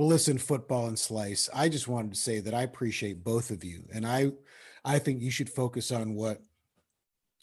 Well, 0.00 0.08
listen, 0.08 0.38
football 0.38 0.86
and 0.86 0.98
slice. 0.98 1.50
I 1.52 1.68
just 1.68 1.86
wanted 1.86 2.14
to 2.14 2.18
say 2.18 2.40
that 2.40 2.54
I 2.54 2.62
appreciate 2.62 3.22
both 3.22 3.50
of 3.50 3.62
you, 3.62 3.84
and 3.92 4.06
I, 4.06 4.32
I 4.82 4.98
think 4.98 5.20
you 5.20 5.30
should 5.30 5.50
focus 5.50 5.92
on 5.92 6.14
what 6.14 6.40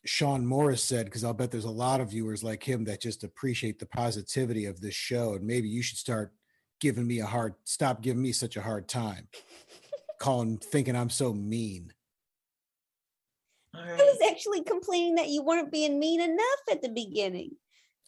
Sean 0.05 0.43
Morris 0.43 0.83
said 0.83 1.05
because 1.05 1.23
I'll 1.23 1.35
bet 1.35 1.51
there's 1.51 1.65
a 1.65 1.69
lot 1.69 2.01
of 2.01 2.09
viewers 2.09 2.43
like 2.43 2.63
him 2.63 2.85
that 2.85 2.99
just 2.99 3.23
appreciate 3.23 3.77
the 3.77 3.85
positivity 3.85 4.65
of 4.65 4.81
this 4.81 4.95
show, 4.95 5.35
and 5.35 5.45
maybe 5.45 5.69
you 5.69 5.83
should 5.83 5.99
start 5.99 6.33
giving 6.79 7.05
me 7.05 7.19
a 7.19 7.27
hard 7.27 7.53
stop 7.63 8.01
giving 8.01 8.23
me 8.23 8.31
such 8.31 8.57
a 8.57 8.63
hard 8.63 8.87
time, 8.87 9.27
calling 10.19 10.57
thinking 10.57 10.95
I'm 10.95 11.11
so 11.11 11.33
mean. 11.33 11.93
I 13.71 13.93
was 13.97 14.31
actually 14.31 14.63
complaining 14.63 15.13
that 15.13 15.29
you 15.29 15.43
weren't 15.43 15.71
being 15.71 15.99
mean 15.99 16.21
enough 16.21 16.61
at 16.71 16.81
the 16.81 16.89
beginning. 16.89 17.51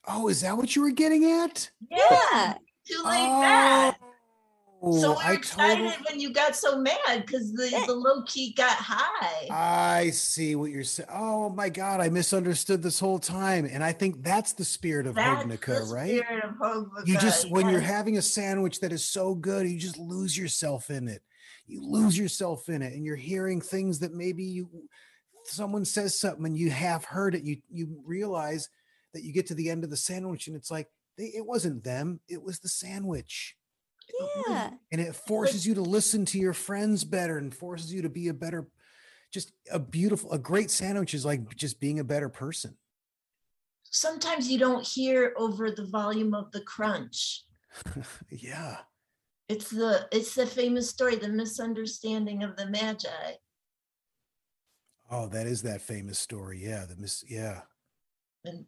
Oh, 0.07 0.27
is 0.27 0.41
that 0.41 0.57
what 0.57 0.75
you 0.75 0.81
were 0.81 0.89
getting 0.89 1.25
at? 1.25 1.69
Yeah. 1.91 2.55
Too 2.87 3.03
late 3.03 3.27
oh. 3.29 3.41
bad. 3.41 3.95
So 4.81 4.87
we 4.87 4.99
were 4.99 5.15
I 5.21 5.33
excited 5.33 5.83
totally. 5.83 6.05
when 6.09 6.19
you 6.19 6.31
got 6.31 6.55
so 6.55 6.77
mad 6.77 7.25
because 7.25 7.51
the, 7.51 7.69
eh. 7.73 7.85
the 7.85 7.93
low 7.93 8.23
key 8.23 8.53
got 8.53 8.77
high. 8.77 9.47
I 9.51 10.09
see 10.11 10.55
what 10.55 10.71
you're 10.71 10.83
saying. 10.83 11.09
Oh 11.11 11.49
my 11.49 11.67
God, 11.67 11.99
I 11.99 12.09
misunderstood 12.09 12.81
this 12.81 12.99
whole 12.99 13.19
time. 13.19 13.65
And 13.69 13.83
I 13.83 13.91
think 13.91 14.23
that's 14.23 14.53
the 14.53 14.63
spirit 14.63 15.05
of 15.05 15.15
That's 15.15 15.43
Hognica, 15.43 15.91
right? 15.91 16.23
spirit 16.23 16.43
of 16.45 16.51
Hognica, 16.57 17.07
You 17.07 17.17
just, 17.17 17.49
when 17.49 17.67
you're 17.67 17.81
having 17.81 18.17
a 18.17 18.21
sandwich 18.21 18.79
that 18.79 18.93
is 18.93 19.03
so 19.03 19.35
good, 19.35 19.67
you 19.67 19.77
just 19.77 19.97
lose 19.97 20.37
yourself 20.37 20.89
in 20.89 21.09
it. 21.09 21.21
You 21.67 21.81
lose 21.83 22.17
yourself 22.17 22.67
in 22.67 22.81
it, 22.81 22.93
and 22.93 23.05
you're 23.05 23.15
hearing 23.15 23.61
things 23.61 23.99
that 23.99 24.13
maybe 24.13 24.43
you, 24.43 24.69
someone 25.45 25.85
says 25.85 26.19
something 26.19 26.45
and 26.45 26.57
you 26.57 26.71
have 26.71 27.05
heard 27.05 27.35
it. 27.35 27.43
You 27.43 27.57
you 27.69 28.01
realize 28.05 28.69
that 29.13 29.23
you 29.23 29.33
get 29.33 29.47
to 29.47 29.55
the 29.55 29.69
end 29.69 29.83
of 29.83 29.89
the 29.89 29.97
sandwich 29.97 30.47
and 30.47 30.55
it's 30.55 30.71
like 30.71 30.87
they, 31.17 31.25
it 31.25 31.45
wasn't 31.45 31.83
them, 31.83 32.19
it 32.27 32.41
was 32.41 32.59
the 32.59 32.69
sandwich. 32.69 33.55
Yeah. 34.47 34.71
And 34.91 35.01
it 35.01 35.15
forces 35.15 35.65
you 35.65 35.75
to 35.75 35.81
listen 35.81 36.25
to 36.25 36.39
your 36.39 36.53
friends 36.53 37.03
better 37.03 37.37
and 37.37 37.53
forces 37.53 37.93
you 37.93 38.01
to 38.01 38.09
be 38.09 38.27
a 38.27 38.33
better, 38.33 38.67
just 39.31 39.51
a 39.71 39.79
beautiful, 39.79 40.31
a 40.31 40.39
great 40.39 40.71
sandwich 40.71 41.13
is 41.13 41.25
like 41.25 41.55
just 41.55 41.79
being 41.79 41.99
a 41.99 42.03
better 42.03 42.29
person. 42.29 42.75
Sometimes 43.83 44.49
you 44.49 44.59
don't 44.59 44.85
hear 44.85 45.33
over 45.37 45.71
the 45.71 45.87
volume 45.87 46.33
of 46.33 46.51
the 46.51 46.61
crunch. 46.61 47.43
yeah. 48.29 48.77
It's 49.47 49.71
the 49.71 50.07
it's 50.11 50.35
the 50.35 50.45
famous 50.45 50.89
story, 50.89 51.15
the 51.15 51.27
misunderstanding 51.27 52.43
of 52.43 52.55
the 52.55 52.67
Magi. 52.67 53.33
Oh, 55.09 55.27
that 55.29 55.47
is 55.47 55.63
that 55.63 55.81
famous 55.81 56.19
story. 56.19 56.63
Yeah. 56.63 56.85
The 56.85 56.95
mis 56.97 57.23
Yeah. 57.27 57.61
And 58.45 58.65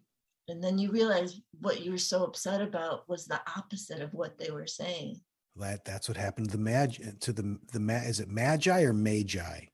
and 0.47 0.63
then 0.63 0.79
you 0.79 0.91
realize 0.91 1.39
what 1.61 1.81
you 1.81 1.91
were 1.91 1.97
so 1.99 2.23
upset 2.23 2.61
about 2.61 3.07
was 3.07 3.25
the 3.25 3.39
opposite 3.55 4.01
of 4.01 4.13
what 4.13 4.39
they 4.39 4.49
were 4.49 4.67
saying. 4.67 5.21
That 5.57 5.83
that's 5.85 6.07
what 6.07 6.17
happened 6.17 6.49
to 6.49 6.57
the 6.57 6.63
mag 6.63 7.19
to 7.21 7.33
the 7.33 7.59
the 7.71 7.79
ma 7.79 7.95
is 7.95 8.19
it 8.19 8.29
magi 8.29 8.81
or 8.83 8.93
magi? 8.93 9.65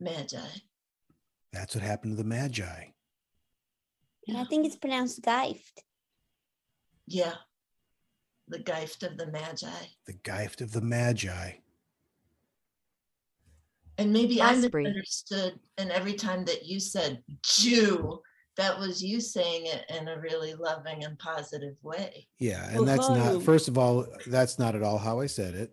Magi. 0.00 0.38
That's 1.52 1.74
what 1.74 1.82
happened 1.82 2.16
to 2.16 2.22
the 2.22 2.28
magi. 2.28 2.84
And 4.28 4.36
I 4.36 4.44
think 4.44 4.66
it's 4.66 4.76
pronounced 4.76 5.22
Geift. 5.22 5.82
Yeah. 7.06 7.34
The 8.48 8.58
gift 8.58 9.02
of 9.02 9.16
the 9.16 9.26
Magi. 9.30 9.86
The 10.06 10.12
gift 10.12 10.60
of 10.60 10.72
the 10.72 10.80
magi. 10.80 11.52
And 13.98 14.12
maybe 14.12 14.40
I 14.40 14.52
Osprey. 14.54 14.82
misunderstood. 14.84 15.58
And 15.78 15.90
every 15.90 16.14
time 16.14 16.44
that 16.44 16.66
you 16.66 16.80
said 16.80 17.22
Jew, 17.42 18.20
that 18.56 18.78
was 18.78 19.02
you 19.02 19.20
saying 19.20 19.66
it 19.66 19.84
in 19.98 20.08
a 20.08 20.18
really 20.18 20.54
loving 20.54 21.04
and 21.04 21.18
positive 21.18 21.76
way. 21.82 22.26
Yeah, 22.38 22.68
and 22.70 22.86
that's 22.88 23.08
not 23.08 23.42
first 23.42 23.68
of 23.68 23.78
all, 23.78 24.06
that's 24.26 24.58
not 24.58 24.74
at 24.74 24.82
all 24.82 24.98
how 24.98 25.20
I 25.20 25.26
said 25.26 25.54
it. 25.54 25.72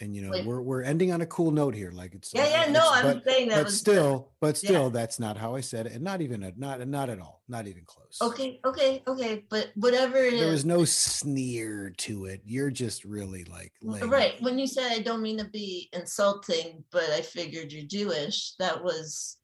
And 0.00 0.14
you 0.14 0.22
know, 0.22 0.30
Wait. 0.30 0.46
we're 0.46 0.60
we're 0.62 0.82
ending 0.82 1.10
on 1.10 1.22
a 1.22 1.26
cool 1.26 1.50
note 1.50 1.74
here. 1.74 1.90
Like 1.90 2.14
it's 2.14 2.32
Yeah, 2.32 2.42
uh, 2.42 2.48
yeah, 2.48 2.62
it's- 2.68 2.72
no, 2.72 2.88
I'm 2.88 3.20
saying 3.26 3.48
that 3.48 3.56
but 3.56 3.64
was 3.64 3.74
good. 3.74 3.80
still, 3.80 4.32
but 4.40 4.62
Yeah. 4.62 4.68
still, 4.70 4.90
that's 4.90 5.18
not 5.18 5.36
how 5.36 5.56
I 5.56 5.60
said 5.60 5.86
it, 5.86 5.92
and 5.92 6.04
not 6.04 6.20
even 6.22 6.44
a, 6.44 6.52
not 6.56 6.86
not 6.86 7.10
at 7.10 7.18
all, 7.18 7.42
not 7.48 7.66
even 7.66 7.82
close. 7.84 8.16
Okay, 8.22 8.60
okay, 8.64 9.02
okay. 9.08 9.44
But 9.50 9.72
whatever 9.74 10.18
it 10.18 10.32
There 10.38 10.44
is. 10.46 10.52
was 10.52 10.64
no 10.64 10.84
sneer 10.84 11.90
to 11.98 12.26
it. 12.26 12.42
You're 12.44 12.70
just 12.70 13.04
really 13.04 13.42
like, 13.46 13.72
laying 13.82 14.08
Right. 14.08 14.40
When 14.40 14.56
you 14.56 14.68
said 14.68 14.92
I 14.92 15.00
don't 15.00 15.20
mean 15.20 15.38
to 15.38 15.44
be 15.46 15.88
insulting, 15.92 16.84
but 16.92 17.10
I 17.10 17.20
figured 17.22 17.72
you're 17.72 17.82
Jewish, 17.84 18.54
that 18.60 18.84
was 18.84 19.36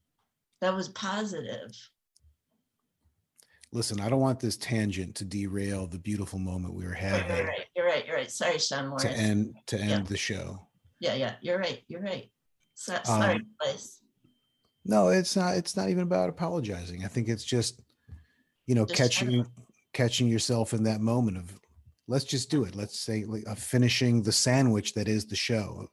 that 0.61 0.73
was 0.73 0.87
positive. 0.87 1.69
Listen, 3.75 3.99
I 3.99 4.07
don't 4.07 4.21
want 4.21 4.39
this 4.39 4.55
tangent 4.55 5.15
to 5.15 5.25
derail 5.25 5.85
the 5.85 5.99
beautiful 5.99 6.39
moment 6.39 6.73
we 6.75 6.85
were 6.85 6.93
having 6.93 7.27
right, 7.29 7.45
right. 7.45 7.65
You're 7.75 7.85
right. 7.85 8.07
You're 8.07 8.15
right. 8.15 8.31
Sorry, 8.31 8.57
Sean 8.57 8.87
Morris. 8.87 9.03
to 9.03 9.11
end 9.11 9.53
to 9.67 9.77
end 9.77 9.89
Yeah. 9.89 10.01
the 10.03 10.15
show. 10.17 10.65
Yeah, 11.01 11.15
yeah. 11.15 11.35
You're 11.41 11.59
right. 11.59 11.83
You're 11.89 12.01
right. 12.01 12.31
So, 12.75 12.97
sorry, 13.03 13.35
Um, 13.35 13.47
guys. 13.61 13.99
No, 14.85 15.09
it's 15.09 15.35
not. 15.35 15.57
It's 15.57 15.75
not 15.75 15.89
even 15.89 16.03
about 16.03 16.29
apologizing. 16.29 17.03
I 17.03 17.09
think 17.09 17.27
it's 17.27 17.43
just, 17.43 17.81
you 18.65 18.75
know, 18.75 18.85
Just 18.85 18.97
catching 18.97 19.45
catching 19.91 20.29
yourself 20.29 20.73
in 20.73 20.83
that 20.83 21.01
moment 21.01 21.35
of, 21.37 21.59
let's 22.07 22.25
just 22.25 22.49
do 22.49 22.63
it. 22.63 22.75
Let's 22.75 22.97
say 22.97 23.25
like, 23.25 23.43
uh, 23.45 23.55
finishing 23.55 24.23
the 24.23 24.31
sandwich 24.31 24.93
that 24.93 25.09
is 25.09 25.25
the 25.25 25.35
show. 25.35 25.89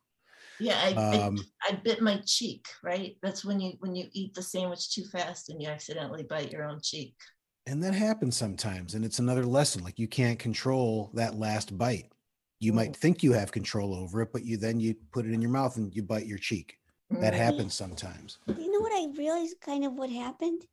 Yeah, 0.61 0.79
I, 0.81 0.93
I, 0.93 1.17
Um, 1.19 1.39
I 1.69 1.73
bit 1.73 2.01
my 2.01 2.23
cheek, 2.25 2.65
right? 2.85 3.17
That's 3.23 3.45
when 3.45 3.59
you 3.59 3.73
when 3.81 3.97
you 3.97 4.07
eat 4.13 4.35
the 4.35 4.43
sandwich 4.43 4.93
too 4.95 5.05
fast 5.07 5.49
and 5.51 5.61
you 5.61 5.67
accidentally 5.67 6.23
bite 6.23 6.53
your 6.53 6.63
own 6.63 6.81
cheek. 6.81 7.17
And 7.66 7.82
that 7.82 7.94
happens 7.94 8.36
sometimes 8.36 8.94
and 8.94 9.05
it's 9.05 9.18
another 9.18 9.44
lesson 9.44 9.82
like 9.84 9.98
you 9.98 10.09
can't 10.09 10.39
control 10.39 11.10
that 11.14 11.34
last 11.36 11.76
bite 11.78 12.12
you 12.60 12.72
might 12.72 12.94
think 12.97 13.22
you 13.22 13.32
have 13.32 13.52
control 13.52 13.94
over 13.94 14.22
it 14.22 14.32
but 14.32 14.44
you 14.44 14.56
then 14.56 14.80
you 14.80 14.94
put 15.12 15.26
it 15.26 15.32
in 15.32 15.40
your 15.43 15.51
mouth 15.51 15.76
and 15.76 15.94
you 15.94 16.02
bite 16.02 16.26
your 16.26 16.39
cheek 16.39 16.78
that 17.10 17.32
Mhm. 17.34 17.39
happens 17.39 17.74
sometimes 17.74 18.39
You 18.47 18.70
know 18.70 18.80
what 18.80 18.93
I 18.93 19.16
realized 19.16 19.60
kind 19.60 19.84
of 19.84 19.93
what 19.94 20.10
happened? 20.10 20.66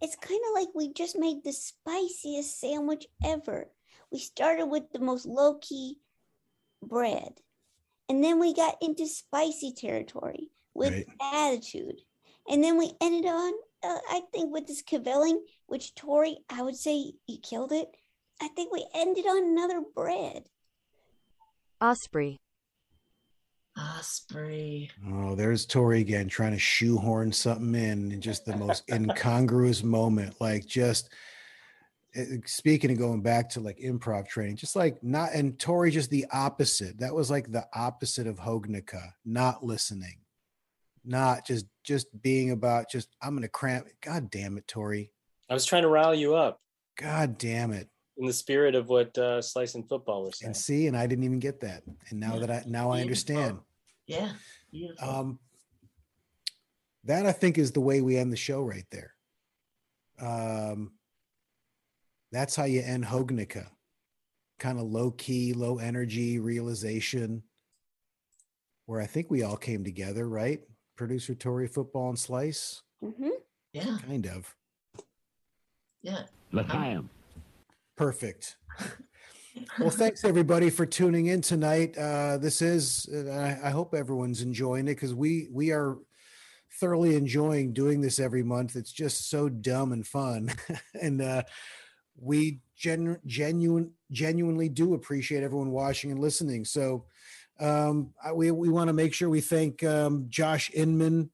It's 0.00 0.16
kind 0.16 0.40
of 0.48 0.54
like 0.54 0.68
we 0.74 0.92
just 0.92 1.16
made 1.18 1.42
the 1.44 1.52
spiciest 1.52 2.60
sandwich 2.60 3.06
ever. 3.24 3.70
We 4.10 4.18
started 4.18 4.66
with 4.66 4.90
the 4.92 4.98
most 4.98 5.24
low 5.24 5.54
key 5.58 6.00
bread, 6.82 7.40
and 8.08 8.22
then 8.22 8.38
we 8.38 8.54
got 8.54 8.76
into 8.82 9.06
spicy 9.06 9.72
territory 9.72 10.50
with 10.74 10.92
Right. 10.92 11.06
attitude. 11.20 12.02
And 12.48 12.62
then 12.62 12.76
we 12.76 12.92
ended 13.00 13.24
on, 13.26 13.54
uh, 13.84 13.98
I 14.10 14.22
think, 14.32 14.52
with 14.52 14.66
this 14.66 14.82
kvelling, 14.82 15.38
which 15.66 15.94
Tori, 15.94 16.38
I 16.48 16.62
would 16.62 16.76
say 16.76 17.12
you 17.26 17.38
killed 17.42 17.72
it. 17.72 17.88
I 18.40 18.48
think 18.48 18.72
we 18.72 18.86
ended 18.94 19.26
on 19.26 19.44
another 19.44 19.82
bread. 19.94 20.44
Osprey. 21.80 22.40
Osprey. 23.76 24.88
oh 25.08 25.34
there's 25.34 25.66
tori 25.66 26.00
again 26.00 26.28
trying 26.28 26.52
to 26.52 26.58
shoehorn 26.58 27.32
something 27.32 27.74
in 27.74 28.12
in 28.12 28.20
just 28.20 28.44
the 28.44 28.56
most 28.56 28.84
incongruous 28.92 29.82
moment 29.82 30.40
like 30.40 30.64
just 30.64 31.12
eh, 32.14 32.36
speaking 32.46 32.90
and 32.90 32.98
going 33.00 33.20
back 33.20 33.50
to 33.50 33.58
like 33.58 33.78
improv 33.78 34.28
training 34.28 34.54
just 34.54 34.76
like 34.76 35.02
not 35.02 35.32
and 35.34 35.58
tori 35.58 35.90
just 35.90 36.08
the 36.10 36.24
opposite 36.32 36.98
that 37.00 37.12
was 37.12 37.32
like 37.32 37.50
the 37.50 37.66
opposite 37.74 38.28
of 38.28 38.38
hognica 38.38 39.12
not 39.24 39.64
listening 39.64 40.18
not 41.04 41.46
just 41.46 41.66
just 41.84 42.06
being 42.22 42.50
about 42.50 42.90
just 42.90 43.08
i'm 43.22 43.34
gonna 43.34 43.48
cramp 43.48 43.86
god 44.02 44.30
damn 44.30 44.56
it 44.56 44.66
tori. 44.66 45.10
I 45.50 45.54
was 45.54 45.66
trying 45.66 45.82
to 45.82 45.88
rile 45.88 46.14
you 46.14 46.34
up. 46.34 46.60
God 46.96 47.36
damn 47.36 47.72
it. 47.72 47.88
In 48.16 48.26
the 48.26 48.32
spirit 48.32 48.74
of 48.74 48.88
what 48.88 49.16
uh, 49.18 49.42
Slice 49.42 49.74
and 49.74 49.86
Football 49.86 50.24
was 50.24 50.38
saying. 50.38 50.48
and 50.48 50.56
see 50.56 50.86
and 50.86 50.96
i 50.96 51.06
didn't 51.06 51.24
even 51.24 51.38
get 51.40 51.60
that. 51.60 51.82
And 52.08 52.20
now 52.20 52.38
that 52.38 52.50
i 52.50 52.64
now 52.66 52.90
i 52.90 53.00
understand. 53.00 53.58
Yeah. 54.06 54.32
Beautiful. 54.72 55.08
um 55.08 55.38
that 57.04 57.26
i 57.26 57.32
think 57.32 57.58
is 57.58 57.72
the 57.72 57.80
way 57.80 58.00
we 58.00 58.16
end 58.16 58.32
the 58.32 58.36
show 58.36 58.62
right 58.62 58.86
there. 58.90 59.12
Um 60.20 60.92
that's 62.32 62.56
how 62.56 62.64
you 62.64 62.80
end 62.82 63.04
hognica 63.04 63.68
kind 64.58 64.78
of 64.78 64.86
low 64.86 65.10
key 65.10 65.52
low 65.52 65.78
energy 65.78 66.38
realization 66.38 67.42
where 68.86 69.00
i 69.00 69.06
think 69.06 69.30
we 69.30 69.42
all 69.42 69.56
came 69.56 69.84
together 69.84 70.28
right 70.28 70.60
producer 70.96 71.34
tori 71.34 71.66
football 71.68 72.08
and 72.08 72.18
slice 72.18 72.82
Mm-hmm. 73.02 73.30
Yeah. 73.72 73.98
kind 74.06 74.26
of 74.26 74.54
Yeah. 76.02 76.22
L'chaim. 76.52 77.10
Perfect. 77.96 78.56
Well, 79.78 79.90
thanks 79.90 80.24
everybody 80.24 80.68
for 80.70 80.84
tuning 80.86 81.26
in 81.26 81.40
tonight. 81.40 81.96
Uh, 81.96 82.38
this 82.38 82.60
is, 82.62 83.08
uh, 83.12 83.30
I, 83.30 83.68
I 83.68 83.70
hope 83.70 83.94
everyone's 83.94 84.42
enjoying 84.42 84.88
it 84.88 84.94
because 84.94 85.14
we 85.14 85.48
we 85.52 85.70
are 85.70 85.98
thoroughly 86.80 87.14
enjoying 87.14 87.72
doing 87.72 88.00
this 88.00 88.18
every 88.18 88.42
month. 88.42 88.74
It's 88.74 88.90
just 88.92 89.30
so 89.30 89.48
dumb 89.48 89.92
and 89.92 90.04
fun, 90.06 90.50
and 91.00 91.22
uh, 91.22 91.42
we 92.16 92.60
gen, 92.76 93.18
genuine 93.26 93.92
genuinely 94.10 94.68
do 94.68 94.94
appreciate 94.94 95.42
everyone 95.44 95.70
watching 95.70 96.10
and 96.10 96.20
listening. 96.20 96.64
So 96.64 97.04
um, 97.60 98.12
I, 98.22 98.32
we 98.32 98.50
we 98.50 98.68
want 98.68 98.88
to 98.88 98.92
make 98.92 99.14
sure 99.14 99.28
we 99.28 99.40
thank 99.40 99.82
um, 99.82 100.26
Josh 100.28 100.70
Inman 100.74 101.30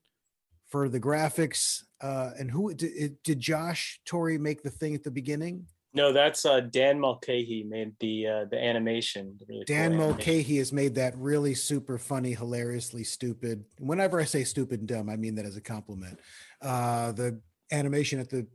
for 0.68 0.88
the 0.88 1.00
graphics. 1.00 1.82
Uh, 2.00 2.30
and 2.38 2.50
who 2.50 2.72
did, 2.72 3.22
did 3.22 3.40
Josh 3.40 4.00
Tori 4.06 4.38
make 4.38 4.62
the 4.62 4.70
thing 4.70 4.94
at 4.94 5.02
the 5.02 5.10
beginning? 5.10 5.66
No, 5.92 6.12
that's 6.12 6.46
uh, 6.46 6.60
Dan 6.60 7.00
Mulcahy 7.00 7.64
made 7.68 7.92
the 7.98 8.26
uh, 8.26 8.44
the 8.44 8.62
animation. 8.62 9.36
the 9.38 9.46
really 9.48 9.64
cool 9.64 9.74
Dan 9.74 9.92
animation. 9.92 10.10
Mulcahy 10.10 10.58
has 10.58 10.72
made 10.72 10.94
that 10.94 11.16
really 11.16 11.54
super 11.54 11.98
funny, 11.98 12.32
hilariously 12.32 13.02
stupid. 13.02 13.64
Whenever 13.78 14.20
I 14.20 14.24
say 14.24 14.44
stupid 14.44 14.80
and 14.80 14.88
dumb, 14.88 15.10
I 15.10 15.16
mean 15.16 15.34
that 15.34 15.46
as 15.46 15.56
a 15.56 15.60
compliment. 15.60 16.20
Uh, 16.62 17.12
the 17.12 17.40
animation 17.72 18.20
at 18.20 18.30
the 18.30 18.46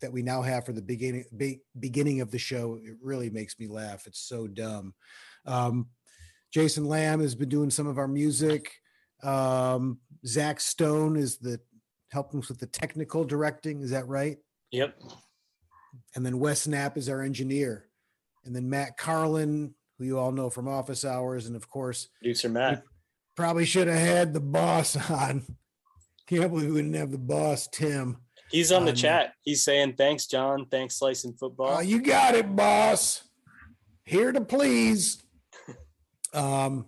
that 0.00 0.12
we 0.12 0.22
now 0.22 0.42
have 0.42 0.66
for 0.66 0.72
the 0.72 0.82
beginning 0.82 1.24
be, 1.36 1.62
beginning 1.80 2.20
of 2.20 2.30
the 2.30 2.38
show, 2.38 2.78
it 2.84 2.96
really 3.02 3.30
makes 3.30 3.58
me 3.58 3.66
laugh. 3.66 4.06
It's 4.06 4.20
so 4.20 4.46
dumb. 4.46 4.94
Um, 5.46 5.88
Jason 6.54 6.84
Lamb 6.84 7.20
has 7.20 7.34
been 7.34 7.48
doing 7.48 7.68
some 7.68 7.88
of 7.88 7.98
our 7.98 8.06
music. 8.06 8.70
Um, 9.24 9.98
Zach 10.24 10.60
Stone 10.60 11.16
is 11.16 11.38
the 11.38 11.58
helping 12.12 12.38
us 12.38 12.48
with 12.48 12.60
the 12.60 12.66
technical 12.68 13.24
directing. 13.24 13.80
Is 13.82 13.90
that 13.90 14.06
right? 14.06 14.36
Yep. 14.70 14.96
And 16.14 16.24
then 16.24 16.38
Wes 16.38 16.68
Knapp 16.68 16.96
is 16.96 17.08
our 17.08 17.22
engineer. 17.22 17.86
And 18.44 18.54
then 18.54 18.70
Matt 18.70 18.96
Carlin, 18.96 19.74
who 19.98 20.04
you 20.04 20.16
all 20.16 20.30
know 20.30 20.48
from 20.48 20.68
Office 20.68 21.04
Hours, 21.04 21.46
and 21.46 21.56
of 21.56 21.68
course, 21.68 22.08
producer 22.20 22.48
Matt. 22.48 22.84
Probably 23.36 23.64
should 23.64 23.88
have 23.88 23.98
had 23.98 24.32
the 24.32 24.40
boss 24.40 24.94
on. 25.10 25.42
Can't 26.28 26.52
believe 26.52 26.70
we 26.70 26.82
didn't 26.82 26.94
have 26.94 27.10
the 27.10 27.18
boss, 27.18 27.66
Tim. 27.66 28.18
He's 28.52 28.70
on 28.70 28.84
the 28.84 28.92
Um, 28.92 28.96
chat. 28.96 29.32
He's 29.42 29.64
saying 29.64 29.94
thanks, 29.98 30.26
John. 30.28 30.66
Thanks, 30.70 31.00
Slicing 31.00 31.32
Football. 31.32 31.78
Oh, 31.78 31.80
you 31.80 32.00
got 32.00 32.36
it, 32.36 32.54
boss. 32.54 33.24
Here 34.04 34.30
to 34.30 34.40
please. 34.40 35.23
Um, 36.34 36.86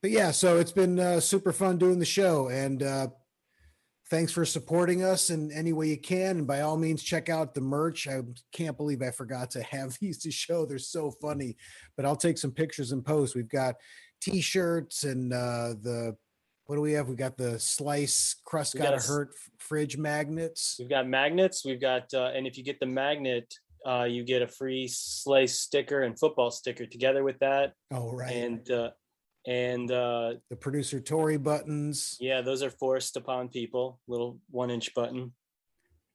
but 0.00 0.10
yeah, 0.10 0.30
so 0.32 0.58
it's 0.58 0.72
been 0.72 0.98
uh, 0.98 1.20
super 1.20 1.52
fun 1.52 1.78
doing 1.78 1.98
the 1.98 2.04
show, 2.04 2.48
and 2.48 2.82
uh, 2.82 3.08
thanks 4.10 4.32
for 4.32 4.44
supporting 4.44 5.02
us 5.02 5.30
in 5.30 5.50
any 5.52 5.72
way 5.72 5.86
you 5.86 5.96
can. 5.96 6.38
And 6.38 6.46
by 6.46 6.60
all 6.60 6.76
means, 6.76 7.02
check 7.02 7.28
out 7.28 7.54
the 7.54 7.60
merch. 7.60 8.08
I 8.08 8.20
can't 8.52 8.76
believe 8.76 9.00
I 9.00 9.10
forgot 9.10 9.50
to 9.52 9.62
have 9.62 9.96
these 10.00 10.18
to 10.18 10.30
show. 10.30 10.66
They're 10.66 10.78
so 10.78 11.10
funny, 11.10 11.56
but 11.96 12.04
I'll 12.04 12.16
take 12.16 12.38
some 12.38 12.50
pictures 12.50 12.92
and 12.92 13.04
post. 13.04 13.34
We've 13.34 13.48
got 13.48 13.76
t-shirts 14.20 15.04
and 15.04 15.32
uh, 15.32 15.74
the 15.80 16.16
what 16.66 16.76
do 16.76 16.82
we 16.82 16.92
have? 16.92 17.08
We 17.08 17.16
got 17.16 17.36
the 17.36 17.58
slice 17.58 18.36
crust 18.44 18.76
got 18.76 18.98
to 18.98 19.06
hurt 19.06 19.30
fridge 19.58 19.98
magnets. 19.98 20.76
We've 20.78 20.88
got 20.88 21.08
magnets. 21.08 21.64
We've 21.64 21.80
got, 21.80 22.12
uh, 22.14 22.30
and 22.34 22.46
if 22.46 22.56
you 22.56 22.64
get 22.64 22.80
the 22.80 22.86
magnet, 22.86 23.52
uh, 23.86 24.04
you 24.04 24.24
get 24.24 24.42
a 24.42 24.48
free 24.48 24.88
Slice 24.88 25.58
sticker 25.58 26.02
and 26.02 26.18
football 26.18 26.50
sticker 26.50 26.86
together 26.86 27.24
with 27.24 27.38
that. 27.40 27.72
Oh, 27.90 28.12
right. 28.12 28.30
And 28.30 28.70
uh, 28.70 28.90
and 29.46 29.90
uh, 29.90 30.34
the 30.50 30.56
producer 30.56 31.00
Tory 31.00 31.36
buttons. 31.36 32.16
Yeah, 32.20 32.42
those 32.42 32.62
are 32.62 32.70
forced 32.70 33.16
upon 33.16 33.48
people. 33.48 34.00
Little 34.06 34.38
one 34.50 34.70
inch 34.70 34.94
button. 34.94 35.32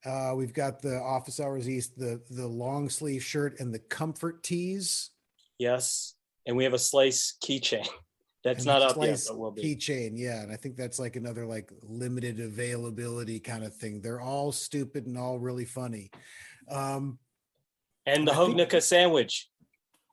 Uh, 0.06 0.34
we've 0.36 0.54
got 0.54 0.82
the 0.82 0.98
Office 0.98 1.40
Hours 1.40 1.70
East, 1.70 1.98
the 1.98 2.22
the 2.30 2.48
long 2.48 2.90
sleeve 2.90 3.24
shirt, 3.24 3.60
and 3.60 3.74
the 3.74 3.80
comfort 3.80 4.44
tees. 4.44 5.10
Yes, 5.58 6.16
and 6.46 6.56
we 6.56 6.64
have 6.64 6.74
a 6.74 6.80
Slice 6.80 7.36
keychain. 7.44 7.88
That's 8.44 8.60
and 8.60 8.68
not 8.68 8.82
up 8.82 9.04
yet, 9.04 9.20
but 9.28 9.38
will 9.38 9.52
be. 9.52 9.76
Keychain, 9.76 10.12
yeah, 10.16 10.42
and 10.42 10.54
I 10.54 10.56
think 10.56 10.78
that's 10.78 11.00
like 11.00 11.18
another 11.18 11.46
like 11.46 11.70
limited 11.82 12.40
availability 12.40 13.42
kind 13.42 13.66
of 13.66 13.76
thing. 13.76 14.00
They're 14.00 14.22
all 14.22 14.54
stupid 14.54 15.06
and 15.06 15.18
all 15.18 15.38
really 15.38 15.66
funny. 15.66 16.12
Um, 16.70 17.20
And 18.08 18.28
the 18.28 18.32
Hognica 18.32 18.82
sandwich. 18.82 19.50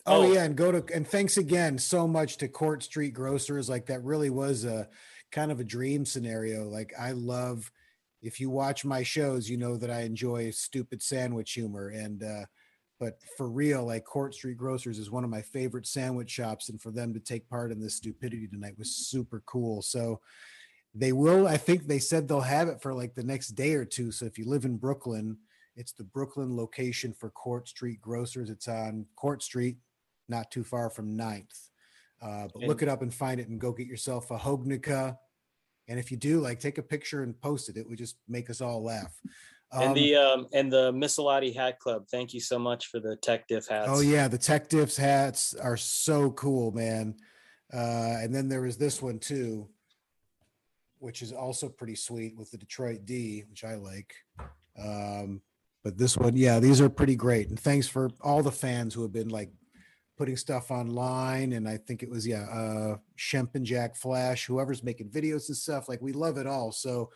Oh, 0.04 0.24
Oh. 0.24 0.32
yeah, 0.32 0.44
and 0.44 0.54
go 0.56 0.70
to 0.70 0.94
and 0.94 1.06
thanks 1.06 1.38
again 1.38 1.78
so 1.78 2.06
much 2.06 2.36
to 2.38 2.48
Court 2.48 2.82
Street 2.82 3.14
Grocers. 3.14 3.70
Like 3.70 3.86
that 3.86 4.04
really 4.04 4.28
was 4.28 4.64
a 4.64 4.88
kind 5.30 5.50
of 5.50 5.60
a 5.60 5.64
dream 5.64 6.04
scenario. 6.04 6.64
Like 6.68 6.92
I 6.98 7.12
love 7.12 7.70
if 8.20 8.40
you 8.40 8.50
watch 8.50 8.84
my 8.84 9.02
shows, 9.02 9.48
you 9.48 9.56
know 9.56 9.76
that 9.76 9.90
I 9.90 10.00
enjoy 10.00 10.50
stupid 10.50 11.02
sandwich 11.02 11.52
humor 11.52 11.88
and 11.88 12.22
uh 12.22 12.44
but 13.00 13.18
for 13.36 13.48
real, 13.48 13.84
like 13.84 14.04
Court 14.04 14.34
Street 14.34 14.56
Grocers 14.56 14.98
is 14.98 15.10
one 15.10 15.24
of 15.24 15.30
my 15.30 15.42
favorite 15.42 15.86
sandwich 15.86 16.30
shops, 16.30 16.68
and 16.68 16.80
for 16.80 16.90
them 16.90 17.12
to 17.12 17.20
take 17.20 17.48
part 17.48 17.72
in 17.72 17.80
this 17.80 17.96
stupidity 17.96 18.46
tonight 18.46 18.78
was 18.78 18.94
super 18.94 19.42
cool. 19.46 19.82
So 19.82 20.20
they 20.94 21.12
will, 21.12 21.48
I 21.48 21.56
think 21.56 21.86
they 21.86 21.98
said 21.98 22.28
they'll 22.28 22.40
have 22.40 22.68
it 22.68 22.80
for 22.80 22.94
like 22.94 23.14
the 23.14 23.24
next 23.24 23.48
day 23.48 23.74
or 23.74 23.84
two. 23.84 24.12
So 24.12 24.26
if 24.26 24.38
you 24.38 24.44
live 24.48 24.64
in 24.64 24.76
Brooklyn, 24.76 25.38
it's 25.76 25.92
the 25.92 26.05
Brooklyn 26.05 26.56
location 26.56 27.12
for 27.12 27.30
Court 27.30 27.68
Street 27.68 28.01
Grocers. 28.01 28.51
It's 28.51 28.68
on 28.68 29.06
Court 29.16 29.42
Street, 29.42 29.76
not 30.28 30.51
too 30.51 30.64
far 30.64 30.90
from 30.90 31.16
9th. 31.16 31.68
Uh, 32.22 32.48
but 32.52 32.62
look 32.62 32.82
it 32.82 32.88
up 32.88 33.02
and 33.02 33.12
find 33.12 33.40
it 33.40 33.48
and 33.48 33.60
go 33.60 33.72
get 33.72 33.86
yourself 33.86 34.30
a 34.30 34.38
Hognica. 34.38 35.18
And 35.88 35.98
if 35.98 36.10
you 36.10 36.16
do, 36.16 36.40
like 36.40 36.60
take 36.60 36.78
a 36.78 36.82
picture 36.82 37.22
and 37.22 37.38
post 37.40 37.68
it. 37.68 37.76
It 37.76 37.88
would 37.88 37.98
just 37.98 38.16
make 38.28 38.48
us 38.48 38.60
all 38.60 38.82
laugh. 38.82 39.20
and 39.72 39.88
Um, 39.88 39.94
the 39.94 40.14
um 40.14 40.46
and 40.52 40.72
the 40.72 40.92
Missalati 40.92 41.55
Hat 41.55 41.78
Club. 41.78 42.06
Thank 42.10 42.32
you 42.32 42.40
so 42.40 42.59
much 42.59 42.86
for 42.86 43.01
the 43.01 43.16
tech 43.16 43.48
diff 43.48 43.66
hats. 43.68 43.88
Oh 43.90 44.01
yeah, 44.01 44.28
the 44.28 44.38
Tech 44.38 44.70
Diffs 44.70 44.96
hats 44.96 45.55
are 45.55 45.76
so 45.76 46.30
cool, 46.30 46.70
man. 46.72 47.16
Uh, 47.72 48.18
and 48.22 48.34
then 48.34 48.48
there 48.48 48.62
was 48.62 48.76
this 48.76 49.02
one 49.02 49.18
too, 49.18 49.68
which 50.98 51.22
is 51.22 51.32
also 51.32 51.68
pretty 51.68 51.96
sweet 51.96 52.36
with 52.36 52.51
the 52.51 52.59
Detroit 52.59 53.05
D, 53.05 53.44
which 53.51 53.64
I 53.64 53.74
like. 53.74 54.14
Um, 54.78 55.42
but 55.85 55.98
this 55.98 56.16
one, 56.16 56.35
yeah, 56.35 56.59
these 56.59 56.81
are 56.81 56.89
pretty 56.89 57.15
great. 57.15 57.51
And 57.51 57.61
thanks 57.61 57.86
for 57.86 58.11
all 58.23 58.43
the 58.43 58.51
fans 58.51 58.94
who 58.94 59.02
have 59.02 59.12
been 59.12 59.28
like 59.28 59.51
putting 60.16 60.36
stuff 60.36 60.70
online, 60.70 61.52
and 61.52 61.69
I 61.69 61.77
think 61.77 62.02
it 62.02 62.09
was 62.09 62.27
yeah, 62.27 62.44
uh, 62.51 62.97
Shemp 63.19 63.55
and 63.55 63.66
Jack 63.66 63.94
Flash, 63.94 64.47
whoever's 64.47 64.82
making 64.82 65.11
videos 65.11 65.48
and 65.48 65.56
stuff. 65.56 65.89
Like 65.89 66.01
we 66.01 66.12
love 66.12 66.39
it 66.39 66.47
all. 66.47 66.73
So 66.73 67.11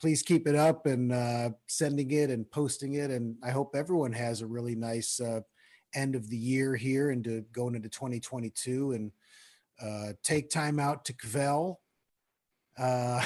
please 0.00 0.22
keep 0.22 0.46
it 0.46 0.54
up 0.54 0.86
and 0.86 1.12
uh, 1.12 1.50
sending 1.68 2.10
it 2.10 2.28
and 2.28 2.50
posting 2.50 2.94
it. 2.94 3.10
And 3.10 3.36
I 3.42 3.50
hope 3.50 3.74
everyone 3.74 4.12
has 4.12 4.42
a 4.42 4.46
really 4.46 4.74
nice 4.74 5.18
uh, 5.18 5.40
end 5.94 6.14
of 6.14 6.28
the 6.28 6.36
year 6.36 6.74
here 6.74 7.12
into 7.12 7.42
going 7.52 7.74
into 7.74 7.88
2022 7.88 8.92
and 8.92 9.12
uh, 9.80 10.12
take 10.22 10.50
time 10.50 10.78
out 10.78 11.04
to 11.06 11.12
kvell 11.14 11.81
uh, 12.78 13.24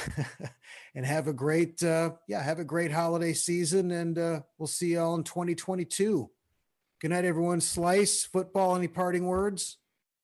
and 0.94 1.06
have 1.06 1.28
a 1.28 1.32
great 1.32 1.82
uh, 1.82 2.10
yeah 2.28 2.42
have 2.42 2.58
a 2.58 2.64
great 2.64 2.90
holiday 2.92 3.32
season 3.32 3.90
and 3.90 4.18
uh, 4.18 4.40
we'll 4.58 4.66
see 4.66 4.92
you 4.92 5.00
all 5.00 5.14
in 5.14 5.22
2022 5.24 6.28
good 7.00 7.10
night 7.10 7.24
everyone 7.24 7.60
slice 7.60 8.24
football 8.24 8.74
any 8.76 8.88
parting 8.88 9.26
words 9.26 9.78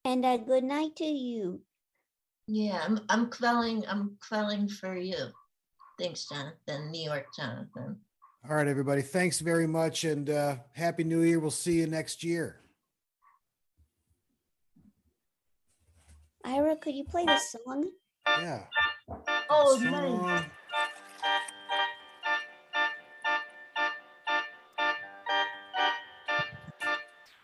And 0.05 0.25
a 0.27 0.37
good 0.39 0.65
night 0.65 0.97
to 0.97 1.05
you. 1.05 1.63
Yeah, 2.49 2.83
I'm 2.85 2.99
I'm 3.09 3.31
kvelling 3.31 3.85
I'm 3.89 4.19
kvelling 4.19 4.69
for 4.69 4.97
you. 4.97 5.31
Thanks, 6.01 6.27
Jonathan. 6.29 6.91
New 6.91 7.05
York, 7.11 7.27
Jonathan. 7.39 8.01
all 8.49 8.57
right 8.57 8.67
everybody 8.67 9.03
thanks 9.03 9.39
very 9.39 9.69
much 9.69 10.03
and 10.03 10.27
uh, 10.29 10.57
happy 10.75 11.05
new 11.05 11.23
year 11.23 11.39
we'll 11.39 11.51
see 11.55 11.79
you 11.79 11.87
next 11.87 12.25
year 12.25 12.59
Ira, 16.45 16.77
could 16.77 16.95
you 16.95 17.05
play 17.05 17.25
the 17.25 17.39
song? 17.39 17.91
yeah 18.27 18.65
Oh, 19.51 19.79
Song. 19.79 20.27
nice. 20.27 20.45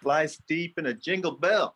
Flies 0.03 0.39
deep 0.49 0.78
in 0.78 0.86
a 0.86 0.95
jingle 0.95 1.32
bell. 1.32 1.74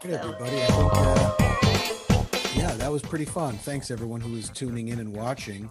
Good, 0.00 0.12
everybody. 0.12 0.62
I 0.62 0.66
think, 0.66 0.92
uh, 0.94 2.24
yeah, 2.56 2.72
that 2.74 2.90
was 2.90 3.02
pretty 3.02 3.26
fun. 3.26 3.56
Thanks, 3.58 3.90
everyone 3.90 4.20
who 4.20 4.34
is 4.36 4.48
tuning 4.50 4.88
in 4.88 4.98
and 4.98 5.14
watching. 5.14 5.68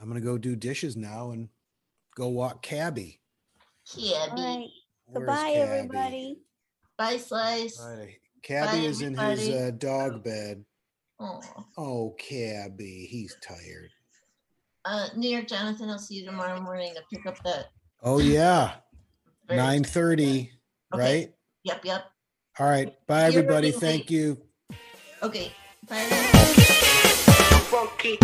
I'm 0.00 0.08
going 0.08 0.20
to 0.20 0.24
go 0.26 0.36
do 0.38 0.54
dishes 0.56 0.96
now 0.96 1.30
and 1.30 1.48
go 2.14 2.28
walk 2.28 2.62
Cabby. 2.62 3.20
Cabby. 3.90 4.08
All 4.10 4.36
right. 4.36 4.68
Where's 5.06 5.26
Goodbye, 5.26 5.52
Cabby? 5.54 5.58
everybody. 5.58 6.38
Bye, 7.00 7.16
Slice. 7.16 7.80
All 7.80 7.96
right. 7.96 8.14
Cabby 8.42 8.80
Bye, 8.80 8.84
is 8.84 9.00
in 9.00 9.14
his 9.16 9.48
everybody. 9.48 9.58
uh, 9.58 9.70
dog 9.70 10.22
bed. 10.22 10.62
Oh. 11.18 11.40
Oh, 11.78 12.14
Cabby. 12.18 13.08
He's 13.10 13.34
tired. 13.42 13.88
Uh, 14.84 15.08
New 15.16 15.30
York, 15.30 15.48
Jonathan. 15.48 15.88
I'll 15.88 15.98
see 15.98 16.16
you 16.16 16.26
tomorrow 16.26 16.60
morning 16.60 16.92
to 16.94 17.00
pick 17.10 17.24
up 17.26 17.42
that. 17.44 17.68
Oh, 18.02 18.18
yeah. 18.18 18.72
Very 19.48 19.56
930, 19.56 20.50
Okay. 20.92 21.02
right? 21.02 21.34
Yep, 21.64 21.84
yep. 21.86 22.04
All 22.58 22.66
right. 22.68 22.94
Bye, 23.06 23.28
You're 23.28 23.38
everybody. 23.44 23.68
running 23.68 23.80
Thank 23.80 24.10
you. 24.10 24.36
Okay. 25.22 25.50
Bye. 25.88 25.96
Funky. 27.70 28.18